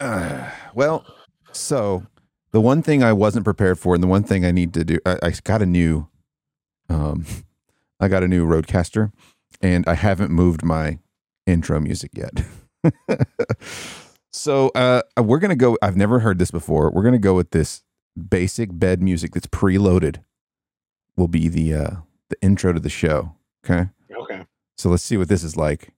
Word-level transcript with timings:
Uh, 0.00 0.50
well, 0.74 1.04
so 1.52 2.06
the 2.52 2.60
one 2.60 2.82
thing 2.82 3.02
I 3.02 3.12
wasn't 3.12 3.44
prepared 3.44 3.78
for, 3.78 3.94
and 3.94 4.02
the 4.02 4.08
one 4.08 4.22
thing 4.22 4.44
I 4.44 4.50
need 4.50 4.74
to 4.74 4.84
do, 4.84 4.98
I, 5.04 5.18
I 5.22 5.32
got 5.44 5.62
a 5.62 5.66
new, 5.66 6.08
um, 6.88 7.24
I 8.00 8.08
got 8.08 8.22
a 8.22 8.28
new 8.28 8.46
RodeCaster, 8.46 9.12
and 9.60 9.86
I 9.88 9.94
haven't 9.94 10.30
moved 10.30 10.64
my 10.64 10.98
intro 11.46 11.80
music 11.80 12.10
yet. 12.14 12.44
so 14.32 14.68
uh, 14.74 15.02
we're 15.18 15.38
gonna 15.38 15.56
go. 15.56 15.78
I've 15.80 15.96
never 15.96 16.20
heard 16.20 16.38
this 16.38 16.50
before. 16.50 16.90
We're 16.90 17.02
gonna 17.02 17.18
go 17.18 17.34
with 17.34 17.50
this 17.50 17.82
basic 18.16 18.78
bed 18.78 19.02
music 19.02 19.32
that's 19.32 19.46
preloaded. 19.46 20.22
Will 21.16 21.28
be 21.28 21.48
the 21.48 21.74
uh, 21.74 21.90
the 22.28 22.36
intro 22.42 22.72
to 22.72 22.80
the 22.80 22.90
show. 22.90 23.34
Okay. 23.64 23.88
Okay. 24.14 24.44
So 24.76 24.90
let's 24.90 25.02
see 25.02 25.16
what 25.16 25.28
this 25.28 25.42
is 25.42 25.56
like. 25.56 25.92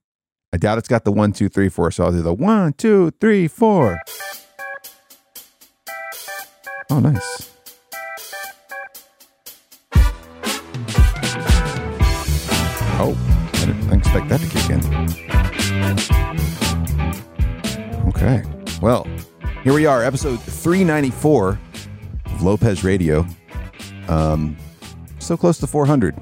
I 0.51 0.57
doubt 0.57 0.79
it's 0.79 0.87
got 0.87 1.03
the 1.03 1.11
one, 1.11 1.31
two, 1.31 1.47
three, 1.47 1.69
four. 1.69 1.91
So 1.91 2.05
I'll 2.05 2.11
do 2.11 2.23
the 2.23 2.33
one, 2.33 2.73
two, 2.73 3.11
three, 3.21 3.47
four. 3.47 3.99
Oh, 6.89 6.99
nice. 6.99 7.51
Oh, 13.01 13.15
I 13.53 13.65
didn't 13.65 13.93
expect 13.93 14.27
that 14.29 14.41
to 14.41 14.47
kick 14.49 14.69
in. 14.71 14.81
Okay. 18.09 18.43
Well, 18.81 19.07
here 19.63 19.73
we 19.73 19.85
are, 19.85 20.03
episode 20.03 20.41
394 20.41 21.59
of 22.25 22.41
Lopez 22.41 22.83
Radio. 22.83 23.25
Um, 24.07 24.57
so 25.19 25.37
close 25.37 25.59
to 25.59 25.67
400 25.67 26.15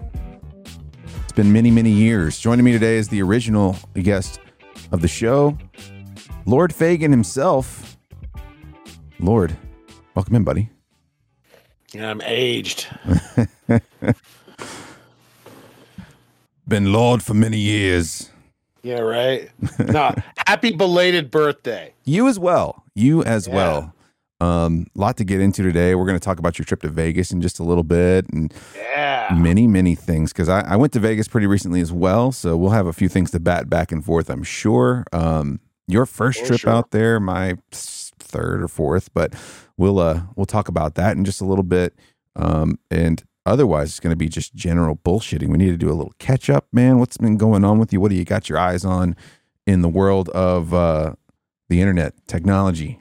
been 1.38 1.54
many, 1.54 1.70
many 1.70 1.92
years. 1.92 2.40
Joining 2.40 2.66
me 2.66 2.72
today 2.72 2.98
is 2.98 3.10
the 3.10 3.22
original 3.22 3.76
guest 3.94 4.40
of 4.92 5.04
the 5.04 5.08
show, 5.08 5.56
Lord 6.48 6.74
Fagan 6.74 7.12
himself. 7.12 7.96
Lord, 9.20 9.56
welcome 10.16 10.34
in, 10.34 10.44
buddy. 10.44 10.72
Yeah, 11.94 12.10
I'm 12.10 12.22
aged. 12.24 12.88
been 16.68 16.92
Lord 16.92 17.22
for 17.22 17.36
many 17.36 17.60
years. 17.60 18.32
Yeah, 18.82 19.02
right. 19.02 19.52
no, 19.78 20.16
happy 20.48 20.72
belated 20.72 21.30
birthday. 21.30 21.94
You 22.04 22.28
as 22.28 22.40
well. 22.40 22.84
You 22.96 23.24
as 23.24 23.48
yeah. 23.48 23.56
well. 23.56 23.94
Um, 24.40 24.86
a 24.96 25.00
lot 25.00 25.18
to 25.18 25.24
get 25.24 25.42
into 25.42 25.64
today. 25.64 25.96
We're 25.96 26.06
going 26.06 26.20
to 26.20 26.24
talk 26.24 26.38
about 26.38 26.60
your 26.60 26.66
trip 26.66 26.82
to 26.84 26.90
Vegas 26.90 27.32
in 27.32 27.42
just 27.42 27.60
a 27.60 27.64
little 27.64 27.84
bit, 27.84 28.26
and 28.32 28.54
yeah, 28.76 29.36
many 29.36 29.68
many 29.68 29.96
things. 29.96 30.32
Because 30.32 30.48
I, 30.50 30.62
I 30.62 30.76
went 30.76 30.94
to 30.94 31.00
Vegas 31.00 31.28
pretty 31.28 31.48
recently 31.48 31.82
as 31.82 31.92
well, 31.92 32.32
so 32.32 32.56
we'll 32.56 32.70
have 32.72 32.86
a 32.88 32.94
few 32.94 33.10
things 33.10 33.32
to 33.32 33.40
bat 33.40 33.70
back 33.70 33.92
and 33.92 34.06
forth. 34.06 34.30
I'm 34.30 34.44
sure. 34.44 35.06
Um, 35.12 35.60
your 35.88 36.06
first 36.06 36.42
For 36.42 36.48
trip 36.48 36.60
sure. 36.62 36.70
out 36.72 36.92
there, 36.92 37.20
my 37.20 37.56
third 37.72 38.62
or 38.62 38.68
fourth, 38.68 39.12
but 39.14 39.34
we'll 39.78 40.00
uh 40.00 40.22
we'll 40.36 40.46
talk 40.46 40.68
about 40.68 40.96
that 40.96 41.18
in 41.18 41.26
just 41.26 41.42
a 41.42 41.46
little 41.46 41.64
bit. 41.64 41.96
Um, 42.36 42.78
and 42.92 43.24
otherwise, 43.46 43.90
it's 43.90 44.00
going 44.00 44.12
to 44.12 44.18
be 44.18 44.30
just 44.30 44.54
general 44.54 44.96
bullshitting. 44.98 45.48
We 45.48 45.58
need 45.58 45.72
to 45.72 45.78
do 45.78 45.88
a 45.90 45.96
little 45.96 46.14
catch 46.20 46.50
up, 46.50 46.68
man. 46.72 47.00
What's 47.00 47.18
been 47.18 47.38
going 47.38 47.64
on 47.64 47.80
with 47.80 47.92
you? 47.92 48.00
What 48.02 48.10
do 48.10 48.16
you 48.16 48.26
got 48.26 48.50
your 48.50 48.60
eyes 48.60 48.86
on 48.86 49.16
in 49.66 49.82
the 49.82 49.90
world 49.90 50.30
of 50.30 50.74
uh, 50.74 51.14
the 51.70 51.82
internet 51.82 52.14
technology? 52.28 53.00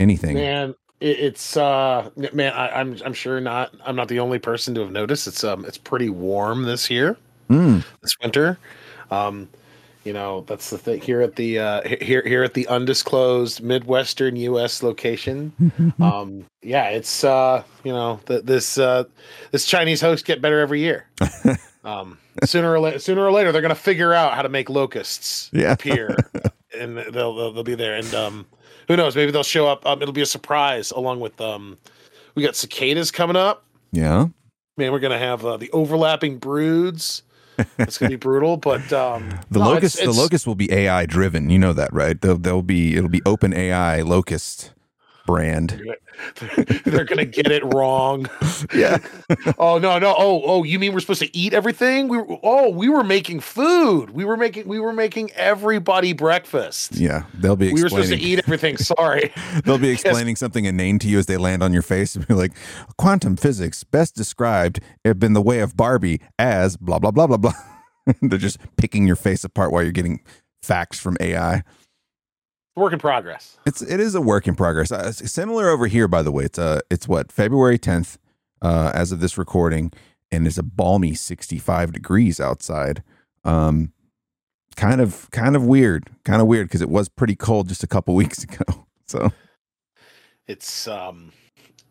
Anything. 0.00 0.34
Man, 0.34 0.74
it's 1.00 1.56
uh 1.56 2.10
man 2.32 2.52
I, 2.52 2.80
am 2.80 2.92
I'm, 2.92 2.98
I'm 3.06 3.14
sure 3.14 3.40
not 3.40 3.74
i'm 3.86 3.96
not 3.96 4.08
the 4.08 4.20
only 4.20 4.38
person 4.38 4.74
to 4.74 4.82
have 4.82 4.90
noticed 4.90 5.26
it's 5.26 5.42
um 5.42 5.64
it's 5.64 5.78
pretty 5.78 6.10
warm 6.10 6.64
this 6.64 6.90
year 6.90 7.16
mm. 7.48 7.82
this 8.02 8.14
winter 8.22 8.58
um 9.10 9.48
you 10.04 10.12
know 10.12 10.42
that's 10.42 10.70
the 10.70 10.78
thing 10.78 11.00
here 11.00 11.22
at 11.22 11.36
the 11.36 11.58
uh 11.58 11.82
here 12.02 12.22
here 12.26 12.42
at 12.42 12.52
the 12.52 12.66
undisclosed 12.68 13.62
midwestern 13.62 14.36
us 14.36 14.82
location 14.82 15.52
um 16.00 16.44
yeah 16.62 16.88
it's 16.88 17.24
uh 17.24 17.62
you 17.82 17.92
know 17.92 18.20
the, 18.26 18.42
this 18.42 18.76
uh 18.76 19.04
this 19.52 19.64
chinese 19.64 20.02
host 20.02 20.26
get 20.26 20.42
better 20.42 20.60
every 20.60 20.80
year 20.80 21.06
um 21.84 22.18
sooner 22.44 22.70
or 22.70 22.78
later 22.78 22.98
sooner 22.98 23.22
or 23.22 23.32
later 23.32 23.52
they're 23.52 23.62
gonna 23.62 23.74
figure 23.74 24.12
out 24.12 24.34
how 24.34 24.42
to 24.42 24.50
make 24.50 24.68
locusts 24.68 25.48
yeah. 25.52 25.72
appear 25.72 26.14
and 26.78 26.98
they'll, 26.98 27.34
they'll 27.34 27.52
they'll 27.52 27.62
be 27.62 27.74
there 27.74 27.94
and 27.94 28.14
um 28.14 28.46
who 28.90 28.96
knows? 28.96 29.14
Maybe 29.14 29.30
they'll 29.30 29.44
show 29.44 29.68
up. 29.68 29.86
Um, 29.86 30.02
it'll 30.02 30.12
be 30.12 30.20
a 30.20 30.26
surprise 30.26 30.90
along 30.90 31.20
with 31.20 31.40
um, 31.40 31.78
we 32.34 32.42
got 32.42 32.56
cicadas 32.56 33.12
coming 33.12 33.36
up. 33.36 33.64
Yeah, 33.92 34.26
man, 34.76 34.90
we're 34.90 34.98
gonna 34.98 35.16
have 35.16 35.44
uh, 35.44 35.56
the 35.56 35.70
overlapping 35.70 36.38
broods. 36.38 37.22
It's 37.78 37.98
gonna 37.98 38.10
be 38.10 38.16
brutal, 38.28 38.56
but 38.56 38.92
um, 38.92 39.30
the 39.48 39.60
no, 39.60 39.66
locust, 39.66 39.98
the 39.98 40.10
locust 40.10 40.44
will 40.44 40.56
be 40.56 40.72
AI 40.72 41.06
driven. 41.06 41.50
You 41.50 41.58
know 41.60 41.72
that, 41.72 41.92
right? 41.92 42.20
They'll, 42.20 42.36
they'll 42.36 42.62
be 42.62 42.96
it'll 42.96 43.08
be 43.08 43.20
OpenAI 43.20 44.04
locust 44.04 44.72
brand. 45.30 45.80
They're 46.84 47.04
gonna 47.04 47.24
get 47.24 47.50
it 47.50 47.62
wrong. 47.74 48.28
Yeah. 48.74 48.98
oh 49.58 49.78
no, 49.78 49.98
no. 49.98 50.14
Oh, 50.16 50.42
oh, 50.44 50.64
you 50.64 50.78
mean 50.78 50.92
we're 50.92 51.00
supposed 51.00 51.22
to 51.22 51.36
eat 51.36 51.54
everything? 51.54 52.08
We 52.08 52.18
were, 52.18 52.38
oh, 52.42 52.68
we 52.68 52.88
were 52.88 53.02
making 53.02 53.40
food. 53.40 54.10
We 54.10 54.24
were 54.24 54.36
making 54.36 54.68
we 54.68 54.78
were 54.78 54.92
making 54.92 55.30
everybody 55.32 56.12
breakfast. 56.12 56.94
Yeah, 56.94 57.24
they'll 57.34 57.56
be. 57.56 57.72
We 57.72 57.82
were 57.82 57.88
supposed 57.88 58.10
to 58.10 58.18
eat 58.18 58.38
everything. 58.40 58.76
Sorry. 58.76 59.32
they'll 59.64 59.78
be 59.78 59.88
explaining 59.88 60.32
yes. 60.32 60.40
something 60.40 60.66
inane 60.66 60.98
to 61.00 61.08
you 61.08 61.18
as 61.18 61.26
they 61.26 61.38
land 61.38 61.62
on 61.62 61.72
your 61.72 61.82
face 61.82 62.14
and 62.14 62.26
be 62.28 62.34
like, 62.34 62.52
"Quantum 62.98 63.36
physics 63.36 63.82
best 63.82 64.14
described 64.14 64.80
in 65.04 65.32
the 65.32 65.42
way 65.42 65.60
of 65.60 65.76
Barbie 65.76 66.20
as 66.38 66.76
blah 66.76 66.98
blah 66.98 67.12
blah 67.12 67.26
blah 67.26 67.38
blah." 67.38 67.54
They're 68.20 68.38
just 68.38 68.58
picking 68.76 69.06
your 69.06 69.16
face 69.16 69.42
apart 69.42 69.72
while 69.72 69.82
you're 69.82 69.92
getting 69.92 70.20
facts 70.62 71.00
from 71.00 71.16
AI 71.20 71.62
work 72.80 72.92
in 72.92 72.98
progress. 72.98 73.58
It's 73.66 73.82
it 73.82 74.00
is 74.00 74.14
a 74.14 74.20
work 74.20 74.48
in 74.48 74.54
progress. 74.56 74.90
Uh, 74.90 75.12
similar 75.12 75.68
over 75.68 75.86
here, 75.86 76.08
by 76.08 76.22
the 76.22 76.32
way. 76.32 76.44
It's 76.44 76.58
uh 76.58 76.80
it's 76.90 77.06
what 77.06 77.30
February 77.30 77.78
tenth, 77.78 78.18
uh, 78.62 78.90
as 78.94 79.12
of 79.12 79.20
this 79.20 79.38
recording, 79.38 79.92
and 80.30 80.46
it's 80.46 80.58
a 80.58 80.62
balmy 80.62 81.14
sixty 81.14 81.58
five 81.58 81.92
degrees 81.92 82.40
outside. 82.40 83.02
Um, 83.44 83.92
kind 84.76 85.00
of 85.00 85.30
kind 85.30 85.56
of 85.56 85.64
weird, 85.64 86.08
kind 86.24 86.40
of 86.40 86.48
weird 86.48 86.68
because 86.68 86.80
it 86.80 86.88
was 86.88 87.08
pretty 87.08 87.36
cold 87.36 87.68
just 87.68 87.82
a 87.82 87.86
couple 87.86 88.14
weeks 88.16 88.42
ago. 88.42 88.86
So 89.06 89.30
it's 90.46 90.88
um, 90.88 91.32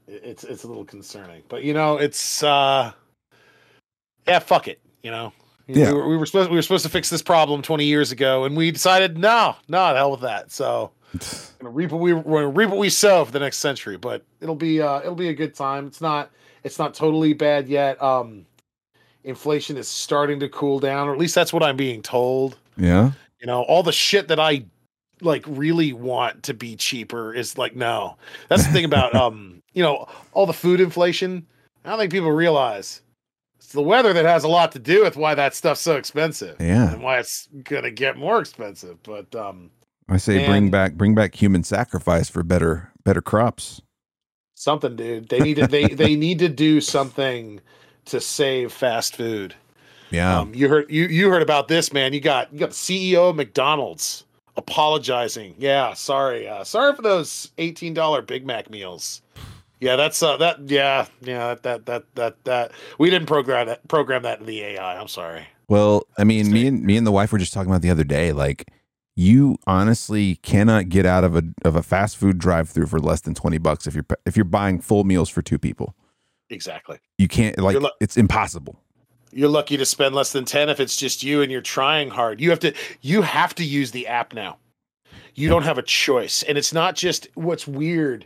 it's 0.08 0.44
it's 0.44 0.64
a 0.64 0.68
little 0.68 0.86
concerning, 0.86 1.44
but 1.48 1.64
you 1.64 1.74
know, 1.74 1.98
it's 1.98 2.44
uh, 2.44 2.92
yeah, 4.28 4.40
fuck 4.40 4.68
it, 4.68 4.80
you 5.04 5.12
know. 5.12 5.34
Yeah. 5.78 5.92
We 5.92 5.94
were, 5.94 6.10
we 6.10 6.18
were 6.18 6.26
supposed 6.26 6.50
we 6.50 6.56
were 6.56 6.62
supposed 6.62 6.84
to 6.84 6.90
fix 6.90 7.10
this 7.10 7.22
problem 7.22 7.62
20 7.62 7.86
years 7.86 8.12
ago, 8.12 8.44
and 8.46 8.58
we 8.58 8.72
decided 8.72 9.18
no, 9.18 9.56
no, 9.68 9.94
hell 9.96 10.12
with 10.12 10.22
that. 10.22 10.52
So 10.52 10.92
gonna 11.60 11.72
reap 11.72 11.92
what 11.92 12.02
we 12.02 12.14
we're 12.14 12.42
gonna 12.42 12.50
reap 12.50 12.70
what 12.70 12.80
we 12.80 12.90
sow 12.90 13.24
for 13.26 13.32
the 13.32 13.40
next 13.40 13.58
century. 13.58 13.98
But 13.98 14.24
it'll 14.42 14.56
be 14.56 14.82
uh, 14.82 15.00
it'll 15.00 15.16
be 15.16 15.30
a 15.30 15.34
good 15.34 15.54
time. 15.54 15.88
It's 15.88 16.02
not 16.02 16.32
it's 16.64 16.80
not 16.80 16.94
totally 16.94 17.34
bad 17.34 17.68
yet. 17.68 18.02
Um, 18.02 18.46
inflation 19.24 19.78
is 19.78 19.88
starting 19.88 20.40
to 20.40 20.50
cool 20.50 20.80
down, 20.80 21.08
or 21.08 21.14
at 21.14 21.20
least 21.20 21.36
that's 21.36 21.54
what 21.54 21.64
I'm 21.64 21.78
being 21.78 22.02
told. 22.02 22.58
Yeah. 22.78 23.12
You 23.40 23.48
know, 23.48 23.62
all 23.64 23.84
the 23.84 23.92
shit 23.92 24.28
that 24.30 24.40
I 24.40 24.66
like 25.22 25.44
really 25.48 25.94
want 25.94 26.44
to 26.44 26.54
be 26.54 26.76
cheaper 26.76 27.34
is 27.34 27.58
like 27.58 27.76
no. 27.76 28.18
That's 28.48 28.66
the 28.66 28.74
thing 28.74 28.86
about 28.86 29.16
um, 29.24 29.62
you 29.74 29.84
know, 29.84 30.08
all 30.34 30.46
the 30.46 30.54
food 30.54 30.80
inflation. 30.80 31.46
I 31.86 31.90
don't 31.90 32.00
think 32.00 32.12
people 32.12 32.32
realize 32.32 33.02
it's 33.60 33.74
the 33.74 33.82
weather 33.82 34.14
that 34.14 34.26
has 34.26 34.46
a 34.46 34.48
lot 34.48 34.72
to 34.72 34.80
do 34.80 35.04
with 35.04 35.18
why 35.18 35.36
that 35.36 35.54
stuff's 35.54 35.82
so 35.82 35.98
expensive. 35.98 36.56
Yeah. 36.60 36.94
And 36.94 37.04
why 37.04 37.20
it's 37.20 37.50
gonna 37.64 37.92
get 37.92 38.18
more 38.18 38.40
expensive. 38.40 39.02
But 39.04 39.36
um 39.36 39.72
I 40.08 40.18
say 40.18 40.38
man, 40.38 40.50
bring 40.50 40.72
back 40.72 40.94
bring 40.94 41.14
back 41.14 41.36
human 41.36 41.64
sacrifice 41.64 42.30
for 42.30 42.42
better 42.42 42.92
better 43.04 43.22
crops. 43.22 43.82
Something, 44.56 44.96
dude. 44.96 45.30
They 45.30 45.40
need 45.40 45.56
to 45.56 45.68
they 45.68 45.88
they 45.88 46.16
need 46.16 46.40
to 46.40 46.50
do 46.50 46.80
something 46.82 47.60
to 48.06 48.22
save 48.22 48.72
fast 48.72 49.16
food. 49.16 49.56
Yeah. 50.10 50.40
Um, 50.40 50.54
you 50.56 50.70
heard 50.70 50.90
you 50.90 51.06
you 51.08 51.30
heard 51.30 51.42
about 51.42 51.68
this, 51.68 51.92
man. 51.92 52.14
You 52.14 52.22
got 52.22 52.52
you 52.54 52.60
got 52.60 52.70
the 52.70 52.76
CEO 52.76 53.30
of 53.30 53.36
McDonald's 53.36 54.24
apologizing. 54.56 55.56
Yeah, 55.58 55.94
sorry. 55.94 56.48
Uh, 56.48 56.64
sorry 56.64 56.96
for 56.96 57.02
those 57.02 57.52
$18 57.58 58.26
Big 58.26 58.46
Mac 58.46 58.70
meals. 58.70 59.22
Yeah, 59.80 59.96
that's 59.96 60.22
uh, 60.22 60.38
that. 60.38 60.70
Yeah, 60.70 61.08
yeah, 61.22 61.56
that 61.56 61.64
that 61.64 61.86
that 61.86 62.16
that 62.16 62.44
that 62.44 62.72
we 62.98 63.10
didn't 63.10 63.28
program 63.28 63.68
that 63.68 63.88
program 63.88 64.24
that 64.24 64.42
in 64.42 64.46
the 64.46 64.62
AI. 64.62 65.00
I'm 65.00 65.08
sorry. 65.08 65.48
Well, 65.70 66.06
I 66.18 66.24
mean, 66.24 66.52
me 66.52 66.68
and 66.68 66.84
me 66.84 66.98
and 66.98 67.08
the 67.08 67.12
wife 67.12 67.32
were 67.32 67.38
just 67.38 67.54
talking 67.54 67.70
about 67.70 67.82
the 67.82 67.90
other 67.90 68.04
day. 68.04 68.34
Like, 68.34 68.70
you 69.16 69.58
honestly 69.68 70.36
cannot 70.38 70.90
get 70.90 71.06
out 71.06 71.24
of 71.24 71.36
a 71.36 71.44
of 71.64 71.76
a 71.76 71.84
fast 71.84 72.18
food 72.18 72.40
drive 72.40 72.70
through 72.70 72.88
for 72.88 73.00
less 73.00 73.22
than 73.22 73.34
twenty 73.34 73.58
bucks 73.58 73.88
if 73.88 73.96
you're 73.96 74.06
if 74.26 74.36
you're 74.36 74.44
buying 74.44 74.82
full 74.82 75.06
meals 75.06 75.30
for 75.30 75.42
two 75.42 75.60
people. 75.60 75.96
Exactly. 76.50 77.00
You 77.18 77.30
can't 77.30 77.58
like 77.60 77.78
it's 78.02 78.18
impossible. 78.18 78.82
You're 79.32 79.50
lucky 79.50 79.78
to 79.78 79.86
spend 79.86 80.14
less 80.14 80.34
than 80.34 80.44
ten 80.44 80.70
if 80.70 80.80
it's 80.80 80.98
just 80.98 81.24
you 81.24 81.42
and 81.42 81.52
you're 81.52 81.62
trying 81.62 82.10
hard. 82.10 82.42
You 82.42 82.50
have 82.50 82.60
to 82.60 82.74
you 83.02 83.22
have 83.22 83.56
to 83.56 83.64
use 83.64 83.92
the 83.92 84.08
app 84.08 84.34
now. 84.34 84.58
You 85.36 85.48
don't 85.48 85.64
have 85.64 85.78
a 85.78 85.84
choice, 85.84 86.44
and 86.44 86.58
it's 86.58 86.74
not 86.74 86.96
just 86.96 87.30
what's 87.36 87.66
weird 87.66 88.26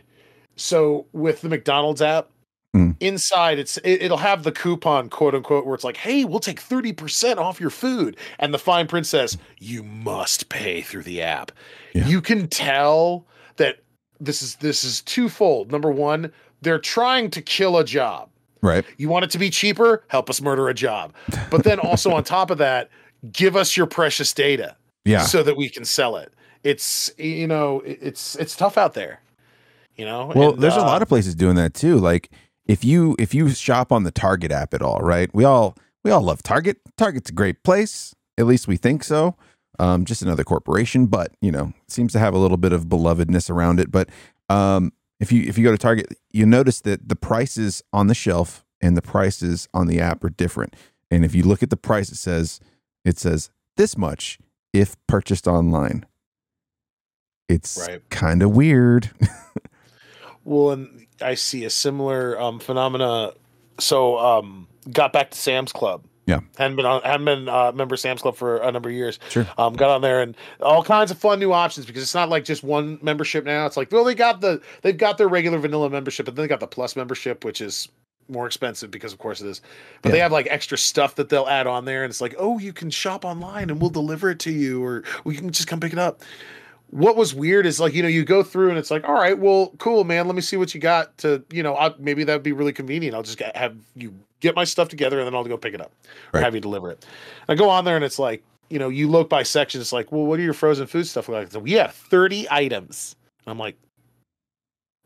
so 0.56 1.06
with 1.12 1.40
the 1.40 1.48
McDonald's 1.48 2.02
app, 2.02 2.30
mm. 2.74 2.96
inside 3.00 3.58
it's 3.58 3.78
it, 3.78 4.10
will 4.10 4.18
have 4.18 4.42
the 4.42 4.52
coupon 4.52 5.08
quote 5.08 5.34
unquote 5.34 5.66
where 5.66 5.74
it's 5.74 5.84
like, 5.84 5.96
"Hey, 5.96 6.24
we'll 6.24 6.40
take 6.40 6.60
30% 6.60 7.38
off 7.38 7.60
your 7.60 7.70
food." 7.70 8.16
And 8.38 8.52
the 8.52 8.58
fine 8.58 8.86
print 8.86 9.06
says, 9.06 9.38
"You 9.58 9.82
must 9.82 10.48
pay 10.48 10.80
through 10.82 11.02
the 11.02 11.22
app." 11.22 11.52
Yeah. 11.94 12.06
You 12.06 12.20
can 12.20 12.48
tell 12.48 13.26
that 13.56 13.78
this 14.20 14.42
is 14.42 14.56
this 14.56 14.84
is 14.84 15.02
twofold. 15.02 15.70
Number 15.70 15.90
one, 15.90 16.32
they're 16.62 16.78
trying 16.78 17.30
to 17.30 17.42
kill 17.42 17.78
a 17.78 17.84
job. 17.84 18.30
Right. 18.62 18.84
You 18.96 19.10
want 19.10 19.24
it 19.24 19.30
to 19.32 19.38
be 19.38 19.50
cheaper? 19.50 20.04
Help 20.08 20.30
us 20.30 20.40
murder 20.40 20.68
a 20.68 20.74
job. 20.74 21.12
But 21.50 21.64
then 21.64 21.78
also 21.78 22.12
on 22.12 22.24
top 22.24 22.50
of 22.50 22.56
that, 22.58 22.88
give 23.30 23.56
us 23.56 23.76
your 23.76 23.86
precious 23.86 24.32
data 24.32 24.74
Yeah. 25.04 25.20
so 25.22 25.42
that 25.42 25.56
we 25.56 25.68
can 25.68 25.84
sell 25.84 26.16
it. 26.16 26.32
It's 26.62 27.10
you 27.18 27.46
know, 27.46 27.82
it's 27.84 28.36
it's 28.36 28.56
tough 28.56 28.78
out 28.78 28.94
there. 28.94 29.20
You 29.96 30.04
know? 30.04 30.32
Well, 30.34 30.52
And, 30.54 30.62
there's 30.62 30.76
a 30.76 30.80
uh, 30.80 30.84
lot 30.86 31.02
of 31.02 31.08
places 31.08 31.34
doing 31.34 31.56
that 31.56 31.74
too. 31.74 31.98
Like 31.98 32.30
if 32.66 32.84
you 32.84 33.14
if 33.18 33.34
you 33.34 33.50
shop 33.50 33.92
on 33.92 34.02
the 34.04 34.10
Target 34.10 34.50
app 34.52 34.74
at 34.74 34.82
all, 34.82 34.98
right? 35.00 35.30
We 35.34 35.44
all 35.44 35.76
we 36.02 36.10
all 36.10 36.22
love 36.22 36.42
Target. 36.42 36.78
Target's 36.96 37.30
a 37.30 37.32
great 37.34 37.62
place. 37.62 38.14
At 38.38 38.46
least 38.46 38.66
we 38.68 38.76
think 38.76 39.04
so. 39.04 39.36
Um, 39.78 40.04
just 40.04 40.22
another 40.22 40.44
corporation, 40.44 41.06
but 41.06 41.32
you 41.40 41.50
know, 41.50 41.72
it 41.84 41.90
seems 41.90 42.12
to 42.12 42.18
have 42.18 42.34
a 42.34 42.38
little 42.38 42.56
bit 42.56 42.72
of 42.72 42.86
belovedness 42.86 43.50
around 43.50 43.80
it. 43.80 43.90
But 43.90 44.08
um, 44.48 44.92
if 45.20 45.32
you 45.32 45.42
if 45.42 45.56
you 45.58 45.64
go 45.64 45.72
to 45.72 45.78
Target, 45.78 46.14
you 46.32 46.46
notice 46.46 46.80
that 46.82 47.08
the 47.08 47.16
prices 47.16 47.82
on 47.92 48.06
the 48.06 48.14
shelf 48.14 48.64
and 48.80 48.96
the 48.96 49.02
prices 49.02 49.68
on 49.74 49.86
the 49.86 50.00
app 50.00 50.22
are 50.24 50.30
different. 50.30 50.74
And 51.10 51.24
if 51.24 51.34
you 51.34 51.42
look 51.42 51.62
at 51.62 51.70
the 51.70 51.76
price, 51.76 52.10
it 52.10 52.16
says 52.16 52.60
it 53.04 53.18
says 53.18 53.50
this 53.76 53.96
much 53.96 54.38
if 54.72 54.96
purchased 55.06 55.46
online. 55.46 56.04
It's 57.48 57.76
Right. 57.88 58.08
kind 58.10 58.42
of 58.42 58.56
weird. 58.56 59.10
Well, 60.44 60.70
and 60.72 61.06
I 61.20 61.34
see 61.34 61.64
a 61.64 61.70
similar 61.70 62.40
um, 62.40 62.60
phenomena. 62.60 63.32
So, 63.78 64.18
um, 64.18 64.68
got 64.90 65.12
back 65.12 65.30
to 65.30 65.38
Sam's 65.38 65.72
Club. 65.72 66.04
Yeah. 66.26 66.40
hadn't 66.56 66.76
been 66.76 66.86
on, 66.86 67.02
hadn't 67.02 67.26
been 67.26 67.48
uh, 67.48 67.72
member 67.72 67.94
of 67.94 68.00
Sam's 68.00 68.22
Club 68.22 68.36
for 68.36 68.56
a 68.58 68.72
number 68.72 68.88
of 68.88 68.94
years. 68.94 69.18
Sure. 69.28 69.46
Um, 69.58 69.74
got 69.74 69.90
on 69.90 70.00
there 70.00 70.22
and 70.22 70.34
all 70.60 70.82
kinds 70.82 71.10
of 71.10 71.18
fun 71.18 71.38
new 71.38 71.52
options 71.52 71.84
because 71.84 72.02
it's 72.02 72.14
not 72.14 72.30
like 72.30 72.44
just 72.44 72.62
one 72.62 72.98
membership 73.02 73.44
now. 73.44 73.66
It's 73.66 73.76
like 73.76 73.92
well, 73.92 74.04
they 74.04 74.14
got 74.14 74.40
the 74.40 74.62
they've 74.82 74.96
got 74.96 75.18
their 75.18 75.28
regular 75.28 75.58
vanilla 75.58 75.90
membership, 75.90 76.24
but 76.24 76.34
then 76.34 76.44
they 76.44 76.48
got 76.48 76.60
the 76.60 76.66
plus 76.66 76.96
membership, 76.96 77.44
which 77.44 77.60
is 77.60 77.88
more 78.26 78.46
expensive 78.46 78.90
because 78.90 79.12
of 79.12 79.18
course 79.18 79.42
it 79.42 79.48
is. 79.48 79.60
But 80.00 80.12
they 80.12 80.18
have 80.20 80.32
like 80.32 80.46
extra 80.48 80.78
stuff 80.78 81.16
that 81.16 81.28
they'll 81.28 81.46
add 81.46 81.66
on 81.66 81.84
there, 81.84 82.04
and 82.04 82.10
it's 82.10 82.22
like 82.22 82.34
oh, 82.38 82.58
you 82.58 82.72
can 82.72 82.88
shop 82.88 83.26
online 83.26 83.68
and 83.68 83.78
we'll 83.78 83.90
deliver 83.90 84.30
it 84.30 84.38
to 84.40 84.50
you, 84.50 84.82
or 84.82 85.04
we 85.24 85.36
can 85.36 85.50
just 85.50 85.68
come 85.68 85.80
pick 85.80 85.92
it 85.92 85.98
up 85.98 86.22
what 86.94 87.16
was 87.16 87.34
weird 87.34 87.66
is 87.66 87.80
like 87.80 87.92
you 87.92 88.02
know 88.02 88.08
you 88.08 88.24
go 88.24 88.42
through 88.44 88.68
and 88.68 88.78
it's 88.78 88.90
like 88.90 89.02
all 89.08 89.14
right 89.14 89.36
well 89.36 89.72
cool 89.78 90.04
man 90.04 90.26
let 90.26 90.36
me 90.36 90.40
see 90.40 90.56
what 90.56 90.72
you 90.74 90.80
got 90.80 91.16
to 91.18 91.42
you 91.50 91.60
know 91.60 91.74
i 91.76 91.92
maybe 91.98 92.22
that'd 92.22 92.42
be 92.44 92.52
really 92.52 92.72
convenient. 92.72 93.16
I'll 93.16 93.22
just 93.24 93.36
get, 93.36 93.56
have 93.56 93.76
you 93.96 94.14
get 94.38 94.54
my 94.54 94.62
stuff 94.62 94.88
together 94.88 95.18
and 95.18 95.26
then 95.26 95.34
i'll 95.34 95.42
go 95.44 95.56
pick 95.56 95.74
it 95.74 95.80
up. 95.80 95.90
Or 96.32 96.38
Right. 96.38 96.44
have 96.44 96.54
you 96.54 96.60
deliver 96.60 96.90
it. 96.92 97.04
I 97.48 97.56
go 97.56 97.68
on 97.68 97.84
there 97.84 97.96
and 97.96 98.04
it's 98.04 98.18
like 98.20 98.44
you 98.70 98.78
know 98.78 98.88
you 98.88 99.08
look 99.08 99.28
by 99.28 99.42
section 99.42 99.80
it's 99.80 99.92
like 99.92 100.12
well 100.12 100.24
what 100.24 100.38
are 100.38 100.42
your 100.42 100.54
frozen 100.54 100.86
food 100.86 101.06
stuff 101.08 101.28
like? 101.28 101.50
So 101.50 101.58
we 101.58 101.72
have 101.72 101.92
30 101.94 102.46
items 102.50 103.16
i'm 103.46 103.58
like 103.58 103.76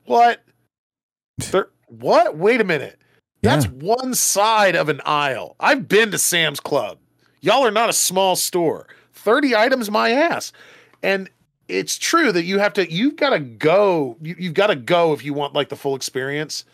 what? 0.04 0.42
Thir- 1.40 1.70
what? 1.86 2.36
Wait 2.36 2.60
a 2.60 2.64
minute. 2.64 2.98
That's 3.42 3.64
Yeah. 3.66 3.70
one 3.72 4.14
side 4.14 4.74
of 4.76 4.88
an 4.88 5.00
aisle. 5.06 5.56
I've 5.60 5.88
been 5.88 6.10
to 6.10 6.18
sam's 6.18 6.60
club. 6.60 6.98
Y'all 7.40 7.64
are 7.64 7.70
not 7.70 7.88
a 7.88 7.92
small 7.94 8.34
store. 8.36 8.86
30 9.14 9.54
items 9.56 9.90
my 9.90 10.10
ass. 10.10 10.52
And 11.02 11.30
it's 11.68 11.98
true 11.98 12.32
that 12.32 12.44
you 12.44 12.58
have 12.58 12.72
to 12.74 12.90
you've 12.90 13.16
got 13.16 13.30
to 13.30 13.40
go 13.40 14.16
you, 14.22 14.34
you've 14.38 14.54
got 14.54 14.68
to 14.68 14.76
go 14.76 15.12
if 15.12 15.24
you 15.24 15.34
want 15.34 15.54
like 15.54 15.68
the 15.68 15.76
full 15.76 15.94
experience. 15.94 16.64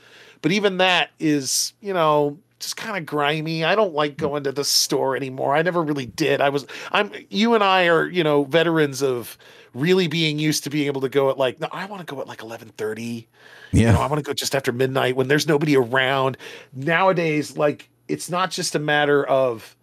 But 0.43 0.53
even 0.53 0.79
that 0.79 1.11
is 1.19 1.73
you 1.81 1.93
know 1.93 2.39
just 2.61 2.77
kind 2.77 2.97
of 2.97 3.05
grimy. 3.05 3.65
I 3.65 3.75
don't 3.75 3.93
like 3.93 4.17
going 4.17 4.45
to 4.45 4.53
the 4.53 4.65
store 4.65 5.17
anymore. 5.17 5.55
I 5.55 5.63
never 5.63 5.83
really 5.83 6.07
did. 6.07 6.41
I 6.41 6.49
was 6.49 6.67
i'm 6.93 7.11
you 7.29 7.55
and 7.55 7.63
i 7.65 7.89
are 7.89 8.07
you 8.07 8.23
know 8.25 8.45
veterans 8.45 9.03
of 9.03 9.37
really 9.75 10.07
being 10.07 10.39
used 10.39 10.63
to 10.65 10.71
being 10.71 10.87
able 10.87 11.01
to 11.01 11.09
go 11.09 11.31
at 11.31 11.37
like 11.37 11.59
no 11.61 11.67
i 11.73 11.85
want 11.87 12.07
to 12.07 12.15
go 12.15 12.21
at 12.21 12.29
like 12.29 12.39
11:30 12.39 13.27
Yeah. 13.73 13.81
you 13.89 13.93
know, 13.93 14.01
I 14.01 14.07
want 14.07 14.19
to 14.19 14.23
go 14.23 14.33
just 14.33 14.55
after 14.55 14.71
midnight 14.71 15.17
when 15.17 15.27
there's 15.27 15.49
nobody 15.49 15.77
around. 15.77 16.37
Nowadays, 16.73 17.57
like 17.57 17.89
it's 18.07 18.31
not 18.31 18.53
just 18.53 18.75
a 18.77 18.79
matter 18.79 19.25
of 19.27 19.75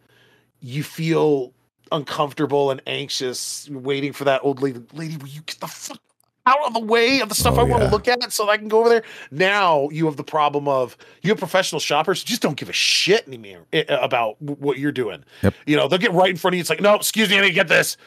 you 0.61 0.81
feel 0.83 1.51
uncomfortable 1.91 2.71
and 2.71 2.81
anxious 2.87 3.69
waiting 3.69 4.13
for 4.13 4.23
that 4.25 4.41
old 4.43 4.61
lady. 4.61 4.81
Lady, 4.93 5.17
will 5.17 5.27
you 5.27 5.41
get 5.41 5.59
the 5.59 5.67
fuck 5.67 5.99
out 6.47 6.65
of 6.65 6.73
the 6.73 6.79
way 6.79 7.19
of 7.19 7.29
the 7.29 7.35
stuff 7.35 7.55
Oh, 7.57 7.61
I 7.61 7.63
want 7.63 7.83
yeah. 7.83 7.89
to 7.89 7.95
look 7.95 8.07
at 8.07 8.31
so 8.33 8.45
that 8.45 8.51
I 8.51 8.57
can 8.57 8.67
go 8.67 8.79
over 8.79 8.89
there? 8.89 9.03
Now 9.29 9.89
you 9.89 10.05
have 10.05 10.17
the 10.17 10.23
problem 10.23 10.67
of 10.67 10.97
you 11.21 11.29
have 11.29 11.37
professional 11.37 11.79
shoppers 11.79 12.21
who 12.21 12.27
just 12.27 12.41
don't 12.41 12.57
give 12.57 12.69
a 12.69 12.73
shit 12.73 13.27
anymore 13.27 13.65
eh, 13.73 13.83
about 13.89 14.41
what 14.41 14.77
you're 14.79 14.91
doing. 14.91 15.23
Yep. 15.43 15.53
You 15.67 15.77
know, 15.77 15.87
they'll 15.87 15.99
get 15.99 16.13
right 16.13 16.29
in 16.29 16.37
front 16.37 16.53
of 16.53 16.57
you. 16.57 16.61
It's 16.61 16.69
like, 16.69 16.81
no, 16.81 16.95
excuse 16.95 17.29
me, 17.29 17.37
I 17.37 17.41
need 17.41 17.49
to 17.49 17.53
get 17.53 17.67
this. 17.67 17.97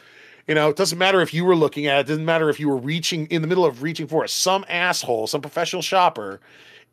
You 0.47 0.53
know, 0.53 0.69
it 0.69 0.75
doesn't 0.75 0.97
matter 0.99 1.21
if 1.21 1.33
you 1.33 1.43
were 1.45 1.55
looking 1.55 1.87
at 1.87 1.97
it. 1.97 1.99
It 2.01 2.07
doesn't 2.07 2.25
matter 2.25 2.49
if 2.49 2.59
you 2.59 2.69
were 2.69 2.77
reaching 2.77 3.25
in 3.27 3.41
the 3.41 3.47
middle 3.47 3.65
of 3.65 3.81
reaching 3.81 4.05
for 4.05 4.23
it. 4.23 4.29
Some 4.29 4.63
asshole, 4.69 5.27
some 5.27 5.41
professional 5.41 5.81
shopper 5.81 6.39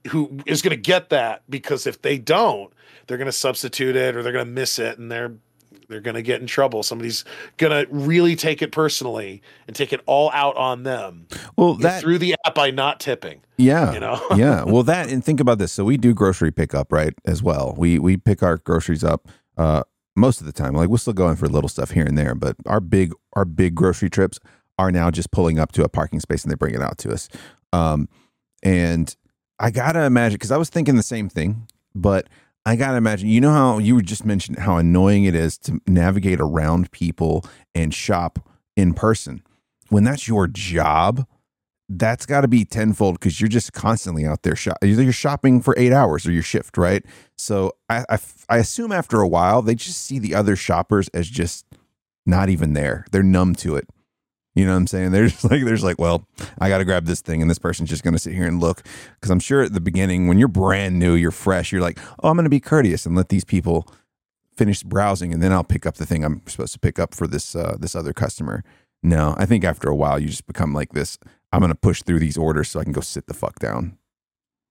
who 0.09 0.39
is 0.47 0.63
going 0.63 0.71
to 0.75 0.81
get 0.81 1.11
that 1.11 1.43
because 1.51 1.87
if 1.87 2.01
they 2.03 2.19
don't, 2.19 2.73
they're 3.07 3.19
going 3.19 3.27
to 3.27 3.33
substitute 3.33 3.95
it 3.95 4.17
or 4.17 4.23
they're 4.23 4.33
going 4.33 4.47
to 4.47 4.51
miss 4.51 4.79
it 4.79 4.99
and 4.99 5.11
they're 5.13 5.33
they're 5.93 6.01
going 6.01 6.15
to 6.17 6.23
get 6.23 6.41
in 6.41 6.47
trouble. 6.47 6.83
Somebody's 6.83 7.25
going 7.59 7.71
to 7.71 7.93
really 7.93 8.35
take 8.35 8.63
it 8.63 8.73
personally 8.73 9.43
and 9.67 9.77
take 9.77 9.93
it 9.93 10.01
all 10.07 10.31
out 10.33 10.57
on 10.57 10.83
them 10.83 11.27
Well, 11.57 11.75
that 11.75 12.01
through 12.01 12.19
the 12.19 12.35
app 12.45 12.55
by 12.55 12.71
not 12.71 12.99
tipping. 13.01 13.41
yeah, 13.59 13.93
You 13.93 14.01
know? 14.01 14.21
yeah. 14.37 14.65
Well, 14.67 14.83
that 14.85 15.11
and 15.11 15.25
think 15.25 15.39
about 15.41 15.59
this. 15.59 15.73
So 15.73 15.85
we 15.85 15.97
do 15.97 16.15
grocery 16.15 16.51
pickup, 16.51 16.91
right? 16.93 17.13
As 17.27 17.43
well. 17.43 17.75
We 17.77 17.99
we 17.99 18.17
pick 18.17 18.43
our 18.43 18.57
groceries 18.59 19.05
up 19.05 19.29
uh 19.59 19.83
most 20.17 20.41
of 20.41 20.47
the 20.47 20.53
time. 20.53 20.75
Like 20.75 20.89
we'll 20.89 20.99
still 20.99 21.13
go 21.13 21.29
in 21.29 21.37
for 21.37 21.47
little 21.49 21.69
stuff 21.69 21.91
here 21.91 22.05
and 22.05 22.17
there, 22.19 22.35
but 22.35 22.57
our 22.67 22.81
big 22.81 23.13
our 23.35 23.45
big 23.45 23.75
grocery 23.75 24.11
trips 24.11 24.39
are 24.79 24.91
now 24.91 25.11
just 25.11 25.31
pulling 25.31 25.59
up 25.59 25.73
to 25.73 25.85
a 25.85 25.89
parking 25.89 26.21
space 26.21 26.43
and 26.43 26.51
they 26.51 26.57
bring 26.57 26.75
it 26.75 26.83
out 26.83 26.99
to 26.99 27.13
us. 27.13 27.29
Um 27.73 28.09
and 28.63 29.15
I 29.59 29.71
gotta 29.71 30.03
imagine 30.05 30.37
because 30.37 30.51
I 30.51 30.57
was 30.57 30.69
thinking 30.71 30.97
the 30.97 31.03
same 31.03 31.29
thing, 31.29 31.69
but 31.95 32.29
I 32.65 32.77
gotta 32.77 32.97
imagine. 32.97 33.29
You 33.29 33.41
know 33.41 33.53
how 33.53 33.79
you 33.79 33.95
were 33.95 34.03
just 34.03 34.25
mentioned 34.25 34.59
how 34.59 34.77
annoying 34.77 35.25
it 35.25 35.35
is 35.35 35.59
to 35.59 35.81
navigate 35.87 36.41
around 36.41 36.91
people 36.93 37.45
and 37.75 37.93
shop 37.93 38.49
in 38.77 38.95
person 38.95 39.43
when 39.89 40.05
that's 40.05 40.29
your 40.29 40.47
job 40.47 41.27
that's 41.99 42.25
got 42.27 42.43
to 42.43 42.49
be 42.49 42.65
tenfold 42.65 43.19
because 43.19 43.41
you're 43.41 43.49
just 43.49 43.73
constantly 43.73 44.25
out 44.25 44.43
there 44.43 44.57
shop. 44.57 44.79
You're 44.83 45.13
shopping 45.13 45.61
for 45.61 45.75
eight 45.77 45.93
hours 45.93 46.27
or 46.27 46.33
your 46.33 46.43
shift, 46.43 46.79
right? 46.79 47.05
So 47.37 47.73
I 47.89 48.05
I 48.49 48.59
assume 48.59 48.93
after 48.93 49.21
a 49.21 49.29
while 49.29 49.63
they 49.63 49.75
just 49.75 50.03
see 50.03 50.19
the 50.19 50.35
other 50.35 50.57
shoppers 50.57 51.09
as 51.09 51.29
just 51.29 51.67
not 52.25 52.49
even 52.49 52.73
there. 52.73 53.05
They're 53.11 53.23
numb 53.23 53.55
to 53.57 53.77
it. 53.77 53.89
You 54.55 54.67
know 54.67 54.73
what 54.73 54.79
I'm 54.79 54.87
saying? 54.87 55.13
They're 55.13 55.29
just 55.29 55.45
like, 55.45 55.65
there's 55.65 55.85
like, 55.85 55.99
well, 55.99 56.27
I 56.59 56.69
got 56.69 56.79
to 56.79 56.85
grab 56.85 57.07
this 57.07 57.21
thing, 57.21 57.41
and 57.41 57.51
this 57.51 57.59
person's 57.59 57.91
just 57.91 58.03
going 58.05 58.15
to 58.15 58.19
sit 58.19 58.35
here 58.35 58.47
and 58.47 58.61
look. 58.61 58.83
Because 59.15 59.31
I'm 59.31 59.41
sure 59.41 59.63
at 59.63 59.73
the 59.73 59.81
beginning, 59.81 60.29
when 60.29 60.39
you're 60.39 60.49
brand 60.49 60.99
new, 60.99 61.15
you're 61.15 61.31
fresh, 61.31 61.73
you're 61.73 61.81
like, 61.81 61.99
oh, 62.23 62.29
I'm 62.29 62.37
going 62.37 62.45
to 62.45 62.51
be 62.51 62.61
courteous 62.61 63.07
and 63.07 63.17
let 63.17 63.29
these 63.29 63.45
people 63.45 63.89
finish 64.57 64.83
browsing, 64.83 65.33
and 65.33 65.43
then 65.43 65.53
I'll 65.53 65.65
pick 65.65 65.87
up 65.87 65.97
the 65.97 66.07
thing 66.07 66.25
I'm 66.25 66.43
supposed 66.47 66.75
to 66.75 66.79
pick 66.79 66.99
up 66.99 67.15
for 67.15 67.27
this 67.27 67.57
uh, 67.57 67.77
this 67.79 67.95
other 67.95 68.13
customer. 68.13 68.63
No, 69.03 69.35
I 69.39 69.47
think 69.47 69.65
after 69.65 69.89
a 69.89 69.97
while, 69.97 70.19
you 70.19 70.29
just 70.29 70.47
become 70.47 70.73
like 70.73 70.93
this. 70.93 71.19
I'm 71.53 71.61
going 71.61 71.73
to 71.73 71.79
push 71.79 72.03
through 72.03 72.21
these 72.21 72.37
orders 72.37 72.71
so 72.71 72.81
I 72.81 72.85
can 72.85 72.93
go 72.93 73.01
sit 73.01 73.27
the 73.27 73.35
fuck 73.35 73.59
down. 73.59 73.99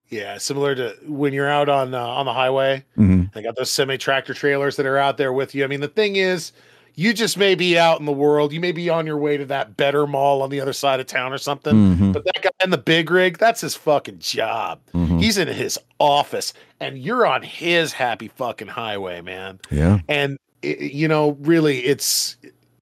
Yeah, 0.09 0.37
similar 0.39 0.75
to 0.75 0.95
when 1.05 1.33
you're 1.33 1.49
out 1.49 1.69
on 1.69 1.93
uh, 1.93 2.05
on 2.05 2.25
the 2.25 2.33
highway. 2.33 2.85
Mm-hmm. 2.97 3.23
They 3.33 3.41
got 3.41 3.55
those 3.55 3.71
semi 3.71 3.97
tractor 3.97 4.33
trailers 4.33 4.75
that 4.75 4.85
are 4.85 4.97
out 4.97 5.17
there 5.17 5.31
with 5.31 5.55
you. 5.55 5.63
I 5.63 5.67
mean, 5.67 5.81
the 5.81 5.87
thing 5.87 6.17
is, 6.17 6.51
you 6.95 7.13
just 7.13 7.37
may 7.37 7.55
be 7.55 7.77
out 7.77 7.99
in 7.99 8.05
the 8.05 8.11
world. 8.11 8.53
You 8.53 8.59
may 8.59 8.71
be 8.71 8.89
on 8.89 9.05
your 9.05 9.17
way 9.17 9.37
to 9.37 9.45
that 9.45 9.77
better 9.77 10.05
mall 10.05 10.41
on 10.41 10.49
the 10.49 10.59
other 10.59 10.73
side 10.73 10.99
of 10.99 11.07
town 11.07 11.33
or 11.33 11.37
something. 11.37 11.73
Mm-hmm. 11.73 12.11
But 12.11 12.25
that 12.25 12.41
guy 12.41 12.49
in 12.63 12.69
the 12.69 12.77
big 12.77 13.09
rig, 13.09 13.37
that's 13.37 13.61
his 13.61 13.75
fucking 13.75 14.19
job. 14.19 14.79
Mm-hmm. 14.93 15.19
He's 15.19 15.37
in 15.37 15.47
his 15.47 15.79
office 15.99 16.53
and 16.79 16.97
you're 16.97 17.25
on 17.25 17.43
his 17.43 17.93
happy 17.93 18.27
fucking 18.29 18.67
highway, 18.67 19.21
man. 19.21 19.59
Yeah. 19.69 19.99
And 20.07 20.37
it, 20.61 20.93
you 20.93 21.07
know, 21.07 21.31
really 21.41 21.79
it's 21.79 22.37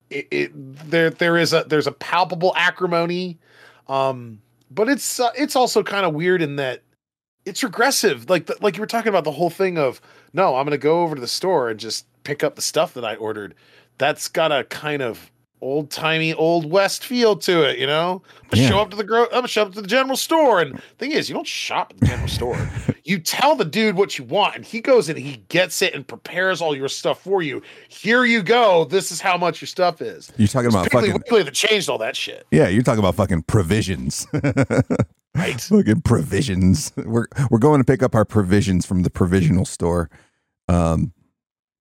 it, 0.09 0.27
it 0.31 0.51
there 0.89 1.09
there 1.09 1.37
is 1.37 1.53
a 1.53 1.65
there's 1.67 1.87
a 1.87 1.91
palpable 1.91 2.51
acrimony 2.55 3.37
um 3.87 4.41
but 4.71 4.89
it's 4.89 5.19
uh, 5.19 5.29
it's 5.37 5.55
also 5.55 5.83
kind 5.83 6.03
of 6.03 6.15
weird 6.15 6.41
in 6.41 6.55
that 6.55 6.81
it's 7.45 7.63
regressive 7.63 8.27
like 8.27 8.47
the, 8.47 8.57
like 8.59 8.75
you 8.75 8.81
were 8.81 8.87
talking 8.87 9.09
about 9.09 9.23
the 9.23 9.31
whole 9.31 9.51
thing 9.51 9.77
of 9.77 10.01
no, 10.33 10.55
I'm 10.55 10.65
going 10.65 10.71
to 10.71 10.77
go 10.77 11.01
over 11.01 11.15
to 11.15 11.21
the 11.21 11.27
store 11.27 11.69
and 11.69 11.79
just 11.79 12.05
pick 12.23 12.43
up 12.43 12.55
the 12.55 12.61
stuff 12.61 12.93
that 12.93 13.05
I 13.05 13.15
ordered. 13.15 13.55
That's 13.99 14.27
got 14.27 14.51
a 14.51 14.63
kind 14.63 15.01
of 15.03 15.31
old 15.61 15.91
timey 15.91 16.33
old 16.33 16.71
west 16.71 17.05
feel 17.05 17.35
to 17.35 17.69
it, 17.69 17.77
you 17.77 17.85
know. 17.85 18.21
I'm 18.43 18.49
gonna 18.51 18.63
Yeah. 18.63 18.69
show 18.69 18.79
up 18.79 18.89
to 18.91 18.95
the 18.95 19.03
gro- 19.03 19.25
I'm 19.25 19.29
gonna 19.31 19.47
show 19.49 19.63
up 19.63 19.73
to 19.73 19.81
the 19.81 19.87
general 19.87 20.15
store, 20.15 20.61
and 20.61 20.81
thing 20.97 21.11
is, 21.11 21.27
you 21.29 21.35
don't 21.35 21.45
shop 21.45 21.91
at 21.93 21.99
the 21.99 22.05
general 22.07 22.27
store. 22.27 22.69
You 23.05 23.17
tell 23.17 23.55
the 23.55 23.65
dude 23.65 23.95
what 23.95 24.19
you 24.19 24.23
want, 24.23 24.55
and 24.55 24.63
he 24.63 24.81
goes 24.81 25.09
and 25.09 25.17
he 25.17 25.37
gets 25.49 25.81
it 25.81 25.95
and 25.95 26.07
prepares 26.07 26.61
all 26.61 26.75
your 26.75 26.87
stuff 26.87 27.19
for 27.23 27.41
you. 27.41 27.63
Here 27.87 28.23
you 28.23 28.43
go. 28.43 28.85
This 28.85 29.11
is 29.11 29.19
how 29.19 29.35
much 29.35 29.61
your 29.61 29.65
stuff 29.67 29.99
is. 29.99 30.31
You're 30.37 30.47
talking 30.47 30.69
about 30.69 30.91
fucking 30.91 31.13
Wiggly 31.13 31.41
that 31.41 31.55
changed 31.55 31.89
all 31.89 31.97
that 31.97 32.15
shit, 32.15 32.45
yeah. 32.51 32.67
You're 32.67 32.83
talking 32.83 32.99
about 32.99 33.15
fucking 33.15 33.43
provisions. 33.43 34.27
right? 35.35 35.59
fucking 35.59 36.01
provisions. 36.01 36.91
We're 36.97 37.25
we're 37.49 37.57
going 37.59 37.79
to 37.79 37.83
pick 37.85 38.03
up 38.03 38.13
our 38.13 38.25
provisions 38.25 38.85
from 38.85 39.01
the 39.01 39.09
provisional 39.09 39.65
store. 39.65 40.11
Um, 40.67 41.13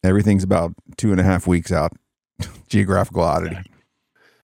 everything's 0.02 0.44
about 0.44 0.72
two 0.96 1.10
and 1.12 1.20
a 1.20 1.24
half 1.24 1.46
weeks 1.46 1.70
out. 1.70 1.92
Geographical 2.68 3.22
oddity. 3.22 3.58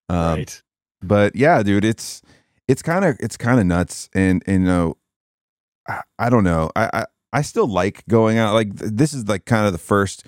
Um, 0.09 0.39
right. 0.39 0.63
but 1.03 1.35
yeah, 1.37 1.63
dude, 1.63 1.85
it's 1.85 2.23
it's 2.69 2.83
kind 2.83 3.05
of 3.05 3.17
it's 3.21 3.37
kind 3.37 3.61
of 3.61 3.67
nuts, 3.67 4.09
and 4.15 4.43
and 4.47 4.63
you 4.63 4.69
know, 4.69 4.97
I, 5.89 6.01
I 6.19 6.31
don't 6.31 6.45
know. 6.45 6.71
I, 6.77 6.91
I 6.93 7.07
I 7.33 7.43
still 7.43 7.67
like 7.67 8.07
going 8.09 8.39
out. 8.39 8.55
Like 8.55 8.79
th- 8.79 8.93
this 8.95 9.13
is 9.13 9.29
like 9.29 9.45
kind 9.45 9.67
of 9.67 9.73
the 9.73 9.79
first, 9.79 10.25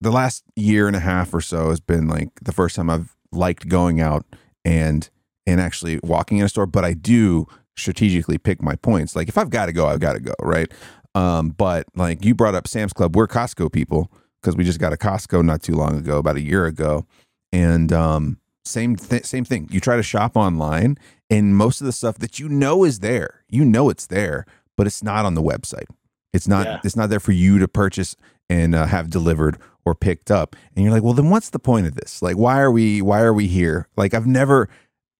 the 0.00 0.10
last 0.10 0.44
year 0.56 0.86
and 0.86 0.96
a 0.96 1.00
half 1.00 1.32
or 1.32 1.40
so 1.40 1.70
has 1.70 1.80
been 1.80 2.08
like 2.08 2.28
the 2.42 2.52
first 2.52 2.76
time 2.76 2.90
I've 2.90 3.16
liked 3.32 3.68
going 3.68 4.00
out 4.00 4.24
and 4.64 5.08
and 5.46 5.60
actually 5.60 6.00
walking 6.02 6.38
in 6.38 6.44
a 6.44 6.48
store. 6.48 6.66
But 6.66 6.84
I 6.84 6.94
do 6.94 7.46
strategically 7.76 8.38
pick 8.38 8.62
my 8.62 8.76
points. 8.76 9.16
Like 9.16 9.28
if 9.28 9.38
I've 9.38 9.50
got 9.50 9.66
to 9.66 9.72
go, 9.72 9.86
I've 9.86 10.00
got 10.00 10.14
to 10.14 10.20
go, 10.20 10.34
right? 10.40 10.70
Um, 11.14 11.50
but 11.50 11.86
like 11.94 12.24
you 12.24 12.34
brought 12.34 12.54
up 12.54 12.68
Sam's 12.68 12.92
Club, 12.92 13.16
we're 13.16 13.26
Costco 13.26 13.72
people 13.72 14.12
because 14.40 14.56
we 14.56 14.64
just 14.64 14.78
got 14.78 14.92
a 14.92 14.96
Costco 14.96 15.44
not 15.44 15.62
too 15.62 15.74
long 15.74 15.96
ago, 15.96 16.18
about 16.18 16.36
a 16.36 16.40
year 16.40 16.66
ago, 16.66 17.06
and 17.52 17.92
um, 17.92 18.38
same 18.64 18.96
th- 18.96 19.24
same 19.24 19.44
thing. 19.44 19.68
You 19.70 19.80
try 19.80 19.96
to 19.96 20.02
shop 20.02 20.36
online, 20.36 20.98
and 21.30 21.56
most 21.56 21.80
of 21.80 21.86
the 21.86 21.92
stuff 21.92 22.18
that 22.18 22.38
you 22.38 22.48
know 22.48 22.84
is 22.84 23.00
there, 23.00 23.44
you 23.48 23.64
know 23.64 23.88
it's 23.90 24.06
there, 24.06 24.46
but 24.76 24.86
it's 24.86 25.02
not 25.02 25.24
on 25.24 25.34
the 25.34 25.42
website. 25.42 25.86
It's 26.32 26.48
not. 26.48 26.66
Yeah. 26.66 26.80
It's 26.84 26.96
not 26.96 27.10
there 27.10 27.20
for 27.20 27.32
you 27.32 27.58
to 27.58 27.68
purchase 27.68 28.16
and 28.48 28.74
uh, 28.74 28.86
have 28.86 29.10
delivered 29.10 29.58
or 29.84 29.94
picked 29.94 30.30
up. 30.30 30.56
And 30.74 30.84
you're 30.84 30.92
like, 30.92 31.02
well, 31.02 31.14
then 31.14 31.30
what's 31.30 31.50
the 31.50 31.58
point 31.58 31.86
of 31.86 31.94
this? 31.94 32.22
Like, 32.22 32.36
why 32.36 32.60
are 32.60 32.70
we? 32.70 33.02
Why 33.02 33.20
are 33.20 33.34
we 33.34 33.46
here? 33.46 33.88
Like, 33.96 34.14
I've 34.14 34.26
never. 34.26 34.68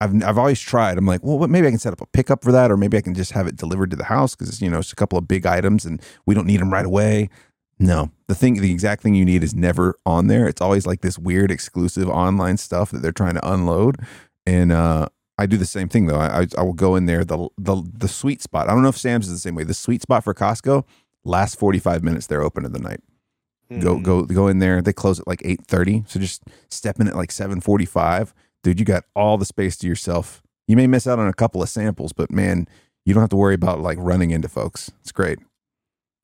I've 0.01 0.23
I've 0.23 0.39
always 0.39 0.61
tried. 0.61 0.97
I'm 0.97 1.07
like, 1.07 1.25
well, 1.25 1.49
maybe 1.49 1.67
I 1.67 1.71
can 1.71 1.79
set 1.79 1.93
up 1.93 2.01
a 2.01 2.07
pickup 2.07 2.45
for 2.45 2.53
that, 2.53 2.71
or 2.71 2.77
maybe 2.77 2.97
I 2.97 3.01
can 3.01 3.15
just 3.15 3.33
have 3.33 3.49
it 3.49 3.57
delivered 3.57 3.91
to 3.91 3.97
the 3.97 4.05
house 4.05 4.37
because 4.37 4.63
you 4.63 4.71
know 4.71 4.79
it's 4.79 4.93
a 4.93 4.97
couple 4.97 5.19
of 5.19 5.27
big 5.27 5.45
items 5.45 5.85
and 5.85 6.01
we 6.25 6.35
don't 6.35 6.47
need 6.47 6.61
them 6.61 6.73
right 6.73 6.87
away. 6.87 7.31
No, 7.79 8.11
the 8.27 8.35
thing, 8.35 8.55
the 8.61 8.73
exact 8.73 9.03
thing 9.03 9.15
you 9.15 9.25
need 9.25 9.45
is 9.45 9.55
never 9.55 9.95
on 10.05 10.27
there. 10.27 10.49
It's 10.49 10.61
always 10.61 10.87
like 10.87 11.01
this 11.01 11.19
weird 11.19 11.51
exclusive 11.51 12.09
online 12.09 12.57
stuff 12.57 12.91
that 12.91 13.03
they're 13.03 13.13
trying 13.13 13.35
to 13.35 13.53
unload. 13.53 13.97
And 14.47 14.73
uh, 14.73 15.09
I 15.39 15.47
do 15.47 15.57
the 15.57 15.67
same 15.67 15.89
thing 15.89 16.07
though. 16.07 16.19
I, 16.19 16.41
I 16.43 16.47
I 16.59 16.63
will 16.63 16.73
go 16.73 16.97
in 16.97 17.07
there 17.07 17.25
the 17.25 17.49
the 17.57 17.83
the 17.93 18.09
sweet 18.09 18.43
spot. 18.43 18.69
I 18.69 18.73
don't 18.73 18.83
know 18.83 18.89
if 18.89 18.99
Sam's 18.99 19.27
is 19.29 19.33
the 19.35 19.39
same 19.39 19.55
way. 19.55 19.63
The 19.65 19.75
sweet 19.75 20.03
spot 20.03 20.25
for 20.25 20.35
Costco 20.35 20.85
last 21.25 21.59
45 21.59 22.03
minutes 22.03 22.27
they're 22.27 22.43
open 22.43 22.65
of 22.65 22.73
the 22.73 22.79
night. 22.79 23.01
Go 23.81 23.97
Mhm. 23.97 24.03
go 24.03 24.23
go 24.25 24.49
in 24.49 24.59
there. 24.59 24.81
They 24.83 24.93
close 24.95 25.21
at 25.21 25.29
like 25.29 25.43
8:30. 25.45 26.03
So 26.09 26.19
just 26.19 26.43
step 26.71 26.99
in 27.01 27.07
at 27.07 27.15
like 27.17 27.31
7:45. 27.31 28.33
Dude, 28.65 28.81
you 28.81 28.87
got 28.87 29.05
all 29.15 29.39
the 29.39 29.45
space 29.45 29.77
to 29.79 29.87
yourself. 29.87 30.43
You 30.67 30.75
may 30.77 30.87
miss 30.87 31.07
out 31.07 31.19
on 31.19 31.29
a 31.29 31.33
couple 31.35 31.63
of 31.63 31.69
samples, 31.69 32.13
but 32.13 32.31
man, 32.33 32.67
you 33.05 33.15
don't 33.15 33.21
have 33.23 33.31
to 33.31 33.37
worry 33.37 33.55
about 33.55 33.81
like 33.81 33.99
running 34.01 34.31
into 34.33 34.49
folks. 34.49 34.91
It's 35.03 35.13
great. 35.13 35.39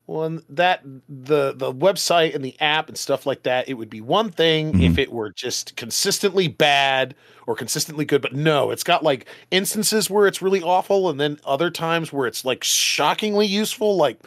Well, 0.07 0.39
that 0.49 0.83
the 1.09 1.53
the 1.53 1.73
website 1.73 2.35
and 2.35 2.45
the 2.45 2.55
app 2.61 2.89
and 2.89 2.97
stuff 2.97 3.25
like 3.25 3.41
that, 3.43 3.67
it 3.67 3.73
would 3.73 3.89
be 3.89 4.01
one 4.01 4.29
thing 4.29 4.73
Mhm. 4.73 4.91
if 4.91 4.97
it 4.99 5.11
were 5.11 5.31
just 5.31 5.75
consistently 5.77 6.47
bad 6.47 7.15
or 7.47 7.55
consistently 7.55 8.05
good, 8.05 8.21
but 8.21 8.33
no, 8.33 8.69
it's 8.69 8.83
got 8.83 9.03
like 9.03 9.25
instances 9.49 10.07
where 10.09 10.27
it's 10.27 10.43
really 10.43 10.61
awful, 10.61 11.09
and 11.09 11.19
then 11.19 11.39
other 11.43 11.71
times 11.71 12.13
where 12.13 12.27
it's 12.27 12.45
like 12.45 12.63
shockingly 12.63 13.47
useful. 13.47 13.95
Like 13.97 14.19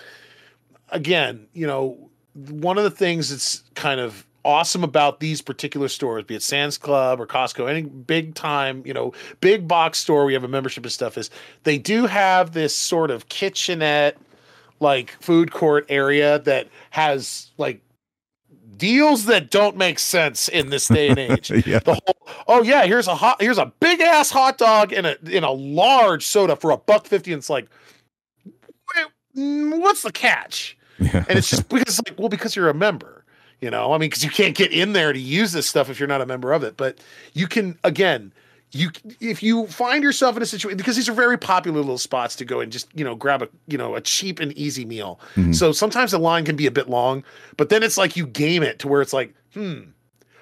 again, 0.91 1.47
you 1.53 1.67
know, 1.67 2.11
one 2.51 2.77
of 2.77 2.85
the 2.85 2.91
things 2.91 3.31
that's 3.31 3.63
kind 3.75 4.01
of 4.01 4.27
awesome 4.45 4.83
about 4.83 5.21
these 5.21 5.43
particular 5.43 5.89
stores, 5.89 6.25
be 6.25 6.35
it 6.35 6.43
Sam's 6.43 6.79
Club 6.79 7.21
or 7.21 7.27
Costco, 7.27 7.69
any 7.69 7.83
big 7.83 8.35
time, 8.35 8.83
you 8.87 8.95
know, 8.95 9.13
big 9.41 9.69
box 9.69 9.99
store, 9.99 10.25
we 10.25 10.33
have 10.33 10.45
a 10.45 10.49
membership 10.49 10.85
and 10.85 10.93
stuff, 10.93 11.19
is 11.19 11.31
they 11.65 11.79
do 11.79 12.07
have 12.07 12.53
this 12.53 12.75
sort 12.75 13.11
of 13.11 13.29
kitchenette 13.29 14.17
like 14.81 15.11
food 15.21 15.53
court 15.53 15.87
area 15.89 16.39
that 16.41 16.69
has 16.91 17.51
like 17.59 17.81
deals 18.79 19.27
that 19.27 19.51
don't 19.51 19.77
make 19.77 19.99
sense 19.99 20.49
in 20.49 20.71
this 20.71 20.89
day 20.89 21.09
and 21.09 21.19
age. 21.19 21.51
yeah. 21.67 21.81
The 21.81 21.95
whole 21.95 22.29
oh 22.47 22.63
yeah, 22.63 22.87
here's 22.87 23.09
a 23.09 23.15
hot 23.15 23.43
here's 23.43 23.59
a 23.59 23.73
big 23.81 24.01
ass 24.01 24.31
hot 24.31 24.59
dog 24.59 24.93
in 24.93 25.05
a 25.05 25.17
in 25.31 25.45
a 25.45 25.51
large 25.51 26.27
soda 26.27 26.57
for 26.57 26.71
a 26.71 26.77
buck 26.77 27.07
fifty, 27.07 27.33
and 27.33 27.41
it's 27.41 27.51
like 27.51 27.69
mm, 29.37 29.81
what's 29.81 30.03
the 30.03 30.13
catch? 30.13 30.77
Yeah. 30.99 31.25
And 31.29 31.39
it's 31.39 31.51
just 31.51 31.69
because 31.69 32.01
like 32.09 32.19
well 32.19 32.29
because 32.29 32.57
you're 32.57 32.69
a 32.69 32.75
member, 32.75 33.25
you 33.61 33.71
know. 33.71 33.93
I 33.93 33.99
mean 33.99 34.11
because 34.11 34.25
you 34.25 34.31
can't 34.31 34.57
get 34.57 34.73
in 34.73 34.93
there 34.93 35.13
to 35.13 35.19
use 35.19 35.53
this 35.53 35.69
stuff 35.69 35.91
if 35.91 35.99
you're 35.99 36.09
not 36.09 36.21
a 36.21 36.27
member 36.27 36.53
of 36.53 36.63
it, 36.63 36.77
but 36.77 36.99
you 37.35 37.47
can 37.47 37.79
again. 37.85 38.33
You, 38.73 38.91
if 39.21 39.43
you 39.43 39.67
find 39.69 40.03
yourself 40.05 40.37
in 40.37 40.43
a 40.43 40.47
situation 40.47 40.77
because 40.77 40.95
these 40.95 41.09
are 41.09 41.15
very 41.15 41.39
popular 41.39 41.79
little 41.79 41.97
spots 41.97 42.37
to 42.37 42.45
go 42.45 42.61
and 42.61 42.71
just 42.71 42.87
you 42.95 43.03
know 43.03 43.15
grab 43.15 43.41
a 43.43 43.49
you 43.67 43.79
know 43.79 43.95
a 43.95 44.01
cheap 44.03 44.41
and 44.41 44.53
easy 44.53 44.85
meal. 44.85 45.19
Mhm. 45.37 45.55
So 45.55 45.73
sometimes 45.73 46.11
the 46.11 46.19
line 46.19 46.45
can 46.45 46.55
be 46.55 46.67
a 46.67 46.71
bit 46.71 46.89
long, 46.89 47.25
but 47.57 47.71
then 47.71 47.83
it's 47.83 47.97
like 47.97 48.15
you 48.17 48.27
game 48.27 48.63
it 48.63 48.79
to 48.81 48.89
where 48.89 49.01
it's 49.01 49.15
like, 49.15 49.33
hmm. 49.55 49.81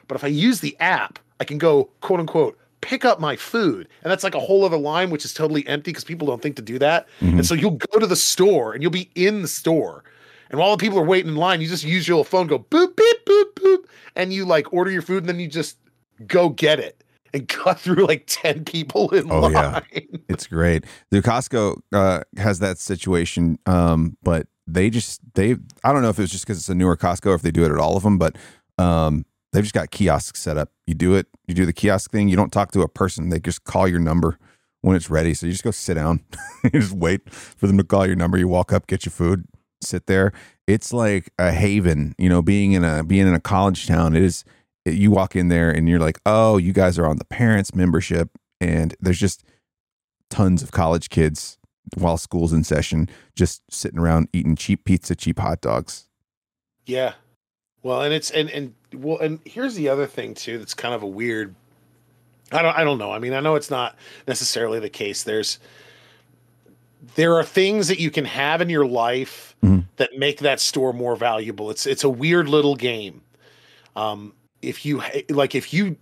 But 0.08 0.16
if 0.16 0.24
I 0.24 0.28
use 0.28 0.60
the 0.60 0.76
app, 0.80 1.18
I 1.40 1.44
can 1.44 1.58
go 1.58 1.88
quote 2.00 2.18
unquote 2.20 2.58
pick 2.82 3.04
up 3.04 3.18
my 3.18 3.34
food, 3.34 3.88
and 4.04 4.10
that's 4.10 4.22
like 4.22 4.34
a 4.36 4.40
whole 4.40 4.64
other 4.64 4.76
line 4.76 5.10
which 5.10 5.24
is 5.24 5.32
totally 5.34 5.66
empty 5.66 5.90
because 5.90 6.04
people 6.04 6.26
don't 6.26 6.40
think 6.42 6.56
to 6.56 6.62
do 6.62 6.78
that. 6.80 7.06
Mhm. 7.20 7.32
And 7.38 7.46
so 7.46 7.54
you'll 7.54 7.72
go 7.92 7.98
to 7.98 8.06
the 8.06 8.16
store 8.16 8.72
and 8.72 8.82
you'll 8.82 8.92
be 8.92 9.10
in 9.14 9.42
the 9.42 9.48
store. 9.48 10.02
And 10.50 10.60
while 10.60 10.76
the 10.76 10.80
people 10.80 10.98
are 10.98 11.04
waiting 11.04 11.30
in 11.32 11.36
line, 11.36 11.60
you 11.60 11.66
just 11.68 11.82
use 11.84 12.06
your 12.06 12.16
little 12.18 12.24
phone, 12.24 12.46
go 12.46 12.58
boop, 12.60 12.94
beep, 12.96 13.26
boop, 13.26 13.54
boop, 13.54 13.78
and 14.14 14.32
you 14.32 14.44
like 14.44 14.72
order 14.72 14.90
your 14.90 15.02
food 15.02 15.18
and 15.18 15.28
then 15.28 15.40
you 15.40 15.48
just 15.48 15.78
go 16.26 16.48
get 16.48 16.78
it 16.80 17.02
and 17.36 17.48
cut 17.48 17.78
through 17.78 18.06
like 18.06 18.24
10 18.26 18.64
people 18.64 19.10
in 19.14 19.30
Oh, 19.30 19.40
line. 19.40 19.52
yeah. 19.52 19.80
It's 20.28 20.46
great. 20.46 20.84
The 21.10 21.22
Costco 21.22 21.78
uh, 21.92 22.20
has 22.36 22.58
that 22.58 22.78
situation, 22.78 23.58
um, 23.66 24.16
but 24.22 24.46
they 24.66 24.90
just 24.90 25.20
they 25.34 25.54
I 25.84 25.92
don't 25.92 26.02
know 26.02 26.08
if 26.08 26.18
it's 26.18 26.32
just 26.32 26.44
because 26.44 26.58
it's 26.58 26.68
a 26.68 26.74
newer 26.74 26.96
Costco 26.96 27.26
or 27.26 27.34
if 27.34 27.42
they 27.42 27.50
do 27.52 27.64
it 27.64 27.70
at 27.70 27.78
all 27.78 27.96
of 27.96 28.02
them, 28.02 28.18
but 28.18 28.36
um, 28.78 29.24
they've 29.52 29.62
just 29.62 29.74
got 29.74 29.90
kiosks 29.90 30.40
set 30.40 30.56
up. 30.58 30.70
You 30.86 30.94
do 30.94 31.14
it, 31.14 31.26
you 31.46 31.54
do 31.54 31.64
the 31.66 31.72
kiosk 31.72 32.10
thing. 32.10 32.28
You 32.28 32.36
don't 32.36 32.52
talk 32.52 32.72
to 32.72 32.82
a 32.82 32.88
person. 32.88 33.28
They 33.30 33.38
just 33.38 33.62
call 33.64 33.86
your 33.86 34.00
number 34.00 34.38
when 34.80 34.96
it's 34.96 35.08
ready. 35.10 35.34
So 35.34 35.46
you 35.46 35.52
just 35.52 35.64
go 35.64 35.70
sit 35.70 35.94
down. 35.94 36.20
you 36.64 36.70
just 36.80 36.92
wait 36.92 37.30
for 37.32 37.66
them 37.68 37.78
to 37.78 37.84
call 37.84 38.06
your 38.06 38.16
number. 38.16 38.36
You 38.38 38.48
walk 38.48 38.72
up, 38.72 38.86
get 38.88 39.04
your 39.06 39.12
food, 39.12 39.46
sit 39.80 40.06
there. 40.06 40.32
It's 40.66 40.92
like 40.92 41.30
a 41.38 41.52
haven. 41.52 42.14
You 42.18 42.28
know, 42.28 42.42
being 42.42 42.72
in 42.72 42.82
a 42.82 43.04
being 43.04 43.26
in 43.28 43.34
a 43.34 43.40
college 43.40 43.86
town. 43.86 44.16
It 44.16 44.22
is. 44.24 44.44
You 44.86 45.10
walk 45.10 45.34
in 45.36 45.48
there 45.48 45.70
and 45.70 45.88
you're 45.88 45.98
like, 45.98 46.18
oh, 46.26 46.56
you 46.58 46.72
guys 46.72 46.98
are 46.98 47.06
on 47.06 47.16
the 47.18 47.24
parents 47.24 47.74
membership, 47.74 48.30
and 48.60 48.94
there's 49.00 49.18
just 49.18 49.44
tons 50.30 50.62
of 50.62 50.70
college 50.72 51.08
kids 51.10 51.58
while 51.96 52.16
school's 52.16 52.52
in 52.52 52.64
session 52.64 53.08
just 53.36 53.62
sitting 53.70 53.98
around 53.98 54.28
eating 54.32 54.56
cheap 54.56 54.84
pizza, 54.84 55.14
cheap 55.14 55.38
hot 55.38 55.60
dogs. 55.60 56.08
Yeah. 56.84 57.14
Well, 57.82 58.02
and 58.02 58.12
it's 58.12 58.30
and 58.30 58.50
and 58.50 58.74
well, 58.94 59.18
and 59.18 59.40
here's 59.44 59.74
the 59.74 59.88
other 59.88 60.06
thing 60.06 60.34
too. 60.34 60.58
That's 60.58 60.74
kind 60.74 60.94
of 60.94 61.02
a 61.02 61.06
weird. 61.06 61.54
I 62.52 62.62
don't. 62.62 62.76
I 62.76 62.84
don't 62.84 62.98
know. 62.98 63.12
I 63.12 63.18
mean, 63.18 63.32
I 63.32 63.40
know 63.40 63.54
it's 63.56 63.70
not 63.70 63.96
necessarily 64.26 64.78
the 64.80 64.88
case. 64.88 65.22
There's 65.24 65.58
there 67.14 67.34
are 67.36 67.44
things 67.44 67.88
that 67.88 68.00
you 68.00 68.10
can 68.10 68.24
have 68.24 68.60
in 68.60 68.68
your 68.68 68.86
life 68.86 69.54
Mhm. 69.62 69.84
that 69.96 70.18
make 70.18 70.40
that 70.40 70.58
store 70.60 70.92
more 70.92 71.14
valuable. 71.16 71.70
It's 71.70 71.86
it's 71.86 72.02
a 72.04 72.08
weird 72.08 72.48
little 72.48 72.74
game. 72.74 73.22
Um, 73.94 74.32
if 74.62 74.84
you 74.86 75.02
like, 75.28 75.54
if 75.54 75.72
you 75.72 75.96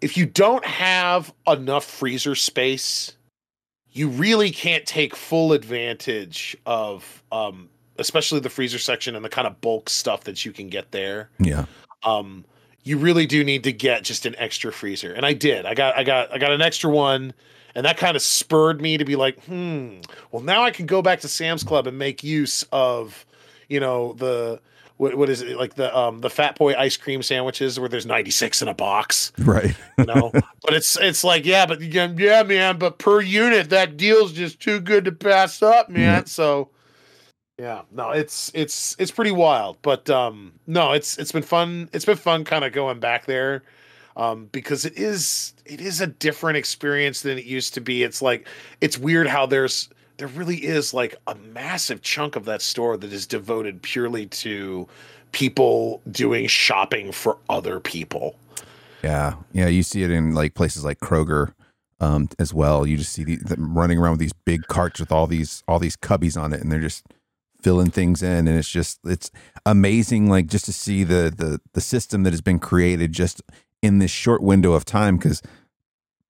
if 0.00 0.16
you 0.16 0.26
don't 0.26 0.64
have 0.64 1.32
enough 1.46 1.84
freezer 1.84 2.34
space, 2.34 3.16
you 3.90 4.08
really 4.08 4.50
can't 4.50 4.84
take 4.86 5.16
full 5.16 5.52
advantage 5.52 6.56
of 6.66 7.22
um, 7.32 7.68
especially 7.98 8.40
the 8.40 8.50
freezer 8.50 8.78
section 8.78 9.16
and 9.16 9.24
the 9.24 9.28
kind 9.28 9.46
of 9.46 9.60
bulk 9.60 9.88
stuff 9.88 10.24
that 10.24 10.44
you 10.44 10.52
can 10.52 10.68
get 10.68 10.90
there. 10.90 11.30
Yeah. 11.38 11.66
Um, 12.02 12.44
you 12.82 12.98
really 12.98 13.24
do 13.26 13.42
need 13.44 13.64
to 13.64 13.72
get 13.72 14.04
just 14.04 14.26
an 14.26 14.34
extra 14.36 14.72
freezer, 14.72 15.12
and 15.12 15.24
I 15.24 15.32
did. 15.32 15.64
I 15.64 15.74
got 15.74 15.96
I 15.96 16.04
got 16.04 16.32
I 16.32 16.38
got 16.38 16.52
an 16.52 16.60
extra 16.60 16.90
one, 16.90 17.32
and 17.74 17.86
that 17.86 17.96
kind 17.96 18.14
of 18.14 18.22
spurred 18.22 18.80
me 18.80 18.98
to 18.98 19.04
be 19.04 19.16
like, 19.16 19.42
hmm. 19.44 20.00
Well, 20.30 20.42
now 20.42 20.62
I 20.62 20.70
can 20.70 20.86
go 20.86 21.00
back 21.00 21.20
to 21.20 21.28
Sam's 21.28 21.64
Club 21.64 21.86
and 21.86 21.98
make 21.98 22.22
use 22.22 22.62
of, 22.72 23.24
you 23.68 23.80
know, 23.80 24.12
the 24.14 24.60
what 24.96 25.14
what 25.16 25.28
is 25.28 25.42
it 25.42 25.56
like 25.56 25.74
the 25.74 25.96
um 25.96 26.20
the 26.20 26.30
Fat 26.30 26.56
Boy 26.56 26.74
ice 26.74 26.96
cream 26.96 27.22
sandwiches 27.22 27.80
where 27.80 27.88
there's 27.88 28.06
96 28.06 28.62
in 28.62 28.68
a 28.68 28.74
box? 28.74 29.32
Right. 29.38 29.74
you 29.98 30.04
know? 30.04 30.32
But 30.62 30.72
it's 30.72 30.96
it's 30.98 31.22
like 31.22 31.44
yeah 31.44 31.66
but 31.66 31.82
yeah, 31.82 32.10
yeah 32.16 32.42
man 32.42 32.78
but 32.78 32.98
per 32.98 33.20
unit 33.20 33.68
that 33.68 33.98
deal's 33.98 34.32
just 34.32 34.60
too 34.60 34.80
good 34.80 35.04
to 35.04 35.12
pass 35.12 35.62
up 35.62 35.90
man. 35.90 36.24
So 36.24 36.70
yeah 37.58 37.82
no 37.92 38.10
it's 38.10 38.50
it's 38.54 38.96
it's 38.98 39.10
pretty 39.10 39.30
wild 39.30 39.76
but 39.82 40.08
um 40.08 40.52
no 40.66 40.92
it's 40.92 41.18
it's 41.18 41.32
been 41.32 41.42
fun 41.42 41.88
it's 41.92 42.06
been 42.06 42.16
fun 42.16 42.44
kind 42.44 42.64
of 42.64 42.72
going 42.72 42.98
back 42.98 43.26
there 43.26 43.62
um 44.16 44.46
because 44.52 44.84
it 44.86 44.96
is 44.96 45.52
it 45.66 45.80
is 45.80 46.00
a 46.00 46.06
different 46.06 46.56
experience 46.56 47.22
than 47.22 47.38
it 47.38 47.44
used 47.44 47.74
to 47.74 47.80
be. 47.80 48.02
It's 48.02 48.22
like 48.22 48.46
it's 48.80 48.98
weird 48.98 49.26
how 49.26 49.46
there's 49.46 49.88
there 50.16 50.28
really 50.28 50.56
is 50.64 50.94
like 50.94 51.16
a 51.26 51.34
massive 51.34 52.02
chunk 52.02 52.36
of 52.36 52.44
that 52.44 52.62
store 52.62 52.96
that 52.96 53.12
is 53.12 53.26
devoted 53.26 53.82
purely 53.82 54.26
to 54.26 54.88
people 55.32 56.00
doing 56.10 56.46
shopping 56.46 57.12
for 57.12 57.36
other 57.48 57.80
people 57.80 58.36
Yeah. 59.02 59.34
Yeah. 59.52 59.66
You 59.68 59.82
see 59.82 60.02
it 60.02 60.10
in 60.10 60.34
like 60.34 60.54
places 60.54 60.84
like 60.84 61.00
Kroger 61.00 61.52
um, 62.00 62.28
as 62.38 62.52
well. 62.52 62.86
You 62.86 62.96
just 62.96 63.12
see 63.12 63.24
the, 63.24 63.36
them 63.36 63.76
running 63.76 63.98
around 63.98 64.12
with 64.12 64.20
these 64.20 64.32
big 64.32 64.66
carts 64.66 65.00
with 65.00 65.12
all 65.12 65.26
these 65.26 65.62
all 65.68 65.78
these 65.78 65.96
cubbies 65.96 66.40
on 66.40 66.52
it, 66.52 66.60
and 66.60 66.70
they're 66.70 66.80
just 66.80 67.04
filling 67.62 67.90
things 67.90 68.22
in, 68.22 68.46
and 68.46 68.58
it's 68.58 68.68
just 68.68 69.00
it's 69.04 69.30
amazing. 69.64 70.28
Like 70.28 70.46
just 70.46 70.64
to 70.66 70.72
see 70.72 71.04
the 71.04 71.32
the 71.34 71.60
the 71.72 71.80
system 71.80 72.22
that 72.24 72.32
has 72.32 72.42
been 72.42 72.58
created 72.58 73.12
just 73.12 73.42
in 73.82 73.98
this 73.98 74.10
short 74.10 74.42
window 74.42 74.72
of 74.72 74.84
time. 74.84 75.16
Because 75.16 75.42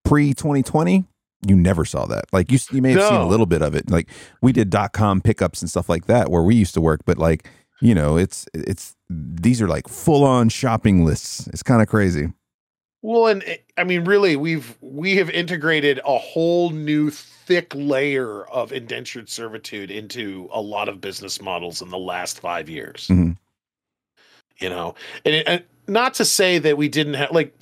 pre 0.03 0.33
twenty 0.33 0.63
twenty, 0.63 1.05
you 1.47 1.55
never 1.55 1.85
saw 1.85 2.05
that. 2.07 2.25
Like 2.31 2.51
you, 2.51 2.59
you 2.71 2.81
may 2.81 2.91
have 2.91 3.03
seen 3.03 3.21
a 3.21 3.27
little 3.27 3.45
bit 3.45 3.61
of 3.61 3.75
it. 3.75 3.89
Like 3.89 4.09
we 4.41 4.51
did 4.51 4.69
dot 4.69 4.93
com 4.93 5.21
pickups 5.21 5.61
and 5.61 5.69
stuff 5.69 5.89
like 5.89 6.05
that 6.07 6.29
where 6.29 6.43
we 6.43 6.55
used 6.55 6.73
to 6.73 6.81
work, 6.81 7.01
but 7.05 7.17
like 7.17 7.47
you 7.81 7.93
know, 7.93 8.17
it's 8.17 8.47
it's 8.53 8.95
these 9.09 9.61
are 9.61 9.67
like 9.67 9.87
full 9.87 10.23
on 10.23 10.49
shopping 10.49 11.05
lists. 11.05 11.47
It's 11.47 11.63
kind 11.63 11.81
of 11.81 11.87
crazy. 11.87 12.31
Well, 13.01 13.27
and 13.27 13.43
eh, 13.45 13.57
I 13.77 13.83
mean, 13.83 14.05
really, 14.05 14.35
we've 14.35 14.77
we 14.81 15.17
have 15.17 15.29
integrated 15.29 15.99
a 16.05 16.17
whole 16.17 16.71
new 16.71 17.11
thick 17.11 17.71
layer 17.75 18.45
of 18.45 18.71
indentured 18.71 19.29
servitude 19.29 19.91
into 19.91 20.49
a 20.51 20.61
lot 20.61 20.89
of 20.89 20.99
business 20.99 21.41
models 21.41 21.81
in 21.81 21.89
the 21.89 21.99
last 21.99 22.39
five 22.39 22.67
years. 22.67 23.07
Mhm. 23.07 23.37
You 24.57 24.69
know, 24.69 24.95
and, 25.25 25.35
it, 25.35 25.47
and 25.47 25.63
not 25.87 26.13
to 26.15 26.25
say 26.25 26.57
that 26.59 26.77
we 26.77 26.87
didn't 26.87 27.15
have 27.15 27.31
like, 27.31 27.53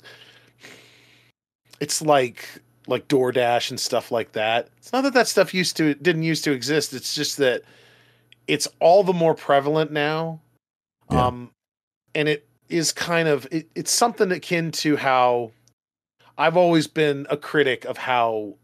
it's 1.80 2.00
like 2.00 2.48
like 2.86 3.08
DoorDash 3.08 3.70
and 3.70 3.80
stuff 3.80 4.10
like 4.10 4.32
that. 4.32 4.68
It's 4.78 4.92
not 4.92 5.02
that 5.02 5.14
that 5.14 5.28
stuff 5.28 5.54
used 5.54 5.76
to 5.78 5.94
didn't 5.94 6.22
used 6.22 6.44
to 6.44 6.52
exist. 6.52 6.92
It's 6.92 7.14
just 7.14 7.38
that 7.38 7.62
it's 8.46 8.68
all 8.80 9.02
the 9.02 9.12
more 9.12 9.34
prevalent 9.34 9.90
now. 9.90 10.40
Yeah. 11.10 11.26
Um, 11.26 11.50
and 12.14 12.28
it 12.28 12.46
is 12.68 12.92
kind 12.92 13.28
of 13.28 13.46
it, 13.50 13.68
it's 13.74 13.92
something 13.92 14.30
akin 14.32 14.70
to 14.72 14.96
how 14.96 15.52
I've 16.36 16.56
always 16.56 16.86
been 16.86 17.26
a 17.30 17.36
critic 17.36 17.84
of 17.84 17.98
how 17.98 18.54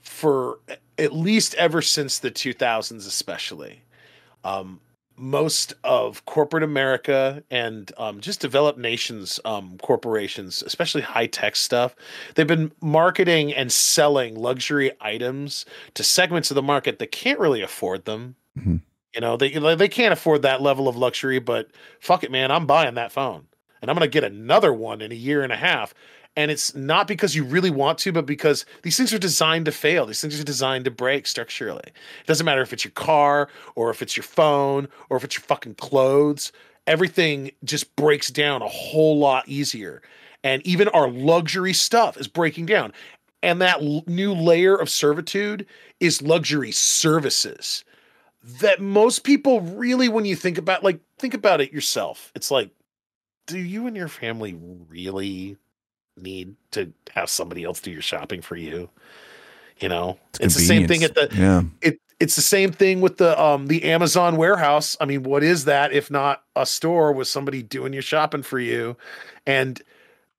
for 0.00 0.60
at 0.98 1.12
least 1.12 1.54
ever 1.54 1.82
since 1.82 2.18
the 2.18 2.30
2000s 2.30 3.06
especially 3.06 3.82
um 4.44 4.80
most 5.18 5.74
of 5.84 6.24
corporate 6.26 6.62
America 6.62 7.42
and 7.50 7.90
um, 7.98 8.20
just 8.20 8.40
developed 8.40 8.78
nations 8.78 9.40
um, 9.44 9.78
corporations, 9.82 10.62
especially 10.62 11.02
high 11.02 11.26
tech 11.26 11.56
stuff, 11.56 11.94
they've 12.34 12.46
been 12.46 12.72
marketing 12.80 13.52
and 13.54 13.72
selling 13.72 14.34
luxury 14.34 14.92
items 15.00 15.64
to 15.94 16.02
segments 16.04 16.50
of 16.50 16.54
the 16.54 16.62
market 16.62 16.98
that 16.98 17.12
can't 17.12 17.38
really 17.40 17.62
afford 17.62 18.04
them. 18.04 18.36
Mhm. 18.58 18.80
You 19.14 19.20
know, 19.20 19.36
they 19.36 19.50
they 19.50 19.88
can't 19.88 20.12
afford 20.12 20.42
that 20.42 20.60
level 20.60 20.88
of 20.88 20.96
luxury, 20.96 21.38
but 21.38 21.68
fuck 22.00 22.22
it, 22.22 22.30
man, 22.30 22.50
I'm 22.50 22.66
buying 22.66 22.94
that 22.94 23.12
phone, 23.12 23.46
and 23.80 23.90
I'm 23.90 23.94
gonna 23.96 24.08
get 24.08 24.24
another 24.24 24.72
one 24.72 25.00
in 25.00 25.10
a 25.10 25.14
year 25.14 25.42
and 25.42 25.52
a 25.52 25.56
half. 25.56 25.94
And 26.36 26.50
it's 26.50 26.74
not 26.74 27.08
because 27.08 27.34
you 27.34 27.44
really 27.44 27.70
want 27.70 27.98
to, 28.00 28.12
but 28.12 28.26
because 28.26 28.66
these 28.82 28.96
things 28.96 29.14
are 29.14 29.18
designed 29.18 29.64
to 29.64 29.72
fail. 29.72 30.04
These 30.04 30.20
things 30.20 30.38
are 30.38 30.44
designed 30.44 30.84
to 30.84 30.90
break 30.90 31.26
structurally. 31.26 31.82
It 31.86 32.26
doesn't 32.26 32.44
matter 32.44 32.60
if 32.60 32.74
it's 32.74 32.84
your 32.84 32.92
car 32.92 33.48
or 33.74 33.90
if 33.90 34.02
it's 34.02 34.16
your 34.16 34.24
phone 34.24 34.88
or 35.08 35.16
if 35.16 35.24
it's 35.24 35.36
your 35.36 35.44
fucking 35.44 35.76
clothes. 35.76 36.52
Everything 36.86 37.52
just 37.64 37.96
breaks 37.96 38.30
down 38.30 38.60
a 38.60 38.68
whole 38.68 39.18
lot 39.18 39.48
easier. 39.48 40.02
And 40.44 40.64
even 40.66 40.88
our 40.88 41.08
luxury 41.08 41.72
stuff 41.72 42.18
is 42.18 42.28
breaking 42.28 42.66
down. 42.66 42.92
And 43.42 43.60
that 43.62 43.82
l- 43.82 44.04
new 44.06 44.34
layer 44.34 44.76
of 44.76 44.90
servitude 44.90 45.66
is 46.00 46.20
luxury 46.20 46.70
services 46.70 47.82
that 48.60 48.80
most 48.80 49.24
people 49.24 49.60
really, 49.60 50.08
when 50.08 50.24
you 50.24 50.36
think 50.36 50.58
about, 50.58 50.84
like, 50.84 51.00
think 51.18 51.34
about 51.34 51.60
it 51.60 51.72
yourself. 51.72 52.30
It's 52.36 52.50
like, 52.50 52.70
do 53.46 53.58
you 53.58 53.86
and 53.86 53.96
your 53.96 54.08
family 54.08 54.54
really 54.88 55.56
need 56.16 56.54
to 56.72 56.92
have 57.14 57.30
somebody 57.30 57.64
else 57.64 57.80
do 57.80 57.90
your 57.90 58.02
shopping 58.02 58.42
for 58.42 58.56
you? 58.56 58.88
You 59.78 59.88
know, 59.88 60.18
it's, 60.40 60.54
the 60.54 60.62
same 60.62 60.88
thing 60.88 61.02
at 61.02 61.14
the 61.14 61.28
Convenience. 61.28 61.70
it 61.82 62.00
it's 62.18 62.36
the 62.36 62.42
same 62.42 62.72
thing 62.72 63.00
with 63.00 63.18
the 63.18 63.40
um 63.40 63.66
the 63.66 63.84
Amazon 63.84 64.36
warehouse. 64.36 64.96
I 65.00 65.04
mean, 65.04 65.22
what 65.22 65.42
is 65.42 65.66
that 65.66 65.92
if 65.92 66.10
not 66.10 66.42
a 66.54 66.64
store 66.64 67.12
with 67.12 67.28
somebody 67.28 67.62
doing 67.62 67.92
your 67.92 68.02
shopping 68.02 68.42
for 68.42 68.58
you? 68.58 68.96
And 69.46 69.82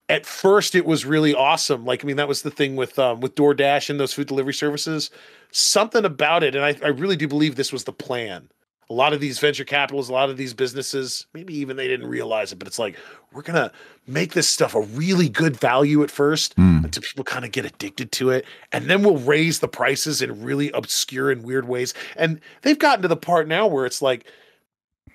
at 0.09 0.25
first 0.25 0.73
it 0.73 0.85
was 0.85 1.05
really 1.05 1.35
awesome. 1.35 1.85
Like, 1.85 2.03
I 2.03 2.07
mean, 2.07 2.17
that 2.17 2.27
was 2.27 2.41
the 2.41 2.51
thing 2.51 2.75
with 2.75 2.97
um 2.97 3.19
with 3.21 3.35
DoorDash 3.35 3.89
and 3.89 3.99
those 3.99 4.13
food 4.13 4.27
delivery 4.27 4.53
services. 4.53 5.11
Something 5.51 6.03
about 6.03 6.43
it, 6.43 6.55
and 6.55 6.65
I, 6.65 6.75
I 6.83 6.89
really 6.89 7.15
do 7.15 7.27
believe 7.27 7.55
this 7.55 7.71
was 7.71 7.85
the 7.85 7.93
plan. 7.93 8.49
A 8.89 8.93
lot 8.93 9.11
of 9.11 9.19
these 9.19 9.37
venture 9.39 9.65
capitalists, 9.65 10.09
a 10.09 10.13
lot 10.13 10.29
of 10.29 10.37
these 10.37 10.53
businesses, 10.53 11.25
maybe 11.33 11.53
even 11.55 11.75
they 11.75 11.87
didn't 11.87 12.07
realize 12.07 12.53
it, 12.53 12.55
but 12.59 12.67
it's 12.67 12.79
like, 12.79 12.97
we're 13.33 13.41
gonna 13.41 13.71
make 14.07 14.33
this 14.33 14.47
stuff 14.47 14.73
a 14.75 14.81
really 14.81 15.27
good 15.27 15.57
value 15.57 16.03
at 16.03 16.09
first 16.11 16.55
Mm. 16.55 16.85
until 16.85 17.03
people 17.03 17.25
kind 17.25 17.43
of 17.43 17.51
get 17.51 17.65
addicted 17.65 18.13
to 18.13 18.29
it. 18.29 18.45
And 18.71 18.89
then 18.89 19.03
we'll 19.03 19.17
raise 19.17 19.59
the 19.59 19.67
prices 19.67 20.21
in 20.21 20.41
really 20.41 20.71
obscure 20.71 21.29
and 21.31 21.43
weird 21.43 21.67
ways. 21.67 21.93
And 22.15 22.39
they've 22.61 22.79
gotten 22.79 23.01
to 23.01 23.09
the 23.09 23.17
part 23.17 23.47
now 23.47 23.67
where 23.67 23.85
it's 23.85 24.01
like, 24.01 24.25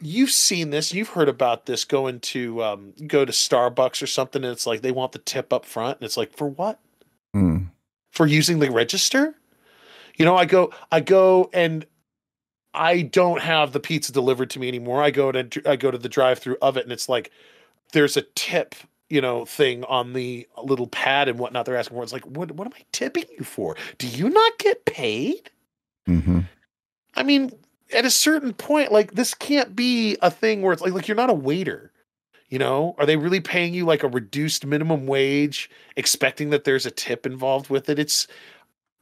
you've 0.03 0.31
seen 0.31 0.70
this, 0.70 0.92
you've 0.92 1.11
heard 1.11 1.29
about 1.29 1.64
this 1.66 1.85
going 1.85 2.20
to 2.20 2.62
um, 2.62 2.92
go 3.07 3.25
to 3.25 3.33
Starbucks 3.33 4.03
or 4.03 4.07
something, 4.07 4.42
and 4.44 4.53
it's 4.53 4.66
like 4.66 4.83
they 4.83 4.90
want 4.92 5.12
the 5.12 5.18
tip 5.20 5.53
up 5.53 5.64
front, 5.64 5.99
and 5.99 6.05
it's 6.05 6.16
like, 6.16 6.37
for 6.37 6.49
what? 6.49 6.79
Mm. 7.35 7.68
For 8.11 8.27
using 8.27 8.59
the 8.59 8.70
register? 8.70 9.37
You 10.18 10.27
know, 10.27 10.37
I 10.37 10.44
go, 10.44 10.70
I 10.90 11.01
go 11.01 11.49
and 11.55 11.87
I 12.75 13.03
don't 13.03 13.41
have 13.41 13.73
the 13.73 13.81
pizza 13.81 14.13
delivered 14.13 14.51
to 14.51 14.59
me 14.59 14.69
anymore. 14.69 15.03
I 15.03 15.11
go 15.11 15.31
to 15.33 15.63
I 15.67 15.77
go 15.77 15.91
to 15.91 15.99
the 15.99 16.09
drive-through 16.09 16.57
of 16.63 16.77
it, 16.77 16.85
and 16.85 16.93
it's 16.93 17.09
like 17.09 17.31
there's 17.93 18.17
a 18.17 18.23
tip, 18.35 18.75
you 19.11 19.21
know, 19.21 19.45
thing 19.45 19.85
on 19.85 20.13
the 20.15 20.49
little 20.63 20.87
pad 20.87 21.29
and 21.29 21.39
whatnot. 21.39 21.67
They're 21.67 21.77
asking 21.77 21.97
for. 21.97 22.03
It's 22.03 22.13
like, 22.13 22.25
what 22.25 22.53
what 22.53 22.67
am 22.67 22.73
I 22.77 22.85
tipping 22.93 23.25
you 23.39 23.45
for? 23.45 23.77
Do 23.99 24.07
you 24.07 24.31
not 24.31 24.59
get 24.59 24.85
paid? 24.85 25.51
hmm 26.07 26.41
I 27.15 27.23
mean, 27.23 27.53
at 27.93 28.07
a 28.07 28.11
certain 28.11 28.55
point, 28.55 28.91
like 28.91 29.13
this 29.13 29.35
can't 29.35 29.77
be 29.77 30.17
a 30.23 30.31
thing 30.31 30.63
where 30.63 30.73
it's 30.73 30.83
like 30.83 30.93
like 30.93 31.09
you're 31.09 31.17
not 31.17 31.31
a 31.31 31.35
waiter. 31.35 31.93
You 32.49 32.59
know, 32.59 32.95
are 32.99 33.07
they 33.07 33.17
really 33.17 33.41
paying 33.41 33.73
you 33.73 33.87
like 33.87 34.03
a 34.03 34.09
reduced 34.09 34.67
minimum 34.67 35.07
wage, 35.07 35.71
expecting 35.97 36.51
that 36.51 36.65
there's 36.65 36.85
a 36.85 36.91
tip 36.91 37.25
involved 37.25 37.71
with 37.71 37.89
it? 37.89 37.99
It's, 37.99 38.27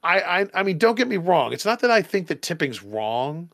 I, 0.05 0.21
I, 0.21 0.47
I 0.55 0.63
mean, 0.63 0.79
don't 0.79 0.95
get 0.95 1.09
me 1.09 1.17
wrong. 1.17 1.53
It's 1.53 1.65
not 1.65 1.81
that 1.81 1.91
I 1.91 2.01
think 2.01 2.29
that 2.29 2.43
tipping's 2.43 2.81
wrong. 2.81 3.51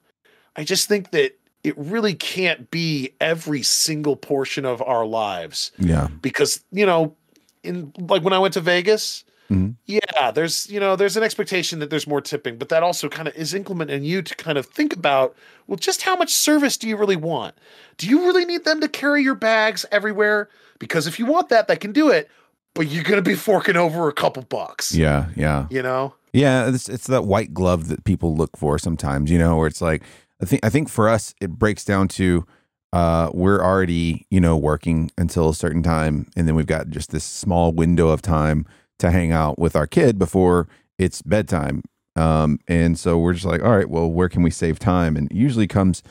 I 0.56 0.64
just 0.64 0.88
think 0.88 1.10
that 1.10 1.38
it 1.64 1.76
really 1.76 2.14
can't 2.14 2.70
be 2.70 3.10
every 3.20 3.62
single 3.62 4.16
portion 4.16 4.64
of 4.64 4.80
our 4.82 5.04
lives 5.04 5.72
Yeah. 5.78 6.08
because 6.22 6.60
you 6.72 6.86
know, 6.86 7.14
in 7.62 7.92
like 7.98 8.22
when 8.22 8.32
I 8.32 8.38
went 8.38 8.54
to 8.54 8.60
Vegas, 8.60 9.24
Mhm. 9.50 9.74
yeah, 9.86 10.30
there's 10.32 10.68
you 10.70 10.80
know 10.80 10.96
there's 10.96 11.16
an 11.16 11.22
expectation 11.22 11.78
that 11.80 11.90
there's 11.90 12.06
more 12.06 12.20
tipping, 12.20 12.56
but 12.56 12.68
that 12.68 12.82
also 12.82 13.08
kind 13.08 13.28
of 13.28 13.34
is 13.36 13.54
inclement 13.54 13.90
in 13.90 14.02
you 14.04 14.22
to 14.22 14.34
kind 14.36 14.58
of 14.58 14.66
think 14.66 14.92
about 14.94 15.34
well, 15.66 15.76
just 15.76 16.02
how 16.02 16.16
much 16.16 16.32
service 16.32 16.76
do 16.76 16.88
you 16.88 16.96
really 16.96 17.16
want? 17.16 17.54
Do 17.98 18.08
you 18.08 18.20
really 18.26 18.44
need 18.44 18.64
them 18.64 18.80
to 18.80 18.88
carry 18.88 19.22
your 19.22 19.34
bags 19.34 19.84
everywhere? 19.90 20.48
Because 20.78 21.06
if 21.08 21.18
you 21.18 21.26
want 21.26 21.48
that, 21.48 21.66
they 21.68 21.76
can 21.76 21.92
do 21.92 22.08
it, 22.10 22.28
but 22.74 22.86
you're 22.88 23.02
gonna 23.04 23.22
be 23.22 23.34
forking 23.50 23.76
over 23.76 24.08
a 24.08 24.12
couple 24.12 24.42
bucks. 24.44 24.94
Yeah. 24.94 25.26
Yeah. 25.36 25.66
You 25.70 25.82
know, 25.82 26.14
Yeah, 26.32 26.68
it's, 26.68 26.88
it's 26.88 27.06
that 27.06 27.24
white 27.24 27.54
glove 27.54 27.88
that 27.88 28.04
people 28.04 28.36
look 28.36 28.56
for 28.56 28.78
sometimes, 28.78 29.30
you 29.30 29.38
know, 29.38 29.56
where 29.56 29.66
it's 29.66 29.80
like 29.80 30.02
I 30.40 30.44
think 30.44 30.64
I 30.64 30.68
think 30.68 30.88
for 30.88 31.08
us 31.08 31.34
it 31.40 31.50
breaks 31.52 31.84
down 31.84 32.08
to 32.08 32.46
uh 32.92 33.30
we're 33.32 33.62
already, 33.62 34.26
you 34.30 34.40
know, 34.40 34.56
working 34.56 35.10
until 35.18 35.48
a 35.48 35.54
certain 35.54 35.82
time 35.82 36.28
and 36.36 36.46
then 36.46 36.54
we've 36.54 36.66
got 36.66 36.88
just 36.88 37.10
this 37.10 37.24
small 37.24 37.72
window 37.72 38.08
of 38.08 38.22
time 38.22 38.66
to 38.98 39.10
hang 39.10 39.32
out 39.32 39.58
with 39.58 39.76
our 39.76 39.86
kid 39.86 40.18
before 40.18 40.68
it's 40.98 41.22
bedtime. 41.22 41.82
Um 42.16 42.58
and 42.68 42.98
so 42.98 43.18
we're 43.18 43.34
just 43.34 43.46
like, 43.46 43.62
all 43.62 43.76
right, 43.76 43.88
well, 43.88 44.10
where 44.10 44.28
can 44.28 44.42
we 44.42 44.50
save 44.50 44.78
time? 44.78 45.16
And 45.16 45.30
it 45.30 45.36
usually 45.36 45.66
comes 45.66 46.02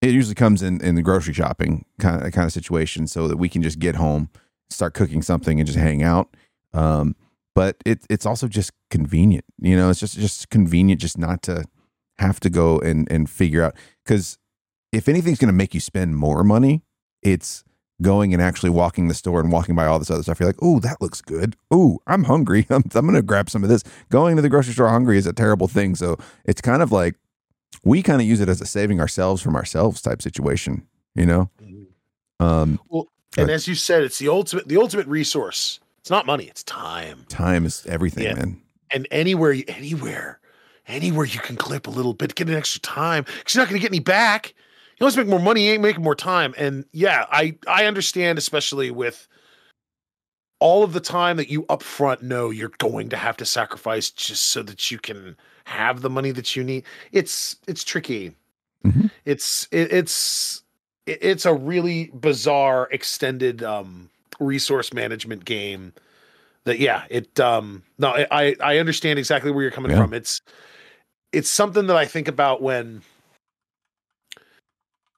it 0.00 0.10
usually 0.10 0.34
comes 0.34 0.62
in 0.62 0.80
in 0.80 0.94
the 0.94 1.02
grocery 1.02 1.34
shopping 1.34 1.84
kind 1.98 2.24
of 2.24 2.32
kind 2.32 2.46
of 2.46 2.52
situation 2.52 3.06
so 3.06 3.28
that 3.28 3.36
we 3.36 3.48
can 3.48 3.62
just 3.62 3.78
get 3.78 3.96
home, 3.96 4.30
start 4.70 4.94
cooking 4.94 5.22
something 5.22 5.60
and 5.60 5.66
just 5.66 5.78
hang 5.78 6.02
out. 6.02 6.34
Um 6.72 7.16
but 7.54 7.76
it, 7.84 8.06
it's 8.08 8.24
also 8.24 8.46
just 8.46 8.70
convenient. 8.88 9.44
You 9.58 9.76
know, 9.76 9.90
it's 9.90 9.98
just 9.98 10.16
just 10.16 10.48
convenient 10.48 11.00
just 11.00 11.18
not 11.18 11.42
to 11.42 11.64
have 12.18 12.40
to 12.40 12.50
go 12.50 12.78
and 12.80 13.10
and 13.10 13.28
figure 13.30 13.62
out 13.62 13.74
because 14.04 14.38
if 14.92 15.08
anything's 15.08 15.38
going 15.38 15.48
to 15.48 15.52
make 15.54 15.74
you 15.74 15.80
spend 15.80 16.16
more 16.16 16.42
money, 16.42 16.82
it's 17.22 17.64
going 18.00 18.32
and 18.32 18.40
actually 18.42 18.70
walking 18.70 19.08
the 19.08 19.14
store 19.14 19.40
and 19.40 19.50
walking 19.52 19.74
by 19.74 19.84
all 19.86 19.98
this 19.98 20.10
other 20.10 20.22
stuff. 20.22 20.38
You're 20.40 20.48
like, 20.48 20.58
oh, 20.62 20.78
that 20.80 21.00
looks 21.00 21.20
good. 21.20 21.56
Oh, 21.70 21.98
I'm 22.06 22.24
hungry. 22.24 22.66
I'm, 22.70 22.84
I'm 22.94 23.02
going 23.04 23.14
to 23.14 23.22
grab 23.22 23.50
some 23.50 23.62
of 23.64 23.68
this. 23.68 23.82
Going 24.08 24.36
to 24.36 24.42
the 24.42 24.48
grocery 24.48 24.72
store 24.72 24.88
hungry 24.88 25.18
is 25.18 25.26
a 25.26 25.32
terrible 25.32 25.68
thing. 25.68 25.94
So 25.94 26.16
it's 26.44 26.60
kind 26.60 26.80
of 26.82 26.90
like 26.92 27.16
we 27.84 28.02
kind 28.02 28.20
of 28.20 28.26
use 28.26 28.40
it 28.40 28.48
as 28.48 28.60
a 28.60 28.66
saving 28.66 29.00
ourselves 29.00 29.42
from 29.42 29.56
ourselves 29.56 30.00
type 30.00 30.22
situation. 30.22 30.86
You 31.14 31.26
know, 31.26 31.50
um, 32.40 32.78
and 33.36 33.50
as 33.50 33.66
you 33.66 33.74
said, 33.74 34.02
it's 34.02 34.18
the 34.18 34.28
ultimate 34.28 34.68
the 34.68 34.76
ultimate 34.76 35.06
resource. 35.06 35.80
It's 35.98 36.10
not 36.10 36.26
money, 36.26 36.44
it's 36.44 36.62
time. 36.62 37.24
time 37.28 37.66
is 37.66 37.84
everything, 37.86 38.24
Yeah. 38.24 38.34
man. 38.34 38.62
and 38.90 39.06
anywhere 39.10 39.52
you 39.52 39.64
anywhere 39.68 40.38
anywhere 40.88 41.26
you 41.26 41.40
can 41.40 41.56
clip 41.56 41.86
a 41.86 41.90
little 41.90 42.14
bit 42.14 42.34
get 42.34 42.48
an 42.48 42.54
extra 42.54 42.80
time 42.80 43.24
because 43.24 43.54
you're 43.54 43.62
not 43.62 43.68
going 43.70 43.78
to 43.80 43.82
get 43.82 43.90
any 43.90 44.00
back 44.00 44.54
you 44.98 45.04
always 45.04 45.16
make 45.16 45.26
more 45.26 45.38
money 45.38 45.66
you 45.66 45.72
ain't 45.72 45.82
making 45.82 46.02
more 46.02 46.14
time 46.14 46.54
and 46.58 46.84
yeah 46.92 47.26
i 47.30 47.56
i 47.68 47.84
understand 47.84 48.38
especially 48.38 48.90
with 48.90 49.28
all 50.60 50.82
of 50.82 50.92
the 50.92 51.00
time 51.00 51.36
that 51.36 51.48
you 51.48 51.62
upfront 51.64 52.22
know 52.22 52.50
you're 52.50 52.72
going 52.78 53.08
to 53.08 53.16
have 53.16 53.36
to 53.36 53.44
sacrifice 53.44 54.10
just 54.10 54.46
so 54.46 54.62
that 54.62 54.90
you 54.90 54.98
can 54.98 55.36
have 55.64 56.00
the 56.00 56.10
money 56.10 56.30
that 56.32 56.56
you 56.56 56.64
need 56.64 56.84
it's 57.12 57.56
it's 57.66 57.84
tricky 57.84 58.34
Mhm. 58.84 59.10
it's 59.24 59.68
it, 59.70 59.92
it's 59.92 60.62
it- 61.06 61.18
it's 61.20 61.44
a 61.46 61.54
really 61.54 62.10
bizarre 62.14 62.88
extended 62.90 63.62
um 63.62 64.08
resource 64.40 64.92
management 64.92 65.44
game 65.44 65.92
that 66.64 66.78
yeah, 66.78 67.04
it 67.08 67.40
um 67.40 67.82
no, 67.98 68.10
I 68.30 68.54
I 68.60 68.76
understand 68.78 69.18
exactly 69.18 69.50
where 69.50 69.62
you're 69.62 69.70
coming 69.72 69.90
Yeah. 69.90 69.96
from. 69.96 70.12
It's 70.12 70.40
it's 71.32 71.50
something 71.50 71.86
that 71.86 71.96
I 71.96 72.06
think 72.06 72.28
about 72.28 72.62
when 72.62 73.02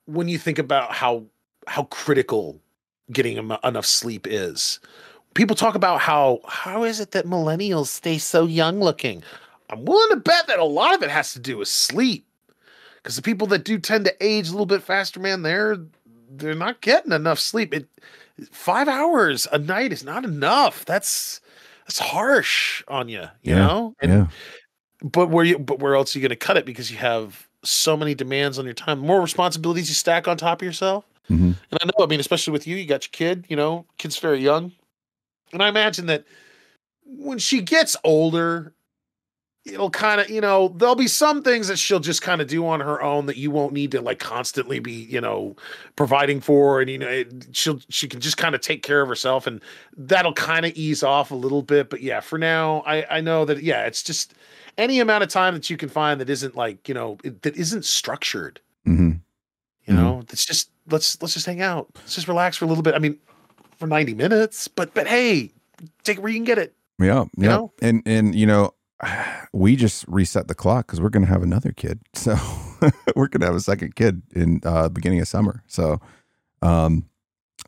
when 0.06 0.28
you 0.28 0.38
think 0.38 0.58
about 0.58 0.92
how 0.92 1.24
how 1.66 1.84
critical 1.84 2.60
getting 3.12 3.38
em- 3.38 3.58
enough 3.64 3.86
sleep 3.86 4.26
is. 4.28 4.80
People 5.34 5.54
talk 5.56 5.74
about 5.74 6.00
how 6.00 6.40
how 6.46 6.84
is 6.84 7.00
it 7.00 7.12
that 7.12 7.26
millennials 7.26 7.86
stay 7.86 8.18
so 8.18 8.46
young 8.46 8.80
looking? 8.80 9.22
I'm 9.70 9.84
willing 9.84 10.10
to 10.10 10.16
bet 10.16 10.48
that 10.48 10.58
a 10.58 10.64
lot 10.64 10.94
of 10.94 11.02
it 11.02 11.10
has 11.10 11.32
to 11.34 11.38
do 11.38 11.58
with 11.58 11.68
sleep. 11.68 12.26
Because 12.96 13.16
the 13.16 13.22
people 13.22 13.46
that 13.48 13.64
do 13.64 13.78
tend 13.78 14.04
to 14.04 14.16
age 14.24 14.48
a 14.48 14.50
little 14.50 14.66
bit 14.66 14.82
faster, 14.82 15.20
man, 15.20 15.42
they're 15.42 15.78
they're 16.30 16.54
not 16.54 16.80
getting 16.80 17.12
enough 17.12 17.38
sleep. 17.38 17.72
It 17.72 17.88
five 18.50 18.88
hours 18.88 19.46
a 19.52 19.58
night 19.58 19.92
is 19.92 20.04
not 20.04 20.24
enough. 20.24 20.84
That's 20.84 21.40
that's 21.86 21.98
harsh 21.98 22.82
on 22.88 23.08
you, 23.08 23.22
you 23.42 23.54
Yeah, 23.54 23.66
know. 23.66 23.94
And 24.00 24.12
yeah. 24.12 24.26
But 25.02 25.30
where 25.30 25.44
you 25.44 25.58
but 25.58 25.78
where 25.78 25.94
else 25.94 26.14
are 26.14 26.18
you 26.18 26.22
going 26.22 26.30
to 26.30 26.36
cut 26.36 26.56
it 26.56 26.66
because 26.66 26.90
you 26.90 26.98
have 26.98 27.48
so 27.64 27.96
many 27.96 28.14
demands 28.14 28.58
on 28.58 28.64
your 28.64 28.74
time, 28.74 28.98
more 28.98 29.20
responsibilities 29.20 29.88
you 29.88 29.94
stack 29.94 30.26
on 30.28 30.36
top 30.36 30.62
of 30.62 30.66
yourself. 30.66 31.04
Mhm. 31.30 31.54
And 31.70 31.78
I 31.80 31.84
know, 31.86 32.04
I 32.04 32.06
mean, 32.06 32.20
especially 32.20 32.52
with 32.52 32.66
you, 32.66 32.76
you 32.76 32.86
got 32.86 33.04
your 33.04 33.10
kid. 33.12 33.44
You 33.48 33.56
know, 33.56 33.86
kid's 33.98 34.18
very 34.18 34.40
young, 34.40 34.72
and 35.52 35.62
I 35.62 35.68
imagine 35.68 36.06
that 36.06 36.24
when 37.04 37.38
she 37.38 37.60
gets 37.60 37.96
older, 38.04 38.72
it'll 39.66 39.90
kind 39.90 40.20
of, 40.20 40.30
you 40.30 40.40
know, 40.40 40.68
there'll 40.76 40.94
be 40.96 41.06
some 41.06 41.42
things 41.42 41.68
that 41.68 41.78
she'll 41.78 42.00
just 42.00 42.22
kind 42.22 42.40
of 42.40 42.48
do 42.48 42.66
on 42.66 42.80
her 42.80 43.02
own 43.02 43.26
that 43.26 43.36
you 43.36 43.50
won't 43.50 43.72
need 43.74 43.90
to 43.92 44.00
like 44.00 44.18
constantly 44.18 44.78
be, 44.78 44.92
you 44.92 45.20
know, 45.20 45.54
providing 45.96 46.40
for, 46.40 46.80
and 46.80 46.90
you 46.90 46.98
know, 46.98 47.06
it, 47.08 47.46
she'll 47.52 47.80
she 47.90 48.08
can 48.08 48.20
just 48.20 48.38
kind 48.38 48.54
of 48.54 48.60
take 48.62 48.82
care 48.82 49.02
of 49.02 49.08
herself, 49.08 49.46
and 49.46 49.60
that'll 49.96 50.32
kind 50.32 50.64
of 50.64 50.72
ease 50.76 51.02
off 51.02 51.30
a 51.30 51.34
little 51.34 51.62
bit. 51.62 51.90
But 51.90 52.00
yeah, 52.00 52.20
for 52.20 52.38
now, 52.38 52.82
I 52.86 53.18
I 53.18 53.20
know 53.20 53.44
that 53.44 53.62
yeah, 53.62 53.84
it's 53.84 54.02
just 54.02 54.34
any 54.80 54.98
amount 54.98 55.22
of 55.22 55.28
time 55.28 55.54
that 55.54 55.70
you 55.70 55.76
can 55.76 55.88
find 55.88 56.20
that 56.20 56.30
isn't 56.30 56.56
like 56.56 56.88
you 56.88 56.94
know 56.94 57.18
it, 57.22 57.42
that 57.42 57.56
isn't 57.56 57.84
structured. 57.84 58.60
Mhm. 58.86 59.20
You 59.86 59.94
know, 59.94 60.22
it's 60.30 60.44
just 60.44 60.70
let's 60.88 61.20
let's 61.20 61.34
just 61.34 61.46
hang 61.46 61.60
out. 61.60 61.88
Let's 61.96 62.14
just 62.14 62.28
relax 62.28 62.56
for 62.56 62.64
a 62.64 62.68
little 62.68 62.82
bit. 62.82 62.94
I 62.94 62.98
mean, 62.98 63.18
for 63.76 63.88
90 63.88 64.14
minutes, 64.14 64.68
but 64.68 64.94
but 64.94 65.08
hey, 65.08 65.50
take 66.04 66.18
it 66.18 66.20
where 66.20 66.30
you 66.30 66.38
can 66.38 66.44
get 66.44 66.58
it. 66.58 66.74
Yeah, 67.00 67.24
yeah, 67.36 67.48
know? 67.48 67.72
and 67.82 68.02
and 68.06 68.34
you 68.34 68.46
know, 68.46 68.72
we 69.52 69.74
just 69.74 70.04
reset 70.06 70.46
the 70.46 70.54
clock 70.54 70.86
because 70.86 71.00
we're 71.00 71.08
going 71.08 71.24
to 71.24 71.32
have 71.32 71.42
another 71.42 71.72
kid. 71.72 72.00
So 72.14 72.36
we're 73.14 73.28
going 73.28 73.40
to 73.40 73.46
have 73.46 73.54
a 73.54 73.60
second 73.60 73.94
kid 73.94 74.22
in 74.34 74.60
uh, 74.64 74.88
beginning 74.88 75.20
of 75.20 75.28
summer. 75.28 75.62
So 75.66 76.00
um, 76.62 77.04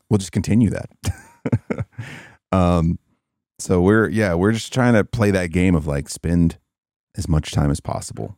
we'll 0.09 0.17
just 0.17 0.31
continue 0.31 0.71
that. 0.71 1.85
um, 2.51 2.97
so 3.59 3.81
we're 3.81 4.09
yeah, 4.09 4.33
we're 4.33 4.53
just 4.53 4.73
trying 4.73 4.93
to 4.93 5.03
play 5.03 5.29
that 5.31 5.51
game 5.51 5.75
of 5.75 5.87
like 5.87 6.09
spend 6.09 6.57
as 7.17 7.27
much 7.27 7.51
time 7.51 7.71
as 7.71 7.79
possible. 7.79 8.37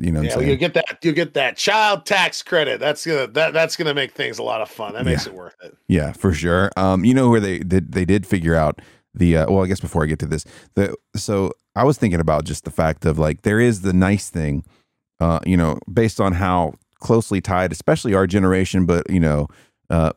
You 0.00 0.10
know, 0.12 0.22
Yeah, 0.22 0.38
you 0.40 0.56
get 0.56 0.72
that 0.74 0.98
you 1.02 1.12
get 1.12 1.34
that 1.34 1.58
child 1.58 2.06
tax 2.06 2.42
credit. 2.42 2.80
That's 2.80 3.04
gonna 3.06 3.26
that 3.28 3.52
that's 3.52 3.76
gonna 3.76 3.92
make 3.92 4.12
things 4.12 4.38
a 4.38 4.42
lot 4.42 4.62
of 4.62 4.70
fun. 4.70 4.94
That 4.94 5.04
makes 5.04 5.26
Yeah. 5.26 5.32
it 5.32 5.36
worth 5.36 5.56
it. 5.62 5.76
Yeah, 5.88 6.12
for 6.12 6.32
sure. 6.32 6.70
Um, 6.76 7.04
you 7.04 7.12
know 7.12 7.28
where 7.28 7.40
they 7.40 7.58
did 7.58 7.92
they 7.92 8.06
did 8.06 8.26
figure 8.26 8.54
out 8.54 8.80
the 9.12 9.36
uh, 9.36 9.52
well, 9.52 9.62
I 9.62 9.66
guess 9.66 9.80
before 9.80 10.02
I 10.02 10.06
get 10.06 10.18
to 10.20 10.26
this, 10.26 10.44
the 10.74 10.96
so 11.14 11.52
I 11.76 11.84
was 11.84 11.98
thinking 11.98 12.18
about 12.20 12.44
just 12.44 12.64
the 12.64 12.70
fact 12.70 13.04
of 13.04 13.18
like 13.18 13.42
there 13.42 13.60
is 13.60 13.82
the 13.82 13.92
nice 13.92 14.30
thing, 14.30 14.64
uh, 15.20 15.40
you 15.44 15.56
know, 15.56 15.78
based 15.92 16.18
on 16.18 16.32
how 16.32 16.74
closely 17.00 17.42
tied, 17.42 17.70
especially 17.70 18.14
our 18.14 18.26
generation, 18.26 18.86
but 18.86 19.08
you 19.10 19.20
know, 19.20 19.48
uh, 19.90 20.12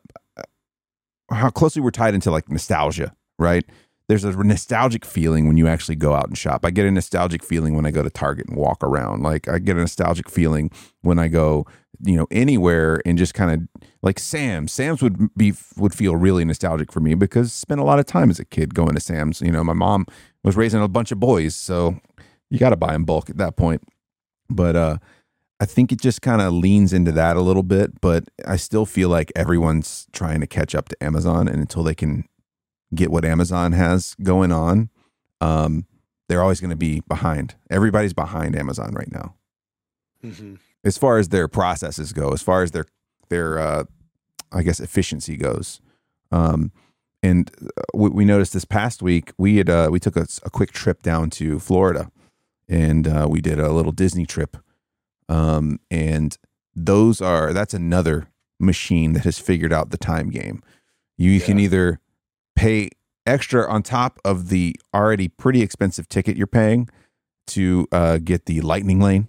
how 1.30 1.50
closely 1.50 1.82
we're 1.82 1.90
tied 1.90 2.14
into 2.14 2.30
like 2.30 2.48
nostalgia, 2.50 3.14
right? 3.38 3.64
There's 4.08 4.24
a 4.24 4.32
nostalgic 4.42 5.04
feeling 5.04 5.46
when 5.46 5.58
you 5.58 5.68
actually 5.68 5.96
go 5.96 6.14
out 6.14 6.28
and 6.28 6.36
shop. 6.36 6.64
I 6.64 6.70
get 6.70 6.86
a 6.86 6.90
nostalgic 6.90 7.44
feeling 7.44 7.74
when 7.74 7.84
I 7.84 7.90
go 7.90 8.02
to 8.02 8.08
Target 8.08 8.46
and 8.48 8.56
walk 8.56 8.82
around. 8.82 9.22
Like 9.22 9.48
I 9.48 9.58
get 9.58 9.76
a 9.76 9.80
nostalgic 9.80 10.30
feeling 10.30 10.70
when 11.02 11.18
I 11.18 11.28
go, 11.28 11.66
you 12.06 12.16
know, 12.16 12.26
anywhere 12.30 13.02
and 13.04 13.18
just 13.18 13.34
kind 13.34 13.52
of 13.52 13.82
like 14.02 14.18
Sam's. 14.18 14.72
Sam's 14.72 15.02
would 15.02 15.34
be 15.36 15.52
would 15.76 15.94
feel 15.94 16.16
really 16.16 16.44
nostalgic 16.46 16.90
for 16.90 17.00
me 17.00 17.14
because 17.14 17.52
spent 17.52 17.82
a 17.82 17.84
lot 17.84 17.98
of 17.98 18.06
time 18.06 18.30
as 18.30 18.40
a 18.40 18.46
kid 18.46 18.74
going 18.74 18.94
to 18.94 19.00
Sam's. 19.00 19.42
You 19.42 19.52
know, 19.52 19.62
my 19.62 19.74
mom 19.74 20.06
was 20.42 20.56
raising 20.56 20.82
a 20.82 20.88
bunch 20.88 21.12
of 21.12 21.20
boys, 21.20 21.54
so 21.54 22.00
you 22.50 22.58
got 22.58 22.70
to 22.70 22.76
buy 22.76 22.94
in 22.94 23.04
bulk 23.04 23.28
at 23.28 23.36
that 23.36 23.56
point. 23.56 23.82
But 24.48 24.74
uh 24.74 24.98
I 25.60 25.66
think 25.66 25.90
it 25.90 26.00
just 26.00 26.22
kind 26.22 26.40
of 26.40 26.52
leans 26.52 26.92
into 26.92 27.10
that 27.12 27.36
a 27.36 27.40
little 27.40 27.64
bit, 27.64 28.00
but 28.00 28.24
I 28.46 28.56
still 28.56 28.86
feel 28.86 29.08
like 29.08 29.32
everyone's 29.34 30.06
trying 30.12 30.40
to 30.40 30.46
catch 30.46 30.72
up 30.72 30.88
to 30.88 31.02
Amazon 31.02 31.48
and 31.48 31.58
until 31.58 31.82
they 31.82 31.96
can 31.96 32.28
get 32.94 33.10
what 33.10 33.24
Amazon 33.24 33.72
has 33.72 34.14
going 34.22 34.52
on, 34.52 34.90
um 35.40 35.86
they're 36.28 36.42
always 36.42 36.60
going 36.60 36.70
to 36.70 36.76
be 36.76 37.00
behind. 37.08 37.54
Everybody's 37.70 38.12
behind 38.12 38.54
Amazon 38.54 38.92
right 38.92 39.10
now 39.10 39.34
Mm-hmm. 40.24 40.56
as 40.84 40.98
far 40.98 41.18
as 41.18 41.28
their 41.28 41.46
processes 41.48 42.12
go, 42.12 42.32
as 42.32 42.42
far 42.42 42.62
as 42.62 42.72
their 42.72 42.86
their 43.28 43.58
uh, 43.58 43.84
I 44.52 44.62
guess 44.62 44.80
efficiency 44.80 45.36
goes. 45.36 45.80
Um, 46.32 46.72
and 47.22 47.50
uh, 47.62 47.82
we, 47.94 48.10
we 48.10 48.24
noticed 48.24 48.52
this 48.52 48.64
past 48.64 49.00
week 49.02 49.32
we 49.38 49.56
had 49.58 49.70
uh, 49.70 49.88
we 49.92 50.00
took 50.00 50.16
a, 50.16 50.26
a 50.44 50.50
quick 50.50 50.72
trip 50.72 51.02
down 51.02 51.30
to 51.30 51.58
Florida, 51.60 52.10
and 52.68 53.06
uh, 53.06 53.26
we 53.30 53.40
did 53.40 53.58
a 53.60 53.70
little 53.72 53.92
Disney 53.92 54.26
trip. 54.26 54.56
Um, 55.28 55.78
and 55.90 56.36
those 56.74 57.20
are 57.20 57.52
that's 57.52 57.74
another 57.74 58.28
machine 58.58 59.12
that 59.12 59.24
has 59.24 59.38
figured 59.38 59.72
out 59.72 59.90
the 59.90 59.98
time 59.98 60.30
game. 60.30 60.62
You 61.16 61.40
can 61.40 61.58
Yeah. 61.58 61.64
either 61.64 62.00
pay 62.58 62.90
extra 63.26 63.70
on 63.70 63.82
top 63.82 64.18
of 64.24 64.48
the 64.48 64.74
already 64.92 65.28
pretty 65.28 65.62
expensive 65.62 66.08
ticket 66.08 66.36
you're 66.36 66.46
paying 66.46 66.88
to 67.46 67.86
uh, 67.92 68.18
get 68.18 68.46
the 68.46 68.60
lightning 68.60 69.00
lane 69.00 69.28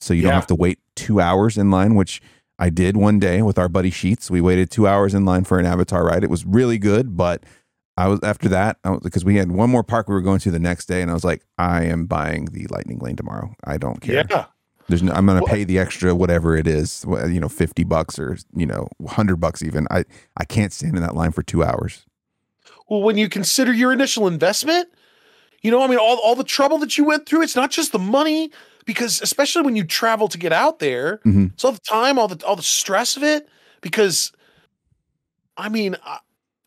so 0.00 0.14
you 0.14 0.22
don't 0.22 0.32
have 0.32 0.46
to 0.48 0.54
wait 0.54 0.78
two 0.96 1.20
hours 1.20 1.56
in 1.56 1.70
line, 1.70 1.94
which 1.94 2.20
I 2.58 2.70
did 2.70 2.96
one 2.96 3.18
day 3.18 3.42
with 3.42 3.58
our 3.58 3.68
buddy 3.68 3.90
Sheets. 3.90 4.30
We 4.30 4.40
waited 4.40 4.70
two 4.70 4.86
hours 4.86 5.14
in 5.14 5.24
line 5.24 5.44
for 5.44 5.58
an 5.58 5.66
Avatar 5.66 6.04
ride. 6.04 6.24
It 6.24 6.30
was 6.30 6.44
really 6.44 6.78
good, 6.78 7.16
but 7.16 7.44
I 7.96 8.08
was 8.08 8.20
after 8.22 8.48
that 8.48 8.78
because 9.02 9.24
we 9.24 9.36
had 9.36 9.52
one 9.52 9.70
more 9.70 9.82
park 9.84 10.08
we 10.08 10.14
were 10.14 10.20
going 10.20 10.40
to 10.40 10.50
the 10.50 10.58
next 10.58 10.86
day, 10.86 11.02
and 11.02 11.10
I 11.10 11.14
was 11.14 11.24
like, 11.24 11.44
I 11.58 11.84
am 11.84 12.06
buying 12.06 12.46
the 12.46 12.66
Lightning 12.68 12.98
Lane 12.98 13.16
tomorrow. 13.16 13.54
I 13.64 13.78
don't 13.78 14.00
care. 14.00 14.24
Yeah. 14.28 14.46
There's 14.88 15.02
no, 15.02 15.12
I'm 15.12 15.26
going 15.26 15.40
to 15.40 15.46
pay 15.46 15.64
the 15.64 15.78
extra 15.78 16.14
whatever 16.14 16.56
it 16.56 16.66
is, 16.66 17.04
you 17.08 17.38
know, 17.38 17.48
fifty 17.48 17.84
bucks 17.84 18.18
or 18.18 18.36
you 18.54 18.66
know, 18.66 18.88
hundred 19.08 19.36
bucks 19.36 19.62
even. 19.62 19.86
I 19.90 20.04
I 20.36 20.44
can't 20.44 20.72
stand 20.72 20.96
in 20.96 21.02
that 21.02 21.14
line 21.14 21.32
for 21.32 21.42
two 21.42 21.62
hours. 21.62 22.04
Well, 22.92 23.00
when 23.00 23.16
you 23.16 23.30
consider 23.30 23.72
your 23.72 23.90
initial 23.90 24.26
investment, 24.26 24.86
you 25.62 25.70
know, 25.70 25.82
I 25.82 25.86
mean, 25.86 25.96
all, 25.96 26.18
all 26.18 26.34
the 26.34 26.44
trouble 26.44 26.76
that 26.80 26.98
you 26.98 27.04
went 27.04 27.24
through, 27.24 27.40
it's 27.40 27.56
not 27.56 27.70
just 27.70 27.90
the 27.90 27.98
money, 27.98 28.50
because 28.84 29.22
especially 29.22 29.62
when 29.62 29.76
you 29.76 29.84
travel 29.84 30.28
to 30.28 30.36
get 30.36 30.52
out 30.52 30.78
there, 30.78 31.18
Mhm. 31.24 31.54
it's 31.54 31.64
all 31.64 31.72
the 31.72 31.78
time, 31.78 32.18
all 32.18 32.28
the 32.28 32.44
all 32.44 32.54
the 32.54 32.62
stress 32.62 33.16
of 33.16 33.22
it. 33.22 33.48
Because, 33.80 34.30
I 35.56 35.70
mean, 35.70 35.96
I, 36.04 36.18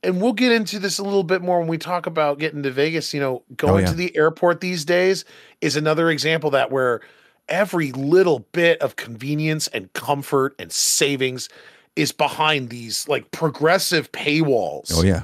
and 0.02 0.20
we'll 0.20 0.34
get 0.34 0.52
into 0.52 0.80
this 0.80 0.98
a 0.98 1.04
little 1.04 1.24
bit 1.24 1.44
more 1.44 1.60
when 1.60 1.68
we 1.68 1.78
talk 1.78 2.08
about 2.08 2.40
getting 2.40 2.64
to 2.64 2.72
Vegas. 2.72 3.14
You 3.14 3.20
know, 3.20 3.44
going 3.56 3.86
yeah. 3.86 3.92
to 3.92 3.96
the 3.96 4.18
airport 4.18 4.62
these 4.62 4.84
days 4.84 5.26
is 5.62 5.76
another 5.76 6.10
example 6.10 6.50
that 6.50 6.72
where 6.72 7.02
every 7.50 7.92
little 7.92 8.40
bit 8.52 8.82
of 8.82 8.96
convenience 8.96 9.68
and 9.68 9.94
comfort 9.94 10.56
and 10.58 10.72
savings 10.72 11.50
is 11.96 12.12
behind 12.12 12.70
these 12.72 13.08
like 13.08 13.30
progressive 13.30 14.12
paywalls 14.12 14.92
Oh 14.92 15.04
yeah, 15.04 15.24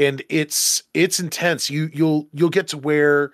and 0.00 0.22
it's 0.28 0.82
it's 0.94 1.20
intense. 1.20 1.70
You 1.70 1.90
you'll 1.92 2.26
you'll 2.32 2.50
get 2.50 2.68
to 2.68 2.78
where 2.78 3.32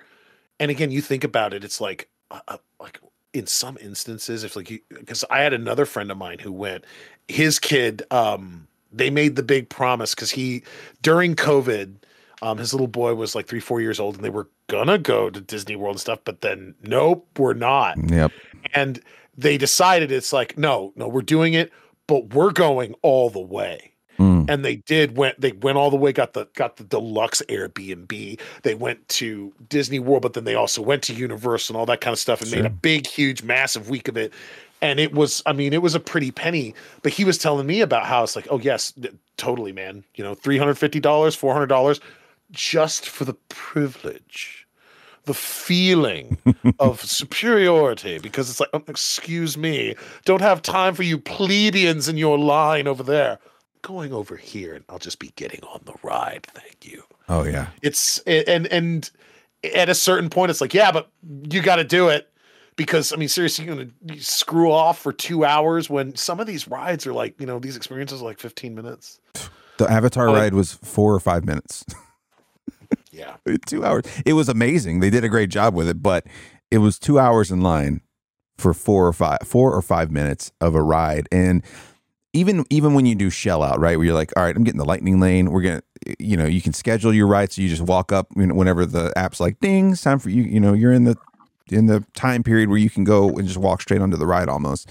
and 0.60 0.70
again 0.70 0.90
you 0.90 1.00
think 1.00 1.24
about 1.24 1.52
it 1.52 1.64
it's 1.64 1.80
like 1.80 2.08
uh, 2.30 2.40
uh, 2.48 2.56
like 2.80 3.00
in 3.32 3.46
some 3.46 3.76
instances 3.80 4.44
if 4.44 4.56
like 4.56 4.82
because 4.88 5.24
i 5.30 5.40
had 5.40 5.52
another 5.52 5.84
friend 5.86 6.10
of 6.10 6.16
mine 6.16 6.38
who 6.38 6.52
went 6.52 6.84
his 7.28 7.58
kid 7.58 8.02
um 8.10 8.66
they 8.92 9.10
made 9.10 9.36
the 9.36 9.42
big 9.42 9.68
promise 9.68 10.14
because 10.14 10.30
he 10.30 10.62
during 11.02 11.34
covid 11.34 11.96
um 12.42 12.58
his 12.58 12.72
little 12.72 12.86
boy 12.86 13.14
was 13.14 13.34
like 13.34 13.46
three 13.46 13.60
four 13.60 13.80
years 13.80 14.00
old 14.00 14.16
and 14.16 14.24
they 14.24 14.30
were 14.30 14.48
gonna 14.68 14.98
go 14.98 15.28
to 15.30 15.40
disney 15.40 15.76
world 15.76 15.94
and 15.94 16.00
stuff 16.00 16.20
but 16.24 16.40
then 16.40 16.74
nope 16.82 17.26
we're 17.38 17.54
not. 17.54 17.96
Yep, 18.10 18.32
and 18.74 19.00
they 19.36 19.58
decided 19.58 20.10
it's 20.10 20.32
like 20.32 20.56
no 20.56 20.92
no 20.96 21.08
we're 21.08 21.22
doing 21.22 21.54
it 21.54 21.70
but 22.06 22.32
we're 22.34 22.52
going 22.52 22.94
all 23.02 23.28
the 23.30 23.40
way 23.40 23.92
Mm. 24.18 24.48
and 24.48 24.64
they 24.64 24.76
did 24.76 25.16
went 25.16 25.38
they 25.40 25.52
went 25.52 25.76
all 25.76 25.90
the 25.90 25.96
way 25.96 26.12
got 26.12 26.32
the 26.32 26.48
got 26.54 26.76
the 26.76 26.84
deluxe 26.84 27.42
airbnb. 27.48 28.40
They 28.62 28.74
went 28.74 29.06
to 29.10 29.52
disney 29.68 29.98
world 29.98 30.22
but 30.22 30.32
then 30.32 30.44
they 30.44 30.54
also 30.54 30.80
went 30.80 31.02
to 31.04 31.14
universal 31.14 31.74
and 31.74 31.80
all 31.80 31.86
that 31.86 32.00
kind 32.00 32.12
of 32.12 32.18
stuff 32.18 32.40
and 32.40 32.50
made 32.50 32.64
a 32.64 32.70
big 32.70 33.06
huge 33.06 33.42
massive 33.42 33.90
week 33.90 34.08
of 34.08 34.16
it. 34.16 34.32
And 34.80 34.98
it 34.98 35.12
was 35.12 35.42
i 35.44 35.52
mean 35.52 35.72
it 35.72 35.82
was 35.82 35.94
a 35.94 36.00
pretty 36.00 36.30
penny. 36.30 36.74
But 37.02 37.12
he 37.12 37.24
was 37.24 37.36
telling 37.36 37.66
me 37.66 37.80
about 37.80 38.06
how 38.06 38.22
it's 38.22 38.36
like 38.36 38.48
oh 38.50 38.58
yes 38.58 38.94
totally 39.36 39.72
man. 39.72 40.02
You 40.14 40.24
know 40.24 40.34
$350 40.34 41.00
$400 41.02 42.00
just 42.52 43.08
for 43.08 43.24
the 43.24 43.34
privilege 43.48 44.66
the 45.24 45.34
feeling 45.34 46.38
of 46.78 47.02
superiority 47.02 48.18
because 48.18 48.48
it's 48.48 48.60
like 48.60 48.70
oh, 48.72 48.82
excuse 48.88 49.58
me. 49.58 49.94
Don't 50.24 50.40
have 50.40 50.62
time 50.62 50.94
for 50.94 51.02
you 51.02 51.18
plebeians 51.18 52.08
in 52.08 52.16
your 52.16 52.38
line 52.38 52.86
over 52.86 53.02
there 53.02 53.38
going 53.86 54.12
over 54.12 54.36
here 54.36 54.74
and 54.74 54.84
I'll 54.88 54.98
just 54.98 55.18
be 55.20 55.32
getting 55.36 55.60
on 55.62 55.80
the 55.84 55.94
ride. 56.02 56.46
Thank 56.54 56.84
you. 56.84 57.04
Oh 57.28 57.44
yeah. 57.44 57.68
It's 57.82 58.18
and 58.26 58.66
and 58.66 59.08
at 59.74 59.88
a 59.88 59.94
certain 59.94 60.28
point, 60.28 60.50
it's 60.50 60.60
like, 60.60 60.74
yeah, 60.74 60.90
but 60.90 61.10
you 61.50 61.62
got 61.62 61.76
to 61.76 61.84
do 61.84 62.08
it 62.08 62.28
because 62.76 63.12
I 63.12 63.16
mean, 63.16 63.28
seriously, 63.28 63.64
you're 63.64 63.76
gonna 63.76 64.20
screw 64.20 64.72
off 64.72 64.98
for 64.98 65.12
two 65.12 65.44
hours 65.44 65.88
when 65.88 66.16
some 66.16 66.40
of 66.40 66.46
these 66.46 66.66
rides 66.68 67.06
are 67.06 67.12
like, 67.12 67.40
you 67.40 67.46
know, 67.46 67.58
these 67.58 67.76
experiences 67.76 68.20
are 68.22 68.24
like 68.24 68.38
15 68.40 68.74
minutes. 68.74 69.20
The 69.78 69.90
Avatar 69.90 70.28
Like- 70.30 70.36
ride 70.40 70.54
was 70.54 70.72
four 70.72 71.14
or 71.14 71.20
five 71.20 71.44
minutes. 71.44 71.84
Yeah. 73.10 73.36
two 73.64 73.82
hours. 73.82 74.04
It 74.26 74.34
was 74.34 74.50
amazing. 74.50 75.00
They 75.00 75.08
did 75.08 75.24
a 75.24 75.28
great 75.30 75.48
job 75.48 75.74
with 75.74 75.88
it, 75.88 76.02
but 76.02 76.26
it 76.70 76.78
was 76.78 76.98
two 76.98 77.18
hours 77.18 77.50
in 77.50 77.62
line 77.62 78.02
for 78.58 78.74
four 78.74 79.06
or 79.06 79.12
five 79.14 79.38
four 79.44 79.74
or 79.74 79.80
five 79.80 80.10
minutes 80.10 80.52
of 80.60 80.74
a 80.74 80.82
ride. 80.82 81.26
And 81.32 81.64
even 82.36 82.64
even 82.70 82.94
when 82.94 83.06
you 83.06 83.14
do 83.14 83.30
shell 83.30 83.62
out, 83.62 83.80
right, 83.80 83.96
where 83.96 84.04
you're 84.04 84.14
like, 84.14 84.32
all 84.36 84.42
right, 84.42 84.54
I'm 84.54 84.62
getting 84.62 84.78
the 84.78 84.84
lightning 84.84 85.18
lane. 85.20 85.50
We're 85.50 85.62
gonna, 85.62 85.82
you 86.18 86.36
know, 86.36 86.46
you 86.46 86.60
can 86.60 86.72
schedule 86.72 87.12
your 87.12 87.26
ride, 87.26 87.50
so 87.50 87.62
you 87.62 87.68
just 87.68 87.82
walk 87.82 88.12
up 88.12 88.28
whenever 88.34 88.84
the 88.84 89.12
app's 89.16 89.40
like, 89.40 89.58
ding, 89.60 89.92
it's 89.92 90.02
time 90.02 90.18
for 90.18 90.28
you. 90.28 90.42
You 90.42 90.60
know, 90.60 90.74
you're 90.74 90.92
in 90.92 91.04
the 91.04 91.16
in 91.68 91.86
the 91.86 92.04
time 92.14 92.42
period 92.42 92.68
where 92.68 92.78
you 92.78 92.90
can 92.90 93.04
go 93.04 93.28
and 93.30 93.46
just 93.46 93.58
walk 93.58 93.80
straight 93.80 94.00
onto 94.00 94.16
the 94.16 94.26
ride 94.26 94.48
almost. 94.48 94.90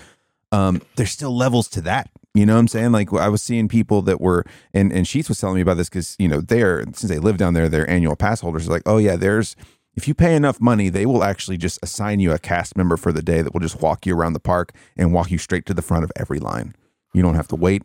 Um, 0.51 0.81
there's 0.95 1.11
still 1.11 1.35
levels 1.35 1.67
to 1.69 1.81
that. 1.81 2.09
You 2.33 2.45
know 2.45 2.53
what 2.53 2.59
I'm 2.59 2.67
saying? 2.67 2.91
Like 2.91 3.13
I 3.13 3.29
was 3.29 3.41
seeing 3.41 3.67
people 3.67 4.01
that 4.03 4.19
were, 4.19 4.43
and 4.73 4.91
and 4.91 5.07
Sheets 5.07 5.29
was 5.29 5.39
telling 5.39 5.55
me 5.55 5.61
about 5.61 5.77
this 5.77 5.87
because 5.87 6.15
you 6.17 6.27
know 6.27 6.41
they're 6.41 6.83
since 6.93 7.09
they 7.09 7.19
live 7.19 7.37
down 7.37 7.53
there, 7.53 7.69
they're 7.69 7.89
annual 7.89 8.15
pass 8.15 8.41
holders. 8.41 8.67
Are 8.67 8.71
like, 8.71 8.83
oh 8.87 8.97
yeah, 8.97 9.15
there's 9.15 9.55
if 9.95 10.07
you 10.07 10.13
pay 10.13 10.35
enough 10.35 10.59
money, 10.59 10.89
they 10.89 11.05
will 11.05 11.23
actually 11.23 11.57
just 11.57 11.79
assign 11.83 12.19
you 12.19 12.33
a 12.33 12.39
cast 12.39 12.75
member 12.75 12.97
for 12.97 13.13
the 13.13 13.21
day 13.21 13.41
that 13.41 13.53
will 13.53 13.61
just 13.61 13.81
walk 13.81 14.05
you 14.05 14.17
around 14.17 14.33
the 14.33 14.39
park 14.39 14.73
and 14.97 15.13
walk 15.13 15.31
you 15.31 15.37
straight 15.37 15.65
to 15.67 15.73
the 15.73 15.81
front 15.81 16.03
of 16.03 16.11
every 16.17 16.39
line. 16.39 16.73
You 17.15 17.21
don't 17.21 17.35
have 17.35 17.47
to 17.47 17.55
wait. 17.55 17.83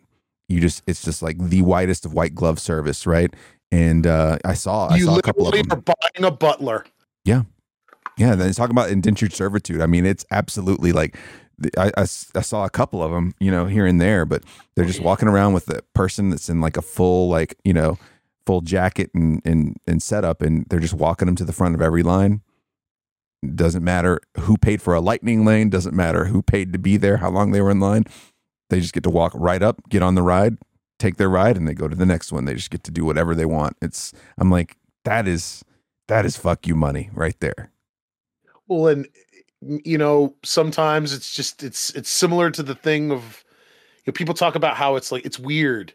You 0.49 0.61
just 0.61 0.83
it's 0.87 1.03
just 1.03 1.23
like 1.23 1.39
the 1.39 1.63
whitest 1.63 2.05
of 2.05 2.13
white 2.13 2.35
glove 2.35 2.59
service, 2.59 3.07
right? 3.07 3.33
And 3.71 4.07
uh, 4.07 4.39
I 4.45 4.55
saw 4.55 4.89
I 4.89 4.99
saw 4.99 5.17
a 5.17 5.23
couple 5.23 5.47
of 5.47 5.55
literally 5.55 5.69
them. 5.69 5.79
are 5.79 5.95
buying 6.17 6.25
a 6.25 6.31
butler. 6.33 6.85
Yeah, 7.25 7.43
yeah. 8.19 8.35
then 8.35 8.53
talk 8.53 8.71
about 8.71 8.91
indentured 8.91 9.33
servitude. 9.33 9.81
I 9.81 9.87
mean, 9.87 10.05
it's 10.05 10.27
absolutely 10.33 10.91
like—I—I 10.91 12.05
saw 12.05 12.65
a 12.65 12.71
couple 12.71 13.01
of 13.01 13.13
them, 13.13 13.35
you 13.39 13.53
know, 13.53 13.67
here 13.67 13.87
and 13.87 14.01
there, 14.01 14.25
but 14.25 14.43
they're 14.75 14.87
just 14.87 15.01
walking 15.01 15.29
around 15.29 15.53
with 15.53 15.67
the 15.67 15.85
person 15.95 16.31
that's 16.31 16.49
in 16.49 16.61
like 16.61 16.77
a 16.77 16.83
full, 16.83 17.29
like 17.29 17.55
you 17.63 17.73
know, 17.73 17.97
full 18.45 18.61
jacket 18.61 19.13
and 19.15 19.41
and 19.45 19.77
and 19.87 20.03
setup, 20.03 20.43
and 20.43 20.67
they're 20.69 20.81
just 20.81 20.95
walking 20.95 21.27
them 21.27 21.37
to 21.37 21.45
the 21.45 21.53
front 21.53 21.77
of 21.77 21.81
every 21.81 22.03
line. 22.03 22.41
Doesn't 23.55 23.85
matter 23.85 24.21
who 24.41 24.57
paid 24.57 24.83
for 24.83 24.95
a 24.95 25.01
lightning 25.01 25.45
lane. 25.45 25.71
Doesn't 25.71 25.95
matter 25.95 26.25
who 26.25 26.43
paid 26.43 26.73
to 26.73 26.79
be 26.79 26.97
there, 26.97 27.19
how 27.19 27.31
long 27.31 27.53
they 27.53 27.63
were 27.63 27.71
in 27.71 27.79
line. 27.79 28.05
They 28.71 28.81
just 28.81 28.95
get 28.95 29.05
to 29.05 29.11
walk 29.11 29.33
right 29.35 29.63
up, 29.63 29.89
get 29.89 30.03
on 30.03 30.15
the 30.15 30.23
ride, 30.23 30.57
take 30.99 31.17
their 31.17 31.29
ride, 31.29 31.57
and 31.57 31.69
they 31.69 31.75
go 31.75 31.89
to 31.89 31.97
the 31.97 32.07
next 32.07 32.33
one. 32.33 32.45
They 32.45 32.55
just 32.55 32.71
get 32.71 32.85
to 32.85 32.91
do 32.91 33.05
whatever 33.05 33.35
they 33.35 33.45
want. 33.45 33.77
It's 33.83 34.13
I'm 34.39 34.51
like 34.51 34.77
that 35.05 35.29
is 35.29 35.65
that 36.09 36.25
is 36.25 36.37
fuck 36.37 36.67
you 36.67 36.75
money 36.75 37.11
right 37.13 37.39
there. 37.41 37.71
Well, 38.69 38.87
and 38.87 39.09
you 39.61 39.99
know, 39.99 40.35
sometimes 40.45 41.13
it's 41.13 41.35
just 41.35 41.63
it's 41.63 41.91
it's 41.91 42.09
similar 42.09 42.51
to 42.51 42.63
the 42.63 42.75
thing 42.75 43.13
of 43.13 43.45
you 44.05 44.11
know, 44.11 44.13
people 44.13 44.35
talk 44.35 44.55
about 44.55 44.77
how 44.77 44.97
it's 44.97 45.13
like 45.13 45.25
it's 45.25 45.39
weird 45.39 45.93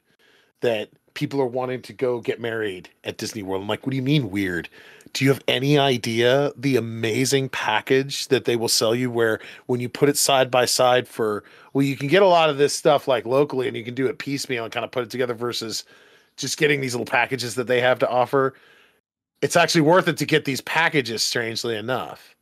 that 0.62 0.90
people 1.14 1.42
are 1.42 1.48
wanting 1.48 1.82
to 1.82 1.94
go 1.94 2.20
get 2.20 2.40
married 2.40 2.90
at 3.04 3.18
Disney 3.18 3.42
World. 3.42 3.62
I'm 3.62 3.68
like, 3.68 3.86
what 3.86 3.92
do 3.92 3.98
you 3.98 4.04
mean 4.04 4.30
weird? 4.30 4.70
Do 5.16 5.24
you 5.24 5.32
have 5.32 5.42
any 5.48 5.80
idea 5.80 6.52
the 6.58 6.76
amazing 6.76 7.48
package 7.48 8.28
that 8.28 8.44
they 8.44 8.58
will 8.58 8.68
sell 8.68 8.94
you 8.94 9.10
where 9.10 9.40
when 9.66 9.80
you 9.80 9.88
put 9.88 10.10
it 10.10 10.18
side 10.18 10.52
by 10.52 10.66
side 10.66 11.08
for 11.08 11.46
well, 11.74 11.86
you 11.86 11.96
can 11.96 12.10
get 12.10 12.22
a 12.22 12.28
lot 12.28 12.50
of 12.50 12.58
this 12.58 12.74
stuff 12.74 13.08
like 13.08 13.26
locally 13.26 13.70
and 13.70 13.78
you 13.78 13.84
can 13.86 13.96
do 13.96 14.08
it 14.08 14.20
piecemeal 14.20 14.66
and 14.66 14.74
kind 14.74 14.84
of 14.84 14.92
put 14.92 15.04
it 15.04 15.10
together 15.10 15.34
versus 15.34 15.86
just 16.36 16.58
getting 16.58 16.82
these 16.82 16.94
little 16.94 17.06
packages 17.06 17.56
that 17.56 17.66
they 17.66 17.80
have 17.80 17.98
to 18.00 18.10
offer. 18.10 18.56
It's 19.42 19.56
actually 19.56 19.82
worth 19.82 20.10
it 20.10 20.18
to 20.18 20.26
get 20.26 20.44
these 20.44 20.60
packages, 20.60 21.24
strangely 21.24 21.78
enough. 21.78 22.36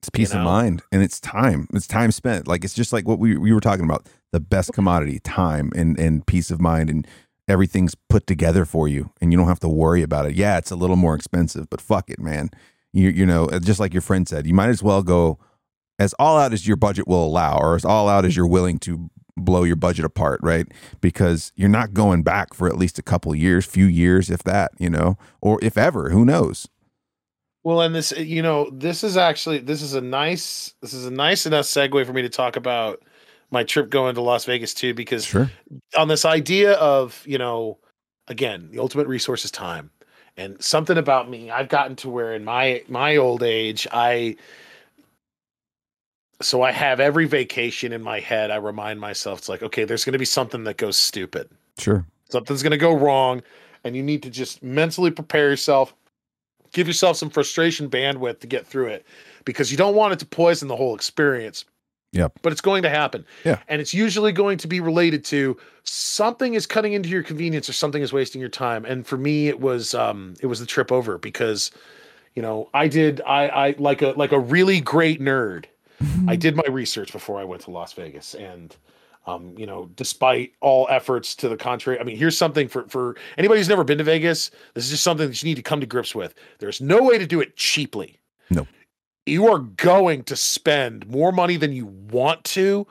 It's 0.00 0.10
peace 0.10 0.32
know? 0.32 0.38
of 0.38 0.44
mind 0.44 0.82
and 0.92 1.02
it's 1.02 1.18
time. 1.18 1.66
It's 1.72 1.88
time 1.88 2.12
spent. 2.12 2.46
Like 2.46 2.62
it's 2.64 2.74
just 2.74 2.92
like 2.92 3.06
what 3.06 3.18
we, 3.18 3.36
we 3.36 3.52
were 3.52 3.60
talking 3.60 3.84
about. 3.84 4.06
The 4.30 4.38
best 4.38 4.72
commodity, 4.72 5.18
time 5.18 5.72
and, 5.74 5.98
and 5.98 6.24
peace 6.24 6.52
of 6.52 6.60
mind 6.60 6.88
and 6.88 7.04
everything's 7.48 7.94
put 7.94 8.26
together 8.26 8.64
for 8.64 8.88
you 8.88 9.10
and 9.20 9.32
you 9.32 9.38
don't 9.38 9.48
have 9.48 9.60
to 9.60 9.68
worry 9.68 10.02
about 10.02 10.26
it. 10.26 10.34
Yeah, 10.34 10.58
it's 10.58 10.70
a 10.70 10.76
little 10.76 10.96
more 10.96 11.14
expensive, 11.14 11.68
but 11.70 11.80
fuck 11.80 12.10
it, 12.10 12.18
man. 12.18 12.50
You 12.92 13.08
you 13.08 13.26
know, 13.26 13.46
uh, 13.46 13.58
just 13.58 13.80
like 13.80 13.92
your 13.92 14.02
friend 14.02 14.28
said, 14.28 14.46
you 14.46 14.54
might 14.54 14.68
as 14.68 14.82
well 14.82 15.02
go 15.02 15.38
as 15.98 16.14
all 16.18 16.38
out 16.38 16.52
as 16.52 16.66
your 16.66 16.76
budget 16.76 17.06
will 17.06 17.24
allow 17.24 17.58
or 17.58 17.74
as 17.74 17.84
all 17.84 18.08
out 18.08 18.24
as 18.24 18.36
you're 18.36 18.46
willing 18.46 18.78
to 18.80 19.10
blow 19.36 19.64
your 19.64 19.76
budget 19.76 20.04
apart, 20.04 20.40
right? 20.42 20.66
Because 21.00 21.52
you're 21.56 21.68
not 21.68 21.94
going 21.94 22.22
back 22.22 22.54
for 22.54 22.68
at 22.68 22.76
least 22.76 22.98
a 22.98 23.02
couple 23.02 23.34
years, 23.34 23.64
few 23.64 23.86
years 23.86 24.30
if 24.30 24.42
that, 24.42 24.72
you 24.78 24.90
know, 24.90 25.16
or 25.40 25.58
if 25.62 25.78
ever, 25.78 26.10
who 26.10 26.24
knows. 26.24 26.68
Well, 27.64 27.80
and 27.80 27.94
this, 27.94 28.12
uh, 28.12 28.20
you 28.20 28.42
know, 28.42 28.68
this 28.70 29.04
is 29.04 29.16
actually 29.16 29.58
this 29.58 29.82
is 29.82 29.94
a 29.94 30.00
nice 30.00 30.74
this 30.82 30.92
is 30.92 31.06
a 31.06 31.10
nice 31.10 31.46
enough 31.46 31.64
segue 31.64 32.04
for 32.04 32.12
me 32.12 32.22
to 32.22 32.28
talk 32.28 32.56
about 32.56 33.02
my 33.52 33.62
trip 33.64 33.90
going 33.90 34.14
to 34.14 34.20
Las 34.20 34.44
Vegas 34.46 34.74
too, 34.74 34.94
because 34.94 35.24
Sure. 35.24 35.50
on 35.96 36.08
this 36.08 36.24
idea 36.24 36.72
of 36.74 37.22
you 37.26 37.38
know, 37.38 37.78
again, 38.28 38.68
the 38.72 38.78
ultimate 38.78 39.06
resource 39.06 39.44
is 39.44 39.50
time, 39.50 39.90
and 40.36 40.60
something 40.62 40.98
about 40.98 41.28
me, 41.30 41.50
I've 41.50 41.68
gotten 41.68 41.94
to 41.96 42.08
where 42.08 42.34
in 42.34 42.44
my 42.44 42.82
my 42.88 43.16
old 43.16 43.42
age, 43.42 43.86
I 43.92 44.36
so 46.40 46.62
I 46.62 46.72
have 46.72 46.98
every 46.98 47.26
vacation 47.26 47.92
in 47.92 48.02
my 48.02 48.18
head. 48.20 48.50
I 48.50 48.56
remind 48.56 48.98
myself, 49.00 49.38
it's 49.38 49.48
like, 49.48 49.62
okay, 49.62 49.84
there's 49.84 50.04
going 50.04 50.12
to 50.14 50.18
be 50.18 50.24
something 50.24 50.64
that 50.64 50.76
goes 50.76 50.96
stupid 50.96 51.48
Sure. 51.78 52.04
something's 52.30 52.62
going 52.62 52.72
to 52.72 52.76
go 52.76 52.92
wrong 52.92 53.42
and 53.84 53.94
you 53.96 54.02
need 54.02 54.22
to 54.24 54.30
just 54.30 54.62
mentally 54.62 55.10
prepare 55.10 55.48
yourself 55.50 55.94
give 56.72 56.86
yourself 56.86 57.16
some 57.16 57.30
frustration 57.30 57.88
bandwidth 57.88 58.40
to 58.40 58.46
get 58.46 58.66
through 58.66 58.86
it 58.86 59.06
because 59.44 59.70
you 59.70 59.76
don't 59.76 59.94
want 59.94 60.12
it 60.12 60.18
to 60.18 60.26
poison 60.26 60.68
the 60.68 60.76
whole 60.76 60.94
experience 60.94 61.64
Yep. 62.12 62.38
but 62.42 62.52
it's 62.52 62.60
going 62.60 62.82
to 62.82 62.90
happen 62.90 63.24
Yeah. 63.44 63.58
and 63.68 63.80
it's 63.80 63.94
usually 63.94 64.32
going 64.32 64.58
to 64.58 64.68
be 64.68 64.80
related 64.80 65.24
to 65.26 65.56
something 65.84 66.54
is 66.54 66.66
cutting 66.66 66.92
into 66.92 67.08
your 67.08 67.22
convenience 67.22 67.68
or 67.68 67.72
something 67.72 68.02
is 68.02 68.12
wasting 68.12 68.40
your 68.40 68.50
time 68.50 68.84
and 68.84 69.06
for 69.06 69.16
me 69.16 69.48
it 69.48 69.60
was 69.60 69.94
um 69.94 70.34
it 70.40 70.46
was 70.46 70.60
the 70.60 70.66
trip 70.66 70.92
over 70.92 71.16
because 71.18 71.70
you 72.34 72.42
know 72.42 72.68
i 72.74 72.86
did 72.86 73.20
i 73.26 73.48
i 73.48 73.74
like 73.78 74.02
a 74.02 74.08
like 74.16 74.32
a 74.32 74.38
really 74.38 74.80
great 74.80 75.20
nerd 75.20 75.64
I 76.28 76.34
did 76.34 76.56
my 76.56 76.64
research 76.68 77.12
before 77.12 77.38
I 77.38 77.44
went 77.44 77.62
to 77.62 77.70
Las 77.70 77.92
Vegas, 77.92 78.34
and 78.34 78.74
um, 79.28 79.54
you 79.56 79.66
know, 79.66 79.88
despite 79.94 80.52
all 80.60 80.88
efforts 80.90 81.36
to 81.36 81.48
the 81.48 81.56
contrary, 81.56 82.00
I 82.00 82.02
mean, 82.02 82.16
here's 82.16 82.36
something 82.36 82.66
for 82.66 82.88
for 82.88 83.14
anybody 83.38 83.60
who's 83.60 83.68
never 83.68 83.84
been 83.84 83.98
to 83.98 84.04
Vegas. 84.04 84.50
This 84.74 84.86
is 84.86 84.90
just 84.90 85.04
something 85.04 85.28
that 85.28 85.40
you 85.40 85.48
need 85.48 85.54
to 85.54 85.62
come 85.62 85.78
to 85.78 85.86
grips 85.86 86.12
with. 86.12 86.34
There's 86.58 86.80
no 86.80 87.04
way 87.04 87.18
to 87.18 87.26
do 87.26 87.40
it 87.40 87.54
cheaply. 87.56 88.18
No. 88.50 88.66
You 89.26 89.48
are 89.48 89.58
going 89.58 90.24
to 90.24 90.36
spend 90.36 91.08
more 91.08 91.32
money 91.32 91.56
than 91.56 91.72
you 91.72 91.86
want 91.86 92.44
to. 92.44 92.86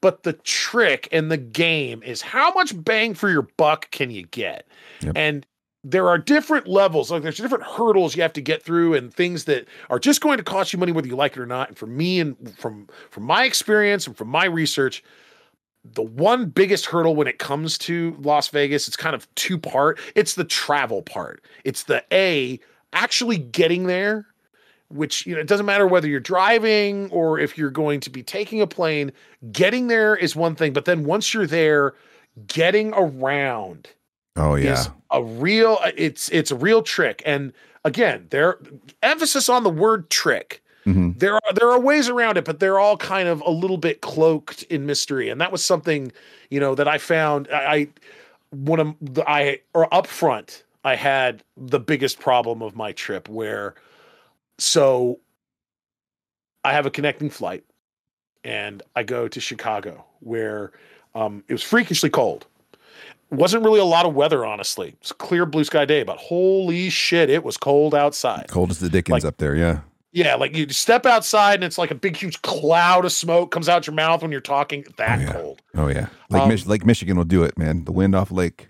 But 0.00 0.24
the 0.24 0.32
trick 0.32 1.08
in 1.12 1.28
the 1.28 1.36
game 1.36 2.02
is 2.02 2.22
how 2.22 2.52
much 2.52 2.72
bang 2.84 3.14
for 3.14 3.30
your 3.30 3.48
buck 3.56 3.90
can 3.92 4.10
you 4.10 4.24
get? 4.24 4.66
Yep. 5.00 5.12
And 5.14 5.46
there 5.84 6.08
are 6.08 6.18
different 6.18 6.68
levels 6.68 7.10
like 7.10 7.22
there's 7.22 7.36
different 7.36 7.64
hurdles 7.64 8.14
you 8.14 8.22
have 8.22 8.32
to 8.32 8.40
get 8.40 8.62
through 8.62 8.94
and 8.94 9.12
things 9.12 9.44
that 9.44 9.66
are 9.90 9.98
just 9.98 10.20
going 10.20 10.38
to 10.38 10.44
cost 10.44 10.72
you 10.72 10.78
money 10.78 10.92
whether 10.92 11.08
you 11.08 11.16
like 11.16 11.32
it 11.32 11.40
or 11.40 11.46
not 11.46 11.68
and 11.68 11.76
for 11.76 11.86
me 11.86 12.20
and 12.20 12.56
from 12.56 12.88
from 13.10 13.24
my 13.24 13.44
experience 13.44 14.06
and 14.06 14.16
from 14.16 14.28
my 14.28 14.44
research 14.44 15.02
the 15.84 16.02
one 16.02 16.46
biggest 16.46 16.86
hurdle 16.86 17.16
when 17.16 17.26
it 17.26 17.40
comes 17.40 17.76
to 17.76 18.16
Las 18.20 18.48
Vegas 18.48 18.86
it's 18.86 18.96
kind 18.96 19.16
of 19.16 19.32
two 19.34 19.58
part 19.58 19.98
it's 20.14 20.34
the 20.34 20.44
travel 20.44 21.02
part 21.02 21.44
it's 21.64 21.84
the 21.84 22.04
a 22.12 22.60
actually 22.92 23.38
getting 23.38 23.86
there 23.86 24.26
which 24.92 25.26
you 25.26 25.34
know 25.34 25.40
it 25.40 25.46
doesn't 25.46 25.66
matter 25.66 25.86
whether 25.86 26.06
you're 26.08 26.20
driving 26.20 27.10
or 27.10 27.38
if 27.38 27.56
you're 27.56 27.70
going 27.70 28.00
to 28.00 28.10
be 28.10 28.22
taking 28.22 28.60
a 28.60 28.66
plane 28.66 29.12
getting 29.50 29.86
there 29.88 30.14
is 30.14 30.36
one 30.36 30.54
thing 30.54 30.72
but 30.72 30.84
then 30.84 31.04
once 31.04 31.32
you're 31.32 31.46
there 31.46 31.94
getting 32.46 32.92
around 32.94 33.88
Oh 34.36 34.54
yeah. 34.54 34.72
is 34.72 34.90
a 35.10 35.22
real 35.22 35.78
it's 35.96 36.28
it's 36.30 36.50
a 36.50 36.56
real 36.56 36.82
trick. 36.82 37.22
And 37.26 37.52
again 37.84 38.26
there 38.30 38.58
emphasis 39.02 39.48
on 39.48 39.62
the 39.62 39.70
word 39.70 40.08
trick. 40.10 40.62
Hmm 40.84 41.12
there 41.16 41.34
are 41.34 41.52
there 41.54 41.70
are 41.70 41.78
ways 41.78 42.08
around 42.08 42.38
it 42.38 42.44
but 42.44 42.58
they're 42.58 42.78
all 42.78 42.96
kind 42.96 43.28
of 43.28 43.42
a 43.42 43.50
little 43.50 43.76
bit 43.76 44.00
cloaked 44.00 44.62
in 44.64 44.86
mystery. 44.86 45.28
And 45.28 45.40
that 45.40 45.52
was 45.52 45.64
something 45.64 46.12
you 46.50 46.60
know 46.60 46.74
that 46.74 46.88
i 46.88 46.98
found 46.98 47.48
i, 47.52 47.74
I 47.74 47.88
one 48.50 48.80
of 48.80 48.94
the 49.00 49.28
i 49.28 49.58
or 49.74 49.92
up 49.92 50.06
front 50.06 50.64
i 50.84 50.94
had 50.96 51.42
the 51.56 51.80
biggest 51.80 52.18
problem 52.20 52.62
of 52.62 52.74
my 52.76 52.92
trip 52.92 53.28
where 53.28 53.74
so 54.58 55.18
i 56.64 56.72
have 56.72 56.86
a 56.86 56.90
connecting 56.90 57.30
flight 57.30 57.64
and 58.44 58.82
i 58.96 59.02
go 59.02 59.28
to 59.28 59.40
chicago 59.40 60.04
where 60.20 60.72
um, 61.14 61.44
it 61.48 61.52
was 61.52 61.62
freakishly 61.62 62.08
cold 62.10 62.46
wasn't 63.30 63.62
really 63.64 63.80
a 63.80 63.84
lot 63.84 64.06
of 64.06 64.14
weather 64.14 64.44
honestly 64.46 64.94
it's 65.00 65.10
a 65.10 65.14
clear 65.14 65.44
blue 65.46 65.64
sky 65.64 65.84
day 65.84 66.02
but 66.02 66.16
holy 66.18 66.88
shit 66.90 67.28
it 67.30 67.44
was 67.44 67.56
cold 67.56 67.94
outside 67.94 68.46
Cold 68.48 68.70
as 68.70 68.78
the 68.78 68.88
Dickens 68.90 69.24
Like- 69.24 69.28
up 69.28 69.38
there. 69.38 69.54
Yeah. 69.54 69.80
yeah, 70.12 70.34
like 70.34 70.54
you 70.56 70.68
step 70.68 71.06
outside 71.06 71.54
and 71.54 71.64
it's 71.64 71.78
like 71.78 71.90
a 71.90 71.94
big, 71.94 72.16
huge 72.16 72.42
cloud 72.42 73.06
of 73.06 73.12
smoke 73.12 73.50
comes 73.50 73.66
out 73.68 73.86
your 73.86 73.94
mouth 73.94 74.20
when 74.20 74.30
you're 74.30 74.42
talking. 74.42 74.84
That 74.98 75.18
Oh, 75.18 75.22
yeah. 75.22 75.32
cold. 75.32 75.62
Oh 75.74 75.88
yeah. 75.88 76.08
like 76.28 76.42
Um, 76.42 76.48
Mich- 76.50 76.66
Lake 76.66 76.84
Michigan 76.84 77.16
will 77.16 77.24
do 77.24 77.42
it, 77.42 77.56
man. 77.56 77.84
The 77.84 77.92
wind 77.92 78.14
off 78.14 78.30
Lake 78.30 78.68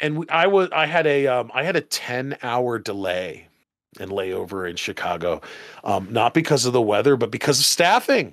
and 0.00 0.18
we, 0.18 0.28
I 0.30 0.46
was 0.46 0.70
I 0.72 0.86
had 0.86 1.06
a 1.06 1.26
um, 1.26 1.50
I 1.54 1.62
had 1.64 1.76
a 1.76 1.80
ten 1.82 2.36
hour 2.42 2.78
delay 2.78 3.48
and 4.00 4.10
layover 4.10 4.68
in 4.68 4.76
Chicago, 4.76 5.40
um, 5.84 6.08
not 6.10 6.34
because 6.34 6.66
of 6.66 6.72
the 6.72 6.82
weather, 6.82 7.16
but 7.16 7.30
because 7.30 7.58
of 7.58 7.64
staffing, 7.64 8.32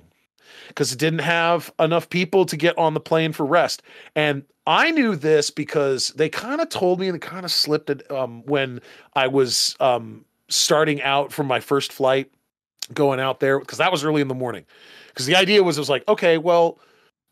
because 0.68 0.92
it 0.92 0.98
didn't 0.98 1.20
have 1.20 1.72
enough 1.78 2.08
people 2.08 2.46
to 2.46 2.56
get 2.56 2.76
on 2.78 2.94
the 2.94 3.00
plane 3.00 3.32
for 3.32 3.46
rest. 3.46 3.82
And 4.14 4.44
I 4.66 4.90
knew 4.90 5.14
this 5.14 5.50
because 5.50 6.08
they 6.16 6.28
kind 6.28 6.60
of 6.60 6.68
told 6.68 7.00
me 7.00 7.08
and 7.08 7.20
kind 7.20 7.44
of 7.44 7.50
slipped 7.50 7.90
it 7.90 8.10
um, 8.10 8.42
when 8.46 8.80
I 9.14 9.26
was 9.26 9.76
um, 9.80 10.24
starting 10.48 11.02
out 11.02 11.32
from 11.32 11.46
my 11.46 11.60
first 11.60 11.92
flight, 11.92 12.30
going 12.92 13.20
out 13.20 13.40
there 13.40 13.58
because 13.58 13.78
that 13.78 13.92
was 13.92 14.04
early 14.04 14.22
in 14.22 14.28
the 14.28 14.34
morning. 14.34 14.64
Because 15.08 15.26
the 15.26 15.36
idea 15.36 15.62
was, 15.62 15.76
it 15.76 15.80
was 15.80 15.90
like, 15.90 16.06
okay, 16.08 16.38
well, 16.38 16.78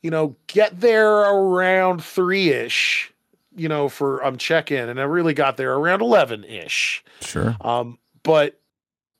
you 0.03 0.11
know, 0.11 0.37
get 0.47 0.81
there 0.81 1.09
around 1.09 2.03
three 2.03 2.51
ish, 2.51 3.13
you 3.57 3.69
know, 3.69 3.89
for 3.89 4.25
um 4.25 4.37
check 4.37 4.71
in, 4.71 4.89
and 4.89 5.01
I 5.01 5.05
really 5.05 5.35
got 5.35 5.57
there 5.57 5.75
around 5.75 6.01
eleven 6.01 6.45
ish. 6.45 7.05
Sure. 7.21 7.57
Um, 7.61 7.99
but 8.25 8.61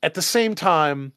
at 0.01 0.13
the 0.13 0.21
same 0.21 0.55
time, 0.55 1.13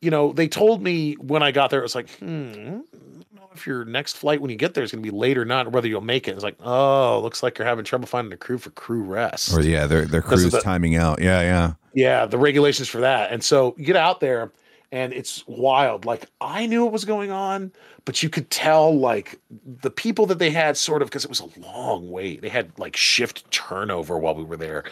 you 0.00 0.10
know, 0.10 0.32
they 0.32 0.48
told 0.48 0.82
me 0.82 1.14
when 1.14 1.42
I 1.42 1.52
got 1.52 1.70
there, 1.70 1.80
it 1.80 1.82
was 1.82 1.94
like, 1.94 2.10
hmm, 2.10 2.26
I 2.26 2.30
don't 2.30 3.34
know 3.34 3.48
if 3.54 3.66
your 3.66 3.84
next 3.84 4.16
flight 4.16 4.40
when 4.40 4.50
you 4.50 4.56
get 4.56 4.74
there 4.74 4.82
is 4.82 4.92
going 4.92 5.02
to 5.04 5.10
be 5.10 5.16
late 5.16 5.36
or 5.36 5.44
not, 5.44 5.66
or 5.66 5.70
whether 5.70 5.88
you'll 5.88 6.00
make 6.00 6.26
it. 6.26 6.32
It's 6.32 6.42
like, 6.44 6.56
oh, 6.60 7.20
looks 7.22 7.42
like 7.42 7.58
you're 7.58 7.68
having 7.68 7.84
trouble 7.84 8.06
finding 8.06 8.32
a 8.32 8.36
crew 8.36 8.58
for 8.58 8.70
crew 8.70 9.02
rest. 9.02 9.52
Or 9.52 9.60
yeah, 9.60 9.86
their 9.86 10.06
their 10.06 10.22
crew's 10.22 10.50
the- 10.50 10.60
timing 10.60 10.96
out. 10.96 11.20
Yeah, 11.20 11.40
yeah. 11.42 11.72
Yeah, 11.92 12.26
the 12.26 12.38
regulations 12.38 12.88
for 12.88 13.00
that. 13.00 13.32
And 13.32 13.42
so 13.42 13.74
you 13.76 13.84
get 13.84 13.96
out 13.96 14.20
there 14.20 14.52
and 14.92 15.12
it's 15.12 15.44
wild. 15.46 16.04
Like 16.04 16.26
I 16.40 16.66
knew 16.66 16.84
what 16.84 16.92
was 16.92 17.04
going 17.04 17.30
on, 17.30 17.72
but 18.04 18.22
you 18.22 18.28
could 18.28 18.50
tell 18.50 18.96
like 18.96 19.40
the 19.66 19.90
people 19.90 20.26
that 20.26 20.38
they 20.38 20.50
had 20.50 20.76
sort 20.76 21.02
of 21.02 21.08
because 21.08 21.24
it 21.24 21.30
was 21.30 21.40
a 21.40 21.60
long 21.60 22.10
wait. 22.10 22.42
They 22.42 22.48
had 22.48 22.76
like 22.78 22.96
shift 22.96 23.50
turnover 23.50 24.18
while 24.18 24.34
we 24.34 24.44
were 24.44 24.56
there. 24.56 24.84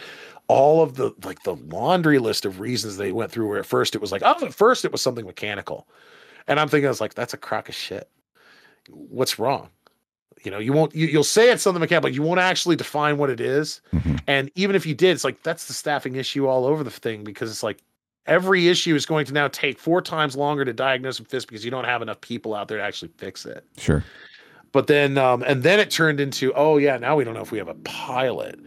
All 0.49 0.81
of 0.81 0.95
the 0.95 1.13
like 1.23 1.43
the 1.43 1.55
laundry 1.55 2.19
list 2.19 2.43
of 2.45 2.59
reasons 2.59 2.97
they 2.97 3.13
went 3.13 3.31
through 3.31 3.47
where 3.47 3.59
at 3.59 3.65
first 3.65 3.95
it 3.95 4.01
was 4.01 4.11
like, 4.11 4.21
oh, 4.25 4.45
at 4.45 4.53
first 4.53 4.83
it 4.83 4.91
was 4.91 5.01
something 5.01 5.25
mechanical. 5.25 5.87
And 6.47 6.59
I'm 6.59 6.67
thinking 6.67 6.87
I 6.87 6.89
was 6.89 6.99
like, 6.99 7.13
that's 7.13 7.33
a 7.33 7.37
crock 7.37 7.69
of 7.69 7.75
shit. 7.75 8.09
What's 8.89 9.39
wrong? 9.39 9.69
You 10.43 10.51
know, 10.51 10.59
you 10.59 10.73
won't 10.73 10.93
you, 10.93 11.07
you'll 11.07 11.23
say 11.23 11.51
it's 11.51 11.63
something 11.63 11.79
mechanical, 11.79 12.09
but 12.09 12.15
you 12.15 12.23
won't 12.23 12.39
actually 12.41 12.75
define 12.75 13.17
what 13.17 13.29
it 13.29 13.39
is. 13.39 13.79
Mhm. 13.93 14.19
And 14.27 14.51
even 14.55 14.75
if 14.75 14.85
you 14.85 14.95
did, 14.95 15.11
it's 15.11 15.23
like 15.23 15.41
that's 15.43 15.67
the 15.67 15.73
staffing 15.73 16.15
issue 16.15 16.47
all 16.47 16.65
over 16.65 16.83
the 16.83 16.91
thing 16.91 17.23
because 17.23 17.49
it's 17.49 17.63
like 17.63 17.79
every 18.25 18.67
issue 18.67 18.95
is 18.95 19.05
going 19.05 19.25
to 19.25 19.33
now 19.33 19.47
take 19.47 19.77
four 19.79 20.01
times 20.01 20.35
longer 20.35 20.63
to 20.63 20.73
diagnose 20.73 21.19
and 21.19 21.27
fix 21.27 21.45
because 21.45 21.65
you 21.65 21.71
don't 21.71 21.85
have 21.85 22.01
enough 22.01 22.21
people 22.21 22.55
out 22.55 22.67
there 22.67 22.77
to 22.77 22.83
actually 22.83 23.11
fix 23.17 23.45
it. 23.45 23.65
Sure. 23.77 24.03
But 24.71 24.87
then, 24.87 25.17
um, 25.17 25.43
and 25.45 25.63
then 25.63 25.79
it 25.79 25.89
turned 25.89 26.19
into, 26.19 26.53
oh 26.53 26.77
yeah, 26.77 26.97
now 26.97 27.15
we 27.15 27.23
don't 27.23 27.33
know 27.33 27.41
if 27.41 27.51
we 27.51 27.57
have 27.57 27.67
a 27.67 27.75
pilot, 27.75 28.59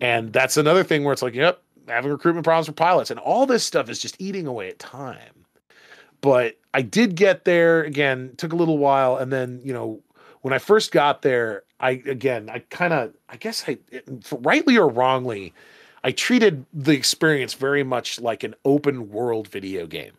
and 0.00 0.32
that's 0.32 0.56
another 0.56 0.84
thing 0.84 1.04
where 1.04 1.12
it's 1.12 1.22
like, 1.22 1.34
yep, 1.34 1.62
having 1.88 2.10
recruitment 2.10 2.44
problems 2.44 2.66
for 2.66 2.72
pilots, 2.72 3.10
and 3.10 3.20
all 3.20 3.46
this 3.46 3.64
stuff 3.64 3.88
is 3.88 3.98
just 3.98 4.20
eating 4.20 4.46
away 4.46 4.68
at 4.68 4.78
time. 4.78 5.44
But 6.20 6.56
I 6.72 6.82
did 6.82 7.16
get 7.16 7.44
there 7.44 7.82
again. 7.82 8.32
Took 8.36 8.52
a 8.52 8.56
little 8.56 8.78
while, 8.78 9.16
and 9.16 9.32
then 9.32 9.60
you 9.62 9.72
know 9.72 10.00
when 10.42 10.52
I 10.52 10.58
first 10.58 10.92
got 10.92 11.22
there, 11.22 11.64
I 11.80 12.02
again 12.06 12.48
I 12.50 12.60
kind 12.70 12.92
of 12.92 13.12
I 13.28 13.36
guess 13.36 13.64
I 13.66 13.78
rightly 14.30 14.76
or 14.76 14.88
wrongly, 14.88 15.52
I 16.02 16.12
treated 16.12 16.64
the 16.72 16.92
experience 16.92 17.54
very 17.54 17.82
much 17.82 18.20
like 18.20 18.42
an 18.42 18.54
open 18.64 19.10
world 19.10 19.48
video 19.48 19.86
game. 19.86 20.12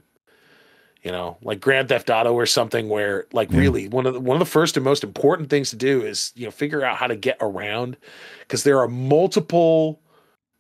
You 1.06 1.12
know, 1.12 1.38
like 1.44 1.62
Grand 1.62 1.88
Theft 1.88 2.10
Auto 2.10 2.34
or 2.34 2.48
something 2.48 2.90
where 2.90 3.28
like 3.32 3.52
Yeah. 3.52 3.60
really 3.60 3.88
one 3.88 4.08
of 4.08 4.16
the, 4.16 4.20
one 4.20 4.36
of 4.36 4.40
the 4.40 4.46
first 4.52 4.76
and 4.76 4.84
most 4.84 5.04
important 5.04 5.52
things 5.52 5.70
to 5.70 5.76
do 5.76 6.02
is, 6.02 6.34
you 6.36 6.46
know, 6.46 6.52
figure 6.52 6.84
out 6.84 6.98
how 6.98 7.06
to 7.06 7.16
get 7.16 7.38
around 7.40 7.96
because 8.40 8.64
there 8.64 8.80
are 8.80 8.88
multiple 8.88 10.02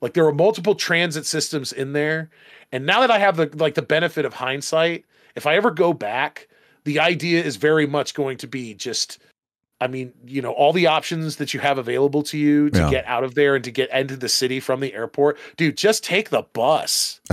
like 0.02 0.14
there 0.14 0.26
are 0.28 0.32
multiple 0.34 0.76
transit 0.76 1.26
systems 1.26 1.74
in 1.74 1.94
there. 1.94 2.30
And 2.72 2.86
now 2.86 3.00
that 3.02 3.10
I 3.10 3.18
have 3.18 3.38
the 3.38 3.50
like 3.56 3.74
the 3.74 3.82
benefit 3.82 4.24
of 4.24 4.36
hindsight, 4.36 5.04
if 5.36 5.48
I 5.48 5.56
ever 5.56 5.72
go 5.72 5.94
back, 5.94 6.48
the 6.84 7.00
idea 7.00 7.44
is 7.44 7.56
very 7.56 7.88
much 7.88 8.14
going 8.14 8.38
to 8.38 8.48
be 8.48 8.76
just 8.76 9.18
I 9.82 9.88
mean, 9.88 10.14
you 10.26 10.44
know, 10.44 10.52
all 10.52 10.74
the 10.74 10.86
options 10.86 11.38
that 11.38 11.56
you 11.56 11.60
have 11.60 11.80
available 11.80 12.22
to 12.22 12.38
you 12.38 12.70
to 12.70 12.80
Yeah. 12.82 12.90
get 12.92 13.06
out 13.08 13.24
of 13.24 13.34
there 13.34 13.56
and 13.56 13.64
to 13.64 13.72
get 13.72 13.90
into 13.92 14.16
the 14.16 14.30
city 14.30 14.60
from 14.60 14.80
the 14.80 14.94
airport. 14.94 15.40
Dude, 15.58 15.76
just 15.76 16.04
take 16.04 16.30
the 16.30 16.44
bus. 16.54 17.20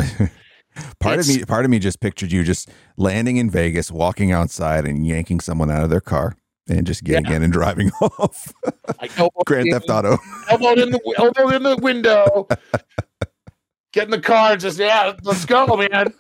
Part 1.01 1.19
of 1.19 1.29
me, 1.29 1.45
part 1.45 1.65
of 1.65 1.71
me 1.71 1.79
just 1.79 2.01
pictured 2.01 2.33
you 2.33 2.45
just 2.45 2.71
landing 2.97 3.37
in 3.37 3.51
Vegas, 3.51 3.91
walking 3.91 4.33
outside, 4.33 4.87
and 4.87 5.07
yanking 5.07 5.41
someone 5.41 5.71
out 5.71 5.83
of 5.83 5.91
their 5.91 6.01
car, 6.01 6.37
and 6.69 6.87
just 6.87 7.05
getting 7.05 7.31
in 7.31 7.43
and 7.43 7.53
driving 7.53 7.91
off. 8.01 8.53
Grand 9.47 9.69
in, 9.69 9.73
Theft 9.73 9.91
Auto. 9.91 10.19
elbowed 10.49 10.79
in 10.79 10.91
the 10.91 11.01
elbowed 11.19 11.55
in 11.55 11.63
the 11.63 11.77
window. 11.77 12.49
Get 13.93 14.05
in 14.05 14.11
the 14.11 14.21
car 14.21 14.53
and 14.53 14.61
just 14.61 14.79
yeah, 14.79 15.13
let's 15.23 15.45
go, 15.45 15.67
man. 15.77 16.15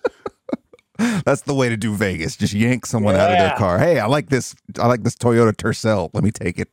That's 1.24 1.42
the 1.42 1.54
way 1.54 1.68
to 1.68 1.76
do 1.76 1.94
Vegas. 1.94 2.36
Just 2.36 2.52
yank 2.52 2.86
someone 2.86 3.16
out 3.16 3.30
of 3.30 3.38
their 3.38 3.56
car. 3.56 3.78
Hey, 3.78 3.98
I 3.98 4.06
like 4.06 4.28
this. 4.28 4.54
I 4.78 4.86
like 4.86 5.02
this 5.02 5.16
Toyota 5.16 5.52
Tercel. 5.52 6.10
Let 6.12 6.22
me 6.22 6.30
take 6.30 6.58
it. 6.58 6.68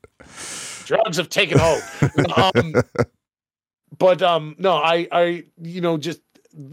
drugs 0.86 1.18
have 1.18 1.30
taken 1.30 1.58
hold. 1.60 1.82
um, 2.56 2.74
but 3.98 4.22
um, 4.22 4.56
no, 4.60 4.76
I, 4.76 5.08
I, 5.12 5.46
you 5.62 5.82
know, 5.82 5.98
just 5.98 6.22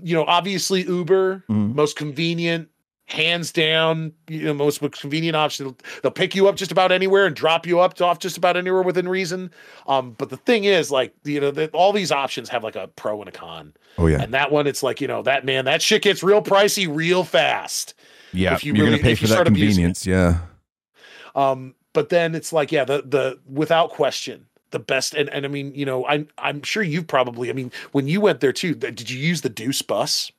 you 0.03 0.15
know, 0.15 0.25
obviously 0.25 0.83
Uber, 0.85 1.45
Mhm. 1.51 1.75
most 1.75 1.97
convenient, 1.97 2.69
hands 3.09 3.53
down, 3.53 4.13
you 4.29 4.43
know, 4.43 4.53
most 4.55 4.81
convenient 4.99 5.37
option. 5.37 5.77
They'll 6.03 6.11
pick 6.11 6.35
you 6.35 6.49
up 6.49 6.57
just 6.57 6.73
about 6.73 6.91
anywhere 6.91 7.27
and 7.27 7.37
drop 7.37 7.65
you 7.67 7.79
up 7.79 8.01
off 8.01 8.19
just 8.19 8.37
about 8.37 8.57
anywhere 8.57 8.83
within 8.83 9.09
reason. 9.09 9.53
Um, 9.87 10.13
but 10.19 10.29
the 10.31 10.37
thing 10.39 10.65
is, 10.65 10.91
like, 10.91 11.15
you 11.25 11.41
know, 11.41 11.53
that 11.53 11.71
all 11.73 11.93
these 11.93 12.11
options 12.11 12.49
have 12.49 12.65
like 12.65 12.75
a 12.75 12.89
pro 12.89 13.21
and 13.21 13.29
a 13.29 13.33
con, 13.33 13.75
Oh 13.99 14.09
yeah, 14.09 14.21
and 14.23 14.35
that 14.35 14.51
one, 14.51 14.67
it's 14.67 14.83
like, 14.83 15.01
you 15.01 15.07
know, 15.07 15.23
that 15.23 15.45
man, 15.45 15.67
that 15.67 15.83
shit 15.83 16.03
gets 16.03 16.23
real 16.25 16.43
pricey 16.43 16.89
real 16.93 17.23
fast. 17.23 17.95
yeah. 18.33 18.55
if 18.55 18.65
you 18.65 18.73
are 18.73 18.77
really- 18.77 18.91
gonna 18.91 19.03
pay 19.03 19.15
for 19.15 19.27
that 19.29 19.33
start 19.35 19.47
abusing 19.49 19.85
it. 19.85 19.95
convenience. 19.95 20.07
Yeah. 20.07 20.39
Um, 21.35 21.75
but 21.93 22.09
then 22.09 22.35
it's 22.35 22.53
like, 22.53 22.73
yeah, 22.73 22.85
the 22.85 23.03
the 23.07 23.39
without 23.49 23.91
question, 23.91 24.47
the 24.71 24.79
best. 24.79 25.15
And 25.15 25.29
and 25.31 25.45
I 25.45 25.49
mean, 25.49 25.75
you 25.75 25.85
know, 25.85 26.07
I'm 26.07 26.29
I'm 26.39 26.63
sure 26.63 26.83
you've 26.83 27.07
probably. 27.07 27.51
I 27.51 27.53
mean, 27.53 27.73
when 27.93 28.09
you 28.09 28.21
went 28.21 28.41
there 28.41 28.53
too, 28.53 28.75
did 28.75 29.11
you 29.11 29.19
use 29.19 29.43
the 29.43 29.49
Deuce 29.49 29.83
bus? 29.83 30.33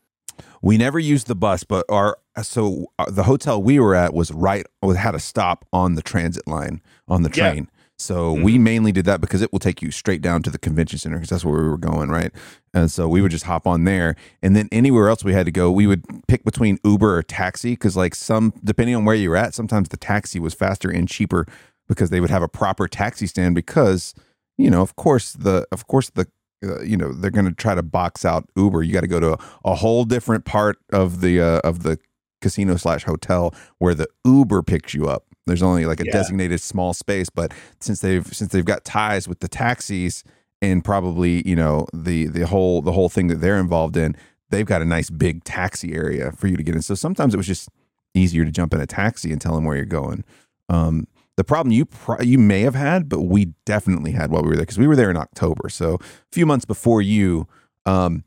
We 0.62 0.78
never 0.78 1.00
used 1.00 1.28
the 1.28 1.36
bus, 1.36 1.64
but 1.64 1.86
our 1.90 2.18
so 2.42 2.92
uh, 3.00 3.10
the 3.10 3.24
hotel 3.24 3.62
we 3.62 3.80
were 3.80 3.96
at 3.96 4.14
was 4.14 4.32
right 4.32 4.66
had 4.96 5.16
a 5.16 5.20
stop 5.20 5.66
on 5.74 5.96
the 5.96 6.02
transit 6.02 6.48
line 6.48 6.82
on 7.08 7.24
the 7.24 7.30
Yeah. 7.30 7.52
train. 7.52 7.70
So 8.00 8.34
we 8.34 8.60
mainly 8.60 8.92
did 8.92 9.06
that 9.06 9.22
because 9.22 9.42
it 9.42 9.52
will 9.52 9.58
take 9.58 9.82
you 9.82 9.90
straight 9.90 10.22
down 10.22 10.44
to 10.44 10.52
the 10.52 10.60
convention 10.60 11.00
center 11.00 11.18
because 11.18 11.30
that's 11.30 11.44
where 11.44 11.64
we 11.64 11.68
were 11.68 11.80
going, 11.80 12.10
right? 12.10 12.32
And 12.72 12.92
so 12.92 13.08
we 13.08 13.22
would 13.22 13.32
just 13.32 13.46
hop 13.46 13.66
on 13.66 13.86
there, 13.86 14.16
and 14.44 14.56
then 14.56 14.70
anywhere 14.72 15.10
else 15.10 15.24
we 15.24 15.34
had 15.34 15.48
to 15.48 15.52
go, 15.52 15.72
we 15.72 15.88
would 15.88 16.04
pick 16.28 16.44
between 16.44 16.78
Uber 16.84 17.18
or 17.18 17.24
taxi 17.24 17.72
because, 17.72 17.98
like, 17.98 18.14
some 18.14 18.54
depending 18.64 18.96
on 18.96 19.04
where 19.04 19.16
you're 19.16 19.36
at, 19.36 19.56
sometimes 19.56 19.90
the 19.90 19.98
taxi 19.98 20.40
was 20.40 20.54
faster 20.54 20.92
and 20.92 21.08
cheaper 21.08 21.48
because 21.88 22.10
they 22.10 22.20
would 22.20 22.30
have 22.30 22.44
a 22.44 22.48
proper 22.48 22.88
taxi 22.88 23.28
stand 23.28 23.56
because 23.56 24.14
you 24.58 24.70
know, 24.70 24.82
of 24.82 24.96
course 24.96 25.34
the 25.34 25.68
of 25.72 25.88
course 25.88 26.10
the 26.12 26.28
uh, 26.64 26.82
you 26.82 26.98
know 26.98 27.12
they're 27.14 27.30
going 27.32 27.46
to 27.46 27.54
try 27.54 27.76
to 27.76 27.84
box 27.84 28.26
out 28.26 28.50
Uber. 28.56 28.82
You 28.84 28.92
got 28.94 29.02
to 29.02 29.08
go 29.08 29.20
to 29.20 29.34
a, 29.34 29.40
a 29.66 29.76
whole 29.76 30.04
different 30.04 30.46
part 30.46 30.78
of 30.92 31.22
the 31.22 31.40
uh, 31.40 31.60
of 31.64 31.84
the 31.84 32.00
casino 32.42 32.76
slash 32.78 33.04
hotel 33.04 33.54
where 33.80 33.94
the 33.94 34.08
Uber 34.26 34.64
picks 34.64 34.94
you 34.94 35.08
up. 35.08 35.26
There's 35.46 35.62
only 35.64 35.86
like 35.86 36.00
a 36.00 36.06
Yeah. 36.06 36.12
designated 36.14 36.60
small 36.62 36.94
space, 36.94 37.30
but 37.30 37.54
since 37.80 38.02
they've 38.02 38.26
since 38.28 38.52
they've 38.52 38.66
got 38.66 38.84
ties 38.84 39.28
with 39.28 39.40
the 39.40 39.48
taxis 39.48 40.24
and 40.62 40.84
probably 40.84 41.48
you 41.48 41.56
know 41.56 41.86
the 41.94 42.26
the 42.28 42.48
whole 42.48 42.82
the 42.82 42.92
whole 42.94 43.10
thing 43.10 43.28
that 43.28 43.36
they're 43.42 43.60
involved 43.60 43.96
in, 43.96 44.16
they've 44.50 44.66
got 44.66 44.82
a 44.82 44.86
nice 44.86 45.12
big 45.12 45.44
taxi 45.44 45.94
area 45.94 46.32
for 46.32 46.48
you 46.48 46.58
to 46.58 46.64
get 46.64 46.74
in. 46.76 46.82
So 46.82 46.96
sometimes 46.96 47.34
it 47.36 47.38
was 47.38 47.48
just 47.48 47.70
easier 48.16 48.44
to 48.44 48.52
jump 48.52 48.74
in 48.74 48.82
a 48.82 48.88
taxi 48.88 49.32
and 49.32 49.40
tell 49.40 49.54
them 49.54 49.64
where 49.66 49.76
you're 49.76 49.86
going. 49.86 50.24
Um, 50.70 51.06
the 51.38 51.44
problem 51.44 51.72
you 51.72 51.86
pro- 51.86 52.22
you 52.22 52.38
may 52.38 52.62
have 52.62 52.76
had, 52.76 53.08
but 53.08 53.22
we 53.22 53.54
definitely 53.66 54.12
had 54.12 54.30
while 54.32 54.42
we 54.44 54.50
were 54.50 54.56
there 54.56 54.64
because 54.64 54.78
we 54.80 54.88
were 54.88 54.96
there 54.96 55.10
in 55.10 55.18
October, 55.18 55.70
so 55.70 55.96
a 55.96 56.00
few 56.32 56.46
months 56.46 56.66
before 56.66 57.02
you. 57.02 57.48
Um, 57.86 58.24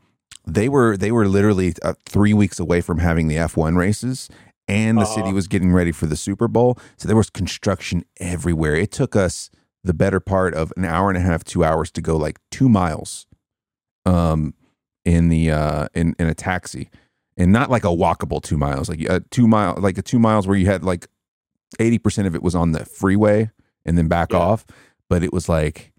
they 0.46 0.68
were 0.70 0.96
they 0.96 1.12
were 1.12 1.28
literally 1.28 1.74
uh, 1.82 1.92
three 2.08 2.32
weeks 2.32 2.58
away 2.58 2.80
from 2.80 2.98
having 2.98 3.28
the 3.28 3.36
F1 3.36 3.76
races, 3.76 4.30
and 4.66 4.98
the 4.98 5.04
city 5.06 5.28
Uh-huh. 5.28 5.34
was 5.34 5.48
getting 5.48 5.70
ready 5.72 5.92
for 5.92 6.06
the 6.06 6.16
Super 6.16 6.48
Bowl. 6.48 6.78
So 6.96 7.06
there 7.08 7.16
was 7.16 7.28
construction 7.30 8.04
everywhere. 8.18 8.74
It 8.74 8.90
took 8.90 9.14
us 9.14 9.50
the 9.84 9.92
better 9.94 10.18
part 10.20 10.54
of 10.54 10.72
an 10.76 10.84
hour 10.86 11.08
and 11.11 11.18
a 11.18 11.20
half, 11.20 11.44
two 11.44 11.62
hours 11.62 11.90
to 11.92 12.00
go 12.00 12.16
like 12.16 12.38
two 12.50 12.68
miles, 12.68 13.26
um, 14.06 14.54
in 15.04 15.28
the 15.28 15.50
uh 15.50 15.88
in 15.94 16.14
in 16.18 16.26
a 16.26 16.34
taxi, 16.34 16.90
and 17.36 17.52
not 17.52 17.70
like 17.70 17.84
a 17.84 17.88
walkable 17.88 18.42
two 18.42 18.56
miles, 18.58 18.88
like 18.88 19.00
a 19.02 19.20
two 19.30 19.46
mile 19.48 19.74
like 19.78 19.98
a 19.98 20.02
two 20.02 20.18
miles 20.18 20.46
where 20.46 20.56
you 20.56 20.66
had 20.66 20.84
like 20.84 21.06
eighty 21.78 21.98
percent 21.98 22.26
of 22.26 22.34
it 22.34 22.42
was 22.42 22.54
on 22.54 22.72
the 22.72 22.84
freeway 22.84 23.50
and 23.84 23.96
then 23.96 24.08
back 24.08 24.32
Yeah. 24.32 24.38
off, 24.38 24.66
but 25.08 25.22
it 25.22 25.32
was 25.32 25.48
like 25.48 25.92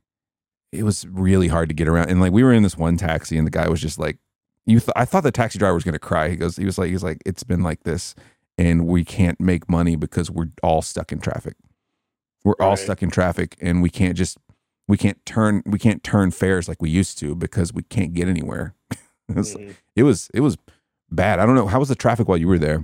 it 0.71 0.83
was 0.83 1.05
really 1.07 1.47
hard 1.49 1.69
to 1.69 1.75
get 1.75 1.87
around. 1.87 2.09
And 2.09 2.19
like 2.21 2.31
we 2.31 2.43
were 2.43 2.53
in 2.53 2.63
this 2.63 2.77
one 2.77 2.97
taxi, 2.97 3.37
and 3.37 3.45
the 3.45 3.51
guy 3.51 3.67
was 3.67 3.81
just 3.81 3.99
like, 3.99 4.17
"You." 4.65 4.79
Th- 4.79 4.91
I 4.95 5.05
thought 5.05 5.23
the 5.23 5.31
taxi 5.31 5.59
driver 5.59 5.73
was 5.73 5.83
going 5.83 5.93
to 5.93 5.99
cry. 5.99 6.29
He 6.29 6.35
goes, 6.37 6.55
"He 6.57 6.65
was 6.65 6.77
like, 6.77 6.89
he's 6.89 7.03
like, 7.03 7.21
it's 7.25 7.43
been 7.43 7.61
like 7.61 7.83
this, 7.83 8.15
and 8.57 8.87
we 8.87 9.03
can't 9.03 9.39
make 9.39 9.69
money 9.69 9.95
because 9.95 10.31
we're 10.31 10.49
all 10.63 10.81
stuck 10.81 11.11
in 11.11 11.19
traffic. 11.19 11.55
We're 12.43 12.55
all 12.59 12.69
Right. 12.71 12.79
stuck 12.79 13.03
in 13.03 13.09
traffic, 13.11 13.55
and 13.61 13.81
we 13.81 13.89
can't 13.89 14.17
just." 14.17 14.37
we 14.87 14.97
can't 14.97 15.23
turn 15.25 15.63
we 15.65 15.79
can't 15.79 16.03
turn 16.03 16.31
fares 16.31 16.67
like 16.67 16.81
we 16.81 16.89
used 16.89 17.17
to 17.17 17.33
because 17.33 17.71
we 17.73 17.81
can't 17.83 18.13
get 18.13 18.27
anywhere. 18.27 18.73
it, 19.29 19.35
was, 19.35 19.55
Mhm. 19.55 19.75
it 19.95 20.03
was 20.03 20.29
it 20.33 20.41
was 20.41 20.57
bad. 21.09 21.39
I 21.39 21.45
don't 21.45 21.55
know 21.55 21.67
how 21.67 21.79
was 21.79 21.87
the 21.87 21.95
traffic 21.95 22.27
while 22.27 22.37
you 22.37 22.47
were 22.47 22.59
there. 22.59 22.83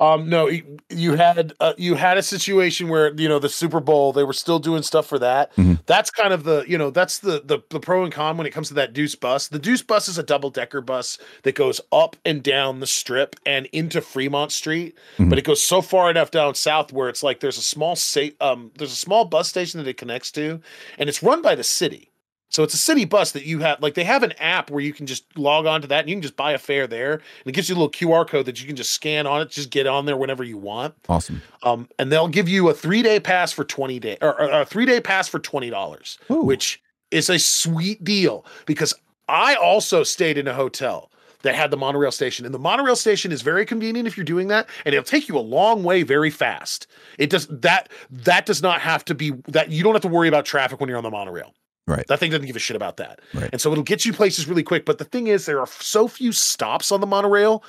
Um, 0.00 0.28
no, 0.28 0.50
you, 0.90 1.14
had 1.14 1.52
uh, 1.60 1.72
you 1.78 1.94
had 1.94 2.18
a 2.18 2.22
situation 2.22 2.88
where 2.88 3.14
you 3.14 3.28
know 3.28 3.38
the 3.38 3.48
Super 3.48 3.78
Bowl 3.78 4.12
they 4.12 4.24
were 4.24 4.32
still 4.32 4.58
doing 4.58 4.82
stuff 4.82 5.06
for 5.06 5.20
that. 5.20 5.54
Mhm. 5.54 5.80
That's 5.86 6.10
kind 6.10 6.32
of 6.32 6.42
the 6.42 6.64
you 6.66 6.76
know 6.76 6.90
that's 6.90 7.18
the, 7.20 7.40
the 7.44 7.60
the 7.70 7.78
pro 7.78 8.02
and 8.02 8.12
con 8.12 8.36
when 8.36 8.46
it 8.46 8.50
comes 8.50 8.68
to 8.68 8.74
that 8.74 8.92
Deuce 8.92 9.14
bus. 9.14 9.46
The 9.48 9.58
Deuce 9.60 9.82
bus 9.82 10.08
is 10.08 10.18
a 10.18 10.24
double 10.24 10.50
decker 10.50 10.80
bus 10.80 11.16
that 11.44 11.54
goes 11.54 11.80
up 11.92 12.16
and 12.24 12.42
down 12.42 12.80
the 12.80 12.88
strip 12.88 13.36
and 13.46 13.66
into 13.66 14.00
Fremont 14.00 14.50
Street, 14.50 14.98
Mhm. 15.18 15.30
but 15.30 15.38
it 15.38 15.44
goes 15.44 15.62
so 15.62 15.80
far 15.80 16.10
enough 16.10 16.32
down 16.32 16.56
south 16.56 16.92
where 16.92 17.08
it's 17.08 17.22
like 17.22 17.38
there's 17.38 17.58
a 17.58 17.62
small 17.62 17.94
sa- 17.94 18.34
um 18.40 18.72
there's 18.76 18.92
a 18.92 18.96
small 18.96 19.24
bus 19.24 19.48
station 19.48 19.78
that 19.78 19.88
it 19.88 19.96
connects 19.96 20.32
to, 20.32 20.60
and 20.98 21.08
it's 21.08 21.22
run 21.22 21.40
by 21.40 21.54
the 21.54 21.64
city. 21.64 22.10
So 22.54 22.62
it's 22.62 22.72
a 22.72 22.78
city 22.78 23.04
bus 23.04 23.32
that 23.32 23.44
you 23.44 23.58
have 23.58 23.82
like 23.82 23.94
they 23.94 24.04
have 24.04 24.22
an 24.22 24.30
app 24.38 24.70
where 24.70 24.80
you 24.80 24.92
can 24.92 25.06
just 25.06 25.24
log 25.36 25.66
on 25.66 25.82
to 25.82 25.88
that 25.88 25.98
and 26.02 26.08
you 26.08 26.14
can 26.14 26.22
just 26.22 26.36
buy 26.36 26.52
a 26.52 26.58
fare 26.58 26.86
there 26.86 27.14
and 27.14 27.22
it 27.46 27.50
gives 27.50 27.68
you 27.68 27.74
a 27.74 27.78
little 27.78 27.90
QR 27.90 28.24
code 28.28 28.46
that 28.46 28.60
you 28.60 28.68
can 28.68 28.76
just 28.76 28.92
scan 28.92 29.26
on 29.26 29.42
it, 29.42 29.50
just 29.50 29.70
get 29.70 29.88
on 29.88 30.06
there 30.06 30.16
whenever 30.16 30.44
you 30.44 30.56
want. 30.56 30.94
Awesome. 31.08 31.42
Um, 31.64 31.88
and 31.98 32.12
they'll 32.12 32.28
give 32.28 32.48
you 32.48 32.68
a 32.68 32.72
three 32.72 33.02
day 33.02 33.18
pass 33.18 33.50
for 33.50 33.64
20 33.64 33.98
day 33.98 34.18
or, 34.22 34.40
or 34.40 34.60
a 34.60 34.64
three 34.64 34.86
day 34.86 35.00
pass 35.00 35.26
for 35.26 35.40
$20, 35.40 36.18
Ooh. 36.30 36.42
which 36.44 36.80
is 37.10 37.28
a 37.28 37.40
sweet 37.40 38.04
deal 38.04 38.46
because 38.66 38.94
I 39.28 39.56
also 39.56 40.04
stayed 40.04 40.38
in 40.38 40.46
a 40.46 40.54
hotel 40.54 41.10
that 41.42 41.56
had 41.56 41.72
the 41.72 41.76
monorail 41.76 42.12
station 42.12 42.46
and 42.46 42.54
the 42.54 42.60
monorail 42.60 42.94
station 42.94 43.32
is 43.32 43.42
very 43.42 43.66
convenient 43.66 44.06
if 44.06 44.16
you're 44.16 44.22
doing 44.22 44.46
that 44.46 44.68
and 44.84 44.94
it'll 44.94 45.02
take 45.02 45.26
you 45.26 45.36
a 45.36 45.40
long 45.40 45.82
way 45.82 46.04
very 46.04 46.30
fast. 46.30 46.86
It 47.18 47.30
does 47.30 47.48
that 47.48 47.88
that 48.12 48.46
does 48.46 48.62
not 48.62 48.80
have 48.80 49.04
to 49.06 49.14
be 49.16 49.32
that 49.48 49.72
you 49.72 49.82
don't 49.82 49.94
have 49.94 50.02
to 50.02 50.08
worry 50.08 50.28
about 50.28 50.44
traffic 50.44 50.78
when 50.78 50.88
you're 50.88 50.98
on 50.98 51.02
the 51.02 51.10
monorail. 51.10 51.52
Right. 51.86 52.06
That 52.06 52.18
thing 52.18 52.30
doesn't 52.30 52.46
give 52.46 52.56
a 52.56 52.60
shit 52.60 52.76
about 52.76 52.96
that. 52.96 53.20
Right. 53.34 53.50
And 53.52 53.60
so 53.60 53.70
it'll 53.70 53.84
get 53.84 54.04
you 54.04 54.12
places 54.12 54.48
really 54.48 54.62
quick. 54.62 54.86
But 54.86 54.98
the 54.98 55.04
thing 55.04 55.26
is, 55.26 55.46
there 55.46 55.60
are 55.60 55.66
so 55.66 56.08
few 56.08 56.32
stops 56.32 56.90
on 56.90 57.00
the 57.00 57.06
monorail 57.06 57.62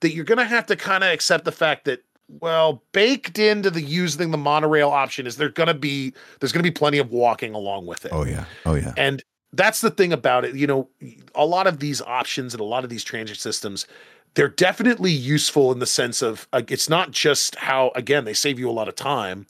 that 0.00 0.12
you're 0.12 0.24
going 0.24 0.38
to 0.38 0.44
have 0.44 0.66
to 0.66 0.76
kind 0.76 1.04
of 1.04 1.12
accept 1.12 1.44
the 1.44 1.52
fact 1.52 1.84
that, 1.84 2.02
well, 2.28 2.82
baked 2.92 3.38
into 3.38 3.70
the 3.70 3.82
using 3.82 4.30
the 4.32 4.38
monorail 4.38 4.90
option 4.90 5.26
is 5.26 5.36
there 5.36 5.48
going 5.48 5.68
to 5.68 5.74
be, 5.74 6.12
there's 6.40 6.52
going 6.52 6.64
to 6.64 6.68
be 6.68 6.74
plenty 6.74 6.98
of 6.98 7.10
walking 7.10 7.54
along 7.54 7.86
with 7.86 8.04
it. 8.04 8.12
Oh 8.12 8.24
yeah. 8.24 8.44
Oh 8.66 8.74
yeah. 8.74 8.92
And 8.96 9.22
that's 9.52 9.80
the 9.80 9.90
thing 9.90 10.12
about 10.12 10.44
it. 10.44 10.54
You 10.54 10.66
know, 10.66 10.88
a 11.34 11.44
lot 11.44 11.66
of 11.66 11.80
these 11.80 12.00
options 12.02 12.54
and 12.54 12.60
a 12.60 12.64
lot 12.64 12.84
of 12.84 12.90
these 12.90 13.04
transit 13.04 13.38
systems, 13.38 13.86
they're 14.34 14.48
definitely 14.48 15.10
useful 15.10 15.72
in 15.72 15.80
the 15.80 15.86
sense 15.86 16.22
of 16.22 16.46
uh, 16.52 16.62
it's 16.68 16.88
not 16.88 17.10
just 17.10 17.56
how, 17.56 17.90
again, 17.96 18.24
they 18.24 18.34
save 18.34 18.58
you 18.60 18.70
a 18.70 18.72
lot 18.72 18.88
of 18.88 18.94
time 18.94 19.46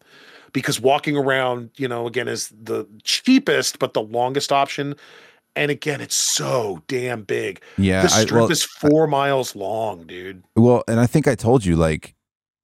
because 0.53 0.80
walking 0.80 1.16
around, 1.16 1.70
you 1.76 1.88
know, 1.88 2.07
again, 2.07 2.28
is 2.28 2.48
the 2.48 2.86
cheapest 3.03 3.78
but 3.78 3.94
the 3.94 4.03
longest 4.03 4.53
option. 4.53 4.94
And 5.57 5.70
again, 5.70 6.01
it's 6.01 6.14
so 6.14 6.82
damn 6.86 7.22
big. 7.22 7.61
Yeah. 7.76 8.03
the 8.03 8.14
I- 8.14 8.22
strip 8.22 8.40
well, 8.42 8.51
is 8.51 8.62
four 8.62 9.07
miles 9.07 9.57
long, 9.57 10.07
dude. 10.07 10.42
Well, 10.57 10.84
and 10.86 11.01
I 11.01 11.07
think 11.07 11.26
I 11.26 11.34
told 11.34 11.64
you 11.64 11.76
like 11.76 12.14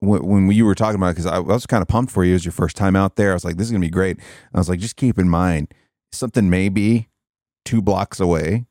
when, 0.01 0.25
when 0.27 0.51
you 0.53 0.65
were 0.65 0.75
talking 0.75 0.97
about 0.97 1.09
it 1.09 1.17
because 1.17 1.27
I, 1.27 1.37
I 1.37 1.41
was 1.41 1.67
kind 1.67 1.83
of 1.83 1.89
pumped 1.89 2.13
for 2.13 2.25
you. 2.25 2.31
It 2.33 2.35
was 2.35 2.45
your 2.45 2.53
first 2.53 2.77
time 2.77 2.97
out 2.97 3.17
there. 3.17 3.31
I 3.31 3.35
was 3.35 3.45
like, 3.45 3.57
this 3.57 3.67
is 3.67 3.73
gonna 3.73 3.81
be 3.81 3.91
great. 3.91 4.19
I 4.55 4.59
was 4.59 4.69
like, 4.69 4.81
just 4.81 4.97
keep 4.97 5.19
in 5.19 5.29
mind 5.29 5.73
something 6.13 6.49
may 6.49 6.69
be 6.69 7.09
two 7.65 7.83
blocks 7.83 8.21
away, 8.21 8.67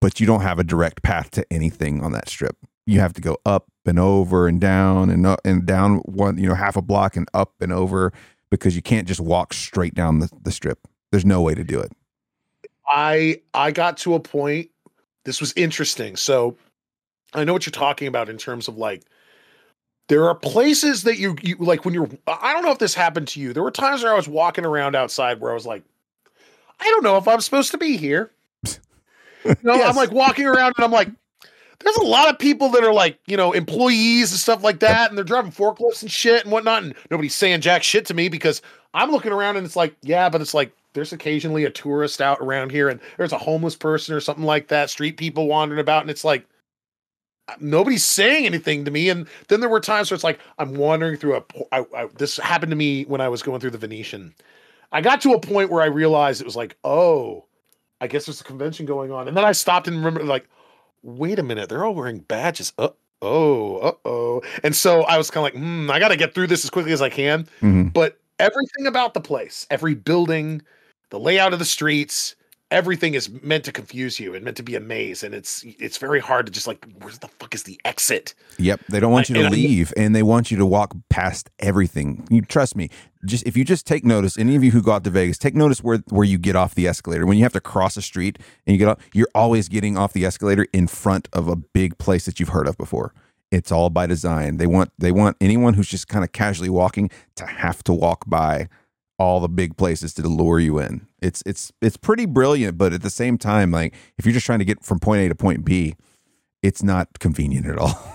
but 0.00 0.20
you 0.20 0.26
don't 0.26 0.42
have 0.42 0.58
a 0.58 0.64
direct 0.64 1.02
path 1.02 1.30
to 1.32 1.44
anything 1.50 2.02
on 2.02 2.12
that 2.12 2.28
strip. 2.28 2.56
You 2.86 3.00
have 3.00 3.12
to 3.14 3.20
go 3.20 3.38
up 3.44 3.66
and 3.84 3.98
over 3.98 4.46
and 4.46 4.60
down 4.60 5.10
and 5.10 5.26
up 5.26 5.40
and 5.44 5.66
down 5.66 5.96
one, 5.98 6.38
you 6.38 6.48
know, 6.48 6.54
half 6.54 6.76
a 6.76 6.82
block 6.82 7.16
and 7.16 7.28
up 7.34 7.54
and 7.60 7.72
over 7.72 8.12
because 8.50 8.76
you 8.76 8.82
can't 8.82 9.06
just 9.06 9.20
walk 9.20 9.52
straight 9.52 9.94
down 9.94 10.20
the, 10.20 10.30
the 10.42 10.50
strip. 10.50 10.86
There's 11.10 11.24
no 11.24 11.40
way 11.40 11.54
to 11.54 11.64
do 11.64 11.80
it. 11.80 11.92
I 12.88 13.40
I 13.54 13.70
got 13.70 13.98
to 13.98 14.14
a 14.14 14.20
point. 14.20 14.70
This 15.24 15.40
was 15.40 15.52
interesting. 15.56 16.16
So 16.16 16.56
I 17.34 17.44
know 17.44 17.52
what 17.52 17.66
you're 17.66 17.70
talking 17.72 18.08
about 18.08 18.28
in 18.28 18.38
terms 18.38 18.68
of 18.68 18.78
like 18.78 19.02
there 20.08 20.26
are 20.26 20.34
places 20.34 21.02
that 21.02 21.18
you 21.18 21.36
you 21.42 21.56
like 21.58 21.84
when 21.84 21.94
you're 21.94 22.08
I 22.26 22.52
don't 22.52 22.62
know 22.62 22.72
if 22.72 22.78
this 22.78 22.94
happened 22.94 23.28
to 23.28 23.40
you. 23.40 23.52
There 23.52 23.62
were 23.62 23.70
times 23.70 24.02
where 24.02 24.12
I 24.12 24.16
was 24.16 24.28
walking 24.28 24.64
around 24.64 24.96
outside 24.96 25.40
where 25.40 25.50
I 25.50 25.54
was 25.54 25.66
like, 25.66 25.82
I 26.80 26.84
don't 26.84 27.04
know 27.04 27.16
if 27.18 27.28
I'm 27.28 27.40
supposed 27.40 27.70
to 27.72 27.78
be 27.78 27.96
here. 27.96 28.30
You 29.44 29.54
know, 29.62 29.74
Yes. 29.74 29.88
I'm 29.88 29.96
like 29.96 30.10
walking 30.10 30.46
around 30.46 30.74
and 30.76 30.84
I'm 30.84 30.90
like, 30.90 31.08
there's 31.80 31.96
a 31.96 32.02
lot 32.02 32.28
of 32.28 32.38
people 32.38 32.68
that 32.70 32.84
are 32.84 32.92
like, 32.92 33.18
you 33.26 33.36
know, 33.36 33.52
employees 33.52 34.32
and 34.32 34.40
stuff 34.40 34.64
like 34.64 34.80
that, 34.80 35.10
and 35.10 35.16
they're 35.16 35.24
driving 35.24 35.52
forklifts 35.52 36.02
and 36.02 36.10
shit 36.10 36.42
and 36.42 36.52
whatnot, 36.52 36.82
and 36.82 36.94
nobody's 37.10 37.34
saying 37.34 37.60
jack 37.60 37.82
shit 37.82 38.06
to 38.06 38.14
me 38.14 38.28
because 38.28 38.62
I'm 38.94 39.10
looking 39.10 39.32
around 39.32 39.56
and 39.56 39.66
it's 39.66 39.76
like, 39.76 39.94
yeah, 40.02 40.28
but 40.28 40.40
it's 40.40 40.54
like 40.54 40.72
there's 40.94 41.12
occasionally 41.12 41.64
a 41.64 41.70
tourist 41.70 42.20
out 42.20 42.38
around 42.40 42.72
here, 42.72 42.88
and 42.88 43.00
there's 43.16 43.32
a 43.32 43.38
homeless 43.38 43.76
person 43.76 44.14
or 44.14 44.20
something 44.20 44.44
like 44.44 44.68
that, 44.68 44.90
street 44.90 45.16
people 45.16 45.46
wandering 45.46 45.80
about, 45.80 46.02
and 46.02 46.10
it's 46.10 46.24
like 46.24 46.46
uh, 47.48 47.54
nobody's 47.60 48.04
saying 48.04 48.44
anything 48.44 48.84
to 48.84 48.90
me. 48.90 49.08
And 49.08 49.28
then 49.46 49.60
there 49.60 49.68
were 49.68 49.80
times 49.80 50.10
where 50.10 50.16
it's 50.16 50.24
like 50.24 50.40
I'm 50.58 50.74
wandering 50.74 51.16
through 51.16 51.36
a. 51.36 51.44
I, 51.72 51.84
I, 51.96 52.08
this 52.16 52.38
happened 52.38 52.70
to 52.70 52.76
me 52.76 53.04
when 53.04 53.20
I 53.20 53.28
was 53.28 53.42
going 53.42 53.60
through 53.60 53.70
the 53.70 53.78
Venetian. 53.78 54.34
I 54.90 55.00
got 55.00 55.20
to 55.20 55.34
a 55.34 55.40
point 55.40 55.70
where 55.70 55.82
I 55.82 55.86
realized 55.86 56.40
it 56.40 56.46
was 56.46 56.56
like, 56.56 56.76
oh, 56.82 57.44
I 58.00 58.06
guess 58.06 58.26
there's 58.26 58.40
a 58.40 58.44
convention 58.44 58.86
going 58.86 59.12
on, 59.12 59.28
and 59.28 59.36
then 59.36 59.44
I 59.44 59.52
stopped 59.52 59.86
and 59.86 59.96
remember 59.96 60.24
like, 60.24 60.48
wait 61.02 61.38
a 61.38 61.42
minute, 61.42 61.68
they're 61.68 61.84
all 61.84 61.94
wearing 61.94 62.18
badges. 62.20 62.72
Uh 62.78 62.90
oh, 63.22 63.78
uh 63.78 63.92
oh. 64.04 64.42
And 64.62 64.74
so 64.74 65.02
I 65.02 65.18
was 65.18 65.30
kind 65.30 65.46
of 65.46 65.54
like, 65.54 65.62
hmm, 65.62 65.90
I 65.90 65.98
got 65.98 66.08
to 66.08 66.16
get 66.16 66.34
through 66.34 66.48
this 66.48 66.64
as 66.64 66.70
quickly 66.70 66.92
as 66.92 67.02
I 67.02 67.08
can. 67.08 67.46
Mhm. 67.60 67.92
But 67.92 68.18
everything 68.38 68.86
about 68.86 69.14
the 69.14 69.20
place, 69.20 69.66
every 69.70 69.94
building, 69.94 70.62
the 71.10 71.18
layout 71.20 71.52
of 71.52 71.58
the 71.58 71.64
streets, 71.64 72.34
everything 72.70 73.14
is 73.14 73.30
meant 73.42 73.64
to 73.64 73.72
confuse 73.72 74.20
you 74.20 74.34
and 74.34 74.44
meant 74.44 74.56
to 74.56 74.62
be 74.62 74.74
a 74.76 74.80
maze. 74.80 75.22
And 75.22 75.34
it's 75.34 75.64
it's 75.78 75.98
very 75.98 76.20
hard 76.20 76.46
to 76.46 76.52
just 76.52 76.66
like, 76.66 76.84
where 77.00 77.12
the 77.12 77.28
fuck 77.28 77.54
is 77.54 77.62
the 77.64 77.80
exit? 77.84 78.34
Yep, 78.58 78.80
they 78.88 79.00
don't 79.00 79.12
want 79.12 79.28
you 79.28 79.34
to 79.36 79.40
and 79.40 79.48
I- 79.48 79.56
leave, 79.56 79.92
and 79.96 80.14
they 80.14 80.22
want 80.22 80.50
you 80.50 80.56
to 80.58 80.66
walk 80.66 80.94
past 81.08 81.50
everything. 81.58 82.26
You 82.30 82.42
trust 82.42 82.76
me. 82.76 82.90
Just 83.24 83.46
if 83.46 83.56
you 83.56 83.64
just 83.64 83.86
take 83.86 84.04
notice, 84.04 84.38
any 84.38 84.54
of 84.54 84.62
you 84.62 84.70
who 84.70 84.80
go 84.80 84.92
out 84.92 85.02
to 85.04 85.10
Vegas, 85.10 85.38
take 85.38 85.54
notice 85.54 85.82
where 85.82 85.98
where 86.10 86.24
you 86.24 86.38
get 86.38 86.54
off 86.56 86.74
the 86.74 86.86
escalator. 86.86 87.26
When 87.26 87.36
you 87.36 87.44
have 87.44 87.52
to 87.54 87.60
cross 87.60 87.96
a 87.96 88.02
street 88.02 88.38
and 88.66 88.74
you 88.74 88.78
get 88.78 88.88
off, 88.88 88.98
you're 89.12 89.28
always 89.34 89.68
getting 89.68 89.96
off 89.96 90.12
the 90.12 90.24
escalator 90.24 90.66
in 90.72 90.86
front 90.86 91.28
of 91.32 91.48
a 91.48 91.56
big 91.56 91.98
place 91.98 92.26
that 92.26 92.38
you've 92.38 92.50
heard 92.50 92.68
of 92.68 92.76
before. 92.78 93.12
It's 93.50 93.72
all 93.72 93.88
by 93.90 94.06
design. 94.06 94.58
They 94.58 94.66
want 94.66 94.92
they 94.98 95.10
want 95.10 95.36
anyone 95.40 95.74
who's 95.74 95.88
just 95.88 96.06
kind 96.06 96.22
of 96.22 96.32
casually 96.32 96.68
walking 96.68 97.10
to 97.36 97.46
have 97.46 97.82
to 97.84 97.92
walk 97.94 98.24
by 98.28 98.68
all 99.18 99.40
the 99.40 99.48
big 99.48 99.76
places 99.76 100.14
to 100.14 100.22
lure 100.28 100.60
you 100.60 100.78
in. 100.78 101.06
It's 101.20 101.42
it's 101.44 101.72
it's 101.82 101.96
pretty 101.96 102.24
brilliant, 102.26 102.78
but 102.78 102.92
at 102.92 103.02
the 103.02 103.10
same 103.10 103.36
time, 103.38 103.70
like 103.70 103.94
if 104.16 104.24
you're 104.24 104.32
just 104.34 104.46
trying 104.46 104.60
to 104.60 104.64
get 104.64 104.84
from 104.84 104.98
point 105.00 105.22
A 105.22 105.28
to 105.28 105.34
point 105.34 105.64
B, 105.64 105.96
it's 106.62 106.82
not 106.82 107.18
convenient 107.18 107.66
at 107.66 107.78
all. 107.78 107.98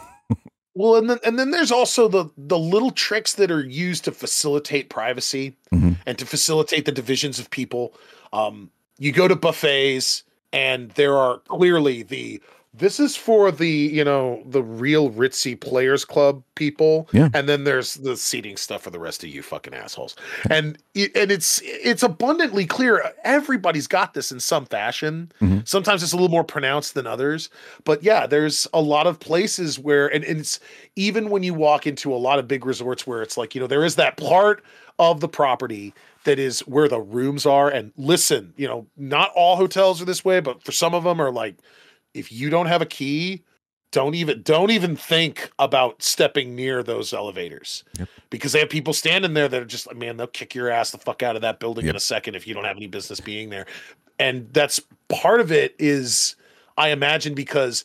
Well, 0.76 0.96
and 0.96 1.08
then 1.08 1.20
and 1.24 1.38
then 1.38 1.52
there's 1.52 1.72
also 1.72 2.08
the 2.08 2.32
the 2.36 2.58
little 2.58 2.90
tricks 2.90 3.34
that 3.34 3.52
are 3.52 3.64
used 3.64 4.06
to 4.06 4.12
facilitate 4.12 4.90
privacy 4.90 5.56
Mhm. 5.72 5.98
and 6.08 6.18
to 6.18 6.26
facilitate 6.26 6.86
the 6.86 6.92
divisions 6.92 7.38
of 7.38 7.52
people. 7.52 7.94
Um, 8.32 8.72
you 8.98 9.12
go 9.12 9.28
to 9.28 9.36
buffets, 9.36 10.24
and 10.52 10.90
there 10.92 11.16
are 11.16 11.38
clearly 11.48 12.02
the 12.02 12.42
this 12.76 13.00
is 13.00 13.16
for 13.16 13.52
the 13.52 13.68
you 13.70 14.04
know 14.04 14.42
the 14.46 14.64
real 14.64 15.12
ritzy 15.12 15.60
players 15.60 16.06
club 16.06 16.44
people, 16.56 17.08
Yeah. 17.12 17.30
and 17.34 17.48
then 17.48 17.64
there's 17.66 17.96
the 17.96 18.18
seating 18.18 18.58
stuff 18.58 18.82
for 18.84 18.90
the 18.90 19.00
rest 19.00 19.24
of 19.24 19.30
you 19.30 19.42
fucking 19.44 19.74
assholes. 19.74 20.16
And 20.50 20.78
it- 20.96 21.16
and 21.16 21.32
it's 21.32 21.62
it's 21.64 22.02
abundantly 22.04 22.66
clear 22.66 23.14
everybody's 23.24 23.88
got 23.88 24.14
this 24.16 24.32
in 24.32 24.40
some 24.40 24.66
fashion. 24.66 25.32
Mhm. 25.42 25.68
Sometimes 25.68 26.02
it's 26.04 26.14
a 26.14 26.16
little 26.16 26.30
more 26.30 26.44
pronounced 26.44 26.94
than 26.96 27.06
others, 27.08 27.50
but 27.84 28.02
yeah, 28.04 28.26
there's 28.26 28.68
a 28.74 28.82
lot 28.82 29.06
of 29.08 29.20
places 29.20 29.78
where 29.78 30.08
and, 30.08 30.24
and 30.24 30.40
it's 30.40 30.60
even 30.96 31.30
when 31.30 31.44
you 31.44 31.54
walk 31.54 31.86
into 31.86 32.14
a 32.14 32.18
lot 32.18 32.40
of 32.40 32.48
big 32.48 32.66
resorts 32.66 33.06
where 33.06 33.22
it's 33.22 33.38
like 33.38 33.54
you 33.54 33.62
know 33.62 33.68
there 33.68 33.86
is 33.86 33.96
that 33.96 34.18
part 34.18 34.64
of 35.00 35.20
the 35.20 35.28
property 35.30 35.94
that 36.26 36.40
is 36.40 36.62
where 36.62 36.88
the 36.88 37.02
rooms 37.02 37.46
are 37.46 37.70
and 37.70 37.92
listen 37.98 38.54
you 38.58 38.68
know 38.68 38.86
not 38.96 39.32
all 39.36 39.56
hotels 39.58 40.02
are 40.02 40.06
this 40.06 40.24
way 40.24 40.40
but 40.40 40.64
for 40.64 40.72
some 40.72 40.94
of 40.94 41.04
them 41.04 41.20
are 41.20 41.32
like 41.32 41.56
if 42.14 42.32
you 42.32 42.50
don't 42.50 42.68
have 42.68 42.82
a 42.82 42.86
key 42.86 43.44
don't 43.92 44.16
even 44.16 44.42
don't 44.42 44.72
even 44.72 44.96
think 44.96 45.52
about 45.60 46.02
stepping 46.02 46.56
near 46.56 46.82
those 46.82 47.14
elevators. 47.14 47.84
Yep. 48.00 48.10
because 48.32 48.52
they 48.52 48.60
have 48.60 48.70
people 48.70 48.92
standing 48.92 49.36
there 49.36 49.48
that 49.48 49.62
are 49.62 49.66
just 49.66 49.86
like 49.88 49.96
man 49.96 50.18
they'll 50.18 50.28
kick 50.28 50.56
your 50.56 50.70
ass 50.70 50.92
the 50.92 50.98
fuck 50.98 51.22
out 51.24 51.36
of 51.36 51.44
that 51.44 51.60
building 51.60 51.86
in 51.86 51.96
a 51.96 52.00
second 52.00 52.36
if 52.36 52.48
you 52.48 52.54
don't 52.56 52.66
have 52.66 52.76
any 52.76 52.88
business 52.88 53.20
being 53.20 53.50
there. 53.50 53.68
And 54.20 54.52
that's 54.52 54.82
part 55.10 55.40
of 55.40 55.52
it 55.52 55.76
is 55.80 56.36
i 56.78 56.90
imagine 56.90 57.36
because 57.36 57.84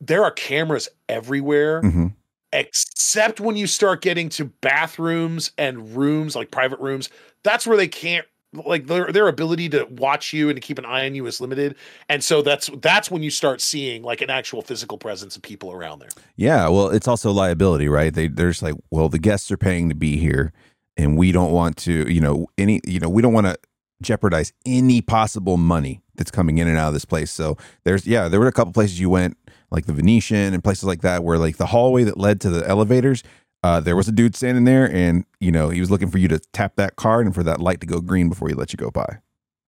there 0.00 0.24
are 0.24 0.32
cameras 0.32 0.88
everywhere 1.08 1.80
hmm 1.80 2.08
except 2.54 3.40
when 3.40 3.56
you 3.56 3.66
start 3.66 4.02
getting 4.02 4.28
to 4.28 4.44
bathrooms 4.44 5.52
and 5.56 5.96
rooms 5.96 6.36
like 6.36 6.50
private 6.50 6.78
rooms 6.80 7.08
that's 7.44 7.66
where 7.66 7.76
they 7.76 7.88
can't 7.88 8.26
like 8.52 8.86
their 8.86 9.10
their 9.12 9.28
ability 9.28 9.68
to 9.70 9.84
watch 9.84 10.32
you 10.32 10.48
and 10.48 10.56
to 10.56 10.60
keep 10.60 10.78
an 10.78 10.84
eye 10.84 11.06
on 11.06 11.14
you 11.14 11.26
is 11.26 11.40
limited 11.40 11.74
and 12.08 12.22
so 12.22 12.42
that's 12.42 12.70
that's 12.80 13.10
when 13.10 13.22
you 13.22 13.30
start 13.30 13.60
seeing 13.60 14.02
like 14.02 14.20
an 14.20 14.30
actual 14.30 14.62
physical 14.62 14.98
presence 14.98 15.36
of 15.36 15.42
people 15.42 15.72
around 15.72 15.98
there 15.98 16.08
Yeah, 16.36 16.68
well, 16.68 16.88
it's 16.88 17.08
also 17.08 17.30
liability, 17.30 17.88
right? 17.88 18.12
They 18.12 18.28
they're 18.28 18.50
just 18.50 18.62
like, 18.62 18.74
well, 18.90 19.08
the 19.08 19.18
guests 19.18 19.50
are 19.50 19.56
paying 19.56 19.88
to 19.88 19.94
be 19.94 20.16
here, 20.16 20.52
and 20.96 21.16
we 21.16 21.32
don't 21.32 21.52
want 21.52 21.76
to, 21.78 22.10
you 22.12 22.20
know, 22.20 22.46
any, 22.58 22.80
you 22.86 23.00
know, 23.00 23.08
we 23.08 23.22
don't 23.22 23.32
want 23.32 23.46
to 23.46 23.56
jeopardize 24.00 24.52
any 24.66 25.00
possible 25.00 25.56
money 25.56 26.02
that's 26.16 26.30
coming 26.30 26.58
in 26.58 26.66
and 26.66 26.76
out 26.76 26.88
of 26.88 26.94
this 26.94 27.04
place. 27.04 27.30
So 27.30 27.56
there's 27.84 28.06
yeah, 28.06 28.28
there 28.28 28.40
were 28.40 28.48
a 28.48 28.52
couple 28.52 28.72
places 28.72 28.98
you 28.98 29.10
went 29.10 29.36
like 29.70 29.86
the 29.86 29.92
Venetian 29.92 30.52
and 30.52 30.62
places 30.62 30.84
like 30.84 31.02
that 31.02 31.24
where 31.24 31.38
like 31.38 31.56
the 31.56 31.66
hallway 31.66 32.04
that 32.04 32.18
led 32.18 32.40
to 32.42 32.50
the 32.50 32.66
elevators 32.68 33.22
uh, 33.62 33.80
there 33.80 33.96
was 33.96 34.08
a 34.08 34.12
dude 34.12 34.34
standing 34.34 34.64
there 34.64 34.90
and 34.90 35.24
you 35.40 35.52
know 35.52 35.68
he 35.68 35.80
was 35.80 35.90
looking 35.90 36.10
for 36.10 36.18
you 36.18 36.28
to 36.28 36.38
tap 36.38 36.76
that 36.76 36.96
card 36.96 37.26
and 37.26 37.34
for 37.34 37.42
that 37.42 37.60
light 37.60 37.80
to 37.80 37.86
go 37.86 38.00
green 38.00 38.28
before 38.28 38.48
he 38.48 38.54
let 38.54 38.72
you 38.72 38.76
go 38.76 38.90
by. 38.90 39.18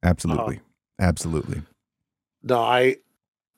Absolutely. 0.03 0.57
Uh-huh. 0.57 1.07
absolutely. 1.07 1.63
No 2.43 2.61
i 2.61 2.97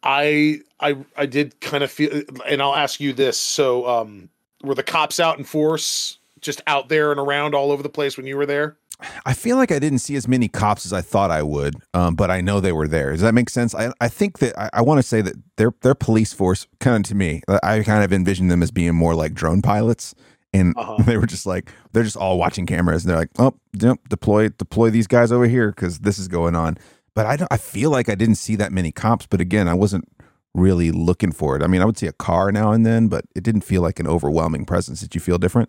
i 0.02 0.60
i 0.80 0.96
i 1.16 1.26
did 1.26 1.58
kind 1.60 1.82
of 1.82 1.90
feel 1.90 2.22
and 2.46 2.62
i'll 2.62 2.74
ask 2.76 3.00
you 3.00 3.12
this. 3.12 3.38
So 3.38 3.86
um 3.88 4.28
were 4.62 4.74
the 4.74 4.82
cops 4.82 5.20
out 5.20 5.38
in 5.38 5.44
force 5.44 6.18
just 6.40 6.62
out 6.66 6.88
there 6.88 7.10
and 7.10 7.20
around 7.20 7.54
all 7.54 7.72
over 7.72 7.82
the 7.82 7.88
place 7.88 8.16
when 8.16 8.26
you 8.26 8.36
were 8.36 8.46
there 8.46 8.76
I 9.24 9.34
feel 9.34 9.56
like 9.56 9.70
I 9.70 9.78
didn't 9.78 9.98
see 9.98 10.16
as 10.16 10.26
many 10.26 10.48
cops 10.48 10.86
as 10.86 10.92
I 10.92 11.00
thought 11.00 11.30
I 11.30 11.42
would, 11.42 11.74
um, 11.92 12.14
but 12.14 12.30
I 12.30 12.40
know 12.40 12.60
they 12.60 12.72
were 12.72 12.88
there. 12.88 13.12
Does 13.12 13.20
that 13.20 13.34
make 13.34 13.50
sense? 13.50 13.74
I, 13.74 13.92
I 14.00 14.08
think 14.08 14.38
that 14.38 14.58
I, 14.58 14.70
I 14.74 14.82
want 14.82 14.98
to 14.98 15.02
say 15.02 15.20
that 15.20 15.34
their 15.56 15.72
their 15.82 15.94
police 15.94 16.32
force, 16.32 16.66
kind 16.80 17.04
of 17.04 17.08
to 17.10 17.14
me, 17.14 17.42
I 17.62 17.82
kind 17.82 18.04
of 18.04 18.12
envisioned 18.12 18.50
them 18.50 18.62
as 18.62 18.70
being 18.70 18.94
more 18.94 19.14
like 19.14 19.34
drone 19.34 19.62
pilots, 19.62 20.14
and 20.52 20.74
uh-huh. 20.76 21.02
they 21.06 21.18
were 21.18 21.26
just 21.26 21.46
like 21.46 21.70
they're 21.92 22.04
just 22.04 22.16
all 22.16 22.38
watching 22.38 22.66
cameras, 22.66 23.04
and 23.04 23.10
they're 23.10 23.18
like, 23.18 23.30
oh, 23.38 23.54
yep, 23.78 23.98
deploy 24.08 24.48
deploy 24.48 24.90
these 24.90 25.06
guys 25.06 25.30
over 25.30 25.46
here 25.46 25.70
because 25.70 26.00
this 26.00 26.18
is 26.18 26.28
going 26.28 26.54
on. 26.54 26.78
But 27.14 27.26
I 27.26 27.36
don't. 27.36 27.52
I 27.52 27.58
feel 27.58 27.90
like 27.90 28.08
I 28.08 28.14
didn't 28.14 28.36
see 28.36 28.56
that 28.56 28.72
many 28.72 28.92
cops, 28.92 29.26
but 29.26 29.40
again, 29.40 29.68
I 29.68 29.74
wasn't 29.74 30.08
really 30.54 30.90
looking 30.90 31.32
for 31.32 31.54
it. 31.54 31.62
I 31.62 31.66
mean, 31.66 31.82
I 31.82 31.84
would 31.84 31.98
see 31.98 32.06
a 32.06 32.12
car 32.12 32.50
now 32.50 32.72
and 32.72 32.86
then, 32.86 33.08
but 33.08 33.26
it 33.34 33.44
didn't 33.44 33.60
feel 33.60 33.82
like 33.82 34.00
an 34.00 34.06
overwhelming 34.06 34.64
presence. 34.64 35.00
Did 35.00 35.14
you 35.14 35.20
feel 35.20 35.36
different? 35.36 35.68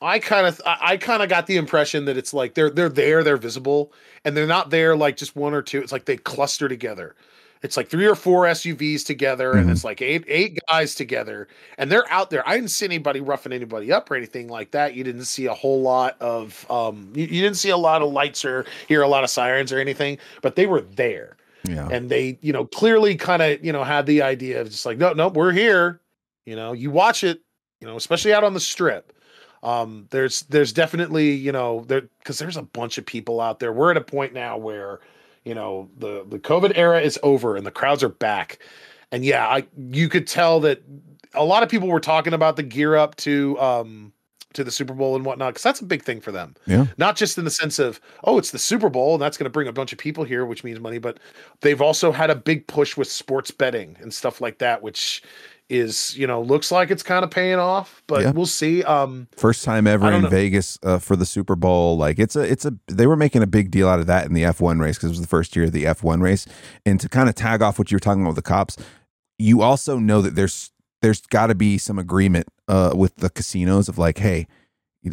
I 0.00 0.18
kind 0.18 0.46
of 0.46 0.60
I 0.66 0.98
kind 0.98 1.22
of 1.22 1.28
got 1.28 1.46
the 1.46 1.56
impression 1.56 2.04
that 2.04 2.16
it's 2.18 2.34
like 2.34 2.54
they're 2.54 2.70
they're 2.70 2.90
there, 2.90 3.24
they're 3.24 3.38
visible, 3.38 3.92
and 4.24 4.36
they're 4.36 4.46
not 4.46 4.70
there 4.70 4.94
like 4.94 5.16
just 5.16 5.34
one 5.34 5.54
or 5.54 5.62
two. 5.62 5.80
It's 5.80 5.92
like 5.92 6.04
they 6.04 6.18
cluster 6.18 6.68
together. 6.68 7.16
It's 7.62 7.78
like 7.78 7.88
three 7.88 8.06
or 8.06 8.14
four 8.14 8.44
SUVs 8.44 9.06
together, 9.06 9.50
mm-hmm. 9.50 9.60
and 9.60 9.70
it's 9.70 9.84
like 9.84 10.02
eight 10.02 10.24
eight 10.28 10.58
guys 10.68 10.94
together, 10.94 11.48
and 11.78 11.90
they're 11.90 12.10
out 12.12 12.28
there. 12.28 12.46
I 12.46 12.56
didn't 12.56 12.70
see 12.70 12.84
anybody 12.84 13.20
roughing 13.20 13.52
anybody 13.52 13.90
up 13.90 14.10
or 14.10 14.16
anything 14.16 14.48
like 14.48 14.72
that. 14.72 14.94
You 14.94 15.02
didn't 15.02 15.24
see 15.24 15.46
a 15.46 15.54
whole 15.54 15.80
lot 15.80 16.20
of 16.20 16.70
um, 16.70 17.10
you, 17.14 17.24
you 17.24 17.40
didn't 17.40 17.56
see 17.56 17.70
a 17.70 17.76
lot 17.78 18.02
of 18.02 18.12
lights 18.12 18.44
or 18.44 18.66
hear 18.88 19.00
a 19.00 19.08
lot 19.08 19.24
of 19.24 19.30
sirens 19.30 19.72
or 19.72 19.78
anything, 19.78 20.18
but 20.42 20.56
they 20.56 20.66
were 20.66 20.82
there. 20.82 21.38
Yeah. 21.64 21.88
And 21.90 22.10
they, 22.10 22.38
you 22.42 22.52
know, 22.52 22.64
clearly 22.64 23.16
kind 23.16 23.42
of, 23.42 23.64
you 23.64 23.72
know, 23.72 23.82
had 23.82 24.06
the 24.06 24.22
idea 24.22 24.60
of 24.60 24.70
just 24.70 24.86
like, 24.86 24.98
no, 24.98 25.14
no, 25.14 25.26
we're 25.26 25.50
here. 25.50 26.00
You 26.44 26.54
know, 26.54 26.72
you 26.72 26.92
watch 26.92 27.24
it, 27.24 27.40
you 27.80 27.88
know, 27.88 27.96
especially 27.96 28.32
out 28.32 28.44
on 28.44 28.54
the 28.54 28.60
strip 28.60 29.12
um, 29.66 30.06
there's 30.10 30.42
there's 30.42 30.72
definitely 30.72 31.32
you 31.32 31.50
know 31.50 31.84
there 31.88 32.02
because 32.18 32.38
there's 32.38 32.56
a 32.56 32.62
bunch 32.62 32.98
of 32.98 33.04
people 33.04 33.40
out 33.40 33.58
there. 33.58 33.72
We're 33.72 33.90
at 33.90 33.96
a 33.96 34.00
point 34.00 34.32
now 34.32 34.56
where 34.56 35.00
you 35.44 35.54
know 35.56 35.90
the 35.98 36.24
the 36.28 36.38
COVID 36.38 36.72
era 36.76 37.00
is 37.00 37.18
over 37.24 37.56
and 37.56 37.66
the 37.66 37.72
crowds 37.72 38.04
are 38.04 38.08
back, 38.08 38.60
and 39.10 39.24
yeah, 39.24 39.44
I 39.44 39.66
you 39.76 40.08
could 40.08 40.28
tell 40.28 40.60
that 40.60 40.82
a 41.34 41.44
lot 41.44 41.64
of 41.64 41.68
people 41.68 41.88
were 41.88 41.98
talking 41.98 42.32
about 42.32 42.54
the 42.54 42.62
gear 42.62 42.94
up 42.94 43.16
to 43.16 43.58
um 43.58 44.12
to 44.52 44.62
the 44.62 44.70
Super 44.70 44.94
Bowl 44.94 45.16
and 45.16 45.24
whatnot 45.24 45.52
because 45.52 45.64
that's 45.64 45.80
a 45.80 45.84
big 45.84 46.04
thing 46.04 46.20
for 46.20 46.30
them. 46.30 46.54
Yeah, 46.66 46.86
not 46.96 47.16
just 47.16 47.36
in 47.36 47.44
the 47.44 47.50
sense 47.50 47.80
of 47.80 48.00
oh 48.22 48.38
it's 48.38 48.52
the 48.52 48.60
Super 48.60 48.88
Bowl 48.88 49.14
and 49.14 49.22
that's 49.22 49.36
going 49.36 49.46
to 49.46 49.50
bring 49.50 49.66
a 49.66 49.72
bunch 49.72 49.92
of 49.92 49.98
people 49.98 50.22
here, 50.22 50.46
which 50.46 50.62
means 50.62 50.78
money, 50.78 50.98
but 50.98 51.18
they've 51.60 51.82
also 51.82 52.12
had 52.12 52.30
a 52.30 52.36
big 52.36 52.68
push 52.68 52.96
with 52.96 53.10
sports 53.10 53.50
betting 53.50 53.96
and 54.00 54.14
stuff 54.14 54.40
like 54.40 54.58
that, 54.58 54.80
which 54.80 55.24
is 55.68 56.16
you 56.16 56.26
know 56.26 56.40
looks 56.40 56.70
like 56.70 56.90
it's 56.90 57.02
kind 57.02 57.24
of 57.24 57.30
paying 57.30 57.58
off 57.58 58.02
but 58.06 58.22
yeah. 58.22 58.30
we'll 58.30 58.46
see 58.46 58.84
um 58.84 59.26
first 59.36 59.64
time 59.64 59.86
ever 59.86 60.12
in 60.12 60.22
know. 60.22 60.28
vegas 60.28 60.78
uh, 60.84 60.98
for 60.98 61.16
the 61.16 61.26
super 61.26 61.56
bowl 61.56 61.96
like 61.96 62.18
it's 62.18 62.36
a 62.36 62.40
it's 62.40 62.64
a 62.64 62.72
they 62.86 63.06
were 63.06 63.16
making 63.16 63.42
a 63.42 63.46
big 63.46 63.70
deal 63.70 63.88
out 63.88 63.98
of 63.98 64.06
that 64.06 64.26
in 64.26 64.32
the 64.32 64.42
f1 64.42 64.80
race 64.80 64.96
because 64.96 65.08
it 65.08 65.12
was 65.12 65.20
the 65.20 65.26
first 65.26 65.56
year 65.56 65.64
of 65.64 65.72
the 65.72 65.84
f1 65.84 66.22
race 66.22 66.46
and 66.84 67.00
to 67.00 67.08
kind 67.08 67.28
of 67.28 67.34
tag 67.34 67.62
off 67.62 67.78
what 67.78 67.90
you 67.90 67.96
were 67.96 68.00
talking 68.00 68.22
about 68.22 68.30
with 68.30 68.36
the 68.36 68.42
cops 68.42 68.76
you 69.38 69.60
also 69.60 69.98
know 69.98 70.22
that 70.22 70.36
there's 70.36 70.70
there's 71.02 71.20
got 71.22 71.48
to 71.48 71.54
be 71.54 71.78
some 71.78 71.98
agreement 71.98 72.46
uh 72.68 72.92
with 72.94 73.16
the 73.16 73.30
casinos 73.30 73.88
of 73.88 73.98
like 73.98 74.18
hey 74.18 74.46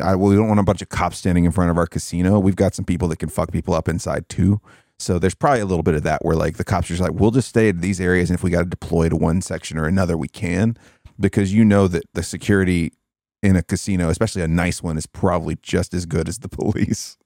I, 0.02 0.16
well, 0.16 0.30
we 0.30 0.36
don't 0.36 0.48
want 0.48 0.60
a 0.60 0.64
bunch 0.64 0.82
of 0.82 0.90
cops 0.90 1.20
standing 1.20 1.46
in 1.46 1.52
front 1.52 1.70
of 1.70 1.78
our 1.78 1.86
casino. 1.86 2.40
We've 2.40 2.56
got 2.56 2.74
some 2.74 2.86
people 2.86 3.08
that 3.10 3.20
can 3.20 3.30
fuck 3.30 3.52
people 3.52 3.76
up 3.76 3.88
inside 3.88 4.28
too. 4.28 4.60
So 5.04 5.20
there's 5.20 5.36
probably 5.36 5.62
a 5.62 5.66
little 5.66 5.84
bit 5.84 5.96
of 5.96 6.04
that 6.04 6.24
where 6.24 6.36
like 6.36 6.58
the 6.58 6.64
cops 6.64 6.88
are 6.88 6.96
just 6.96 7.02
like, 7.02 7.20
we'll 7.20 7.32
just 7.32 7.50
stay 7.50 7.70
in 7.70 7.82
these 7.82 8.00
areas, 8.00 8.30
and 8.30 8.38
if 8.38 8.44
we 8.44 8.50
got 8.50 8.64
to 8.64 8.70
deploy 8.70 9.10
to 9.10 9.16
one 9.16 9.42
section 9.42 9.78
or 9.78 9.86
another, 9.86 10.18
we 10.18 10.28
can, 10.28 10.78
because 11.20 11.54
you 11.54 11.66
know 11.66 11.88
that 11.88 12.04
the 12.14 12.24
security 12.24 12.94
in 13.42 13.56
a 13.56 13.62
casino, 13.62 14.10
especially 14.10 14.42
a 14.42 14.48
nice 14.48 14.82
one, 14.82 14.98
is 14.98 15.06
probably 15.06 15.58
just 15.62 15.94
as 15.94 16.06
good 16.06 16.28
as 16.28 16.40
the 16.40 16.50
police. 16.50 17.18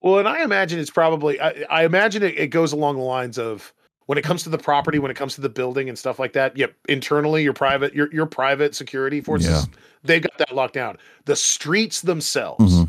Well, 0.00 0.18
and 0.18 0.28
I 0.28 0.42
imagine 0.42 0.78
it's 0.78 0.90
probably 0.90 1.40
I, 1.40 1.64
I 1.68 1.84
imagine 1.84 2.22
it, 2.22 2.38
it 2.38 2.46
goes 2.48 2.72
along 2.72 2.96
the 2.96 3.02
lines 3.02 3.38
of 3.38 3.74
when 4.06 4.18
it 4.18 4.22
comes 4.22 4.42
to 4.44 4.48
the 4.48 4.58
property, 4.58 4.98
when 4.98 5.10
it 5.10 5.16
comes 5.16 5.34
to 5.34 5.40
the 5.40 5.48
building 5.48 5.88
and 5.88 5.98
stuff 5.98 6.18
like 6.18 6.32
that. 6.32 6.56
Yep, 6.56 6.74
internally, 6.88 7.42
your 7.42 7.52
private 7.52 7.94
your 7.94 8.12
your 8.12 8.26
private 8.26 8.74
security 8.74 9.20
forces, 9.20 9.50
yeah. 9.50 9.78
they 10.02 10.20
got 10.20 10.36
that 10.38 10.54
locked 10.54 10.74
down. 10.74 10.96
The 11.26 11.36
streets 11.36 12.00
themselves. 12.00 12.74
Mm-hmm. 12.74 12.79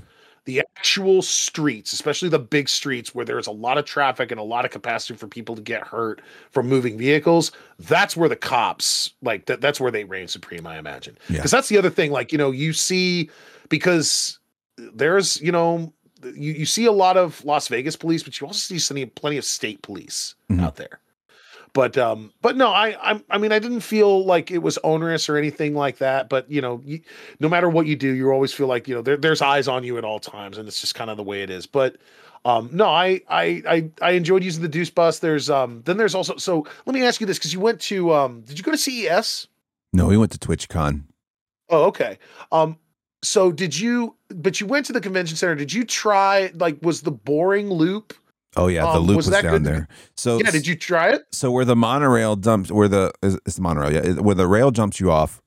The 0.45 0.61
actual 0.77 1.21
streets, 1.21 1.93
especially 1.93 2.29
the 2.29 2.39
big 2.39 2.67
streets 2.67 3.13
where 3.13 3.25
there's 3.25 3.47
a 3.47 3.51
lot 3.51 3.77
of 3.77 3.85
traffic 3.85 4.31
and 4.31 4.39
a 4.39 4.43
lot 4.43 4.65
of 4.65 4.71
capacity 4.71 5.15
for 5.15 5.27
people 5.27 5.55
to 5.55 5.61
get 5.61 5.85
hurt 5.85 6.21
from 6.49 6.67
moving 6.67 6.97
vehicles, 6.97 7.51
that's 7.79 8.17
where 8.17 8.27
the 8.27 8.35
cops 8.35 9.13
like 9.21 9.45
that 9.45 9.61
that's 9.61 9.79
where 9.79 9.91
they 9.91 10.03
reign 10.03 10.27
supreme, 10.27 10.65
I 10.65 10.79
imagine. 10.79 11.15
Because 11.27 11.51
yeah. 11.51 11.57
that's 11.57 11.69
the 11.69 11.77
other 11.77 11.91
thing. 11.91 12.11
Like, 12.11 12.31
you 12.31 12.37
know, 12.37 12.51
you 12.51 12.73
see 12.73 13.29
because 13.69 14.39
there's, 14.77 15.39
you 15.41 15.51
know, 15.51 15.93
you, 16.23 16.53
you 16.53 16.65
see 16.65 16.85
a 16.85 16.91
lot 16.91 17.17
of 17.17 17.43
Las 17.45 17.67
Vegas 17.67 17.95
police, 17.95 18.23
but 18.23 18.39
you 18.39 18.47
also 18.47 18.77
see 18.77 19.05
plenty 19.05 19.37
of 19.37 19.45
state 19.45 19.81
police 19.81 20.35
mm-hmm. 20.49 20.61
out 20.61 20.75
there. 20.75 21.00
But 21.73 21.97
um, 21.97 22.33
but 22.41 22.57
no, 22.57 22.69
I 22.69 23.11
I 23.11 23.21
I 23.29 23.37
mean 23.37 23.51
I 23.51 23.59
didn't 23.59 23.79
feel 23.79 24.25
like 24.25 24.51
it 24.51 24.57
was 24.57 24.77
onerous 24.79 25.29
or 25.29 25.37
anything 25.37 25.73
like 25.73 25.99
that. 25.99 26.27
But 26.27 26.49
you 26.51 26.61
know, 26.61 26.81
you, 26.83 26.99
no 27.39 27.47
matter 27.47 27.69
what 27.69 27.87
you 27.87 27.95
do, 27.95 28.11
you 28.11 28.29
always 28.29 28.51
feel 28.51 28.67
like 28.67 28.87
you 28.87 28.95
know 28.95 29.01
there, 29.01 29.15
there's 29.15 29.41
eyes 29.41 29.67
on 29.67 29.83
you 29.83 29.97
at 29.97 30.03
all 30.03 30.19
times, 30.19 30.57
and 30.57 30.67
it's 30.67 30.81
just 30.81 30.95
kind 30.95 31.09
of 31.09 31.15
the 31.15 31.23
way 31.23 31.43
it 31.43 31.49
is. 31.49 31.65
But 31.65 31.95
um, 32.43 32.69
no, 32.73 32.87
I, 32.87 33.21
I 33.29 33.63
I 33.67 33.89
I 34.01 34.11
enjoyed 34.11 34.43
using 34.43 34.61
the 34.61 34.67
Deuce 34.67 34.89
Bus. 34.89 35.19
There's 35.19 35.49
um 35.49 35.81
then 35.85 35.95
there's 35.95 36.13
also 36.13 36.35
so 36.35 36.67
let 36.85 36.93
me 36.93 37.03
ask 37.03 37.21
you 37.21 37.27
this 37.27 37.37
because 37.37 37.53
you 37.53 37.61
went 37.61 37.79
to 37.81 38.13
um 38.13 38.41
did 38.41 38.57
you 38.57 38.63
go 38.63 38.71
to 38.71 38.77
CES? 38.77 39.47
No, 39.93 40.07
we 40.07 40.17
went 40.17 40.31
to 40.33 40.39
TwitchCon. 40.39 41.03
Oh, 41.69 41.85
okay. 41.85 42.17
Um, 42.51 42.77
so 43.23 43.51
did 43.51 43.77
you? 43.77 44.15
But 44.29 44.59
you 44.59 44.67
went 44.67 44.85
to 44.87 44.93
the 44.93 45.01
convention 45.01 45.37
center. 45.37 45.55
Did 45.55 45.71
you 45.71 45.85
try 45.85 46.51
like 46.55 46.77
was 46.81 47.01
the 47.01 47.11
boring 47.11 47.69
loop 47.69 48.13
Oh 48.57 48.67
yeah, 48.67 48.81
the 48.81 48.99
um, 48.99 49.05
loop 49.05 49.17
was, 49.17 49.29
was 49.29 49.41
down 49.41 49.63
there. 49.63 49.87
So 50.17 50.39
yeah, 50.39 50.51
did 50.51 50.67
you 50.67 50.75
try 50.75 51.11
it? 51.11 51.23
So 51.31 51.51
where 51.51 51.65
the 51.65 51.75
monorail 51.75 52.35
dumps, 52.35 52.71
where 52.71 52.87
the 52.87 53.13
it's 53.23 53.55
the 53.55 53.61
monorail, 53.61 53.93
yeah, 53.93 54.21
where 54.21 54.35
the 54.35 54.47
rail 54.47 54.71
jumps 54.71 54.99
you 54.99 55.09
off, 55.09 55.41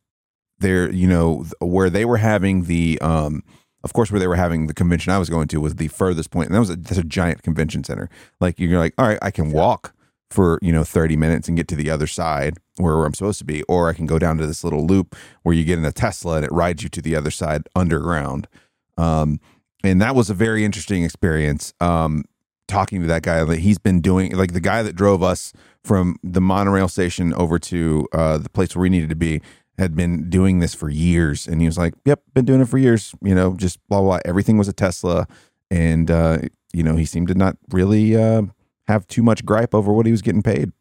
there, 0.58 0.90
you 0.90 1.06
know, 1.06 1.44
where 1.60 1.90
they 1.90 2.04
were 2.04 2.16
having 2.16 2.64
the, 2.64 2.98
um, 3.00 3.42
of 3.82 3.92
course, 3.92 4.10
where 4.10 4.18
they 4.18 4.26
were 4.26 4.36
having 4.36 4.66
the 4.66 4.74
convention 4.74 5.12
I 5.12 5.18
was 5.18 5.28
going 5.28 5.48
to 5.48 5.60
was 5.60 5.76
the 5.76 5.88
furthest 5.88 6.30
point. 6.30 6.48
and 6.48 6.54
that 6.54 6.60
was 6.60 6.70
a, 6.70 6.76
that's 6.76 6.98
a 6.98 7.04
giant 7.04 7.42
convention 7.42 7.84
center. 7.84 8.08
Like 8.40 8.58
you're 8.58 8.78
like, 8.78 8.94
all 8.98 9.06
right, 9.06 9.18
I 9.20 9.30
can 9.30 9.52
walk 9.52 9.94
for 10.30 10.58
you 10.62 10.72
know 10.72 10.82
30 10.82 11.16
minutes 11.16 11.48
and 11.48 11.56
get 11.56 11.68
to 11.68 11.76
the 11.76 11.90
other 11.90 12.06
side 12.06 12.56
where, 12.76 12.96
where 12.96 13.06
I'm 13.06 13.14
supposed 13.14 13.38
to 13.38 13.44
be, 13.44 13.62
or 13.64 13.88
I 13.88 13.92
can 13.92 14.06
go 14.06 14.18
down 14.18 14.38
to 14.38 14.46
this 14.46 14.64
little 14.64 14.86
loop 14.86 15.14
where 15.42 15.54
you 15.54 15.64
get 15.64 15.78
in 15.78 15.84
a 15.84 15.92
Tesla 15.92 16.36
and 16.36 16.44
it 16.44 16.52
rides 16.52 16.82
you 16.82 16.88
to 16.88 17.02
the 17.02 17.14
other 17.14 17.30
side 17.30 17.68
underground. 17.76 18.48
Um, 18.96 19.40
and 19.82 20.00
that 20.00 20.14
was 20.14 20.30
a 20.30 20.34
very 20.34 20.64
interesting 20.64 21.04
experience. 21.04 21.74
Um, 21.80 22.24
talking 22.66 23.00
to 23.00 23.06
that 23.06 23.22
guy 23.22 23.44
that 23.44 23.58
he's 23.58 23.78
been 23.78 24.00
doing 24.00 24.34
like 24.36 24.52
the 24.52 24.60
guy 24.60 24.82
that 24.82 24.94
drove 24.94 25.22
us 25.22 25.52
from 25.82 26.16
the 26.22 26.40
monorail 26.40 26.88
station 26.88 27.34
over 27.34 27.58
to 27.58 28.06
uh, 28.12 28.38
the 28.38 28.48
place 28.48 28.74
where 28.74 28.82
we 28.82 28.88
needed 28.88 29.10
to 29.10 29.16
be 29.16 29.40
had 29.76 29.94
been 29.94 30.30
doing 30.30 30.60
this 30.60 30.74
for 30.74 30.88
years. 30.88 31.46
And 31.46 31.60
he 31.60 31.66
was 31.66 31.76
like 31.78 31.94
yep 32.04 32.22
been 32.32 32.44
doing 32.44 32.60
it 32.60 32.68
for 32.68 32.78
years 32.78 33.14
you 33.22 33.34
know 33.34 33.54
just 33.56 33.78
blah 33.88 34.00
blah, 34.00 34.08
blah. 34.08 34.20
everything 34.24 34.56
was 34.56 34.68
a 34.68 34.72
tesla. 34.72 35.26
And 35.70 36.10
uh, 36.10 36.38
you 36.72 36.82
know 36.82 36.96
he 36.96 37.04
seemed 37.04 37.28
to 37.28 37.34
not 37.34 37.56
really 37.70 38.16
uh, 38.16 38.42
have 38.86 39.06
too 39.06 39.22
much 39.22 39.44
gripe 39.44 39.74
over 39.74 39.92
what 39.92 40.06
he 40.06 40.12
was 40.12 40.22
getting 40.22 40.42
paid. 40.42 40.72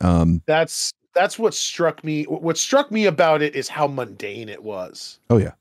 Um, 0.00 0.42
that's 0.46 0.92
that's 1.14 1.38
what 1.38 1.52
struck 1.54 2.04
me 2.04 2.24
what 2.24 2.56
struck 2.56 2.90
me 2.90 3.06
about 3.06 3.42
it 3.42 3.54
is 3.54 3.68
how 3.68 3.86
mundane 3.86 4.48
it 4.48 4.62
was. 4.62 5.18
Oh 5.28 5.38
yeah. 5.38 5.52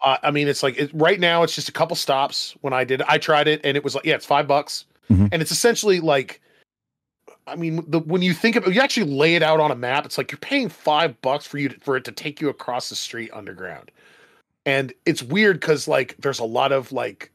Uh, 0.00 0.18
I 0.22 0.30
mean, 0.30 0.46
it's 0.46 0.62
like 0.62 0.78
it, 0.78 0.90
right 0.92 1.18
now 1.18 1.42
it's 1.42 1.54
just 1.54 1.68
a 1.68 1.72
couple 1.72 1.96
stops. 1.96 2.54
When 2.60 2.72
I 2.72 2.84
did, 2.84 3.02
I 3.02 3.18
tried 3.18 3.48
it, 3.48 3.62
and 3.64 3.76
it 3.76 3.84
was 3.84 3.94
like, 3.94 4.04
yeah, 4.04 4.14
it's 4.14 4.26
five 4.26 4.46
bucks 4.46 4.84
mm-hmm. 5.10 5.26
and 5.32 5.42
it's 5.42 5.50
essentially 5.52 6.00
like 6.00 6.40
I 7.46 7.54
mean, 7.54 7.84
the, 7.88 8.00
when 8.00 8.22
you 8.22 8.34
think 8.34 8.56
of 8.56 8.72
you 8.72 8.80
actually 8.80 9.10
lay 9.12 9.36
it 9.36 9.42
out 9.42 9.60
on 9.60 9.70
a 9.70 9.76
map, 9.76 10.04
it's 10.04 10.18
like 10.18 10.32
you're 10.32 10.38
paying 10.38 10.68
five 10.68 11.20
bucks 11.22 11.46
for 11.46 11.58
you 11.58 11.68
to, 11.68 11.80
for 11.80 11.96
it 11.96 12.04
to 12.04 12.12
take 12.12 12.40
you 12.40 12.48
across 12.48 12.88
the 12.88 12.96
street 12.96 13.30
underground, 13.32 13.90
and 14.64 14.92
it's 15.04 15.22
weird 15.22 15.60
because 15.60 15.86
like 15.86 16.16
there's 16.18 16.40
a 16.40 16.44
lot 16.44 16.72
of 16.72 16.90
like 16.90 17.30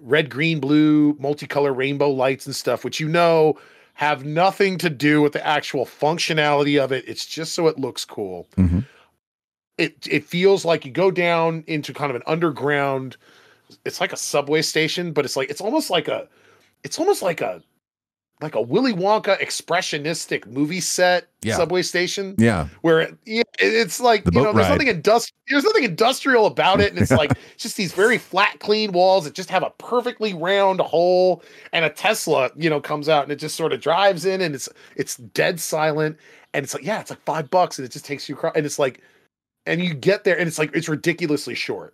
red, 0.00 0.30
green, 0.30 0.60
blue, 0.60 1.14
multicolor 1.14 1.76
rainbow 1.76 2.10
lights 2.10 2.46
and 2.46 2.56
stuff, 2.56 2.84
which 2.84 3.00
you 3.00 3.08
know 3.08 3.58
have 3.94 4.24
nothing 4.24 4.78
to 4.78 4.88
do 4.88 5.20
with 5.20 5.32
the 5.32 5.46
actual 5.46 5.84
functionality 5.84 6.82
of 6.82 6.92
it. 6.92 7.04
It's 7.06 7.26
just 7.26 7.52
so 7.52 7.66
it 7.66 7.78
looks 7.78 8.04
cool. 8.04 8.48
Mm-hmm. 8.56 8.80
It 9.76 10.08
it 10.10 10.24
feels 10.24 10.64
like 10.64 10.86
you 10.86 10.90
go 10.90 11.10
down 11.10 11.64
into 11.66 11.92
kind 11.92 12.08
of 12.08 12.16
an 12.16 12.22
underground. 12.26 13.18
It's 13.84 14.00
like 14.00 14.14
a 14.14 14.16
subway 14.16 14.62
station, 14.62 15.12
but 15.12 15.26
it's 15.26 15.36
like 15.36 15.50
it's 15.50 15.60
almost 15.60 15.90
like 15.90 16.08
a 16.08 16.28
it's 16.84 16.98
almost 16.98 17.22
like 17.22 17.40
a 17.40 17.62
like 18.40 18.54
a 18.54 18.60
Willy 18.62 18.92
Wonka 18.92 19.36
expressionistic 19.40 20.46
movie 20.46 20.80
set 20.80 21.26
Yeah. 21.42 21.56
subway 21.56 21.82
station 21.82 22.36
Yeah. 22.38 22.68
where 22.82 23.00
it, 23.00 23.18
it's 23.58 23.98
like 23.98 24.22
The 24.24 24.30
you 24.32 24.42
know 24.42 24.52
there's 24.52 24.68
ride. 24.68 24.78
nothing 24.78 25.02
industri- 25.02 25.32
there's 25.48 25.64
nothing 25.64 25.82
industrial 25.82 26.46
about 26.46 26.80
it 26.80 26.92
and 26.92 27.00
it's 27.00 27.10
like 27.10 27.32
it's 27.54 27.62
just 27.64 27.76
these 27.76 27.92
very 27.92 28.16
flat 28.16 28.60
clean 28.60 28.92
walls 28.92 29.24
that 29.24 29.34
just 29.34 29.50
have 29.50 29.64
a 29.64 29.70
perfectly 29.78 30.34
round 30.34 30.80
hole 30.80 31.42
and 31.72 31.84
a 31.84 31.90
Tesla 31.90 32.50
you 32.56 32.70
know 32.70 32.80
comes 32.80 33.08
out 33.08 33.24
and 33.24 33.32
it 33.32 33.40
just 33.40 33.56
sort 33.56 33.72
of 33.72 33.80
drives 33.80 34.24
in 34.24 34.40
and 34.40 34.54
it's 34.54 34.68
it's 34.94 35.16
dead 35.16 35.58
silent 35.58 36.16
and 36.54 36.62
it's 36.62 36.74
like 36.74 36.84
yeah 36.84 37.00
it's 37.00 37.10
like 37.10 37.22
5 37.24 37.50
bucks 37.50 37.78
and 37.78 37.86
it 37.86 37.90
just 37.90 38.04
takes 38.04 38.28
you 38.28 38.36
across 38.36 38.52
and 38.54 38.64
it's 38.64 38.78
like 38.78 39.00
and 39.66 39.82
you 39.82 39.94
get 39.94 40.22
there 40.22 40.38
and 40.38 40.46
it's 40.46 40.58
like 40.60 40.70
it's 40.74 40.88
ridiculously 40.88 41.56
short 41.56 41.92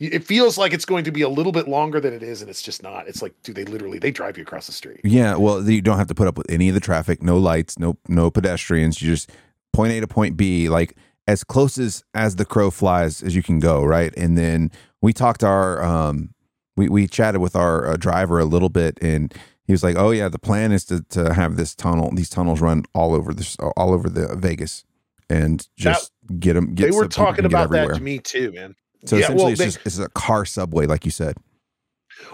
it 0.00 0.24
feels 0.24 0.56
like 0.56 0.72
it's 0.72 0.86
going 0.86 1.04
to 1.04 1.12
be 1.12 1.20
a 1.20 1.28
little 1.28 1.52
bit 1.52 1.68
longer 1.68 2.00
than 2.00 2.14
it 2.14 2.22
is 2.22 2.40
and 2.40 2.50
it's 2.50 2.62
just 2.62 2.82
not 2.82 3.06
it's 3.06 3.20
like 3.22 3.34
do 3.42 3.52
they 3.52 3.64
literally 3.64 3.98
they 3.98 4.10
drive 4.10 4.36
you 4.36 4.42
across 4.42 4.66
the 4.66 4.72
street 4.72 5.00
Yeah, 5.04 5.36
well, 5.36 5.68
you 5.68 5.82
don't 5.82 5.98
have 5.98 6.08
to 6.08 6.14
put 6.14 6.26
up 6.26 6.38
with 6.38 6.50
any 6.50 6.68
of 6.68 6.74
the 6.74 6.80
traffic, 6.80 7.22
no 7.22 7.38
lights, 7.38 7.78
no 7.78 7.96
no 8.08 8.30
pedestrians. 8.30 9.00
You 9.00 9.10
just 9.10 9.30
point 9.72 9.92
A 9.92 10.00
to 10.00 10.08
point 10.08 10.36
B, 10.36 10.68
like 10.68 10.96
as 11.26 11.44
close 11.44 11.78
as 11.78 12.02
as 12.14 12.36
the 12.36 12.44
crow 12.44 12.70
flies 12.70 13.22
as 13.22 13.36
you 13.36 13.42
can 13.42 13.60
go, 13.60 13.84
right? 13.84 14.12
And 14.16 14.36
then 14.36 14.70
we 15.02 15.12
talked 15.12 15.40
to 15.40 15.46
our 15.46 15.82
um, 15.82 16.34
we 16.76 16.88
we 16.88 17.06
chatted 17.06 17.40
with 17.40 17.54
our 17.54 17.88
uh, 17.88 17.96
driver 17.96 18.38
a 18.38 18.44
little 18.44 18.68
bit, 18.70 18.98
and 19.02 19.32
he 19.64 19.72
was 19.72 19.84
like, 19.84 19.96
"Oh 19.96 20.10
yeah, 20.10 20.28
the 20.28 20.38
plan 20.38 20.72
is 20.72 20.84
to 20.86 21.02
to 21.10 21.34
have 21.34 21.56
this 21.56 21.74
tunnel, 21.74 22.10
these 22.12 22.30
tunnels 22.30 22.60
run 22.60 22.84
all 22.94 23.14
over 23.14 23.34
this 23.34 23.56
all 23.76 23.92
over 23.92 24.08
the 24.08 24.34
Vegas, 24.36 24.84
and 25.28 25.68
just 25.76 26.12
get 26.38 26.54
them. 26.54 26.74
Get 26.74 26.90
they 26.90 26.96
were 26.96 27.08
talking 27.08 27.44
about 27.44 27.70
that 27.70 27.94
to 27.94 28.00
me 28.00 28.18
too 28.18 28.52
man 28.52 28.74
So 29.04 29.16
Yeah, 29.16 29.22
essentially, 29.24 29.42
well, 29.44 29.52
it's 29.52 29.58
they- 29.58 29.64
just 29.66 29.78
it's 29.86 29.98
a 29.98 30.08
car 30.10 30.44
subway, 30.44 30.86
like 30.86 31.04
you 31.04 31.10
said. 31.10 31.36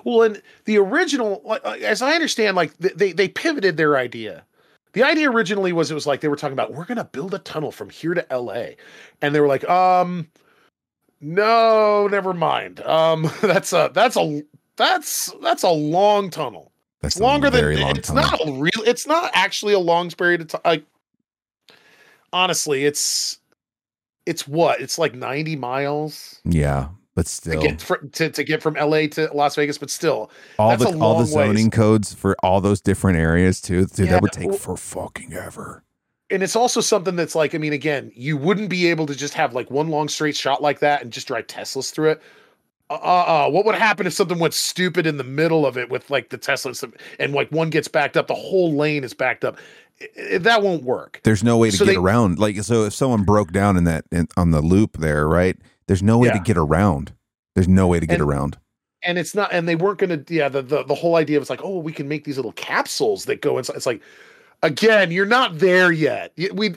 Well, 0.05 0.23
and 0.23 0.43
the 0.65 0.79
original, 0.79 1.59
as 1.65 2.03
I 2.03 2.13
understand, 2.15 2.57
like 2.57 2.77
they 2.79 3.13
they 3.13 3.29
pivoted 3.29 3.77
their 3.77 3.97
idea. 3.97 4.45
The 4.95 5.03
idea 5.05 5.31
originally 5.31 5.73
was 5.73 5.91
it 5.91 5.95
was 5.95 6.07
like 6.07 6.21
they 6.23 6.29
were 6.29 6.37
talking 6.37 6.55
about 6.55 6.73
we're 6.73 6.87
going 6.87 6.97
to 6.97 7.05
build 7.05 7.35
a 7.35 7.39
tunnel 7.39 7.71
from 7.71 7.91
here 7.91 8.15
to 8.15 8.33
L.A., 8.33 8.77
and 9.23 9.35
they 9.35 9.41
were 9.41 9.47
like, 9.47 9.69
um, 9.69 10.27
no, 11.21 12.09
never 12.09 12.33
mind. 12.33 12.81
Um, 12.81 13.31
that's 13.43 13.73
a 13.73 13.91
that's 13.93 14.17
a 14.17 14.43
that's 14.77 15.33
that's 15.43 15.63
a 15.63 15.71
long 15.71 16.31
tunnel. 16.31 16.73
That's 17.03 17.21
longer 17.21 17.49
a 17.49 17.51
than 17.51 17.81
long 17.81 17.97
it's 17.97 18.09
tunnel. 18.09 18.23
not 18.25 18.49
a 18.49 18.53
real. 18.53 18.83
It's 18.87 19.07
not 19.07 19.31
actually 19.35 19.75
a 19.75 19.79
long 19.79 20.11
period 20.11 20.41
of 20.41 20.49
time. 20.49 20.61
Like, 20.65 20.85
honestly, 22.33 22.85
it's 22.87 23.39
it's 24.27 24.47
what 24.47 24.81
it's 24.81 24.99
like 24.99 25.15
ninety 25.15 25.57
miles. 25.57 26.41
Yeah, 26.45 26.89
but 27.15 27.27
To 27.27 27.31
still, 27.33 27.63
get, 27.63 27.81
fr- 27.81 27.95
to, 28.13 28.31
to 28.31 28.45
get 28.45 28.63
from 28.63 28.75
LA 28.75 29.07
to 29.13 29.31
Las 29.33 29.55
Vegas, 29.57 29.79
but 29.79 29.89
still, 29.91 30.31
all 30.59 30.77
the 30.77 30.87
all 30.87 30.93
the 30.93 30.99
long 30.99 31.17
ways. 31.21 31.31
zoning 31.31 31.71
codes 31.71 32.13
for 32.13 32.37
all 32.43 32.61
those 32.61 32.81
different 32.81 33.19
areas 33.19 33.61
too. 33.61 33.87
Dude, 33.87 34.07
Yeah, 34.07 34.13
that 34.13 34.23
would 34.23 34.33
take 34.33 34.55
for 34.55 34.77
fucking 34.77 35.33
ever. 35.33 35.83
and 36.31 36.43
it's 36.43 36.57
also 36.57 36.81
something 36.81 37.15
that's 37.17 37.35
like, 37.37 37.55
I 37.55 37.59
mean, 37.59 37.73
again, 37.73 38.11
you 38.15 38.37
wouldn't 38.37 38.69
be 38.69 38.89
able 38.89 39.07
to 39.07 39.15
just 39.15 39.35
have 39.35 39.55
like 39.55 39.71
one 39.71 39.89
long 39.89 40.09
straight 40.09 40.37
shot 40.37 40.61
like 40.61 40.81
that 40.81 41.03
and 41.03 41.13
just 41.13 41.29
drive 41.29 41.47
Teslas 41.47 41.93
through 41.93 42.11
it. 42.11 42.23
Uh, 42.89 42.95
uh, 42.95 43.49
what 43.51 43.65
would 43.65 43.75
happen 43.75 44.07
if 44.07 44.13
something 44.13 44.39
went 44.39 44.55
stupid 44.55 45.07
in 45.09 45.17
the 45.17 45.25
middle 45.25 45.67
of 45.67 45.77
it 45.77 45.89
with 45.91 46.09
like 46.09 46.29
the 46.31 46.39
Teslas 46.39 46.85
and 47.19 47.33
like 47.33 47.51
one 47.51 47.69
gets 47.71 47.89
backed 47.89 48.17
up, 48.17 48.27
the 48.29 48.35
whole 48.35 48.75
lane 48.75 49.03
is 49.05 49.13
backed 49.15 49.45
up? 49.45 49.57
That 50.39 50.63
won't 50.63 50.83
work. 50.83 51.21
There's 51.25 51.43
no 51.43 51.57
way 51.57 51.71
to 51.71 51.77
So 51.77 51.85
get 51.85 51.93
they- 51.93 51.97
around. 51.97 52.39
Like 52.39 52.63
so, 52.63 52.85
if 52.85 52.95
someone 52.95 53.25
broke 53.25 53.53
down 53.53 53.77
in 53.77 53.85
that 53.85 54.05
in, 54.13 54.29
on 54.37 54.51
the 54.51 54.61
loop 54.61 54.99
there, 54.99 55.27
right? 55.29 55.57
There's 55.87 56.03
no 56.03 56.19
way 56.19 56.31
to 56.31 56.39
get 56.39 56.57
around. 56.57 57.13
There's 57.55 57.69
no 57.69 57.87
way 57.87 58.01
to 58.01 58.07
get 58.07 58.21
And- 58.21 58.29
around. 58.29 58.59
And 59.03 59.19
it's 59.19 59.35
not, 59.37 59.53
and 59.53 59.69
they 59.69 59.77
weren't 59.77 59.99
going 59.99 60.25
to, 60.25 60.35
yeah, 60.35 60.49
the, 60.49 60.63
the, 60.63 60.83
the 60.83 60.95
whole 60.95 61.15
idea 61.15 61.39
was 61.39 61.49
like, 61.49 61.61
oh, 61.63 61.79
we 61.79 61.93
can 61.93 62.09
make 62.09 62.25
these 62.25 62.37
little 62.37 62.53
capsules 62.53 63.27
that 63.27 63.41
go 63.41 63.57
inside. 63.57 63.77
It's 63.77 63.87
like, 63.87 64.03
again, 64.65 65.13
you're 65.13 65.27
not 65.27 65.59
there 65.59 65.93
yet. 65.93 66.33
We, 66.53 66.75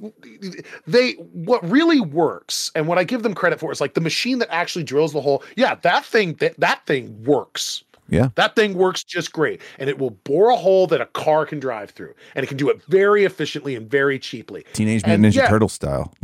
they, 0.86 1.14
what 1.14 1.68
really 1.68 2.00
works, 2.00 2.72
and 2.76 2.88
what 2.88 3.00
I 3.00 3.04
give 3.04 3.24
them 3.24 3.34
credit 3.34 3.60
for 3.60 3.72
is 3.72 3.82
like 3.82 3.96
the 3.96 4.02
machine 4.02 4.38
that 4.40 4.50
actually 4.54 4.84
drills 4.84 5.12
the 5.12 5.22
hole. 5.22 5.44
Yeah, 5.56 5.74
that 5.76 6.06
thing, 6.06 6.36
that, 6.36 6.60
that 6.60 6.86
thing 6.86 7.24
works. 7.24 7.84
Yeah. 8.10 8.30
That 8.36 8.56
thing 8.56 8.74
works 8.74 9.04
just 9.04 9.32
great. 9.32 9.62
And 9.78 9.90
it 9.90 9.98
will 10.00 10.12
bore 10.12 10.50
a 10.50 10.56
hole 10.56 10.88
that 10.88 11.02
a 11.02 11.06
car 11.08 11.46
can 11.46 11.60
drive 11.60 11.92
through. 11.92 12.14
And 12.36 12.44
it 12.44 12.48
can 12.48 12.58
do 12.58 12.70
it 12.70 12.82
very 12.86 13.26
efficiently 13.26 13.76
and 13.76 13.90
very 13.90 14.20
cheaply. 14.20 14.66
Teenage 14.74 15.06
Mutant 15.06 15.26
Ninja 15.26 15.38
yeah. 15.38 15.50
Turtle 15.50 15.70
style. 15.70 16.14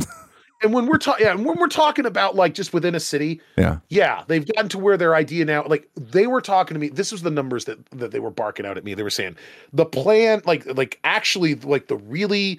And 0.62 0.72
when 0.72 0.86
we're 0.86 0.96
talking, 0.96 1.26
yeah, 1.26 1.32
and 1.32 1.44
when 1.44 1.58
we're 1.58 1.68
talking 1.68 2.06
about 2.06 2.34
like 2.34 2.54
just 2.54 2.72
within 2.72 2.94
a 2.94 3.00
city, 3.00 3.40
Yeah. 3.58 3.78
yeah, 3.88 4.24
they've 4.26 4.46
gotten 4.54 4.70
to 4.70 4.78
where 4.78 4.96
their 4.96 5.14
idea 5.14 5.44
now, 5.44 5.64
like 5.66 5.88
they 5.96 6.26
were 6.26 6.40
talking 6.40 6.74
to 6.74 6.78
me. 6.80 6.88
This 6.88 7.12
was 7.12 7.20
the 7.22 7.30
numbers 7.30 7.66
that 7.66 7.84
that 7.90 8.10
they 8.10 8.20
were 8.20 8.30
barking 8.30 8.64
out 8.64 8.78
at 8.78 8.84
me. 8.84 8.94
They 8.94 9.02
were 9.02 9.10
saying 9.10 9.36
the 9.74 9.84
plan, 9.84 10.40
like 10.46 10.64
like 10.74 10.98
actually, 11.04 11.56
like 11.56 11.88
the 11.88 11.96
really 11.96 12.58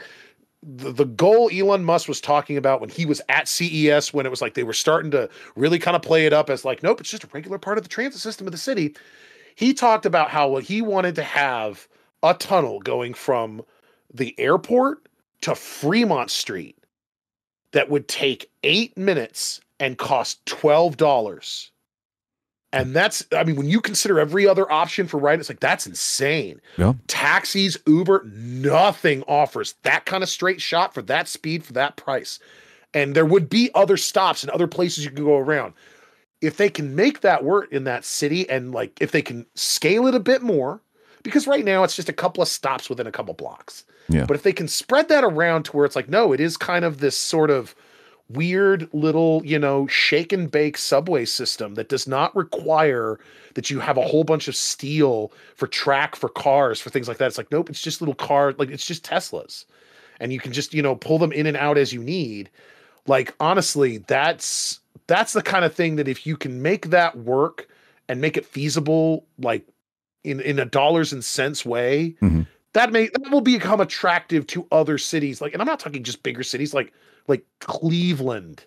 the, 0.63 0.91
the 0.91 1.05
goal 1.05 1.49
Elon 1.53 1.83
Musk 1.83 2.07
was 2.07 2.21
talking 2.21 2.57
about 2.57 2.81
when 2.81 2.89
he 2.89 3.05
was 3.05 3.21
at 3.29 3.47
CES, 3.47 4.13
when 4.13 4.25
it 4.25 4.29
was 4.29 4.41
like 4.41 4.53
they 4.53 4.63
were 4.63 4.73
starting 4.73 5.11
to 5.11 5.29
really 5.55 5.79
kind 5.79 5.95
of 5.95 6.01
play 6.01 6.25
it 6.25 6.33
up 6.33 6.49
as 6.49 6.65
like, 6.65 6.83
nope, 6.83 6.99
it's 6.99 7.09
just 7.09 7.23
a 7.23 7.29
regular 7.31 7.57
part 7.57 7.77
of 7.77 7.83
the 7.83 7.89
transit 7.89 8.21
system 8.21 8.47
of 8.47 8.51
the 8.51 8.57
city. 8.57 8.95
He 9.55 9.73
talked 9.73 10.05
about 10.05 10.29
how 10.29 10.57
he 10.57 10.81
wanted 10.81 11.15
to 11.15 11.23
have 11.23 11.87
a 12.23 12.33
tunnel 12.33 12.79
going 12.79 13.13
from 13.13 13.63
the 14.13 14.35
airport 14.39 15.07
to 15.41 15.55
Fremont 15.55 16.31
Street 16.31 16.77
that 17.71 17.89
would 17.89 18.07
take 18.07 18.49
eight 18.63 18.97
minutes 18.97 19.61
and 19.79 19.97
cost 19.97 20.45
twelve 20.45 20.97
dollars. 20.97 21.71
And 22.81 22.95
that's, 22.95 23.25
I 23.35 23.43
mean, 23.43 23.55
when 23.55 23.69
you 23.69 23.81
consider 23.81 24.19
every 24.19 24.47
other 24.47 24.71
option 24.71 25.07
for 25.07 25.17
ride, 25.17 25.39
it's 25.39 25.49
like 25.49 25.59
that's 25.59 25.87
insane. 25.87 26.61
Yeah. 26.77 26.93
Taxis, 27.07 27.77
Uber, 27.85 28.25
nothing 28.25 29.23
offers 29.23 29.75
that 29.83 30.05
kind 30.05 30.23
of 30.23 30.29
straight 30.29 30.61
shot 30.61 30.93
for 30.93 31.01
that 31.03 31.27
speed 31.27 31.63
for 31.63 31.73
that 31.73 31.95
price. 31.95 32.39
And 32.93 33.15
there 33.15 33.25
would 33.25 33.49
be 33.49 33.69
other 33.75 33.97
stops 33.97 34.43
and 34.43 34.49
other 34.51 34.67
places 34.67 35.03
you 35.03 35.11
could 35.11 35.23
go 35.23 35.37
around. 35.37 35.73
If 36.41 36.57
they 36.57 36.69
can 36.69 36.95
make 36.95 37.21
that 37.21 37.43
work 37.43 37.71
in 37.71 37.83
that 37.85 38.05
city 38.05 38.49
and 38.49 38.71
like 38.71 39.01
if 39.01 39.11
they 39.11 39.21
can 39.21 39.45
scale 39.55 40.07
it 40.07 40.15
a 40.15 40.19
bit 40.19 40.41
more, 40.41 40.81
because 41.23 41.47
right 41.47 41.65
now 41.65 41.83
it's 41.83 41.95
just 41.95 42.09
a 42.09 42.13
couple 42.13 42.41
of 42.41 42.47
stops 42.47 42.89
within 42.89 43.07
a 43.07 43.11
couple 43.11 43.33
blocks. 43.33 43.83
Yeah. 44.07 44.25
But 44.25 44.35
if 44.35 44.43
they 44.43 44.53
can 44.53 44.67
spread 44.67 45.09
that 45.09 45.23
around 45.23 45.63
to 45.63 45.71
where 45.75 45.85
it's 45.85 45.95
like, 45.95 46.09
no, 46.09 46.31
it 46.31 46.39
is 46.39 46.55
kind 46.55 46.85
of 46.85 46.99
this 46.99 47.17
sort 47.17 47.49
of 47.49 47.75
weird 48.29 48.89
little, 48.93 49.41
you 49.45 49.57
know, 49.57 49.87
shake 49.87 50.33
and 50.33 50.51
bake 50.51 50.77
subway 50.77 51.25
system 51.25 51.75
that 51.75 51.89
does 51.89 52.07
not 52.07 52.35
require 52.35 53.19
that 53.53 53.69
you 53.69 53.79
have 53.79 53.97
a 53.97 54.01
whole 54.01 54.23
bunch 54.23 54.47
of 54.47 54.55
steel 54.55 55.31
for 55.55 55.67
track 55.67 56.15
for 56.15 56.29
cars 56.29 56.79
for 56.79 56.89
things 56.89 57.07
like 57.07 57.17
that. 57.17 57.27
It's 57.27 57.37
like, 57.37 57.51
nope, 57.51 57.69
it's 57.69 57.81
just 57.81 58.01
little 58.01 58.15
car, 58.15 58.53
like 58.57 58.69
it's 58.69 58.85
just 58.85 59.05
Teslas. 59.05 59.65
And 60.19 60.33
you 60.33 60.39
can 60.39 60.51
just, 60.51 60.73
you 60.73 60.81
know, 60.81 60.95
pull 60.95 61.19
them 61.19 61.31
in 61.31 61.45
and 61.47 61.55
out 61.57 61.77
as 61.77 61.93
you 61.93 62.01
need. 62.03 62.49
Like 63.07 63.33
honestly, 63.39 63.99
that's 63.99 64.79
that's 65.07 65.31
the 65.33 65.41
kind 65.41 65.63
of 65.63 65.73
thing 65.73 65.95
that 65.95 66.07
if 66.07 66.27
you 66.27 66.35
can 66.35 66.61
make 66.61 66.89
that 66.89 67.17
work 67.17 67.67
and 68.09 68.19
make 68.19 68.35
it 68.35 68.45
feasible, 68.45 69.25
like 69.39 69.65
in 70.23 70.41
in 70.41 70.59
a 70.59 70.65
dollars 70.65 71.13
and 71.13 71.23
cents 71.23 71.65
way, 71.65 72.15
Mhm. 72.21 72.45
that 72.73 72.91
may 72.91 73.07
that 73.07 73.31
will 73.31 73.41
become 73.41 73.79
attractive 73.79 74.45
to 74.47 74.67
other 74.71 74.97
cities. 74.97 75.39
Like, 75.39 75.53
and 75.53 75.61
I'm 75.61 75.67
not 75.67 75.79
talking 75.79 76.03
just 76.03 76.23
bigger 76.23 76.43
cities, 76.43 76.73
like 76.73 76.91
like 77.27 77.45
Cleveland 77.59 78.65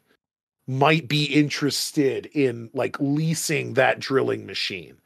might 0.67 1.09
be 1.09 1.25
interested 1.25 2.27
in 2.27 2.71
like 2.73 2.97
leasing 3.01 3.75
that 3.75 3.99
drilling 3.99 4.47
machine 4.47 4.97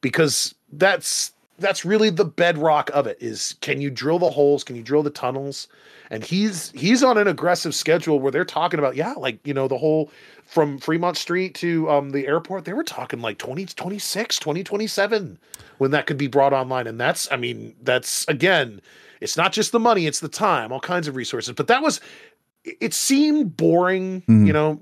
because 0.00 0.54
that's 0.72 1.32
that's 1.58 1.84
really 1.84 2.10
the 2.10 2.24
bedrock 2.24 2.90
of 2.92 3.06
it 3.06 3.16
is 3.20 3.56
can 3.60 3.80
you 3.80 3.90
drill 3.90 4.18
the 4.18 4.30
holes? 4.30 4.62
Can 4.62 4.76
you 4.76 4.82
drill 4.82 5.02
the 5.02 5.10
tunnels? 5.10 5.68
And 6.10 6.24
he's 6.24 6.70
he's 6.72 7.02
on 7.02 7.18
an 7.18 7.28
aggressive 7.28 7.74
schedule 7.74 8.20
where 8.20 8.32
they're 8.32 8.44
talking 8.44 8.78
about 8.78 8.96
yeah 8.96 9.14
like 9.16 9.38
you 9.46 9.54
know 9.54 9.68
the 9.68 9.78
whole 9.78 10.10
from 10.44 10.78
Fremont 10.78 11.16
Street 11.16 11.54
to 11.56 11.88
um 11.90 12.10
the 12.10 12.26
airport 12.26 12.64
they 12.64 12.72
were 12.72 12.84
talking 12.84 13.20
like 13.20 13.38
2026 13.38 14.38
2027 14.38 15.38
when 15.78 15.90
that 15.90 16.06
could 16.06 16.18
be 16.18 16.26
brought 16.28 16.52
online. 16.52 16.86
And 16.86 17.00
that's 17.00 17.30
I 17.32 17.36
mean 17.36 17.74
that's 17.82 18.26
again 18.28 18.80
it's 19.20 19.36
not 19.36 19.52
just 19.52 19.72
the 19.72 19.80
money 19.80 20.06
it's 20.06 20.20
the 20.20 20.28
time 20.28 20.72
all 20.72 20.80
kinds 20.80 21.08
of 21.08 21.16
resources. 21.16 21.54
But 21.54 21.68
that 21.68 21.82
was 21.82 22.00
it- 22.80 22.94
seemed 22.94 23.56
boring 23.56 24.22
Mhm. 24.28 24.46
you 24.46 24.52
know 24.52 24.80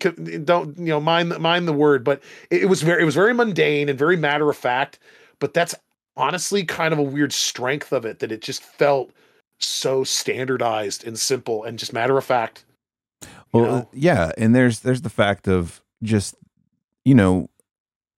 could- 0.00 0.46
don't 0.46 0.78
you 0.78 0.84
know 0.86 1.00
mind 1.00 1.36
mind 1.38 1.66
the 1.66 1.72
word 1.72 2.04
but 2.04 2.22
it, 2.50 2.62
it 2.62 2.66
was 2.66 2.82
very 2.82 3.02
it 3.02 3.04
was 3.04 3.14
very 3.16 3.34
mundane 3.34 3.88
and 3.88 3.98
very 3.98 4.16
matter 4.16 4.48
of 4.48 4.56
fact 4.56 4.98
but 5.40 5.52
that's 5.52 5.74
honestly 6.16 6.64
kind 6.64 6.92
of 6.92 6.98
a 6.98 7.02
weird 7.02 7.32
strength 7.32 7.92
of 7.92 8.04
it 8.04 8.20
that 8.20 8.30
it 8.30 8.40
just 8.40 8.62
felt 8.62 9.10
so 9.58 10.04
standardized 10.04 11.04
and 11.06 11.18
simple 11.18 11.64
and 11.64 11.78
just 11.78 11.92
matter 11.92 12.16
of 12.16 12.24
fact 12.24 12.64
Well, 13.52 13.64
know? 13.64 13.88
yeah, 13.92 14.30
and 14.38 14.54
there's 14.54 14.80
there's 14.80 15.02
the 15.02 15.10
fact 15.10 15.48
of 15.48 15.80
just 16.02 16.36
you 17.04 17.14
know 17.14 17.48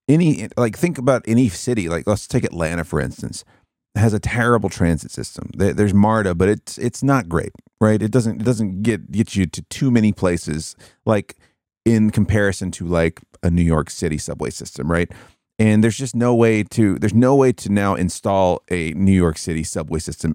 any 0.09 0.49
like 0.57 0.77
think 0.77 0.99
about 0.99 1.25
any 1.27 1.49
city 1.49 1.89
like 1.89 2.07
let's 2.07 2.27
take 2.27 2.45
Atlanta 2.45 2.85
for 2.85 3.01
instance 3.01 3.45
it 3.95 3.99
has 4.01 4.13
a 4.13 4.19
terrible 4.21 4.69
transit 4.69 5.11
system. 5.11 5.51
There's 5.55 5.95
MARTA, 5.95 6.35
but 6.35 6.49
it's 6.51 6.77
it's 6.77 7.03
not 7.03 7.29
great, 7.31 7.53
right? 7.81 8.01
It 8.03 8.11
doesn't 8.11 8.41
it 8.41 8.45
doesn't 8.45 8.83
get 8.83 9.11
get 9.13 9.37
you 9.37 9.47
to 9.47 9.63
too 9.63 9.91
many 9.91 10.13
places 10.13 10.77
like 11.05 11.37
in 11.85 12.11
comparison 12.11 12.71
to 12.73 12.87
like 12.87 13.21
a 13.43 13.51
New 13.51 13.63
York 13.63 13.91
City 13.91 14.19
subway 14.19 14.51
system, 14.51 14.91
right? 14.91 15.11
and 15.59 15.83
there's 15.83 15.97
just 15.97 16.15
no 16.15 16.35
way 16.35 16.63
to 16.63 16.99
there's 16.99 17.15
no 17.15 17.35
way 17.35 17.51
to 17.51 17.71
now 17.73 17.95
install 17.95 18.61
a 18.71 18.93
New 18.93 19.13
York 19.13 19.39
City 19.39 19.63
subway 19.65 19.99
system 19.99 20.35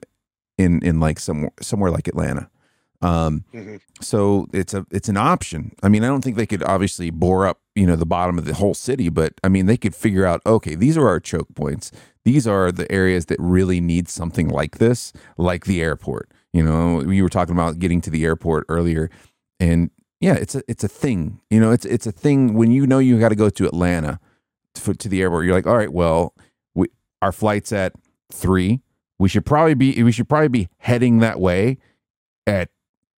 in 0.58 0.82
in 0.84 1.00
like 1.00 1.20
somewhere 1.20 1.52
somewhere 1.62 1.92
like 1.92 2.08
Atlanta. 2.08 2.50
Um, 3.04 3.46
Mhm. 3.54 3.80
so 4.00 4.48
it's 4.54 4.74
a 4.74 4.86
it's 4.92 5.10
an 5.10 5.18
option. 5.18 5.74
I 5.84 5.89
mean, 5.89 6.04
I 6.04 6.08
don't 6.08 6.24
think 6.24 6.38
they 6.38 6.48
could 6.48 6.64
obviously 6.64 7.10
bore 7.12 7.46
up 7.48 7.60
you 7.76 7.86
know 7.86 7.96
the 7.96 8.06
bottom 8.06 8.38
of 8.39 8.46
the 8.46 8.56
whole 8.56 8.74
city, 8.74 9.10
but 9.10 9.34
I 9.44 9.50
mean 9.50 9.66
they 9.68 9.78
could 9.78 9.94
figure 9.96 10.26
out 10.26 10.42
okay, 10.46 10.74
these 10.76 10.98
are 10.98 11.08
our 11.08 11.20
choke 11.20 11.54
points. 11.54 11.92
These 12.26 12.48
are 12.48 12.72
the 12.72 12.92
areas 12.92 13.26
that 13.28 13.38
really 13.39 13.80
need 13.80 14.10
something 14.10 14.48
like 14.50 14.78
this, 14.80 15.14
like 15.38 15.66
the 15.66 15.82
airport. 15.82 16.32
You 16.54 16.64
know, 16.64 17.02
you 17.02 17.24
were 17.24 17.30
talking 17.30 17.54
about 17.54 17.80
getting 17.80 18.02
to 18.02 18.10
the 18.10 18.26
airport 18.26 18.66
earlier, 18.68 19.10
and 19.60 19.89
yeah, 20.20 20.34
it's 20.34 20.56
a 20.56 20.64
it's 20.68 20.84
a 20.84 20.88
thing. 20.88 21.39
You 21.49 21.60
know, 21.60 21.72
it's 21.72 21.86
it's 21.86 22.06
a 22.06 22.12
thing 22.12 22.54
when 22.54 22.72
you 22.72 22.86
know 22.86 22.99
you 22.99 23.20
got 23.20 23.30
to 23.30 23.36
go 23.36 23.49
to 23.49 23.66
Atlanta 23.66 24.20
to, 24.76 24.93
to 24.93 25.10
the 25.10 25.22
airport. 25.22 25.45
You're 25.45 25.56
like, 25.56 25.68
all 25.68 25.78
right, 25.78 25.91
well, 25.91 26.36
we, 26.76 26.88
our 27.22 27.32
flight's 27.32 27.72
at 27.72 27.93
three. 28.32 28.82
We 29.18 29.30
should 29.30 29.45
probably 29.45 29.76
be 29.76 30.02
we 30.04 30.12
should 30.12 30.28
probably 30.28 30.49
be 30.49 30.68
heading 30.78 31.20
that 31.20 31.39
way 31.39 31.78
at 32.45 32.70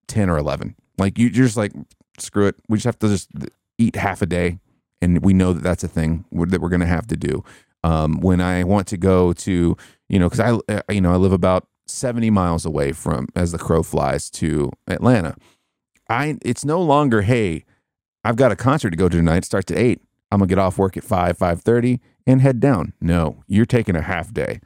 ten 0.08 0.30
or 0.30 0.38
eleven. 0.38 0.76
Like 0.98 1.18
you, 1.18 1.28
you're 1.28 1.46
just 1.46 1.58
like 1.58 1.74
screw 2.20 2.48
it. 2.48 2.56
We 2.70 2.78
just 2.78 2.86
have 2.86 3.00
to 3.00 3.08
just 3.08 3.30
eat 3.78 3.96
half 3.96 4.22
a 4.22 4.26
day, 4.26 4.60
and 5.02 5.24
we 5.24 5.34
know 5.34 5.54
that 5.54 5.64
that's 5.64 5.84
a 5.84 5.88
thing 5.88 6.26
that 6.32 6.62
we're 6.62 6.70
going 6.70 6.82
to 6.82 6.86
have 6.86 7.08
to 7.08 7.18
do. 7.18 7.44
Um, 7.84 8.22
when 8.22 8.40
I 8.40 8.64
want 8.64 8.88
to 8.90 8.98
go 8.98 9.34
to, 9.34 9.76
you 10.08 10.20
know, 10.20 10.30
because 10.30 10.40
I, 10.40 10.74
uh, 10.74 10.82
you 10.90 11.02
know, 11.02 11.12
I 11.12 11.18
live 11.18 11.34
about 11.34 11.68
seventy 11.88 12.30
miles 12.30 12.66
away 12.66 12.92
from, 12.92 13.28
as 13.36 13.52
the 13.52 13.58
crow 13.58 13.84
flies, 13.84 14.30
to 14.32 14.72
Atlanta. 14.88 15.36
I, 16.10 16.38
it's 16.44 16.66
no 16.66 16.82
longer, 16.82 17.22
hey, 17.22 17.66
I've 18.24 18.36
got 18.36 18.52
a 18.52 18.56
concert 18.56 18.92
to 18.92 18.98
go 18.98 19.10
to 19.10 19.18
tonight. 19.18 19.38
It 19.38 19.46
starts 19.46 19.72
at 19.72 19.78
eight. 19.78 20.02
I'm 20.32 20.40
gonna 20.40 20.50
get 20.50 20.58
off 20.58 20.78
work 20.78 20.98
at 20.98 21.04
five, 21.04 21.38
five 21.38 21.62
thirty, 21.62 22.00
and 22.26 22.42
head 22.42 22.60
down. 22.60 22.94
No, 23.00 23.44
you're 23.48 23.66
taking 23.66 23.96
a 23.96 24.02
half 24.02 24.34
day. 24.34 24.60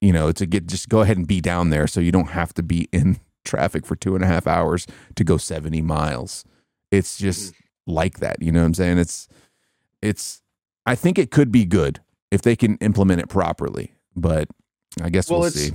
You 0.00 0.12
know, 0.12 0.32
to 0.32 0.46
get 0.46 0.66
just 0.66 0.88
go 0.88 1.00
ahead 1.00 1.16
and 1.16 1.26
be 1.26 1.40
down 1.40 1.70
there, 1.70 1.86
so 1.86 2.00
you 2.00 2.12
don't 2.12 2.30
have 2.30 2.52
to 2.54 2.62
be 2.62 2.88
in 2.92 3.20
traffic 3.44 3.86
for 3.86 3.96
two 3.96 4.14
and 4.14 4.24
a 4.24 4.26
half 4.26 4.46
hours 4.46 4.86
to 5.16 5.24
go 5.24 5.36
seventy 5.36 5.82
miles. 5.82 6.44
It's 6.90 7.18
just 7.18 7.52
mm-hmm. 7.52 7.92
like 7.92 8.18
that. 8.20 8.42
You 8.42 8.50
know 8.50 8.60
what 8.60 8.66
I'm 8.66 8.74
saying? 8.74 8.98
It's, 8.98 9.28
it's. 10.02 10.42
I 10.86 10.94
think 10.94 11.18
it 11.18 11.30
could 11.30 11.52
be 11.52 11.66
good 11.66 12.00
if 12.30 12.42
they 12.42 12.56
can 12.56 12.76
implement 12.78 13.20
it 13.20 13.28
properly, 13.28 13.92
but 14.16 14.48
I 15.02 15.10
guess 15.10 15.30
Well, 15.30 15.40
we'll 15.40 15.50
see. 15.50 15.72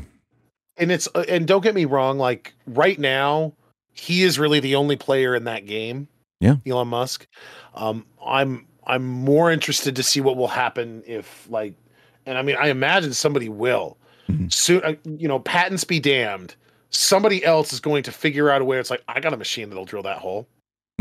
And 0.77 0.91
it's 0.91 1.07
uh, 1.15 1.23
and 1.27 1.47
don't 1.47 1.63
get 1.63 1.75
me 1.75 1.85
wrong 1.85 2.17
like 2.17 2.53
right 2.67 2.97
now 2.99 3.53
he 3.91 4.23
is 4.23 4.39
really 4.39 4.59
the 4.59 4.75
only 4.75 4.95
player 4.95 5.35
in 5.35 5.43
that 5.45 5.65
game. 5.65 6.07
Yeah. 6.39 6.55
elon 6.67 6.87
musk. 6.89 7.27
Um 7.75 8.05
i'm 8.25 8.65
i'm 8.85 9.03
more 9.05 9.51
interested 9.51 9.95
to 9.95 10.03
see 10.03 10.19
what 10.21 10.35
will 10.35 10.47
happen 10.47 11.03
if 11.05 11.47
like 11.49 11.73
and 12.25 12.37
i 12.37 12.41
mean 12.41 12.55
i 12.59 12.67
imagine 12.67 13.13
somebody 13.13 13.49
will. 13.49 13.97
Mhm. 14.29 14.51
soon 14.51 14.83
uh, 14.83 14.95
you 15.17 15.27
know 15.27 15.39
patents 15.39 15.83
be 15.83 15.99
damned. 15.99 16.55
Somebody 16.89 17.43
else 17.43 17.73
is 17.73 17.79
going 17.79 18.03
to 18.03 18.11
figure 18.11 18.49
out 18.51 18.61
a 18.61 18.65
way. 18.65 18.77
It's 18.77 18.89
like 18.89 19.03
i 19.07 19.19
got 19.19 19.33
a 19.33 19.37
machine 19.37 19.69
that'll 19.69 19.85
drill 19.85 20.03
that 20.03 20.17
hole. 20.19 20.47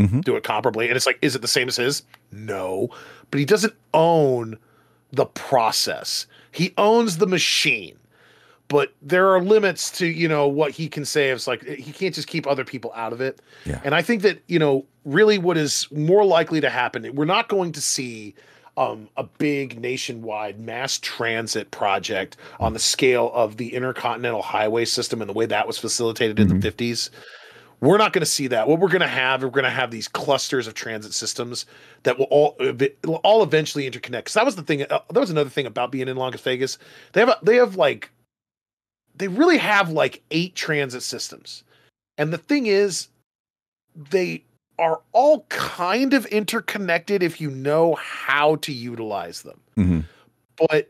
Mm-hmm. 0.01 0.21
do 0.21 0.35
it 0.35 0.43
comparably. 0.43 0.87
And 0.87 0.95
it's 0.95 1.05
like 1.05 1.19
is 1.21 1.35
it 1.35 1.41
the 1.41 1.47
same 1.47 1.67
as 1.67 1.75
his? 1.77 2.03
No. 2.31 2.89
But 3.31 3.39
he 3.39 3.45
doesn't 3.45 3.73
own 3.93 4.57
the 5.11 5.25
process. 5.27 6.25
He 6.51 6.73
owns 6.77 7.17
the 7.17 7.27
machine 7.27 7.97
but 8.69 8.93
there 9.01 9.29
are 9.29 9.41
limits 9.41 9.91
to 9.99 10.07
you 10.07 10.27
know 10.27 10.47
what 10.47 10.71
he 10.71 10.87
can 10.89 11.05
say. 11.05 11.29
It's 11.29 11.47
like 11.47 11.63
he 11.65 11.91
can't 11.91 12.15
just 12.15 12.27
keep 12.27 12.47
other 12.47 12.63
people 12.65 12.91
out 12.95 13.13
of 13.13 13.21
it. 13.21 13.39
Yeah. 13.65 13.79
and 13.83 13.93
i 13.95 14.01
think 14.01 14.21
that 14.23 14.41
you 14.47 14.59
know 14.59 14.85
really 15.05 15.37
what 15.37 15.57
is 15.57 15.87
more 15.91 16.25
likely 16.25 16.59
to 16.61 16.69
happen 16.69 17.09
we're 17.15 17.25
not 17.25 17.47
going 17.49 17.71
to 17.73 17.81
see 17.81 18.33
um, 18.75 19.07
a 19.17 19.23
big 19.23 19.79
nationwide 19.79 20.59
mass 20.59 20.97
transit 20.97 21.69
project 21.71 22.37
on 22.59 22.73
the 22.73 22.79
scale 22.79 23.31
of 23.33 23.57
the 23.57 23.73
intercontinental 23.75 24.41
highway 24.41 24.83
system 24.85 25.21
and 25.21 25.29
the 25.29 25.33
way 25.33 25.45
that 25.45 25.67
was 25.67 25.77
facilitated 25.77 26.39
in 26.39 26.47
the 26.47 26.55
50s 26.71 27.09
we're 27.81 27.97
not 27.97 28.13
going 28.13 28.21
to 28.21 28.25
see 28.25 28.47
that. 28.47 28.69
What 28.69 28.79
we're 28.79 28.87
going 28.87 29.01
to 29.01 29.07
have 29.07 29.43
we're 29.43 29.49
going 29.49 29.65
to 29.65 29.69
have 29.69 29.91
these 29.91 30.07
clusters 30.07 30.67
of 30.67 30.73
transit 30.73 31.13
systems 31.13 31.65
that 32.03 32.17
will 32.17 32.27
all 32.31 32.55
will 33.03 33.15
all 33.25 33.43
eventually 33.43 33.89
interconnect. 33.91 34.23
'Cause 34.25 34.35
that 34.35 34.45
was 34.45 34.55
the 34.55 34.61
thing 34.63 34.83
uh, 34.83 34.99
that 35.09 35.19
was 35.19 35.29
another 35.29 35.49
thing 35.49 35.65
about 35.65 35.91
being 35.91 36.07
in 36.07 36.15
las 36.15 36.39
vegas. 36.39 36.77
They 37.11 37.19
have 37.19 37.27
a, 37.29 37.37
they 37.43 37.57
have 37.57 37.75
like 37.75 38.09
they 39.15 39.27
really 39.27 39.57
have 39.57 39.89
like 39.89 40.21
eight 40.31 40.55
transit 40.55 41.03
systems. 41.03 41.63
And 42.17 42.31
the 42.31 42.37
thing 42.37 42.67
is, 42.67 43.07
they 43.95 44.43
are 44.79 45.01
all 45.11 45.45
kind 45.49 46.13
of 46.13 46.25
interconnected 46.27 47.21
if 47.21 47.39
you 47.39 47.51
know 47.51 47.95
how 47.95 48.55
to 48.57 48.71
utilize 48.73 49.43
them. 49.43 49.59
Mhm. 49.77 50.03
But 50.57 50.89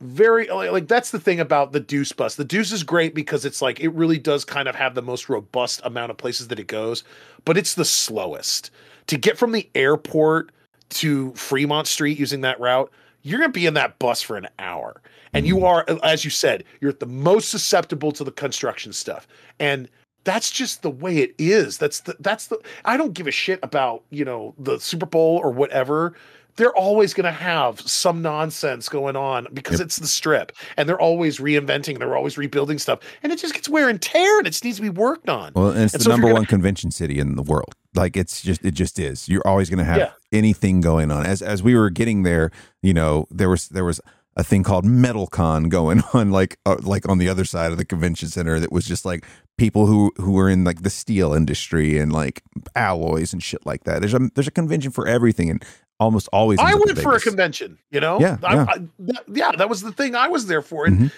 very 0.00 0.48
like, 0.48 0.72
like 0.72 0.88
that's 0.88 1.10
the 1.10 1.20
thing 1.20 1.40
about 1.40 1.72
the 1.72 1.80
Deuce 1.80 2.12
bus. 2.12 2.36
The 2.36 2.44
Deuce 2.44 2.72
is 2.72 2.82
great 2.82 3.14
because 3.14 3.44
it's 3.44 3.60
like 3.60 3.80
it 3.80 3.88
really 3.88 4.18
does 4.18 4.44
kind 4.44 4.68
of 4.68 4.74
have 4.74 4.94
the 4.94 5.02
most 5.02 5.28
robust 5.28 5.80
amount 5.84 6.10
of 6.10 6.16
places 6.16 6.48
that 6.48 6.58
it 6.58 6.68
goes, 6.68 7.04
but 7.44 7.58
it's 7.58 7.74
the 7.74 7.84
slowest. 7.84 8.70
To 9.08 9.18
get 9.18 9.36
from 9.36 9.52
the 9.52 9.68
airport 9.74 10.52
to 10.90 11.32
Fremont 11.34 11.86
Street 11.86 12.18
using 12.18 12.40
that 12.42 12.58
route, 12.60 12.90
you're 13.22 13.38
going 13.38 13.52
to 13.52 13.58
be 13.58 13.66
in 13.66 13.74
that 13.74 13.98
bus 13.98 14.22
for 14.22 14.36
an 14.36 14.48
hour. 14.58 15.00
And 15.32 15.46
you 15.46 15.56
mm. 15.56 15.64
are, 15.64 15.86
as 16.02 16.24
you 16.24 16.30
said, 16.30 16.64
you're 16.80 16.92
the 16.92 17.06
most 17.06 17.50
susceptible 17.50 18.12
to 18.12 18.24
the 18.24 18.32
construction 18.32 18.92
stuff. 18.92 19.28
And 19.58 19.88
that's 20.24 20.50
just 20.50 20.82
the 20.82 20.90
way 20.90 21.18
it 21.18 21.34
is. 21.38 21.78
That's 21.78 22.00
the, 22.00 22.16
that's 22.20 22.48
the, 22.48 22.58
I 22.84 22.96
don't 22.96 23.14
give 23.14 23.26
a 23.26 23.32
shit 23.32 23.60
about, 23.62 24.04
you 24.10 24.24
know, 24.24 24.54
the 24.58 24.78
Super 24.78 25.06
Bowl 25.06 25.40
or 25.42 25.50
whatever. 25.50 26.14
They're 26.60 26.76
always 26.76 27.14
going 27.14 27.24
to 27.24 27.32
have 27.32 27.80
some 27.80 28.20
nonsense 28.22 28.88
going 28.88 29.16
on 29.16 29.46
because 29.54 29.78
Yep. 29.80 29.86
it's 29.86 29.96
the 29.96 30.06
strip 30.06 30.52
and 30.76 30.88
they're 30.88 31.00
always 31.00 31.38
reinventing, 31.38 31.98
they're 31.98 32.16
always 32.16 32.36
rebuilding 32.36 32.78
stuff. 32.78 33.00
And 33.22 33.32
it 33.32 33.38
just 33.38 33.54
gets 33.54 33.68
wear 33.68 33.88
and 33.88 34.00
tear 34.00 34.38
and 34.38 34.46
it 34.46 34.50
just 34.50 34.64
needs 34.64 34.76
to 34.76 34.82
be 34.82 34.90
worked 34.90 35.28
on. 35.28 35.52
Well, 35.54 35.70
and 35.70 35.80
it's 35.84 35.94
And 35.94 36.00
the 36.00 36.04
so 36.04 36.10
number 36.10 36.26
one 36.26 36.34
gonna- 36.36 36.46
convention 36.48 36.90
city 36.90 37.18
in 37.18 37.36
the 37.36 37.42
world. 37.42 37.74
Like 37.94 38.16
it's 38.16 38.42
just 38.42 38.64
it 38.64 38.74
just 38.74 38.98
is. 38.98 39.28
You're 39.28 39.46
always 39.46 39.68
going 39.70 39.78
to 39.78 39.84
have 39.84 39.96
Yeah. 39.98 40.10
anything 40.32 40.80
going 40.80 41.10
on. 41.10 41.26
As 41.26 41.42
as 41.42 41.62
we 41.62 41.74
were 41.74 41.90
getting 41.90 42.22
there, 42.22 42.50
you 42.82 42.94
know, 42.94 43.26
there 43.30 43.48
was 43.48 43.68
there 43.68 43.84
was 43.84 44.00
a 44.36 44.44
thing 44.44 44.62
called 44.62 44.84
MetalCon 44.84 45.68
going 45.70 46.02
on, 46.14 46.30
like 46.30 46.58
uh, 46.66 46.76
like 46.82 47.08
on 47.08 47.18
the 47.18 47.28
other 47.28 47.44
side 47.44 47.72
of 47.72 47.78
the 47.78 47.84
convention 47.84 48.28
center. 48.28 48.60
That 48.60 48.70
was 48.70 48.84
just 48.84 49.04
like 49.04 49.24
people 49.58 49.86
who 49.86 50.12
who 50.18 50.32
were 50.32 50.48
in 50.48 50.62
like 50.62 50.82
the 50.82 50.90
steel 50.90 51.32
industry 51.34 51.98
and 51.98 52.12
like 52.12 52.42
alloys 52.76 53.32
and 53.32 53.42
shit 53.42 53.64
like 53.66 53.84
that. 53.84 54.00
There's 54.00 54.14
a 54.14 54.20
there's 54.36 54.46
a 54.48 54.52
convention 54.52 54.92
for 54.92 55.08
everything, 55.08 55.50
and 55.50 55.64
almost 56.00 56.28
always. 56.32 56.58
I 56.58 56.70
ends 56.72 56.74
up 56.74 56.80
in 56.80 56.94
went 56.96 56.98
for 57.02 57.14
a 57.14 57.20
convention, 57.20 57.78
you 57.92 58.00
know? 58.00 58.18
Yeah, 58.18 58.38
I, 58.42 58.54
yeah. 58.54 58.66
I, 58.68 58.78
that- 59.00 59.24
yeah, 59.28 59.52
that 59.52 59.68
was 59.68 59.82
the 59.82 59.92
thing 59.92 60.14
I 60.16 60.26
was 60.28 60.46
there 60.46 60.62
for. 60.62 60.86
And 60.86 60.98
Mhm. 60.98 61.12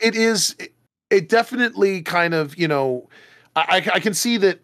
it 0.00 0.16
is, 0.16 0.54
it, 0.58 0.72
it 1.08 1.28
definitely 1.28 2.02
kind 2.02 2.34
of, 2.34 2.58
you 2.58 2.68
know, 2.68 3.08
I, 3.56 3.82
I 3.86 3.90
I 3.96 4.00
can 4.00 4.12
see 4.14 4.36
that 4.38 4.58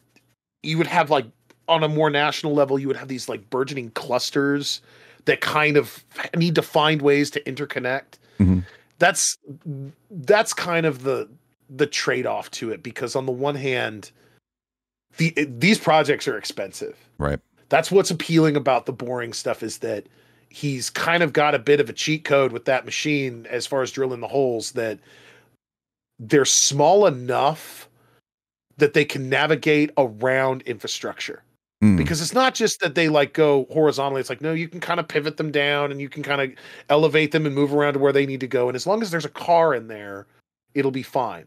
you 0.63 0.77
would 0.79 0.87
have 0.89 1.11
like 1.11 1.27
on 1.69 1.83
a 1.83 1.89
more 1.89 2.11
national 2.11 2.55
level, 2.55 2.79
you 2.79 2.87
would 2.89 2.97
have 2.97 3.09
these 3.09 3.29
like 3.29 3.49
burgeoning 3.51 3.91
clusters 3.93 4.81
that 5.25 5.41
kind 5.41 5.77
of 5.77 6.05
need 6.37 6.55
to 6.55 6.63
find 6.63 7.03
ways 7.03 7.31
to 7.31 7.41
interconnect. 7.43 8.19
Mhm. 8.39 8.65
That's 8.99 9.37
that's 10.11 10.53
kind 10.53 10.87
of 10.87 11.03
the 11.03 11.29
the 11.69 11.87
trade-off 11.87 12.49
to 12.53 12.71
it 12.71 12.83
because 12.83 13.17
on 13.17 13.27
the 13.27 13.33
one 13.33 13.57
hand 13.57 14.13
the 15.17 15.35
these 15.59 15.79
projects 15.81 16.29
are 16.29 16.39
expensive 16.39 16.97
Right. 17.19 17.41
That's 17.69 17.91
what's 17.91 18.11
appealing 18.11 18.57
about 18.57 18.87
the 18.87 18.93
boring 18.93 19.33
stuff 19.33 19.63
is 19.63 19.79
that 19.79 20.07
he's 20.49 20.91
kind 20.91 21.23
of 21.23 21.33
got 21.33 21.55
a 21.55 21.59
bit 21.59 21.81
of 21.81 21.91
a 21.91 21.93
cheat 21.93 22.25
code 22.25 22.53
with 22.53 22.65
that 22.67 22.85
machine 22.85 23.47
as 23.51 23.67
far 23.67 23.83
as 23.83 23.91
drilling 23.91 24.21
the 24.21 24.29
holes 24.29 24.73
that 24.73 24.99
they're 26.19 26.45
small 26.45 27.07
enough 27.07 27.89
that 28.79 28.95
they 28.95 29.05
can 29.05 29.29
navigate 29.29 29.91
around 29.97 30.63
infrastructure. 30.63 31.43
Mm. 31.85 31.99
because 31.99 32.23
it's 32.23 32.33
not 32.33 32.55
just 32.55 32.81
that 32.81 32.95
they 32.95 33.11
like 33.11 33.35
go 33.35 33.67
horizontally. 33.71 34.21
It's 34.21 34.31
like 34.31 34.41
no 34.41 34.55
you 34.55 34.67
can 34.67 34.81
kind 34.81 34.99
of 34.99 35.07
pivot 35.07 35.37
them 35.37 35.53
down 35.53 35.91
and 35.91 36.01
you 36.01 36.09
can 36.09 36.23
kind 36.23 36.41
of 36.41 36.51
elevate 36.89 37.33
them 37.33 37.45
and 37.45 37.55
move 37.55 37.75
around 37.75 37.93
to 37.95 37.99
where 37.99 38.15
they 38.15 38.25
need 38.25 38.41
to 38.41 38.49
go. 38.49 38.67
And 38.69 38.75
as 38.75 38.87
long 38.87 39.03
as 39.03 39.11
there's 39.11 39.27
a 39.27 39.31
car 39.31 39.75
in 39.75 39.89
there 39.89 40.27
it'll 40.73 40.91
be 40.91 41.03
fine. 41.03 41.47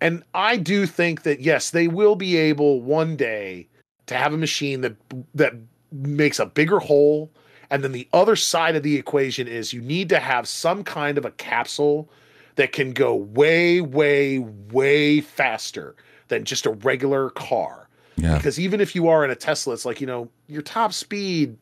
And 0.00 0.22
i 0.32 0.56
do 0.56 0.86
think 0.86 1.24
that 1.24 1.40
yes 1.40 1.70
they 1.70 1.86
will 1.86 2.16
be 2.16 2.38
able 2.38 2.80
one 2.80 3.14
day 3.14 3.68
to 4.06 4.16
have 4.16 4.32
a 4.32 4.38
machine 4.38 4.80
that 4.82 4.96
that 5.34 5.54
makes 5.90 6.38
a 6.38 6.46
bigger 6.46 6.78
hole 6.78 7.30
and 7.70 7.82
then 7.82 7.92
the 7.92 8.08
other 8.12 8.36
side 8.36 8.76
of 8.76 8.82
the 8.82 8.96
equation 8.96 9.46
is 9.46 9.72
you 9.72 9.80
need 9.80 10.08
to 10.08 10.18
have 10.18 10.48
some 10.48 10.84
kind 10.84 11.18
of 11.18 11.24
a 11.24 11.30
capsule 11.32 12.10
that 12.56 12.72
can 12.72 12.92
go 12.92 13.14
way 13.14 13.80
way 13.80 14.38
way 14.38 15.20
faster 15.20 15.94
than 16.28 16.44
just 16.44 16.66
a 16.66 16.70
regular 16.70 17.30
car 17.30 17.82
yeah. 18.16 18.36
because 18.36 18.58
even 18.58 18.80
if 18.80 18.94
you 18.94 19.08
are 19.08 19.24
in 19.24 19.30
a 19.30 19.34
Tesla, 19.34 19.74
it's 19.74 19.84
like, 19.84 20.00
you 20.00 20.06
know, 20.06 20.28
your 20.46 20.62
top 20.62 20.92
speed 20.92 21.56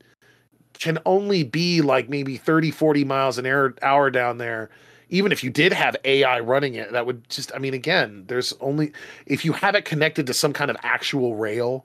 can 0.75 0.99
only 1.07 1.43
be 1.43 1.81
like 1.83 2.09
maybe 2.09 2.37
30, 2.37 2.71
40 2.71 3.05
miles 3.05 3.39
an 3.39 3.47
hour, 3.47 3.75
hour 3.83 4.11
down 4.11 4.39
there. 4.39 4.71
Even 5.09 5.33
if 5.33 5.43
you 5.43 5.51
did 5.51 5.73
have 5.73 5.97
AI 6.05 6.39
running 6.41 6.75
it, 6.75 6.93
that 6.93 7.05
would 7.05 7.29
just, 7.29 7.53
I 7.55 7.59
mean, 7.59 7.75
again, 7.75 8.25
there's 8.29 8.53
only, 8.61 8.93
if 9.27 9.45
you 9.45 9.53
have 9.53 9.75
it 9.75 9.85
connected 9.85 10.27
to 10.29 10.35
some 10.35 10.53
kind 10.53 10.71
of 10.71 10.77
actual 10.83 11.35
rail 11.35 11.85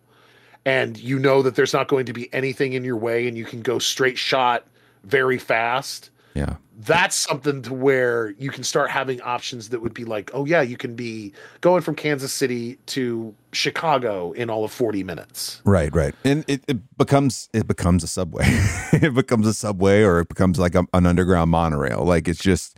and 0.65 0.97
you 0.97 1.19
know 1.19 1.41
that 1.41 1.55
there's 1.55 1.73
not 1.73 1.87
going 1.87 2.05
to 2.07 2.13
be 2.13 2.33
anything 2.33 2.73
in 2.73 2.83
your 2.83 2.97
way 2.97 3.27
and 3.27 3.37
you 3.37 3.45
can 3.45 3.61
go 3.61 3.79
straight 3.79 4.17
shot 4.17 4.65
very 5.03 5.37
fast. 5.37 6.09
Yeah. 6.33 6.55
That's 6.77 7.15
something 7.15 7.61
to 7.61 7.73
where 7.73 8.31
you 8.31 8.49
can 8.49 8.63
start 8.65 8.91
having 8.91 9.21
options 9.21 9.69
that 9.69 9.81
would 9.81 9.93
be 9.93 10.03
like, 10.03 10.29
oh 10.33 10.43
yeah, 10.43 10.61
you 10.61 10.75
can 10.75 10.93
be 10.93 11.31
going 11.61 11.81
from 11.81 11.95
Kansas 11.95 12.33
City 12.33 12.77
to 12.87 13.33
Chicago 13.53 14.33
in 14.33 14.49
all 14.49 14.65
of 14.65 14.71
40 14.73 15.03
minutes. 15.03 15.61
Right, 15.63 15.93
right. 15.95 16.13
And 16.25 16.43
it, 16.49 16.65
it 16.67 16.97
becomes 16.97 17.47
it 17.53 17.67
becomes 17.67 18.03
a 18.03 18.07
subway. 18.07 18.43
it 18.91 19.13
becomes 19.13 19.47
a 19.47 19.53
subway 19.53 20.03
or 20.03 20.19
it 20.19 20.27
becomes 20.27 20.59
like 20.59 20.75
a, 20.75 20.85
an 20.93 21.05
underground 21.05 21.51
monorail. 21.51 22.03
Like 22.03 22.27
it's 22.27 22.41
just 22.41 22.77